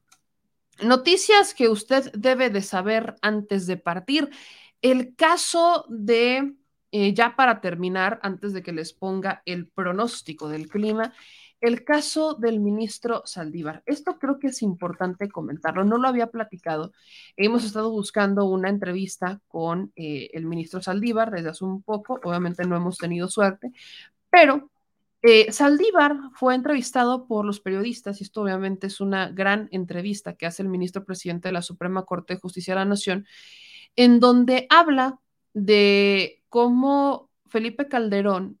noticias 0.83 1.53
que 1.53 1.69
usted 1.69 2.11
debe 2.13 2.49
de 2.49 2.61
saber 2.61 3.15
antes 3.21 3.67
de 3.67 3.77
partir. 3.77 4.29
El 4.81 5.15
caso 5.15 5.85
de, 5.89 6.55
eh, 6.91 7.13
ya 7.13 7.35
para 7.35 7.61
terminar, 7.61 8.19
antes 8.23 8.53
de 8.53 8.63
que 8.63 8.71
les 8.71 8.93
ponga 8.93 9.41
el 9.45 9.67
pronóstico 9.67 10.49
del 10.49 10.69
clima, 10.69 11.13
el 11.59 11.83
caso 11.83 12.35
del 12.35 12.59
ministro 12.59 13.23
Saldívar. 13.25 13.81
Esto 13.85 14.19
creo 14.19 14.39
que 14.39 14.47
es 14.47 14.61
importante 14.61 15.29
comentarlo, 15.29 15.83
no 15.83 15.97
lo 15.97 16.07
había 16.07 16.27
platicado. 16.27 16.91
Hemos 17.35 17.63
estado 17.63 17.89
buscando 17.89 18.45
una 18.45 18.69
entrevista 18.69 19.41
con 19.47 19.91
eh, 19.95 20.29
el 20.33 20.45
ministro 20.45 20.81
Saldívar 20.81 21.31
desde 21.31 21.49
hace 21.49 21.65
un 21.65 21.81
poco, 21.81 22.19
obviamente 22.23 22.65
no 22.65 22.75
hemos 22.75 22.97
tenido 22.97 23.27
suerte, 23.27 23.71
pero 24.29 24.69
eh, 25.23 25.51
Saldívar 25.51 26.15
fue 26.35 26.53
entrevistado 26.53 27.25
por 27.27 27.43
los 27.43 27.59
periodistas 27.59 28.21
y 28.21 28.23
esto 28.23 28.43
obviamente 28.43 28.87
es 28.87 29.01
una 29.01 29.29
gran 29.29 29.67
entrevista 29.71 30.35
que 30.35 30.45
hace 30.45 30.61
el 30.61 30.69
ministro 30.69 31.05
presidente 31.05 31.47
de 31.49 31.53
la 31.53 31.63
Suprema 31.63 32.05
Corte 32.05 32.35
de 32.35 32.39
Justicia 32.39 32.75
de 32.75 32.79
la 32.81 32.85
Nación 32.85 33.25
en 33.97 34.21
donde 34.21 34.67
habla 34.69 35.19
de 35.53 36.41
cómo 36.47 37.29
Felipe 37.47 37.89
Calderón 37.89 38.59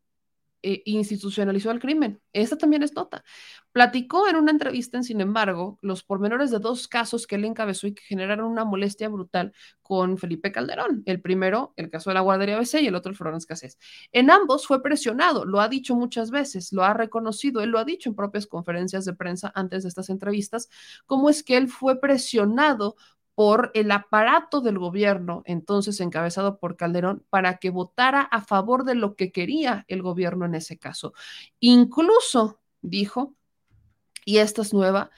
eh, 0.63 0.81
institucionalizó 0.85 1.69
el 1.69 1.79
crimen. 1.79 2.19
Esta 2.33 2.57
también 2.57 2.81
es 2.81 2.93
nota. 2.93 3.23
Platicó 3.71 4.27
en 4.27 4.35
una 4.37 4.51
entrevista, 4.51 5.01
sin 5.03 5.21
embargo, 5.21 5.77
los 5.81 6.03
pormenores 6.03 6.49
de 6.49 6.57
dos 6.57 6.87
casos 6.87 7.27
que 7.27 7.35
él 7.35 7.45
encabezó 7.45 7.85
y 7.85 7.93
que 7.93 8.01
generaron 8.01 8.51
una 8.51 8.65
molestia 8.65 9.07
brutal 9.07 9.53
con 9.83 10.17
Felipe 10.17 10.51
Calderón. 10.51 11.03
El 11.05 11.21
primero, 11.21 11.73
el 11.77 11.91
caso 11.91 12.09
de 12.09 12.15
la 12.15 12.21
guardería 12.21 12.57
BC 12.57 12.81
y 12.81 12.87
el 12.87 12.95
otro, 12.95 13.11
el 13.11 13.15
Florence 13.15 13.45
Cassés. 13.45 13.77
En 14.11 14.31
ambos 14.31 14.65
fue 14.65 14.81
presionado, 14.81 15.45
lo 15.45 15.61
ha 15.61 15.69
dicho 15.69 15.95
muchas 15.95 16.31
veces, 16.31 16.73
lo 16.73 16.83
ha 16.83 16.93
reconocido, 16.95 17.61
él 17.61 17.69
lo 17.69 17.77
ha 17.77 17.85
dicho 17.85 18.09
en 18.09 18.15
propias 18.15 18.47
conferencias 18.47 19.05
de 19.05 19.13
prensa 19.13 19.51
antes 19.53 19.83
de 19.83 19.89
estas 19.89 20.09
entrevistas, 20.09 20.69
cómo 21.05 21.29
es 21.29 21.43
que 21.43 21.55
él 21.55 21.67
fue 21.67 21.99
presionado 22.01 22.95
por 23.37 23.69
el 23.75 23.91
aparato 23.91 24.61
del 24.61 24.79
gobierno, 24.79 25.43
entonces 25.45 25.99
encabezado 25.99 26.57
por 26.57 26.75
Calderón, 26.75 27.23
para 27.29 27.57
que 27.57 27.69
votara 27.69 28.21
a 28.21 28.41
favor 28.41 28.83
de 28.83 28.95
lo 28.95 29.15
que 29.15 29.31
quería 29.31 29.85
el 29.89 30.01
gobierno 30.01 30.45
en 30.47 30.55
ese 30.55 30.79
caso. 30.79 31.13
Incluso 31.59 32.59
dijo, 32.81 33.35
y 34.25 34.39
esta 34.39 34.63
es 34.63 34.73
nueva, 34.73 35.11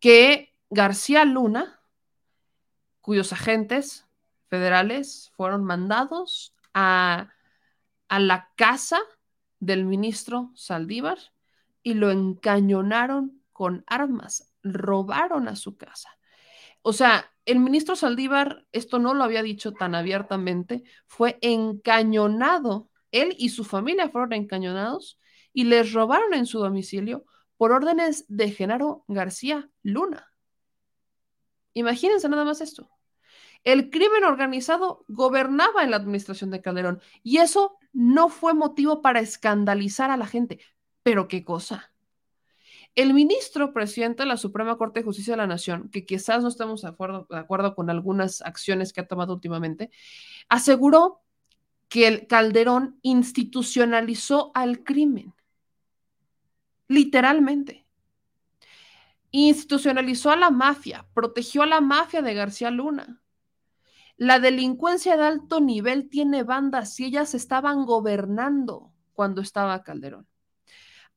que 0.00 0.52
García 0.68 1.24
Luna, 1.24 1.80
cuyos 3.02 3.32
agentes 3.32 4.04
federales 4.48 5.30
fueron 5.36 5.62
mandados 5.62 6.56
a, 6.74 7.32
a 8.08 8.18
la 8.18 8.50
casa 8.56 8.98
del 9.60 9.84
ministro 9.84 10.50
Saldívar 10.56 11.18
y 11.84 11.94
lo 11.94 12.10
encañonaron 12.10 13.40
con 13.52 13.84
armas, 13.86 14.52
robaron 14.64 15.46
a 15.46 15.54
su 15.54 15.76
casa 15.76 16.18
O 16.82 16.92
sea, 16.92 17.29
el 17.44 17.58
ministro 17.58 17.96
Saldívar, 17.96 18.66
esto 18.72 18.98
no 18.98 19.14
lo 19.14 19.24
había 19.24 19.42
dicho 19.42 19.72
tan 19.72 19.94
abiertamente, 19.94 20.84
fue 21.06 21.38
encañonado, 21.40 22.90
él 23.10 23.34
y 23.38 23.50
su 23.50 23.64
familia 23.64 24.08
fueron 24.08 24.32
encañonados 24.32 25.18
y 25.52 25.64
les 25.64 25.92
robaron 25.92 26.34
en 26.34 26.46
su 26.46 26.60
domicilio 26.60 27.24
por 27.56 27.72
órdenes 27.72 28.24
de 28.28 28.50
Genaro 28.50 29.04
García 29.08 29.68
Luna. 29.82 30.32
Imagínense 31.74 32.28
nada 32.28 32.44
más 32.44 32.60
esto. 32.60 32.90
El 33.64 33.90
crimen 33.90 34.24
organizado 34.24 35.04
gobernaba 35.08 35.82
en 35.82 35.90
la 35.90 35.96
administración 35.96 36.50
de 36.50 36.62
Calderón 36.62 37.02
y 37.22 37.38
eso 37.38 37.76
no 37.92 38.28
fue 38.28 38.54
motivo 38.54 39.02
para 39.02 39.20
escandalizar 39.20 40.10
a 40.10 40.16
la 40.16 40.26
gente. 40.26 40.60
Pero 41.02 41.28
qué 41.28 41.44
cosa. 41.44 41.92
El 42.96 43.14
ministro 43.14 43.72
presidente 43.72 44.24
de 44.24 44.28
la 44.28 44.36
Suprema 44.36 44.76
Corte 44.76 45.00
de 45.00 45.04
Justicia 45.04 45.34
de 45.34 45.38
la 45.38 45.46
Nación, 45.46 45.88
que 45.90 46.04
quizás 46.04 46.42
no 46.42 46.48
estamos 46.48 46.82
de 46.82 46.88
acuerdo, 46.88 47.74
con 47.74 47.88
algunas 47.88 48.42
acciones 48.42 48.92
que 48.92 49.00
ha 49.00 49.06
tomado 49.06 49.32
últimamente, 49.32 49.90
aseguró 50.48 51.22
que 51.88 52.08
el 52.08 52.26
Calderón 52.26 52.98
institucionalizó 53.02 54.50
al 54.54 54.82
crimen. 54.82 55.34
Literalmente. 56.88 57.86
Institucionalizó 59.30 60.30
a 60.30 60.36
la 60.36 60.50
mafia, 60.50 61.06
protegió 61.14 61.62
a 61.62 61.66
la 61.66 61.80
mafia 61.80 62.22
de 62.22 62.34
García 62.34 62.70
Luna. 62.70 63.22
La 64.16 64.40
delincuencia 64.40 65.16
de 65.16 65.22
alto 65.22 65.60
nivel 65.60 66.08
tiene 66.10 66.42
bandas 66.42 66.98
y 66.98 67.06
ellas 67.06 67.34
estaban 67.34 67.86
gobernando 67.86 68.92
cuando 69.14 69.40
estaba 69.40 69.82
Calderón. 69.82 70.29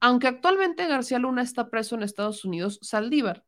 Aunque 0.05 0.27
actualmente 0.27 0.85
García 0.85 1.17
Luna 1.17 1.43
está 1.43 1.69
preso 1.69 1.95
en 1.95 2.03
Estados 2.03 2.43
Unidos, 2.43 2.77
Saldívar 2.81 3.45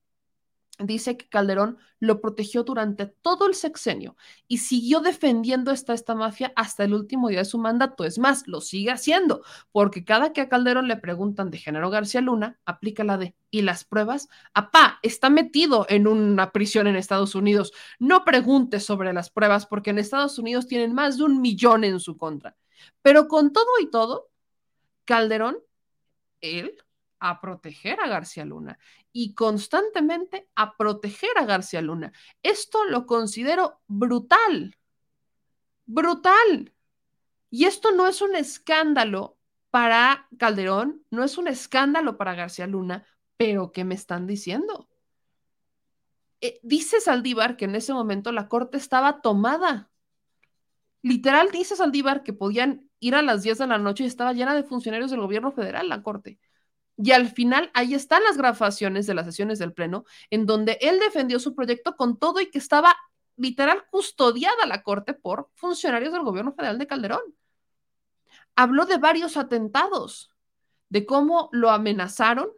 dice 0.79 1.17
que 1.17 1.27
Calderón 1.27 1.79
lo 1.99 2.21
protegió 2.21 2.63
durante 2.63 3.07
todo 3.07 3.45
el 3.45 3.55
sexenio 3.55 4.15
y 4.47 4.59
siguió 4.59 5.01
defendiendo 5.01 5.71
esta, 5.71 5.93
esta 5.93 6.15
mafia 6.15 6.53
hasta 6.55 6.85
el 6.85 6.93
último 6.93 7.27
día 7.27 7.39
de 7.39 7.45
su 7.45 7.57
mandato. 7.57 8.05
Es 8.05 8.19
más, 8.19 8.47
lo 8.47 8.61
sigue 8.61 8.89
haciendo, 8.89 9.43
porque 9.73 10.05
cada 10.05 10.31
que 10.31 10.39
a 10.39 10.47
Calderón 10.47 10.87
le 10.87 10.95
preguntan 10.95 11.51
de 11.51 11.57
Genaro 11.57 11.89
García 11.89 12.21
Luna, 12.21 12.57
aplica 12.65 13.03
la 13.03 13.17
de, 13.17 13.35
¿y 13.51 13.61
las 13.61 13.83
pruebas? 13.83 14.29
Apá, 14.53 14.99
está 15.01 15.29
metido 15.29 15.85
en 15.89 16.07
una 16.07 16.53
prisión 16.53 16.87
en 16.87 16.95
Estados 16.95 17.35
Unidos. 17.35 17.73
No 17.99 18.23
pregunte 18.23 18.79
sobre 18.79 19.11
las 19.11 19.29
pruebas, 19.29 19.65
porque 19.65 19.89
en 19.89 19.99
Estados 19.99 20.39
Unidos 20.39 20.67
tienen 20.67 20.93
más 20.93 21.17
de 21.17 21.25
un 21.25 21.41
millón 21.41 21.83
en 21.83 21.99
su 21.99 22.15
contra. 22.15 22.55
Pero 23.01 23.27
con 23.27 23.51
todo 23.51 23.67
y 23.81 23.89
todo, 23.89 24.29
Calderón, 25.03 25.57
él 26.45 26.77
a 27.19 27.39
proteger 27.41 27.99
a 28.01 28.07
García 28.07 28.45
Luna 28.45 28.77
y 29.11 29.33
constantemente 29.33 30.47
a 30.55 30.75
proteger 30.77 31.31
a 31.37 31.45
García 31.45 31.81
Luna. 31.81 32.11
Esto 32.43 32.85
lo 32.85 33.05
considero 33.05 33.81
brutal, 33.87 34.77
brutal. 35.85 36.73
Y 37.49 37.65
esto 37.65 37.91
no 37.91 38.07
es 38.07 38.21
un 38.21 38.35
escándalo 38.35 39.37
para 39.69 40.27
Calderón, 40.37 41.05
no 41.09 41.23
es 41.23 41.37
un 41.37 41.47
escándalo 41.47 42.17
para 42.17 42.35
García 42.35 42.67
Luna, 42.67 43.05
pero 43.37 43.71
¿qué 43.71 43.83
me 43.83 43.95
están 43.95 44.27
diciendo? 44.27 44.89
Eh, 46.41 46.59
dice 46.63 47.01
Saldívar 47.01 47.57
que 47.57 47.65
en 47.65 47.75
ese 47.75 47.93
momento 47.93 48.31
la 48.31 48.47
corte 48.47 48.77
estaba 48.77 49.21
tomada. 49.21 49.89
Literal 51.01 51.49
dice 51.51 51.75
Saldívar 51.75 52.23
que 52.23 52.33
podían 52.33 52.89
ir 53.05 53.13
a 53.15 53.21
las 53.21 53.43
10 53.43 53.59
de 53.59 53.67
la 53.67 53.77
noche 53.77 54.03
y 54.03 54.07
estaba 54.07 54.33
llena 54.33 54.55
de 54.55 54.63
funcionarios 54.63 55.11
del 55.11 55.19
gobierno 55.19 55.51
federal 55.51 55.87
la 55.89 56.01
corte. 56.01 56.39
Y 56.97 57.11
al 57.11 57.29
final, 57.29 57.69
ahí 57.73 57.93
están 57.93 58.23
las 58.23 58.37
grabaciones 58.37 59.05
de 59.05 59.13
las 59.13 59.25
sesiones 59.25 59.59
del 59.59 59.73
Pleno, 59.73 60.05
en 60.31 60.45
donde 60.45 60.79
él 60.81 60.99
defendió 60.99 61.39
su 61.39 61.53
proyecto 61.53 61.95
con 61.97 62.17
todo 62.17 62.39
y 62.39 62.49
que 62.49 62.57
estaba 62.57 62.95
literal 63.35 63.83
custodiada 63.91 64.65
la 64.65 64.81
Corte 64.81 65.13
por 65.13 65.49
funcionarios 65.53 66.13
del 66.13 66.23
gobierno 66.23 66.53
federal 66.53 66.79
de 66.79 66.87
Calderón. 66.87 67.21
Habló 68.55 68.85
de 68.85 68.97
varios 68.97 69.37
atentados, 69.37 70.31
de 70.89 71.05
cómo 71.05 71.49
lo 71.51 71.69
amenazaron, 71.69 72.49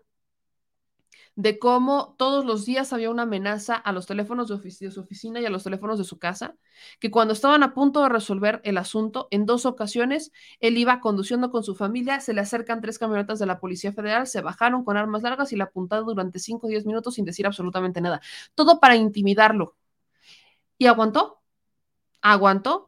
de 1.37 1.59
cómo 1.59 2.15
todos 2.17 2.45
los 2.45 2.65
días 2.65 2.91
había 2.93 3.11
una 3.11 3.21
amenaza 3.23 3.75
a 3.75 3.91
los 3.91 4.07
teléfonos 4.07 4.47
de, 4.47 4.57
de, 4.57 4.91
su 4.91 5.01
oficina 5.01 5.39
y 5.39 5.45
a 5.45 5.51
los 5.51 5.63
teléfonos 5.63 5.99
de 5.99 6.03
su 6.03 6.17
casa, 6.17 6.55
que 6.99 7.11
cuando 7.11 7.33
estaban 7.35 7.61
a 7.61 7.75
punto 7.75 8.01
de 8.01 8.09
resolver 8.09 8.59
el 8.63 8.75
asunto, 8.79 9.27
en 9.29 9.45
dos 9.45 9.67
ocasiones, 9.67 10.31
él 10.59 10.79
iba 10.79 10.99
conduciendo 10.99 11.51
con 11.51 11.63
su 11.63 11.75
familia, 11.75 12.19
se 12.21 12.33
le 12.33 12.41
acercan 12.41 12.81
tres 12.81 12.97
camionetas 12.97 13.37
de 13.37 13.45
la 13.45 13.59
Policía 13.59 13.93
Federal, 13.93 14.25
se 14.25 14.41
bajaron 14.41 14.83
con 14.83 14.97
armas 14.97 15.21
largas 15.21 15.53
y 15.53 15.57
le 15.57 15.63
apuntaron 15.63 16.07
durante 16.07 16.39
cinco 16.39 16.65
o 16.65 16.69
diez 16.71 16.87
minutos 16.87 17.13
sin 17.13 17.25
decir 17.25 17.45
absolutamente 17.45 18.01
nada. 18.01 18.19
Todo 18.55 18.79
para 18.79 18.95
intimidarlo. 18.95 19.75
Y 20.79 20.87
aguantó, 20.87 21.39
aguantó, 22.21 22.86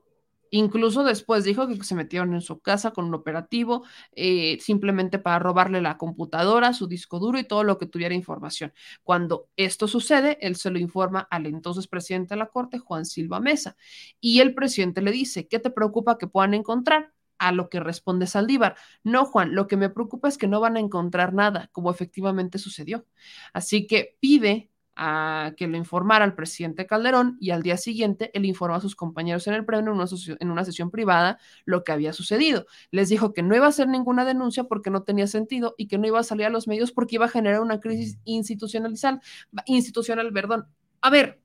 Incluso 0.51 1.03
después 1.03 1.43
dijo 1.43 1.67
que 1.67 1.84
se 1.84 1.95
metieron 1.95 2.34
en 2.34 2.41
su 2.41 2.59
casa 2.59 2.91
con 2.91 3.05
un 3.05 3.13
operativo 3.13 3.84
eh, 4.15 4.57
simplemente 4.61 5.19
para 5.19 5.39
robarle 5.39 5.81
la 5.81 5.97
computadora, 5.97 6.73
su 6.73 6.88
disco 6.88 7.19
duro 7.19 7.39
y 7.39 7.43
todo 7.43 7.63
lo 7.63 7.77
que 7.77 7.85
tuviera 7.85 8.15
información. 8.15 8.73
Cuando 9.03 9.49
esto 9.55 9.88
sucede, 9.88 10.38
él 10.41 10.55
se 10.55 10.71
lo 10.71 10.80
informa 10.80 11.27
al 11.30 11.45
entonces 11.45 11.88
presidente 11.88 12.34
de 12.35 12.39
la 12.39 12.47
Corte, 12.47 12.80
Juan 12.80 13.05
Silva 13.05 13.39
Mesa, 13.39 13.76
y 14.19 14.39
el 14.39 14.53
presidente 14.53 15.01
le 15.01 15.11
dice, 15.11 15.47
¿qué 15.47 15.59
te 15.59 15.69
preocupa 15.69 16.17
que 16.17 16.27
puedan 16.27 16.53
encontrar? 16.53 17.13
A 17.41 17.53
lo 17.53 17.69
que 17.69 17.80
responde 17.80 18.27
Saldívar, 18.27 18.76
no 19.01 19.23
Juan, 19.23 19.55
lo 19.55 19.67
que 19.67 19.77
me 19.77 19.89
preocupa 19.89 20.27
es 20.27 20.38
que 20.38 20.47
no 20.47 20.59
van 20.59 20.76
a 20.76 20.81
encontrar 20.81 21.34
nada, 21.34 21.69
como 21.71 21.89
efectivamente 21.89 22.57
sucedió. 22.57 23.05
Así 23.53 23.88
que 23.88 24.17
pide 24.19 24.69
a 25.01 25.53
que 25.55 25.65
lo 25.65 25.77
informara 25.77 26.26
al 26.26 26.35
presidente 26.35 26.85
Calderón 26.85 27.38
y 27.39 27.51
al 27.51 27.63
día 27.63 27.77
siguiente 27.77 28.31
él 28.34 28.43
informó 28.43 28.76
a 28.76 28.81
sus 28.81 28.97
compañeros 28.97 29.47
en 29.47 29.53
el 29.53 29.63
pleno 29.63 29.93
en 29.93 29.97
una, 29.97 30.05
en 30.41 30.51
una 30.51 30.65
sesión 30.65 30.91
privada 30.91 31.39
lo 31.63 31.85
que 31.85 31.93
había 31.93 32.11
sucedido. 32.11 32.65
Les 32.91 33.07
dijo 33.07 33.31
que 33.31 33.41
no 33.41 33.55
iba 33.55 33.65
a 33.65 33.69
hacer 33.69 33.88
ninguna 33.88 34.26
denuncia 34.26 34.65
porque 34.65 34.89
no 34.89 35.03
tenía 35.03 35.26
sentido 35.27 35.73
y 35.77 35.88
que 35.88 35.97
no 35.97 36.05
iba 36.05 36.19
a 36.19 36.23
salir 36.23 36.47
a 36.47 36.49
los 36.49 36.67
medios 36.67 36.91
porque 36.91 37.15
iba 37.15 37.27
a 37.27 37.30
generar 37.30 37.61
una 37.61 37.80
crisis 37.80 38.19
institucional, 38.26 39.21
institucional, 39.67 40.34
perdón. 40.34 40.67
A 40.99 41.09
ver, 41.09 41.41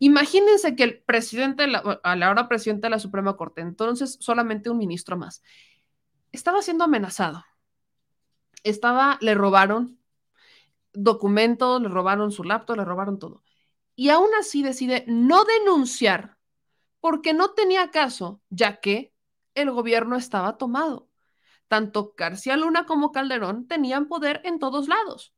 imagínense 0.00 0.74
que 0.74 0.82
el 0.82 0.98
presidente, 0.98 1.68
la, 1.68 1.78
a 2.02 2.16
la 2.16 2.30
hora 2.30 2.48
presidente 2.48 2.88
de 2.88 2.90
la 2.90 2.98
Suprema 2.98 3.36
Corte, 3.36 3.60
entonces 3.60 4.16
solamente 4.18 4.70
un 4.70 4.78
ministro 4.78 5.16
más, 5.16 5.40
estaba 6.32 6.62
siendo 6.62 6.82
amenazado. 6.82 7.44
Estaba, 8.64 9.18
le 9.20 9.34
robaron 9.34 9.97
documentos, 11.02 11.80
le 11.80 11.88
robaron 11.88 12.32
su 12.32 12.44
laptop, 12.44 12.76
le 12.76 12.84
robaron 12.84 13.18
todo. 13.18 13.42
Y 13.94 14.10
aún 14.10 14.28
así 14.38 14.62
decide 14.62 15.04
no 15.08 15.44
denunciar 15.44 16.38
porque 17.00 17.32
no 17.34 17.52
tenía 17.54 17.90
caso, 17.90 18.40
ya 18.50 18.80
que 18.80 19.12
el 19.54 19.70
gobierno 19.70 20.16
estaba 20.16 20.58
tomado. 20.58 21.08
Tanto 21.68 22.14
García 22.16 22.56
Luna 22.56 22.86
como 22.86 23.12
Calderón 23.12 23.66
tenían 23.66 24.08
poder 24.08 24.40
en 24.44 24.58
todos 24.58 24.88
lados. 24.88 25.34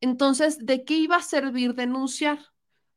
Entonces, 0.00 0.64
¿de 0.64 0.84
qué 0.84 0.94
iba 0.94 1.16
a 1.16 1.22
servir 1.22 1.74
denunciar 1.74 2.38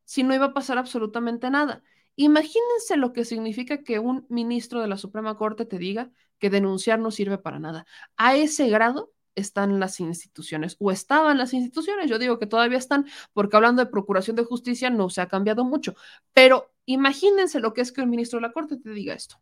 si 0.05 0.23
no 0.23 0.33
iba 0.35 0.47
a 0.47 0.53
pasar 0.53 0.77
absolutamente 0.77 1.49
nada? 1.49 1.83
Imagínense 2.15 2.97
lo 2.97 3.13
que 3.13 3.25
significa 3.25 3.83
que 3.83 3.99
un 3.99 4.25
ministro 4.29 4.81
de 4.81 4.87
la 4.87 4.97
Suprema 4.97 5.37
Corte 5.37 5.65
te 5.65 5.77
diga 5.77 6.11
que 6.39 6.49
denunciar 6.49 6.99
no 6.99 7.11
sirve 7.11 7.37
para 7.37 7.59
nada. 7.59 7.85
A 8.17 8.35
ese 8.35 8.69
grado 8.69 9.13
están 9.35 9.79
las 9.79 9.99
instituciones 9.99 10.75
o 10.79 10.91
estaban 10.91 11.37
las 11.37 11.53
instituciones. 11.53 12.09
Yo 12.09 12.19
digo 12.19 12.39
que 12.39 12.47
todavía 12.47 12.77
están, 12.77 13.07
porque 13.33 13.55
hablando 13.55 13.83
de 13.83 13.91
procuración 13.91 14.35
de 14.35 14.43
justicia 14.43 14.89
no 14.89 15.09
se 15.09 15.21
ha 15.21 15.27
cambiado 15.27 15.63
mucho. 15.63 15.95
Pero 16.33 16.73
imagínense 16.85 17.59
lo 17.59 17.73
que 17.73 17.81
es 17.81 17.91
que 17.91 18.01
el 18.01 18.07
ministro 18.07 18.37
de 18.39 18.47
la 18.47 18.53
Corte 18.53 18.77
te 18.77 18.91
diga 18.91 19.13
esto. 19.13 19.41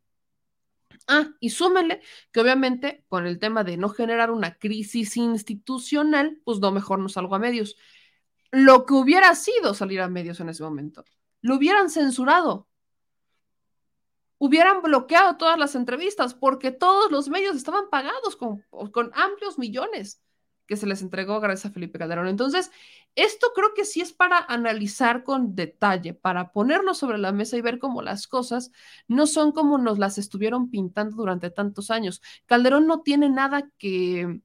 Ah, 1.08 1.32
y 1.40 1.50
súmenle 1.50 2.02
que 2.32 2.40
obviamente 2.40 3.04
con 3.08 3.26
el 3.26 3.40
tema 3.40 3.64
de 3.64 3.78
no 3.78 3.90
generar 3.90 4.32
una 4.32 4.56
crisis 4.60 5.18
institucional, 5.18 6.40
pues 6.44 6.60
no, 6.60 6.72
mejor 6.72 7.00
no 7.00 7.10
salgo 7.10 7.36
a 7.36 7.40
medios. 7.40 7.78
Lo 8.52 8.86
que 8.86 8.94
hubiera 8.94 9.34
sido 9.36 9.74
salir 9.74 10.02
a 10.02 10.08
medios 10.08 10.40
en 10.40 10.50
ese 10.50 10.64
momento, 10.64 11.04
lo 11.42 11.56
hubieran 11.56 11.90
censurado, 11.90 12.69
hubieran 14.40 14.82
bloqueado 14.82 15.38
todas 15.38 15.60
las 15.60 15.76
entrevistas 15.76 16.34
porque 16.34 16.72
todos 16.72 17.12
los 17.12 17.30
medios 17.30 17.56
estaban 17.56 17.90
pagados 17.92 18.36
con, 18.36 18.64
con, 18.92 19.12
amplios 19.14 19.60
millones 19.60 20.22
que 20.66 20.78
se 20.78 20.88
les 20.88 21.02
entregó 21.02 21.40
gracias 21.40 21.72
a 21.72 21.74
Felipe 21.74 22.00
Calderón. 22.00 22.28
Entonces, 22.28 22.72
esto 23.16 23.52
creo 23.56 23.74
que 23.76 23.86
sí 23.86 24.02
es 24.02 24.14
para 24.14 24.38
analizar 24.38 25.24
con 25.24 25.56
detalle, 25.56 26.14
para 26.14 26.52
ponerlo 26.52 26.94
sobre 26.94 27.18
la 27.18 27.32
mesa 27.32 27.58
y 27.58 27.62
ver 27.62 27.80
cómo 27.80 28.02
las 28.02 28.28
cosas 28.28 28.72
no 29.08 29.28
son 29.28 29.52
como 29.52 29.78
nos 29.78 30.00
las 30.00 30.18
estuvieron 30.18 30.70
pintando 30.70 31.16
durante 31.18 31.50
tantos 31.50 31.92
años. 31.92 32.22
Calderón 32.46 32.88
no 32.88 33.02
tiene 33.02 33.30
nada 33.30 33.70
que 33.78 34.42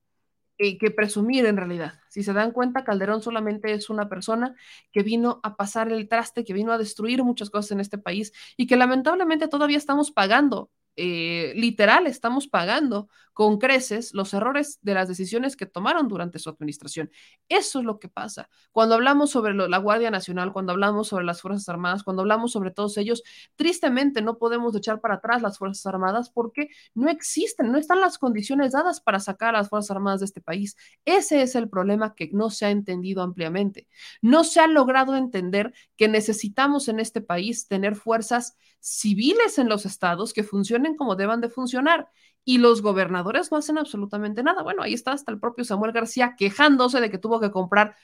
eh, 0.59 0.79
que 0.79 0.91
presumir 0.93 1.47
en 1.47 1.57
realidad. 1.57 1.95
Si 2.15 2.23
se 2.23 2.33
dan 2.33 2.53
cuenta, 2.53 2.85
Calderón 2.85 3.23
solamente 3.23 3.73
es 3.73 3.91
una 3.91 4.09
persona 4.09 4.55
que 4.93 5.03
vino 5.03 5.41
a 5.43 5.57
pasar 5.57 5.91
el 5.91 6.09
traste, 6.09 6.45
que 6.45 6.53
vino 6.53 6.71
a 6.71 6.79
destruir 6.79 7.25
muchas 7.25 7.51
cosas 7.51 7.73
en 7.73 7.81
este 7.81 7.99
país 7.99 8.33
y 8.57 8.69
que 8.69 8.77
lamentablemente 8.77 9.49
todavía 9.49 9.79
estamos 9.79 10.13
pagando 10.13 10.71
eh, 10.97 11.53
literal, 11.57 12.07
estamos 12.07 12.47
pagando 12.49 13.09
con 13.35 13.59
creces 13.59 14.15
los 14.15 14.33
errores 14.33 14.79
de 14.83 14.95
las 14.95 15.09
decisiones 15.09 15.57
que 15.57 15.67
tomaron 15.67 16.07
durante 16.07 16.39
su 16.39 16.49
administración. 16.49 17.11
Eso 17.49 17.81
es 17.81 17.85
lo 17.85 17.99
que 17.99 18.09
pasa. 18.09 18.49
Cuando 18.71 18.95
hablamos 18.95 19.31
sobre 19.31 19.55
la 19.55 19.79
Guardia 19.79 20.11
Nacional, 20.13 20.53
cuando 20.53 20.73
hablamos 20.73 21.09
sobre 21.09 21.25
las 21.25 21.43
Fuerzas 21.43 21.69
Armadas, 21.69 22.05
cuando 22.05 22.23
hablamos 22.23 22.53
sobre 22.53 22.71
todos 22.71 22.97
ellos, 22.97 23.25
tristemente 23.57 24.23
no 24.23 24.39
podemos 24.39 24.75
echar 24.77 25.01
para 25.01 25.15
atrás 25.17 25.43
las 25.43 25.59
Fuerzas 25.59 25.85
Armadas 25.87 26.31
porque 26.31 26.69
no 26.95 27.11
existen, 27.11 27.73
no 27.73 27.79
están 27.79 28.01
las 28.01 28.19
condiciones 28.19 28.73
dadas 28.73 29.01
para 29.01 29.19
sacar 29.19 29.57
a 29.57 29.59
las 29.59 29.69
Fuerzas 29.69 29.91
Armadas 29.91 30.21
de 30.21 30.27
este 30.27 30.41
país. 30.41 30.77
Ese 31.05 31.43
es 31.43 31.57
el 31.57 31.69
problema 31.69 32.15
que 32.15 32.31
no 32.33 32.51
se 32.51 32.67
ha 32.67 32.71
entendido 32.71 33.23
ampliamente. 33.23 33.89
No 34.23 34.45
se 34.45 34.61
ha 34.61 34.69
logrado 34.69 35.17
entender 35.17 35.75
que 35.97 36.07
necesitamos 36.07 36.87
en 36.87 37.01
este 37.01 37.21
país 37.21 37.67
tener 37.67 37.97
fuerzas 37.97 38.57
civiles 38.79 39.59
en 39.59 39.71
los 39.71 39.87
estados 39.87 40.35
que 40.35 40.43
funcionen 40.43 40.84
como 40.97 41.17
deban 41.17 41.41
de 41.41 41.49
funcionar 41.49 42.09
y 42.45 42.59
los 42.59 42.83
gobernadores 42.83 43.51
no 43.51 43.59
hacen 43.59 43.79
absolutamente 43.79 44.43
nada. 44.43 44.63
Bueno, 44.63 44.83
ahí 44.83 44.93
está 44.93 45.13
hasta 45.13 45.33
el 45.33 45.41
propio 45.41 45.65
Samuel 45.65 45.93
García 45.93 46.35
quejándose 46.37 47.01
de 47.01 47.11
que 47.11 47.19
tuvo 47.19 47.41
que 47.41 47.51
comprar 47.51 47.97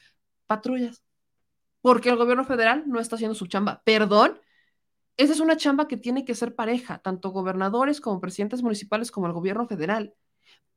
patrullas 0.47 1.03
porque 1.83 2.11
el 2.11 2.17
gobierno 2.17 2.45
federal 2.45 2.85
no 2.87 3.01
está 3.01 3.17
haciendo 3.17 3.35
su 3.35 3.47
chamba. 3.47 3.83
Perdón, 3.85 4.39
esa 5.17 5.33
es 5.33 5.41
una 5.41 5.57
chamba 5.57 5.89
que 5.89 5.97
tiene 5.97 6.25
que 6.25 6.35
ser 6.35 6.55
pareja, 6.55 6.99
tanto 6.99 7.31
gobernadores 7.31 8.01
como 8.01 8.21
presidentes 8.21 8.63
municipales 8.63 9.11
como 9.11 9.27
el 9.27 9.33
gobierno 9.33 9.67
federal, 9.67 10.15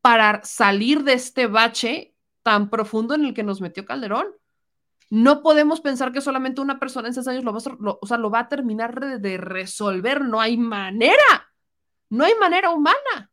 para 0.02 0.44
salir 0.44 1.04
de 1.04 1.14
este 1.14 1.48
bache 1.48 2.16
tan 2.42 2.70
profundo 2.70 3.16
en 3.16 3.26
el 3.26 3.34
que 3.34 3.44
nos 3.44 3.62
metió 3.62 3.86
Calderón. 3.86 4.28
No 5.10 5.44
podemos 5.44 5.80
pensar 5.82 6.12
que 6.12 6.22
solamente 6.22 6.62
una 6.62 6.80
persona 6.80 7.08
en 7.08 7.14
seis 7.14 7.28
años 7.28 7.44
lo 7.44 7.54
va 7.54 7.60
a, 7.60 7.98
o 8.02 8.08
sea, 8.08 8.18
lo 8.18 8.32
va 8.32 8.40
a 8.40 8.50
terminar 8.50 9.20
de 9.20 9.38
resolver. 9.38 10.22
No 10.22 10.42
hay 10.42 10.58
manera. 10.58 11.53
No 12.14 12.26
hay 12.26 12.36
manera 12.36 12.70
humana. 12.70 13.32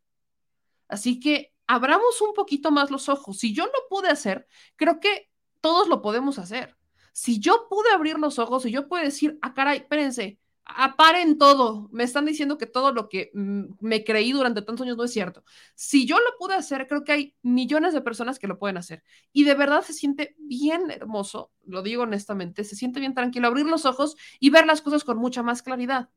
Así 0.87 1.19
que 1.19 1.53
abramos 1.67 2.19
un 2.19 2.33
poquito 2.33 2.71
más 2.71 2.89
los 2.89 3.09
ojos. 3.09 3.37
Si 3.37 3.53
yo 3.53 3.65
lo 3.65 3.87
pude 3.91 4.09
hacer, 4.09 4.47
creo 4.75 4.99
que 4.99 5.29
todos 5.61 5.87
lo 5.87 6.01
podemos 6.01 6.39
hacer. 6.39 6.75
Si 7.13 7.39
yo 7.39 7.67
pude 7.69 7.91
abrir 7.91 8.17
los 8.17 8.39
ojos 8.39 8.65
y 8.65 8.71
yo 8.71 8.87
puedo 8.87 9.03
decir, 9.03 9.37
ah, 9.43 9.53
caray, 9.53 9.77
espérense, 9.77 10.39
aparen 10.65 11.37
todo. 11.37 11.89
Me 11.91 12.03
están 12.03 12.25
diciendo 12.25 12.57
que 12.57 12.65
todo 12.65 12.91
lo 12.91 13.07
que 13.07 13.29
mm, 13.35 13.65
me 13.81 14.03
creí 14.03 14.31
durante 14.31 14.63
tantos 14.63 14.83
años 14.83 14.97
no 14.97 15.03
es 15.03 15.13
cierto. 15.13 15.43
Si 15.75 16.07
yo 16.07 16.17
lo 16.17 16.35
pude 16.39 16.55
hacer, 16.55 16.87
creo 16.87 17.03
que 17.03 17.11
hay 17.11 17.35
millones 17.43 17.93
de 17.93 18.01
personas 18.01 18.39
que 18.39 18.47
lo 18.47 18.57
pueden 18.57 18.77
hacer. 18.77 19.03
Y 19.31 19.43
de 19.43 19.53
verdad 19.53 19.83
se 19.83 19.93
siente 19.93 20.35
bien 20.39 20.89
hermoso, 20.89 21.51
lo 21.67 21.83
digo 21.83 22.01
honestamente, 22.01 22.63
se 22.63 22.75
siente 22.75 22.99
bien 22.99 23.13
tranquilo 23.13 23.47
abrir 23.47 23.67
los 23.67 23.85
ojos 23.85 24.17
y 24.39 24.49
ver 24.49 24.65
las 24.65 24.81
cosas 24.81 25.03
con 25.03 25.19
mucha 25.19 25.43
más 25.43 25.61
claridad 25.61 26.09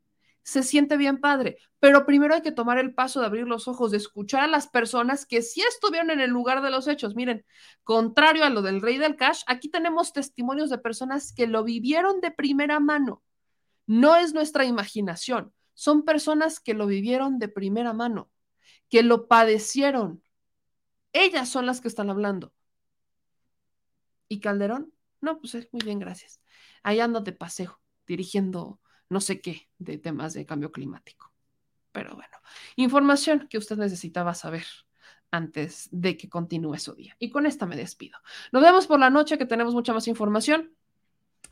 se 0.45 0.61
siente 0.61 0.95
bien 0.95 1.17
padre, 1.17 1.57
pero 1.79 2.05
primero 2.05 2.35
hay 2.35 2.43
que 2.43 2.51
tomar 2.51 2.77
el 2.77 2.93
paso 2.93 3.19
de 3.19 3.25
abrir 3.25 3.47
los 3.47 3.67
ojos, 3.67 3.89
de 3.89 3.97
escuchar 3.97 4.41
a 4.41 4.47
las 4.47 4.67
personas 4.67 5.25
que 5.25 5.41
sí 5.41 5.61
estuvieron 5.61 6.11
en 6.11 6.19
el 6.19 6.29
lugar 6.29 6.61
de 6.61 6.69
los 6.69 6.87
hechos. 6.87 7.15
Miren, 7.15 7.43
contrario 7.83 8.43
a 8.45 8.51
lo 8.51 8.61
del 8.61 8.79
rey 8.79 8.99
del 8.99 9.15
cash, 9.15 9.41
aquí 9.47 9.69
tenemos 9.69 10.13
testimonios 10.13 10.69
de 10.69 10.77
personas 10.77 11.33
que 11.33 11.47
lo 11.47 11.63
vivieron 11.63 12.21
de 12.21 12.29
primera 12.29 12.79
mano. 12.79 13.23
No 13.87 14.15
es 14.15 14.35
nuestra 14.35 14.65
imaginación, 14.65 15.51
son 15.73 16.05
personas 16.05 16.59
que 16.59 16.75
lo 16.75 16.85
vivieron 16.85 17.39
de 17.39 17.47
primera 17.47 17.93
mano, 17.93 18.29
que 18.87 19.01
lo 19.01 19.27
padecieron. 19.27 20.21
Ellas 21.11 21.49
son 21.49 21.65
las 21.65 21.81
que 21.81 21.87
están 21.87 22.11
hablando. 22.11 22.53
¿Y 24.27 24.41
Calderón? 24.41 24.93
No, 25.21 25.39
pues 25.39 25.55
muy 25.71 25.81
bien, 25.83 25.97
gracias. 25.97 26.39
Ahí 26.83 26.99
anda 26.99 27.19
de 27.21 27.31
paseo, 27.31 27.79
dirigiendo 28.05 28.79
no 29.15 29.21
sé 29.21 29.39
qué 29.39 29.69
de 29.79 29.97
temas 29.97 30.33
de 30.33 30.45
cambio 30.45 30.73
climático. 30.73 31.31
Pero 31.93 32.15
bueno, 32.15 32.37
información 32.75 33.47
que 33.49 33.57
usted 33.57 33.77
necesitaba 33.77 34.33
saber 34.33 34.65
antes 35.31 35.87
de 35.89 36.17
que 36.17 36.27
continúe 36.27 36.77
su 36.79 36.95
día. 36.95 37.15
Y 37.17 37.29
con 37.29 37.45
esta 37.45 37.65
me 37.65 37.77
despido. 37.77 38.19
Nos 38.51 38.61
vemos 38.61 38.87
por 38.87 38.99
la 38.99 39.09
noche 39.09 39.37
que 39.37 39.45
tenemos 39.45 39.73
mucha 39.73 39.93
más 39.93 40.09
información. 40.09 40.73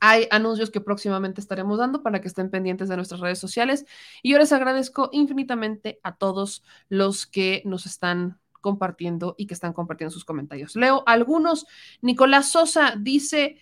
Hay 0.02 0.27
anuncios 0.30 0.72
que 0.72 0.81
próximamente 0.81 1.40
estaremos 1.40 1.77
dando 1.77 2.03
para 2.03 2.19
que 2.19 2.27
estén 2.27 2.49
pendientes 2.49 2.90
de 2.90 2.98
nuestras 2.98 3.22
redes 3.22 3.40
sociales. 3.40 3.85
Y 4.22 4.34
yo 4.34 4.38
les 4.38 4.52
agradezco 4.52 5.10
infinitamente 5.14 6.02
a 6.03 6.18
todos 6.18 6.65
los 6.90 7.26
que 7.26 7.61
nos 7.64 7.85
están 7.85 8.41
compartiendo 8.60 9.35
y 9.38 9.48
que 9.48 9.53
están 9.53 9.72
compartiendo 9.72 10.11
sus 10.11 10.26
comentarios. 10.26 10.76
Leo 10.76 11.03
algunos. 11.06 11.65
Nicolás 12.02 12.52
Sosa 12.52 12.95
dice, 12.99 13.57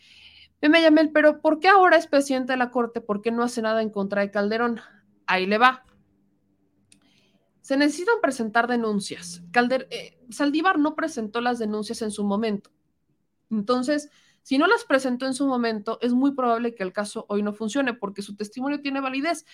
me 0.70 0.82
llamé, 0.82 1.08
pero 1.08 1.42
¿por 1.42 1.60
qué 1.60 1.68
ahora 1.68 1.98
es 1.98 2.08
presidente 2.08 2.54
de 2.54 2.58
la 2.58 2.72
Corte? 2.72 3.02
¿Por 3.02 3.22
qué 3.22 3.32
no 3.32 3.44
hace 3.44 3.62
nada 3.62 3.82
en 3.82 3.90
contra 3.90 4.22
de 4.22 4.32
Calderón? 4.32 4.80
Ahí 5.26 5.46
le 5.46 5.58
va. 5.58 5.84
Se 7.62 7.78
necesitan 7.78 8.16
presentar 8.22 8.68
denuncias. 8.68 9.44
Calder 9.52 9.88
eh, 9.92 10.20
Saldívar 10.30 10.80
no 10.80 10.96
presentó 10.96 11.42
las 11.42 11.60
denuncias 11.60 12.02
en 12.02 12.12
su 12.12 12.24
momento. 12.24 12.72
Entonces, 13.50 14.10
si 14.44 14.58
no 14.58 14.68
las 14.68 14.86
presentó 14.86 15.26
en 15.28 15.34
su 15.34 15.46
momento, 15.46 16.00
es 16.02 16.14
muy 16.14 16.34
probable 16.34 16.74
que 16.74 16.84
el 16.84 16.94
caso 16.94 17.26
hoy 17.30 17.44
no 17.44 17.54
funcione 17.54 17.94
porque 17.94 18.22
su 18.22 18.36
testimonio 18.36 18.82
tiene 18.82 19.00
validez, 19.00 19.46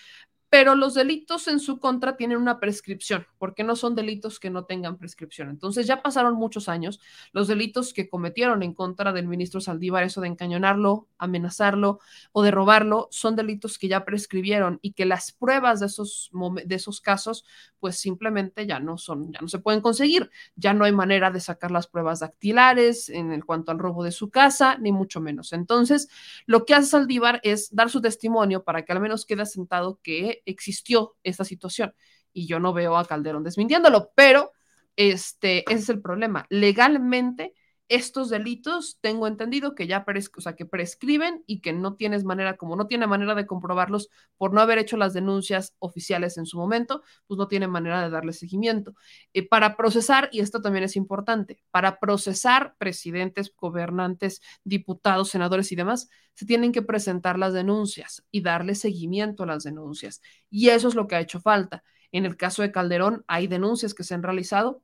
pero 0.50 0.74
los 0.74 0.94
delitos 0.94 1.46
en 1.48 1.60
su 1.60 1.78
contra 1.78 2.16
tienen 2.16 2.38
una 2.38 2.58
prescripción, 2.58 3.26
porque 3.38 3.64
no 3.64 3.76
son 3.76 3.94
delitos 3.94 4.40
que 4.40 4.48
no 4.48 4.64
tengan 4.64 4.96
prescripción. 4.96 5.50
Entonces 5.50 5.86
ya 5.86 6.02
pasaron 6.02 6.34
muchos 6.34 6.68
años. 6.68 7.00
Los 7.32 7.48
delitos 7.48 7.92
que 7.92 8.08
cometieron 8.08 8.62
en 8.62 8.72
contra 8.72 9.12
del 9.12 9.28
ministro 9.28 9.60
Saldívar, 9.60 10.04
eso 10.04 10.20
de 10.22 10.28
encañonarlo, 10.28 11.06
amenazarlo 11.18 12.00
o 12.32 12.42
de 12.42 12.50
robarlo, 12.50 13.08
son 13.10 13.36
delitos 13.36 13.78
que 13.78 13.88
ya 13.88 14.04
prescribieron 14.04 14.78
y 14.80 14.92
que 14.92 15.04
las 15.04 15.32
pruebas 15.32 15.80
de 15.80 15.86
esos, 15.86 16.30
de 16.64 16.74
esos 16.74 17.00
casos, 17.00 17.44
pues 17.78 17.96
simplemente 17.96 18.66
ya 18.66 18.80
no 18.80 18.96
son, 18.96 19.32
ya 19.32 19.40
no 19.40 19.48
se 19.48 19.58
pueden 19.58 19.82
conseguir. 19.82 20.30
Ya 20.56 20.72
no 20.72 20.84
hay 20.84 20.92
manera 20.92 21.30
de 21.30 21.40
sacar 21.40 21.70
las 21.70 21.86
pruebas 21.86 22.20
dactilares 22.20 23.10
en 23.10 23.38
cuanto 23.42 23.70
al 23.70 23.78
robo 23.78 24.02
de 24.02 24.12
su 24.12 24.30
casa, 24.30 24.78
ni 24.78 24.92
mucho 24.92 25.20
menos. 25.20 25.52
Entonces, 25.52 26.08
lo 26.46 26.64
que 26.64 26.74
hace 26.74 26.88
Saldívar 26.88 27.40
es 27.42 27.74
dar 27.74 27.90
su 27.90 28.00
testimonio 28.00 28.64
para 28.64 28.84
que 28.84 28.92
al 28.92 29.00
menos 29.00 29.26
quede 29.26 29.44
sentado 29.44 30.00
que 30.02 30.37
existió 30.44 31.16
esta 31.22 31.44
situación. 31.44 31.94
Y 32.32 32.46
yo 32.46 32.60
no 32.60 32.72
veo 32.72 32.96
a 32.96 33.04
Calderón 33.04 33.44
desmintiéndolo, 33.44 34.12
pero 34.14 34.52
este, 34.96 35.64
ese 35.70 35.82
es 35.82 35.88
el 35.88 36.02
problema. 36.02 36.46
Legalmente, 36.50 37.54
estos 37.88 38.28
delitos 38.28 38.98
tengo 39.00 39.26
entendido 39.26 39.74
que 39.74 39.86
ya 39.86 40.04
o 40.36 40.40
sea, 40.40 40.54
que 40.54 40.66
prescriben 40.66 41.42
y 41.46 41.60
que 41.60 41.72
no 41.72 41.94
tienes 41.94 42.24
manera, 42.24 42.56
como 42.56 42.76
no 42.76 42.86
tiene 42.86 43.06
manera 43.06 43.34
de 43.34 43.46
comprobarlos 43.46 44.08
por 44.36 44.52
no 44.52 44.60
haber 44.60 44.78
hecho 44.78 44.96
las 44.96 45.14
denuncias 45.14 45.74
oficiales 45.78 46.36
en 46.36 46.46
su 46.46 46.58
momento, 46.58 47.02
pues 47.26 47.38
no 47.38 47.48
tiene 47.48 47.66
manera 47.66 48.02
de 48.02 48.10
darle 48.10 48.32
seguimiento. 48.34 48.94
Eh, 49.32 49.48
para 49.48 49.76
procesar, 49.76 50.28
y 50.32 50.40
esto 50.40 50.60
también 50.60 50.84
es 50.84 50.96
importante, 50.96 51.62
para 51.70 51.98
procesar 51.98 52.74
presidentes, 52.78 53.52
gobernantes, 53.56 54.42
diputados, 54.64 55.30
senadores 55.30 55.72
y 55.72 55.76
demás, 55.76 56.08
se 56.34 56.46
tienen 56.46 56.72
que 56.72 56.82
presentar 56.82 57.38
las 57.38 57.52
denuncias 57.52 58.22
y 58.30 58.42
darle 58.42 58.74
seguimiento 58.74 59.44
a 59.44 59.46
las 59.46 59.64
denuncias. 59.64 60.20
Y 60.50 60.68
eso 60.68 60.88
es 60.88 60.94
lo 60.94 61.08
que 61.08 61.16
ha 61.16 61.20
hecho 61.20 61.40
falta. 61.40 61.82
En 62.12 62.26
el 62.26 62.36
caso 62.36 62.62
de 62.62 62.70
Calderón, 62.70 63.24
hay 63.28 63.46
denuncias 63.46 63.94
que 63.94 64.04
se 64.04 64.14
han 64.14 64.22
realizado, 64.22 64.82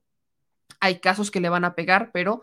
hay 0.81 1.01
casos 1.01 1.31
que 1.31 1.41
le 1.41 1.49
van 1.49 1.65
a 1.65 1.75
pegar, 1.75 2.11
pero 2.13 2.43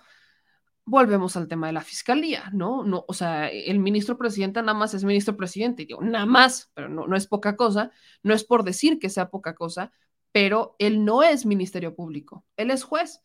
volvemos 0.86 1.38
al 1.38 1.48
tema 1.48 1.68
de 1.68 1.74
la 1.74 1.82
fiscalía, 1.82 2.50
¿no? 2.54 2.84
no 2.84 3.06
o 3.08 3.14
sea, 3.14 3.50
el 3.50 3.80
ministro 3.80 4.18
presidente 4.18 4.62
nada 4.62 4.78
más 4.78 4.94
es 4.94 5.04
ministro 5.04 5.38
presidente, 5.38 5.86
digo, 5.86 6.02
nada 6.02 6.26
más, 6.26 6.72
pero 6.74 6.90
no, 6.90 7.08
no 7.08 7.16
es 7.16 7.28
poca 7.28 7.56
cosa, 7.56 7.92
no 8.24 8.34
es 8.34 8.44
por 8.44 8.64
decir 8.64 9.00
que 9.00 9.10
sea 9.10 9.30
poca 9.30 9.56
cosa, 9.56 9.92
pero 10.32 10.76
él 10.80 11.06
no 11.06 11.24
es 11.24 11.46
ministerio 11.46 11.96
público, 11.96 12.46
él 12.58 12.72
es 12.72 12.84
juez. 12.84 13.22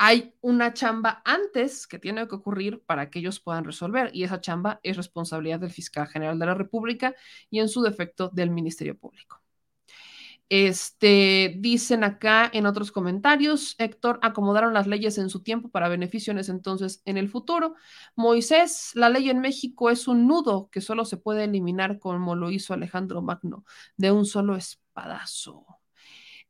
Hay 0.00 0.34
una 0.42 0.74
chamba 0.74 1.22
antes 1.24 1.88
que 1.88 1.98
tiene 1.98 2.28
que 2.28 2.34
ocurrir 2.36 2.82
para 2.86 3.10
que 3.10 3.18
ellos 3.18 3.40
puedan 3.40 3.64
resolver 3.64 4.10
y 4.14 4.22
esa 4.22 4.40
chamba 4.40 4.78
es 4.84 4.96
responsabilidad 4.96 5.58
del 5.58 5.72
fiscal 5.72 6.06
general 6.06 6.38
de 6.38 6.46
la 6.46 6.54
República 6.54 7.14
y 7.50 7.58
en 7.58 7.68
su 7.68 7.82
defecto 7.82 8.30
del 8.32 8.50
Ministerio 8.50 8.96
Público. 8.96 9.42
Este, 10.50 11.56
dicen 11.58 12.04
acá 12.04 12.50
en 12.52 12.64
otros 12.64 12.90
comentarios, 12.90 13.74
Héctor, 13.78 14.18
acomodaron 14.22 14.72
las 14.72 14.86
leyes 14.86 15.18
en 15.18 15.28
su 15.28 15.42
tiempo 15.42 15.68
para 15.68 15.90
beneficio 15.90 16.30
en 16.30 16.38
ese 16.38 16.52
entonces 16.52 17.02
en 17.04 17.18
el 17.18 17.28
futuro. 17.28 17.74
Moisés, 18.16 18.92
la 18.94 19.10
ley 19.10 19.28
en 19.28 19.40
México 19.40 19.90
es 19.90 20.08
un 20.08 20.26
nudo 20.26 20.70
que 20.70 20.80
solo 20.80 21.04
se 21.04 21.18
puede 21.18 21.44
eliminar 21.44 21.98
como 21.98 22.34
lo 22.34 22.50
hizo 22.50 22.72
Alejandro 22.72 23.20
Magno, 23.20 23.64
de 23.98 24.10
un 24.10 24.24
solo 24.24 24.56
espadazo. 24.56 25.66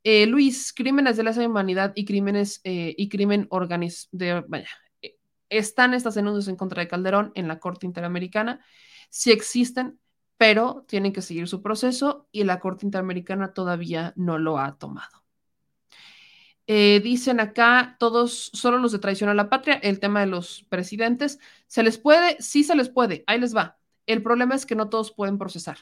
Eh, 0.05 0.27
Luis, 0.27 0.73
crímenes 0.73 1.17
de 1.17 1.25
lesa 1.25 1.45
humanidad 1.47 1.93
y 1.97 2.05
crímenes 2.05 2.61
eh, 2.65 2.95
y 2.97 3.09
crimen 3.09 3.47
organiz 3.51 4.09
de 4.13 4.43
vaya, 4.47 4.69
eh, 5.03 5.17
están 5.49 5.93
estas 5.93 6.15
denuncias 6.15 6.49
en 6.49 6.57
contra 6.57 6.83
de 6.83 6.89
Calderón 6.89 7.33
en 7.35 7.49
la 7.49 7.59
Corte 7.59 7.87
Interamericana. 7.87 8.65
Si 9.11 9.33
existen, 9.33 9.99
pero 10.39 10.85
tienen 10.89 11.13
que 11.13 11.23
seguir 11.23 11.49
su 11.49 11.63
proceso 11.63 12.29
y 12.33 12.45
la 12.45 12.61
Corte 12.61 12.87
Interamericana 12.87 13.55
todavía 13.55 14.15
no 14.17 14.39
lo 14.39 14.59
ha 14.59 14.79
tomado. 14.79 15.25
Eh, 16.71 17.01
dicen 17.03 17.41
acá 17.41 17.97
todos, 17.99 18.51
solo 18.53 18.79
los 18.79 18.93
de 18.93 18.99
traición 18.99 19.31
a 19.31 19.35
la 19.35 19.49
patria, 19.49 19.75
el 19.77 20.01
tema 20.01 20.21
de 20.21 20.27
los 20.27 20.67
presidentes, 20.69 21.39
¿se 21.67 21.83
les 21.83 21.97
puede? 21.99 22.37
Sí 22.41 22.63
se 22.63 22.77
les 22.77 22.91
puede, 22.91 23.25
ahí 23.27 23.41
les 23.41 23.57
va. 23.57 23.79
El 24.07 24.23
problema 24.23 24.55
es 24.55 24.67
que 24.67 24.75
no 24.75 24.89
todos 24.91 25.13
pueden 25.13 25.39
procesar. 25.39 25.79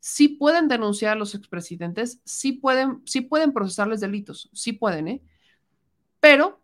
sí 0.00 0.28
pueden 0.28 0.68
denunciar 0.68 1.14
a 1.14 1.16
los 1.16 1.34
expresidentes, 1.34 2.20
sí 2.24 2.52
pueden, 2.52 3.02
sí 3.06 3.22
pueden 3.22 3.52
procesarles 3.52 4.00
delitos, 4.00 4.50
sí 4.54 4.72
pueden, 4.74 5.08
¿eh? 5.08 5.22
Pero 6.20 6.62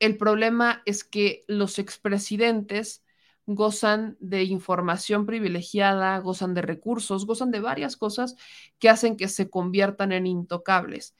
el 0.00 0.16
problema 0.18 0.82
es 0.84 1.04
que 1.04 1.44
los 1.48 1.78
expresidentes 1.78 3.04
gozan 3.46 4.16
de 4.20 4.44
información 4.44 5.24
privilegiada, 5.24 6.18
gozan 6.18 6.54
de 6.54 6.62
recursos, 6.62 7.26
gozan 7.26 7.50
de 7.50 7.60
varias 7.60 7.96
cosas 7.96 8.36
que 8.78 8.88
hacen 8.88 9.16
que 9.16 9.28
se 9.28 9.48
conviertan 9.48 10.12
en 10.12 10.26
intocables. 10.26 11.16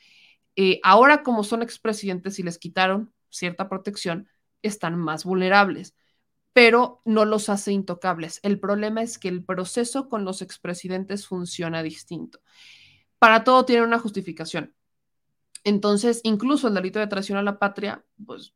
Eh, 0.57 0.81
ahora, 0.83 1.23
como 1.23 1.45
son 1.45 1.63
expresidentes 1.63 2.39
y 2.39 2.43
les 2.43 2.59
quitaron 2.59 3.13
cierta 3.31 3.69
protección, 3.69 4.29
están 4.63 4.97
más 4.99 5.25
vulnerables, 5.25 5.95
pero 6.53 7.03
no 7.05 7.25
los 7.25 7.49
hace 7.49 7.73
intocables. 7.73 8.41
El 8.43 8.59
problema 8.59 9.03
es 9.03 9.19
que 9.19 9.29
el 9.29 9.45
proceso 9.45 10.09
con 10.09 10.25
los 10.25 10.43
expresidentes 10.43 11.27
funciona 11.27 11.83
distinto. 11.83 12.41
Para 13.19 13.45
todo 13.45 13.65
tiene 13.65 13.85
una 13.85 13.99
justificación. 13.99 14.75
Entonces, 15.65 16.21
incluso 16.25 16.69
el 16.69 16.75
delito 16.75 16.99
de 16.99 17.07
traición 17.07 17.39
a 17.39 17.43
la 17.43 17.59
patria, 17.59 18.05
pues, 18.25 18.55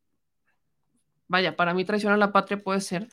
vaya, 1.28 1.56
para 1.56 1.74
mí 1.74 1.84
traición 1.84 2.12
a 2.12 2.16
la 2.16 2.32
patria 2.32 2.62
puede 2.62 2.80
ser 2.80 3.09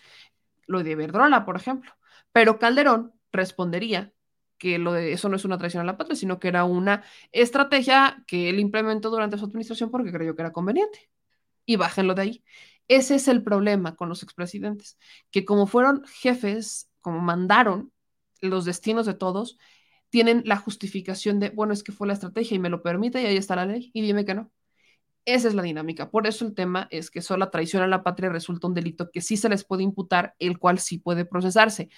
lo 0.68 0.84
de 0.84 0.95
Verdrola, 0.95 1.45
por 1.45 1.56
ejemplo. 1.56 1.91
Pero 2.31 2.60
Calderón 2.60 3.14
respondería 3.31 4.14
que 4.57 4.80
lo 4.80 4.94
de 4.94 5.14
eso 5.14 5.30
no 5.30 5.35
es 5.35 5.45
una 5.45 5.57
traición 5.57 5.81
a 5.81 5.85
la 5.85 5.98
patria, 5.98 6.15
sino 6.15 6.39
que 6.39 6.48
era 6.48 6.64
una 6.65 7.03
estrategia 7.31 8.23
que 8.27 8.49
él 8.49 8.60
implementó 8.60 9.10
durante 9.10 9.38
su 9.38 9.45
administración 9.45 9.91
porque 9.91 10.11
creyó 10.11 10.35
que 10.35 10.41
era 10.41 10.53
conveniente. 10.53 11.10
Y 11.65 11.76
bájenlo 11.77 12.15
de 12.15 12.22
ahí. 12.22 12.44
Ese 12.88 13.15
es 13.15 13.27
el 13.27 13.44
problema 13.44 13.95
con 13.95 14.10
los 14.10 14.23
expresidentes, 14.23 14.98
que 15.31 15.45
como 15.45 15.68
fueron 15.68 16.03
jefes, 16.06 16.89
como 17.02 17.19
mandaron 17.19 17.91
los 18.41 18.65
destinos 18.65 19.06
de 19.06 19.14
todos, 19.14 19.57
tienen 20.10 20.44
la 20.45 20.57
justificación 20.57 21.39
de, 21.39 21.49
bueno, 21.49 21.73
es 21.73 21.84
que 21.84 21.91
fue 21.91 22.07
la 22.07 22.14
estrategia 22.14 22.56
y 22.56 22.60
me 22.60 22.69
lo 22.69 22.81
permite 22.84 23.22
y 23.22 23.26
ahí 23.26 23.38
está 23.38 23.56
la 23.56 23.65
ley 23.65 23.91
y 23.94 24.02
dime 24.02 24.26
que 24.26 24.35
no. 24.35 24.52
Esa 25.28 25.49
es 25.49 25.56
la 25.56 25.62
dinámica. 25.62 26.10
Por 26.10 26.26
eso 26.26 26.45
el 26.45 26.56
tema 26.56 26.88
es 26.90 27.12
que 27.12 27.22
solo 27.22 27.40
la 27.40 27.52
traición 27.52 27.84
a 27.84 27.88
la 27.88 28.02
patria 28.02 28.30
resulta 28.30 28.68
un 28.68 28.74
delito 28.74 29.12
que 29.12 29.20
sí 29.20 29.36
se 29.36 29.49
les 29.49 29.66
puede 29.66 29.84
imputar, 29.84 30.36
el 30.40 30.58
cual 30.58 30.80
sí 30.80 30.99
puede 30.99 31.26
procesarse. 31.26 31.90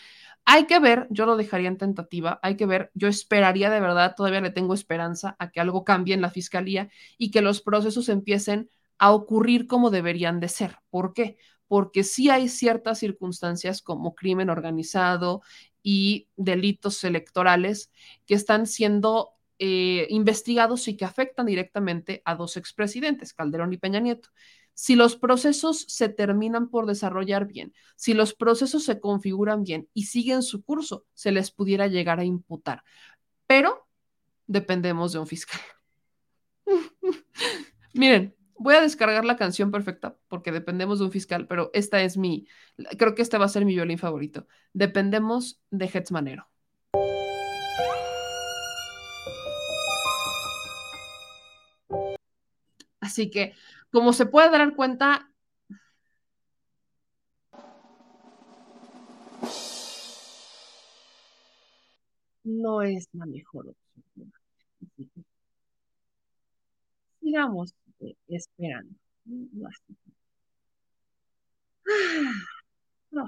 Hay 0.45 0.65
que 0.67 0.79
ver, 0.79 1.07
yo 1.11 1.27
lo 1.27 1.37
dejaría 1.37 1.67
en 1.67 1.77
tentativa, 1.77 2.39
hay 2.41 2.57
que 2.57 2.65
ver, 2.65 2.91
yo 2.95 3.07
esperaría 3.07 3.69
de 3.69 3.81
verdad, 3.81 4.15
todavía 4.17 4.41
le 4.41 4.51
tengo 4.51 4.73
esperanza 4.73 5.35
a 5.39 5.51
que 5.51 5.59
algo 5.59 5.83
cambie 5.83 6.15
en 6.15 6.21
la 6.21 6.31
fiscalía 6.31 6.89
y 7.19 7.29
que 7.29 7.41
los 7.41 7.61
procesos 7.61 8.09
empiecen 8.09 8.69
a 8.99 9.11
ocurrir 9.11 9.67
como 9.67 9.91
deberían 9.91 10.39
de 10.39 10.49
ser. 10.49 10.77
¿Por 10.89 11.13
qué? 11.13 11.37
Porque 11.67 12.03
sí 12.03 12.31
hay 12.31 12.49
ciertas 12.49 12.99
circunstancias 12.99 13.83
como 13.83 14.15
crimen 14.15 14.49
organizado 14.49 15.43
y 15.83 16.29
delitos 16.35 17.03
electorales 17.03 17.91
que 18.25 18.33
están 18.33 18.65
siendo 18.65 19.38
eh, 19.59 20.07
investigados 20.09 20.87
y 20.87 20.95
que 20.95 21.05
afectan 21.05 21.45
directamente 21.45 22.21
a 22.23 22.35
dos 22.35 22.55
expresidentes, 22.57 23.33
Calderón 23.33 23.73
y 23.73 23.77
Peña 23.77 23.99
Nieto. 23.99 24.29
Si 24.73 24.95
los 24.95 25.17
procesos 25.17 25.85
se 25.89 26.07
terminan 26.07 26.69
por 26.69 26.85
desarrollar 26.85 27.45
bien, 27.45 27.73
si 27.97 28.13
los 28.13 28.33
procesos 28.33 28.85
se 28.85 29.01
configuran 29.01 29.63
bien 29.63 29.89
y 29.93 30.05
siguen 30.05 30.41
su 30.41 30.63
curso, 30.63 31.05
se 31.13 31.33
les 31.33 31.51
pudiera 31.51 31.87
llegar 31.87 32.19
a 32.19 32.23
imputar. 32.23 32.83
Pero 33.47 33.85
dependemos 34.47 35.11
de 35.11 35.19
un 35.19 35.27
fiscal. 35.27 35.59
Miren, 37.93 38.33
voy 38.57 38.75
a 38.75 38.81
descargar 38.81 39.25
la 39.25 39.35
canción 39.35 39.71
perfecta 39.71 40.17
porque 40.29 40.53
dependemos 40.53 40.99
de 40.99 41.05
un 41.05 41.11
fiscal, 41.11 41.47
pero 41.47 41.69
esta 41.73 42.01
es 42.01 42.15
mi, 42.15 42.47
creo 42.97 43.15
que 43.15 43.21
este 43.21 43.37
va 43.37 43.45
a 43.45 43.49
ser 43.49 43.65
mi 43.65 43.73
violín 43.73 43.97
favorito. 43.97 44.47
Dependemos 44.71 45.61
de 45.69 45.89
Hetzmanero. 45.93 46.47
Así 53.09 53.31
que, 53.31 53.53
como 53.91 54.13
se 54.13 54.27
puede 54.27 54.51
dar 54.51 54.75
cuenta, 54.75 55.31
no 62.43 62.83
es 62.83 63.09
la 63.13 63.25
mejor 63.25 63.69
opción. 63.69 64.31
Sigamos 67.19 67.73
eh, 68.01 68.15
esperando. 68.27 68.93
No, 73.11 73.25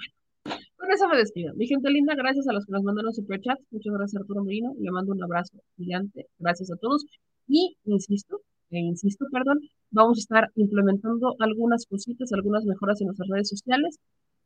con 0.77 0.91
eso 0.91 1.07
me 1.07 1.17
despido. 1.17 1.55
Mi 1.55 1.65
gente 1.65 1.89
linda, 1.89 2.13
gracias 2.13 2.47
a 2.47 2.53
los 2.53 2.67
que 2.67 2.71
nos 2.71 2.83
mandaron 2.83 3.13
superchats. 3.15 3.63
Muchas 3.71 3.93
gracias 3.93 4.21
Arturo 4.21 4.43
Merino. 4.43 4.75
Le 4.79 4.91
mando 4.91 5.11
un 5.11 5.23
abrazo 5.23 5.57
gigante. 5.75 6.27
Gracias 6.37 6.69
a 6.71 6.75
todos. 6.77 7.03
Y 7.47 7.77
insisto, 7.85 8.41
e 8.71 8.79
insisto, 8.79 9.25
perdón, 9.31 9.59
vamos 9.91 10.17
a 10.17 10.21
estar 10.21 10.51
implementando 10.55 11.35
algunas 11.39 11.85
cositas, 11.85 12.31
algunas 12.31 12.65
mejoras 12.65 13.01
en 13.01 13.07
nuestras 13.07 13.29
redes 13.29 13.49
sociales. 13.49 13.99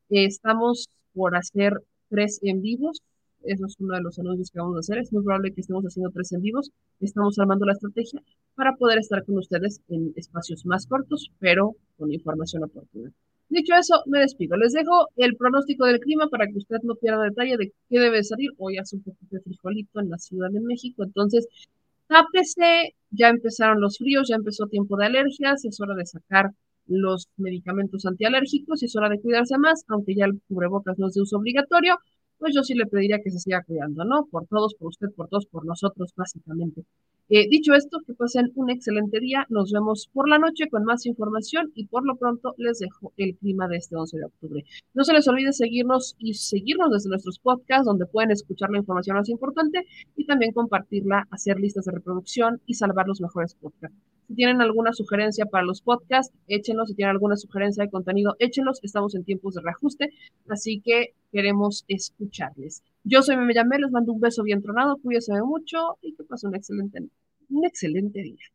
estamos 0.09 0.89
por 1.13 1.35
hacer 1.35 1.73
tres 2.09 2.39
en 2.43 2.61
vivos. 2.61 3.01
Eso 3.43 3.65
es 3.67 3.75
uno 3.79 3.95
de 3.95 4.01
los 4.01 4.17
anuncios 4.17 4.49
que 4.49 4.59
vamos 4.59 4.75
a 4.77 4.79
hacer. 4.79 4.97
Es 4.97 5.13
muy 5.13 5.23
probable 5.23 5.53
que 5.53 5.61
estemos 5.61 5.83
haciendo 5.85 6.11
tres 6.11 6.31
en 6.31 6.41
vivos. 6.41 6.71
Estamos 6.99 7.37
armando 7.37 7.65
la 7.65 7.73
estrategia 7.73 8.21
para 8.55 8.75
poder 8.75 8.97
estar 8.99 9.23
con 9.23 9.37
ustedes 9.37 9.81
en 9.89 10.13
espacios 10.15 10.65
más 10.65 10.87
cortos, 10.87 11.31
pero 11.39 11.75
con 11.97 12.11
información 12.11 12.63
oportuna. 12.63 13.11
Dicho 13.49 13.75
eso, 13.75 14.01
me 14.07 14.19
despido. 14.19 14.57
Les 14.57 14.73
dejo 14.73 15.07
el 15.17 15.35
pronóstico 15.35 15.85
del 15.85 15.99
clima 15.99 16.27
para 16.29 16.47
que 16.47 16.57
usted 16.57 16.77
no 16.81 16.95
pierda 16.95 17.23
detalle 17.23 17.57
de 17.57 17.71
qué 17.89 17.99
debe 17.99 18.23
salir. 18.23 18.49
Hoy 18.57 18.77
hace 18.79 18.95
un 18.95 19.03
poquito 19.03 19.35
de 19.35 19.41
frijolito 19.41 19.99
en 19.99 20.09
la 20.09 20.17
Ciudad 20.17 20.49
de 20.49 20.61
México, 20.61 21.03
entonces 21.03 21.47
tápese, 22.07 22.95
ya 23.11 23.29
empezaron 23.29 23.81
los 23.81 23.97
fríos, 23.97 24.27
ya 24.29 24.35
empezó 24.35 24.67
tiempo 24.67 24.97
de 24.97 25.05
alergias, 25.07 25.65
es 25.65 25.79
hora 25.79 25.95
de 25.95 26.05
sacar 26.05 26.51
los 26.87 27.27
medicamentos 27.37 28.05
antialérgicos 28.05 28.81
y 28.83 28.85
es 28.85 28.95
hora 28.95 29.09
de 29.09 29.19
cuidarse 29.21 29.57
más, 29.57 29.83
aunque 29.87 30.15
ya 30.15 30.25
el 30.25 30.41
cubrebocas 30.47 30.97
no 30.99 31.07
es 31.07 31.13
de 31.15 31.21
uso 31.21 31.37
obligatorio, 31.37 31.97
pues 32.37 32.53
yo 32.55 32.63
sí 32.63 32.75
le 32.75 32.85
pediría 32.85 33.19
que 33.23 33.31
se 33.31 33.39
siga 33.39 33.63
cuidando, 33.63 34.05
¿no? 34.05 34.27
Por 34.29 34.47
todos, 34.47 34.75
por 34.75 34.89
usted, 34.89 35.07
por 35.15 35.27
todos, 35.29 35.45
por 35.47 35.65
nosotros, 35.65 36.13
básicamente. 36.15 36.83
Eh, 37.27 37.47
dicho 37.49 37.73
esto, 37.73 38.01
que 38.05 38.13
pasen 38.13 38.51
un 38.55 38.69
excelente 38.69 39.19
día. 39.19 39.47
Nos 39.49 39.71
vemos 39.71 40.07
por 40.13 40.29
la 40.29 40.37
noche 40.37 40.69
con 40.69 40.83
más 40.83 41.07
información 41.07 41.71
y 41.73 41.87
por 41.87 42.05
lo 42.05 42.15
pronto 42.17 42.53
les 42.57 42.79
dejo 42.79 43.13
el 43.17 43.35
clima 43.37 43.67
de 43.67 43.77
este 43.77 43.95
11 43.95 44.17
de 44.17 44.25
octubre. 44.25 44.63
No 44.93 45.03
se 45.03 45.13
les 45.13 45.27
olvide 45.27 45.51
seguirnos 45.51 46.15
y 46.19 46.35
seguirnos 46.35 46.91
desde 46.91 47.09
nuestros 47.09 47.39
podcasts 47.39 47.85
donde 47.85 48.05
pueden 48.05 48.29
escuchar 48.31 48.69
la 48.69 48.77
información 48.77 49.17
más 49.17 49.29
importante 49.29 49.85
y 50.15 50.25
también 50.25 50.51
compartirla, 50.53 51.27
hacer 51.31 51.59
listas 51.59 51.85
de 51.85 51.93
reproducción 51.93 52.61
y 52.67 52.75
salvar 52.75 53.07
los 53.07 53.21
mejores 53.21 53.55
podcasts. 53.55 54.14
Si 54.27 54.33
tienen 54.33 54.61
alguna 54.61 54.91
sugerencia 54.91 55.45
para 55.45 55.63
los 55.63 55.81
podcasts, 55.81 56.33
échenlos. 56.47 56.89
Si 56.89 56.95
tienen 56.95 57.11
alguna 57.11 57.37
sugerencia 57.37 57.83
de 57.83 57.91
contenido, 57.91 58.35
échenlos. 58.39 58.79
Estamos 58.83 59.13
en 59.13 59.23
tiempos 59.23 59.53
de 59.53 59.61
reajuste, 59.61 60.09
así 60.49 60.81
que 60.83 61.13
queremos 61.31 61.85
escucharles. 61.87 62.83
Yo 63.03 63.21
soy 63.21 63.37
Meme 63.37 63.53
Yamel, 63.53 63.81
les 63.81 63.91
mando 63.91 64.13
un 64.13 64.19
beso 64.19 64.41
bien 64.41 64.63
tronado, 64.63 64.97
cuídense 64.97 65.33
mucho 65.43 65.97
y 66.01 66.15
que 66.15 66.23
pasen 66.23 66.49
un 66.49 66.55
excelente, 66.55 66.99
un 67.49 67.65
excelente 67.65 68.21
día. 68.21 68.45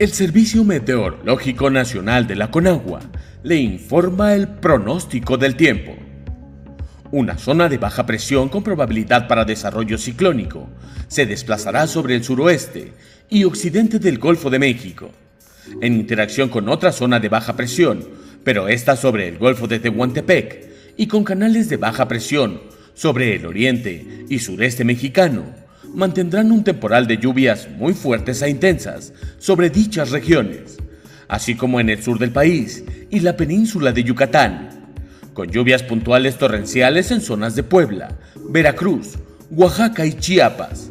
El 0.00 0.08
Servicio 0.08 0.64
Meteorológico 0.64 1.68
Nacional 1.68 2.26
de 2.26 2.34
la 2.34 2.50
Conagua 2.50 3.00
le 3.42 3.56
informa 3.56 4.34
el 4.34 4.48
pronóstico 4.48 5.36
del 5.36 5.56
tiempo. 5.56 5.92
Una 7.12 7.36
zona 7.36 7.68
de 7.68 7.76
baja 7.76 8.06
presión 8.06 8.48
con 8.48 8.62
probabilidad 8.62 9.26
para 9.26 9.44
desarrollo 9.44 9.98
ciclónico. 9.98 10.68
Se 11.08 11.26
desplazará 11.26 11.88
sobre 11.88 12.14
el 12.14 12.22
suroeste 12.22 12.92
y 13.28 13.42
occidente 13.42 13.98
del 13.98 14.18
Golfo 14.18 14.48
de 14.48 14.60
México, 14.60 15.10
en 15.80 15.94
interacción 15.94 16.48
con 16.48 16.68
otra 16.68 16.92
zona 16.92 17.18
de 17.18 17.28
baja 17.28 17.56
presión, 17.56 18.06
pero 18.44 18.68
esta 18.68 18.94
sobre 18.94 19.26
el 19.26 19.38
Golfo 19.38 19.66
de 19.66 19.80
Tehuantepec 19.80 20.68
y 20.96 21.08
con 21.08 21.24
canales 21.24 21.68
de 21.68 21.78
baja 21.78 22.06
presión 22.06 22.60
sobre 22.94 23.34
el 23.34 23.44
oriente 23.44 24.24
y 24.28 24.38
sureste 24.38 24.84
mexicano, 24.84 25.46
mantendrán 25.92 26.52
un 26.52 26.62
temporal 26.62 27.08
de 27.08 27.18
lluvias 27.18 27.68
muy 27.76 27.92
fuertes 27.92 28.40
e 28.42 28.50
intensas 28.50 29.12
sobre 29.38 29.68
dichas 29.68 30.10
regiones, 30.10 30.76
así 31.26 31.56
como 31.56 31.80
en 31.80 31.90
el 31.90 32.04
sur 32.04 32.20
del 32.20 32.30
país 32.30 32.84
y 33.10 33.18
la 33.18 33.36
península 33.36 33.90
de 33.90 34.04
Yucatán 34.04 34.79
con 35.40 35.50
lluvias 35.50 35.82
puntuales 35.82 36.36
torrenciales 36.36 37.10
en 37.10 37.22
zonas 37.22 37.56
de 37.56 37.62
Puebla, 37.62 38.10
Veracruz, 38.50 39.14
Oaxaca 39.50 40.04
y 40.04 40.12
Chiapas, 40.12 40.90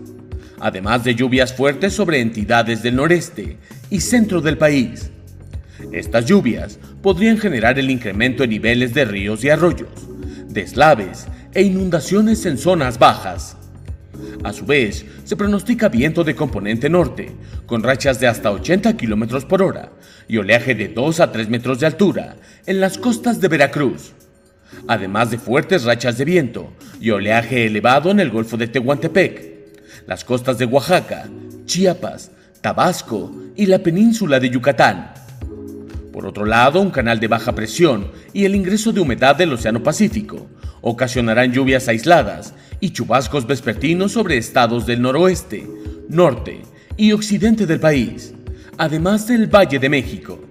además 0.59 1.03
de 1.03 1.13
lluvias 1.13 1.53
fuertes 1.53 1.93
sobre 1.93 2.19
entidades 2.19 2.81
del 2.81 2.95
noreste 2.95 3.57
y 3.91 4.01
centro 4.01 4.41
del 4.41 4.57
país. 4.57 5.11
Estas 5.91 6.25
lluvias 6.25 6.79
podrían 7.03 7.37
generar 7.37 7.77
el 7.77 7.91
incremento 7.91 8.43
en 8.43 8.49
niveles 8.49 8.95
de 8.95 9.05
ríos 9.05 9.43
y 9.43 9.51
arroyos, 9.51 9.91
deslaves 10.47 11.27
e 11.53 11.61
inundaciones 11.61 12.43
en 12.47 12.57
zonas 12.57 12.97
bajas. 12.97 13.55
A 14.43 14.51
su 14.51 14.65
vez, 14.65 15.05
se 15.25 15.37
pronostica 15.37 15.89
viento 15.89 16.23
de 16.23 16.33
componente 16.33 16.89
norte, 16.89 17.31
con 17.67 17.83
rachas 17.83 18.19
de 18.19 18.25
hasta 18.25 18.49
80 18.49 18.97
km 18.97 19.45
por 19.45 19.61
hora 19.61 19.91
y 20.27 20.37
oleaje 20.37 20.73
de 20.73 20.87
2 20.87 21.19
a 21.19 21.31
3 21.31 21.49
metros 21.49 21.79
de 21.79 21.85
altura 21.85 22.35
en 22.65 22.79
las 22.79 22.97
costas 22.97 23.39
de 23.39 23.47
Veracruz, 23.47 24.13
además 24.87 25.31
de 25.31 25.37
fuertes 25.37 25.83
rachas 25.83 26.17
de 26.17 26.25
viento 26.25 26.73
y 26.99 27.11
oleaje 27.11 27.65
elevado 27.65 28.11
en 28.11 28.19
el 28.19 28.29
Golfo 28.29 28.57
de 28.57 28.67
Tehuantepec, 28.67 29.49
las 30.07 30.23
costas 30.23 30.57
de 30.57 30.65
Oaxaca, 30.65 31.29
Chiapas, 31.65 32.31
Tabasco 32.61 33.31
y 33.55 33.65
la 33.67 33.79
península 33.79 34.39
de 34.39 34.49
Yucatán. 34.49 35.13
Por 36.11 36.25
otro 36.25 36.45
lado, 36.45 36.81
un 36.81 36.91
canal 36.91 37.19
de 37.19 37.27
baja 37.27 37.53
presión 37.53 38.11
y 38.33 38.45
el 38.45 38.55
ingreso 38.55 38.91
de 38.91 38.99
humedad 38.99 39.35
del 39.35 39.53
Océano 39.53 39.81
Pacífico 39.83 40.47
ocasionarán 40.81 41.53
lluvias 41.53 41.87
aisladas 41.87 42.53
y 42.79 42.91
chubascos 42.91 43.45
vespertinos 43.45 44.13
sobre 44.13 44.37
estados 44.37 44.85
del 44.85 45.01
noroeste, 45.01 45.67
norte 46.09 46.61
y 46.97 47.11
occidente 47.11 47.65
del 47.65 47.79
país, 47.79 48.33
además 48.77 49.27
del 49.27 49.47
Valle 49.47 49.79
de 49.79 49.89
México. 49.89 50.48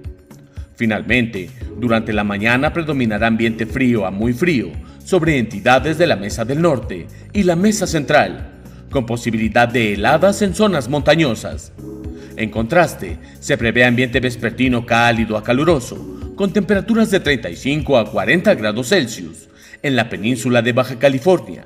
Finalmente, 0.79 1.51
durante 1.77 2.13
la 2.13 2.23
mañana 2.23 2.73
predominará 2.73 3.27
ambiente 3.27 3.67
frío 3.67 4.07
a 4.07 4.13
muy 4.13 4.33
frío 4.33 4.71
sobre 5.05 5.37
entidades 5.37 5.99
de 5.99 6.07
la 6.07 6.15
Mesa 6.15 6.45
del 6.45 6.63
Norte 6.63 7.09
y 7.33 7.43
la 7.43 7.57
Mesa 7.57 7.89
Central, 7.89 8.61
con 8.89 9.05
posibilidad 9.05 9.67
de 9.67 9.95
heladas 9.95 10.41
en 10.41 10.55
zonas 10.55 10.89
montañosas. 10.89 11.73
En 12.37 12.51
contraste, 12.51 13.19
se 13.41 13.59
prevé 13.59 13.85
ambiente 13.85 14.21
vespertino 14.21 14.87
cálido 14.87 15.37
a 15.37 15.43
caluroso, 15.43 16.21
con 16.37 16.53
temperaturas 16.53 17.11
de 17.11 17.19
35 17.19 17.99
a 17.99 18.09
40 18.09 18.55
grados 18.55 18.91
Celsius 18.91 19.49
en 19.83 19.97
la 19.97 20.09
península 20.09 20.63
de 20.63 20.75
Baja 20.75 20.97
California, 20.97 21.65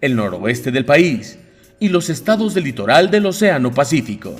el 0.00 0.14
noroeste 0.14 0.70
del 0.70 0.84
país 0.84 1.36
y 1.80 1.88
los 1.88 2.08
estados 2.10 2.54
del 2.54 2.62
litoral 2.62 3.10
del 3.10 3.26
Océano 3.26 3.72
Pacífico. 3.72 4.36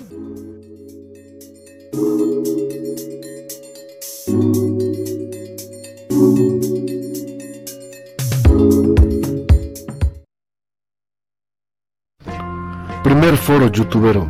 Foro 13.53 13.71
youtubero. 13.71 14.27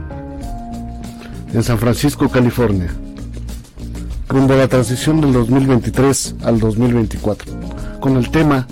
En 1.55 1.63
San 1.63 1.79
Francisco, 1.79 2.29
California, 2.29 2.93
rumbo 4.29 4.57
la 4.57 4.67
transición 4.67 5.21
del 5.21 5.33
2023 5.33 6.37
al 6.43 6.59
2024, 6.59 7.53
con 8.01 8.17
el 8.17 8.29
tema 8.33 8.67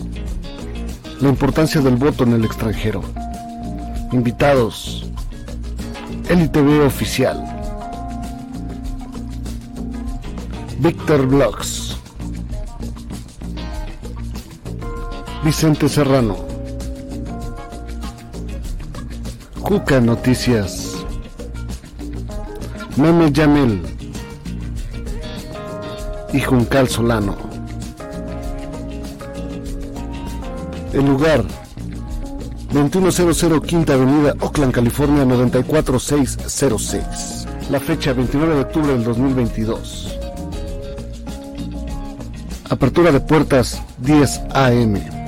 La 1.21 1.29
importancia 1.29 1.81
del 1.81 1.95
voto 1.95 2.25
en 2.25 2.33
el 2.33 2.45
extranjero. 2.45 3.01
Invitados, 4.11 5.09
LTV 6.29 6.85
Oficial, 6.85 7.39
Víctor 10.81 11.29
Blogs, 11.29 11.97
Vicente 15.45 15.89
Serrano, 15.89 16.50
Juca 19.71 20.01
Noticias, 20.01 21.07
Meme 22.97 23.31
Yamel 23.31 23.81
y 26.33 26.41
Juncal 26.41 26.89
Solano. 26.89 27.37
El 30.93 31.07
lugar 31.07 31.45
2100 32.73 33.61
Quinta 33.61 33.95
Avenida, 33.95 34.35
Oakland, 34.41 34.73
California 34.73 35.25
94606. 35.25 37.47
La 37.71 37.79
fecha 37.79 38.13
29 38.13 38.57
de 38.57 38.61
octubre 38.63 38.93
del 38.93 39.05
2022. 39.05 40.19
Apertura 42.71 43.13
de 43.13 43.21
puertas 43.21 43.81
10 43.99 44.41
AM. 44.53 45.20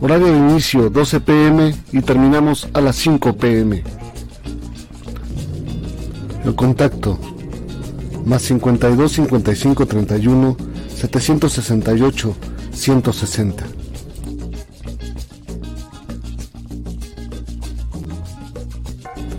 Horario 0.00 0.26
de 0.28 0.38
inicio 0.38 0.90
12 0.90 1.20
pm 1.20 1.74
y 1.92 2.00
terminamos 2.02 2.68
a 2.72 2.80
las 2.80 2.94
5 2.96 3.36
pm. 3.36 3.82
El 6.44 6.54
contacto 6.54 7.18
más 8.24 8.42
52 8.42 9.12
55 9.12 9.86
31 9.86 10.56
768 10.94 12.36
160. 12.72 13.64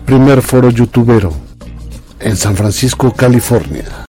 Primer 0.04 0.42
foro 0.42 0.70
youtubero 0.70 1.32
en 2.18 2.36
San 2.36 2.54
Francisco, 2.54 3.14
California. 3.14 4.09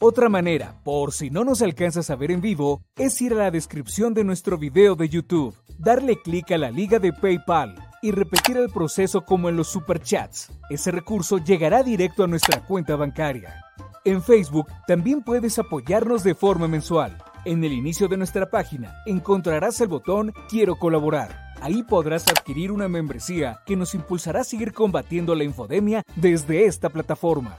Otra 0.00 0.28
manera, 0.28 0.80
por 0.84 1.12
si 1.12 1.28
no 1.28 1.42
nos 1.42 1.60
alcanzas 1.60 2.08
a 2.08 2.14
ver 2.14 2.30
en 2.30 2.40
vivo, 2.40 2.82
es 2.94 3.20
ir 3.20 3.32
a 3.32 3.36
la 3.36 3.50
descripción 3.50 4.14
de 4.14 4.22
nuestro 4.22 4.56
video 4.56 4.94
de 4.94 5.08
YouTube, 5.08 5.56
darle 5.76 6.22
clic 6.22 6.52
a 6.52 6.58
la 6.58 6.70
liga 6.70 7.00
de 7.00 7.12
PayPal 7.12 7.74
y 8.00 8.12
repetir 8.12 8.58
el 8.58 8.70
proceso 8.70 9.24
como 9.24 9.48
en 9.48 9.56
los 9.56 9.66
superchats. 9.66 10.52
Ese 10.70 10.92
recurso 10.92 11.38
llegará 11.38 11.82
directo 11.82 12.22
a 12.22 12.28
nuestra 12.28 12.64
cuenta 12.64 12.94
bancaria. 12.94 13.64
En 14.04 14.22
Facebook 14.22 14.68
también 14.86 15.22
puedes 15.22 15.58
apoyarnos 15.58 16.22
de 16.22 16.36
forma 16.36 16.68
mensual. 16.68 17.18
En 17.44 17.64
el 17.64 17.72
inicio 17.72 18.06
de 18.06 18.18
nuestra 18.18 18.48
página 18.48 19.02
encontrarás 19.04 19.80
el 19.80 19.88
botón 19.88 20.32
Quiero 20.48 20.76
colaborar. 20.76 21.47
Ahí 21.60 21.82
podrás 21.82 22.28
adquirir 22.28 22.70
una 22.70 22.86
membresía 22.88 23.60
que 23.66 23.74
nos 23.76 23.94
impulsará 23.94 24.42
a 24.42 24.44
seguir 24.44 24.72
combatiendo 24.72 25.34
la 25.34 25.42
infodemia 25.44 26.04
desde 26.14 26.66
esta 26.66 26.88
plataforma. 26.88 27.56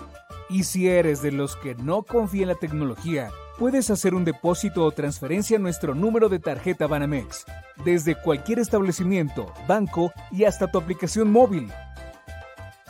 Y 0.49 0.63
si 0.63 0.87
eres 0.87 1.21
de 1.21 1.31
los 1.31 1.55
que 1.57 1.75
no 1.75 2.03
confía 2.03 2.43
en 2.43 2.47
la 2.47 2.55
tecnología, 2.55 3.29
puedes 3.57 3.89
hacer 3.89 4.15
un 4.15 4.23
depósito 4.23 4.85
o 4.85 4.91
transferencia 4.91 5.57
a 5.57 5.59
nuestro 5.59 5.93
número 5.93 6.29
de 6.29 6.39
tarjeta 6.39 6.87
Banamex, 6.87 7.43
desde 7.83 8.15
cualquier 8.15 8.59
establecimiento, 8.59 9.51
banco 9.67 10.13
y 10.31 10.45
hasta 10.45 10.71
tu 10.71 10.77
aplicación 10.77 11.29
móvil. 11.31 11.69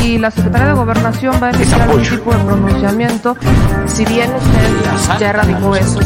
Si 0.00 0.18
la 0.18 0.30
Secretaría 0.30 0.68
de 0.68 0.72
Gobernación 0.74 1.34
va 1.42 1.46
a 1.46 1.50
emitir 1.50 1.74
algún 1.74 2.02
tipo 2.02 2.32
de 2.32 2.44
pronunciamiento, 2.44 3.36
si 3.86 4.04
bien 4.04 4.30
usted 4.34 5.20
ya 5.20 5.30
erradicó 5.30 5.76
eso, 5.76 6.00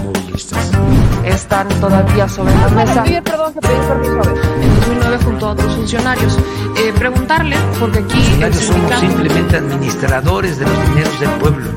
están 1.24 1.68
todavía 1.80 2.28
sobre 2.28 2.54
la 2.54 2.68
mesa. 2.68 3.02
Pide 3.02 3.22
perdón, 3.22 3.52
pidió 3.60 3.88
permiso. 3.88 4.22
En 4.60 4.74
2009 4.80 5.18
junto 5.24 5.46
a 5.48 5.50
otros 5.52 5.74
funcionarios. 5.74 6.38
Eh, 6.76 6.92
preguntarle, 6.98 7.56
porque 7.78 7.98
aquí 8.00 8.16
el 8.18 8.22
Funcionarios 8.24 8.64
somos 8.64 8.90
sindicato- 8.90 9.00
simplemente 9.00 9.56
administradores 9.56 10.58
de 10.58 10.66
los 10.66 10.88
dineros 10.88 11.20
del 11.20 11.30
pueblo. 11.30 11.70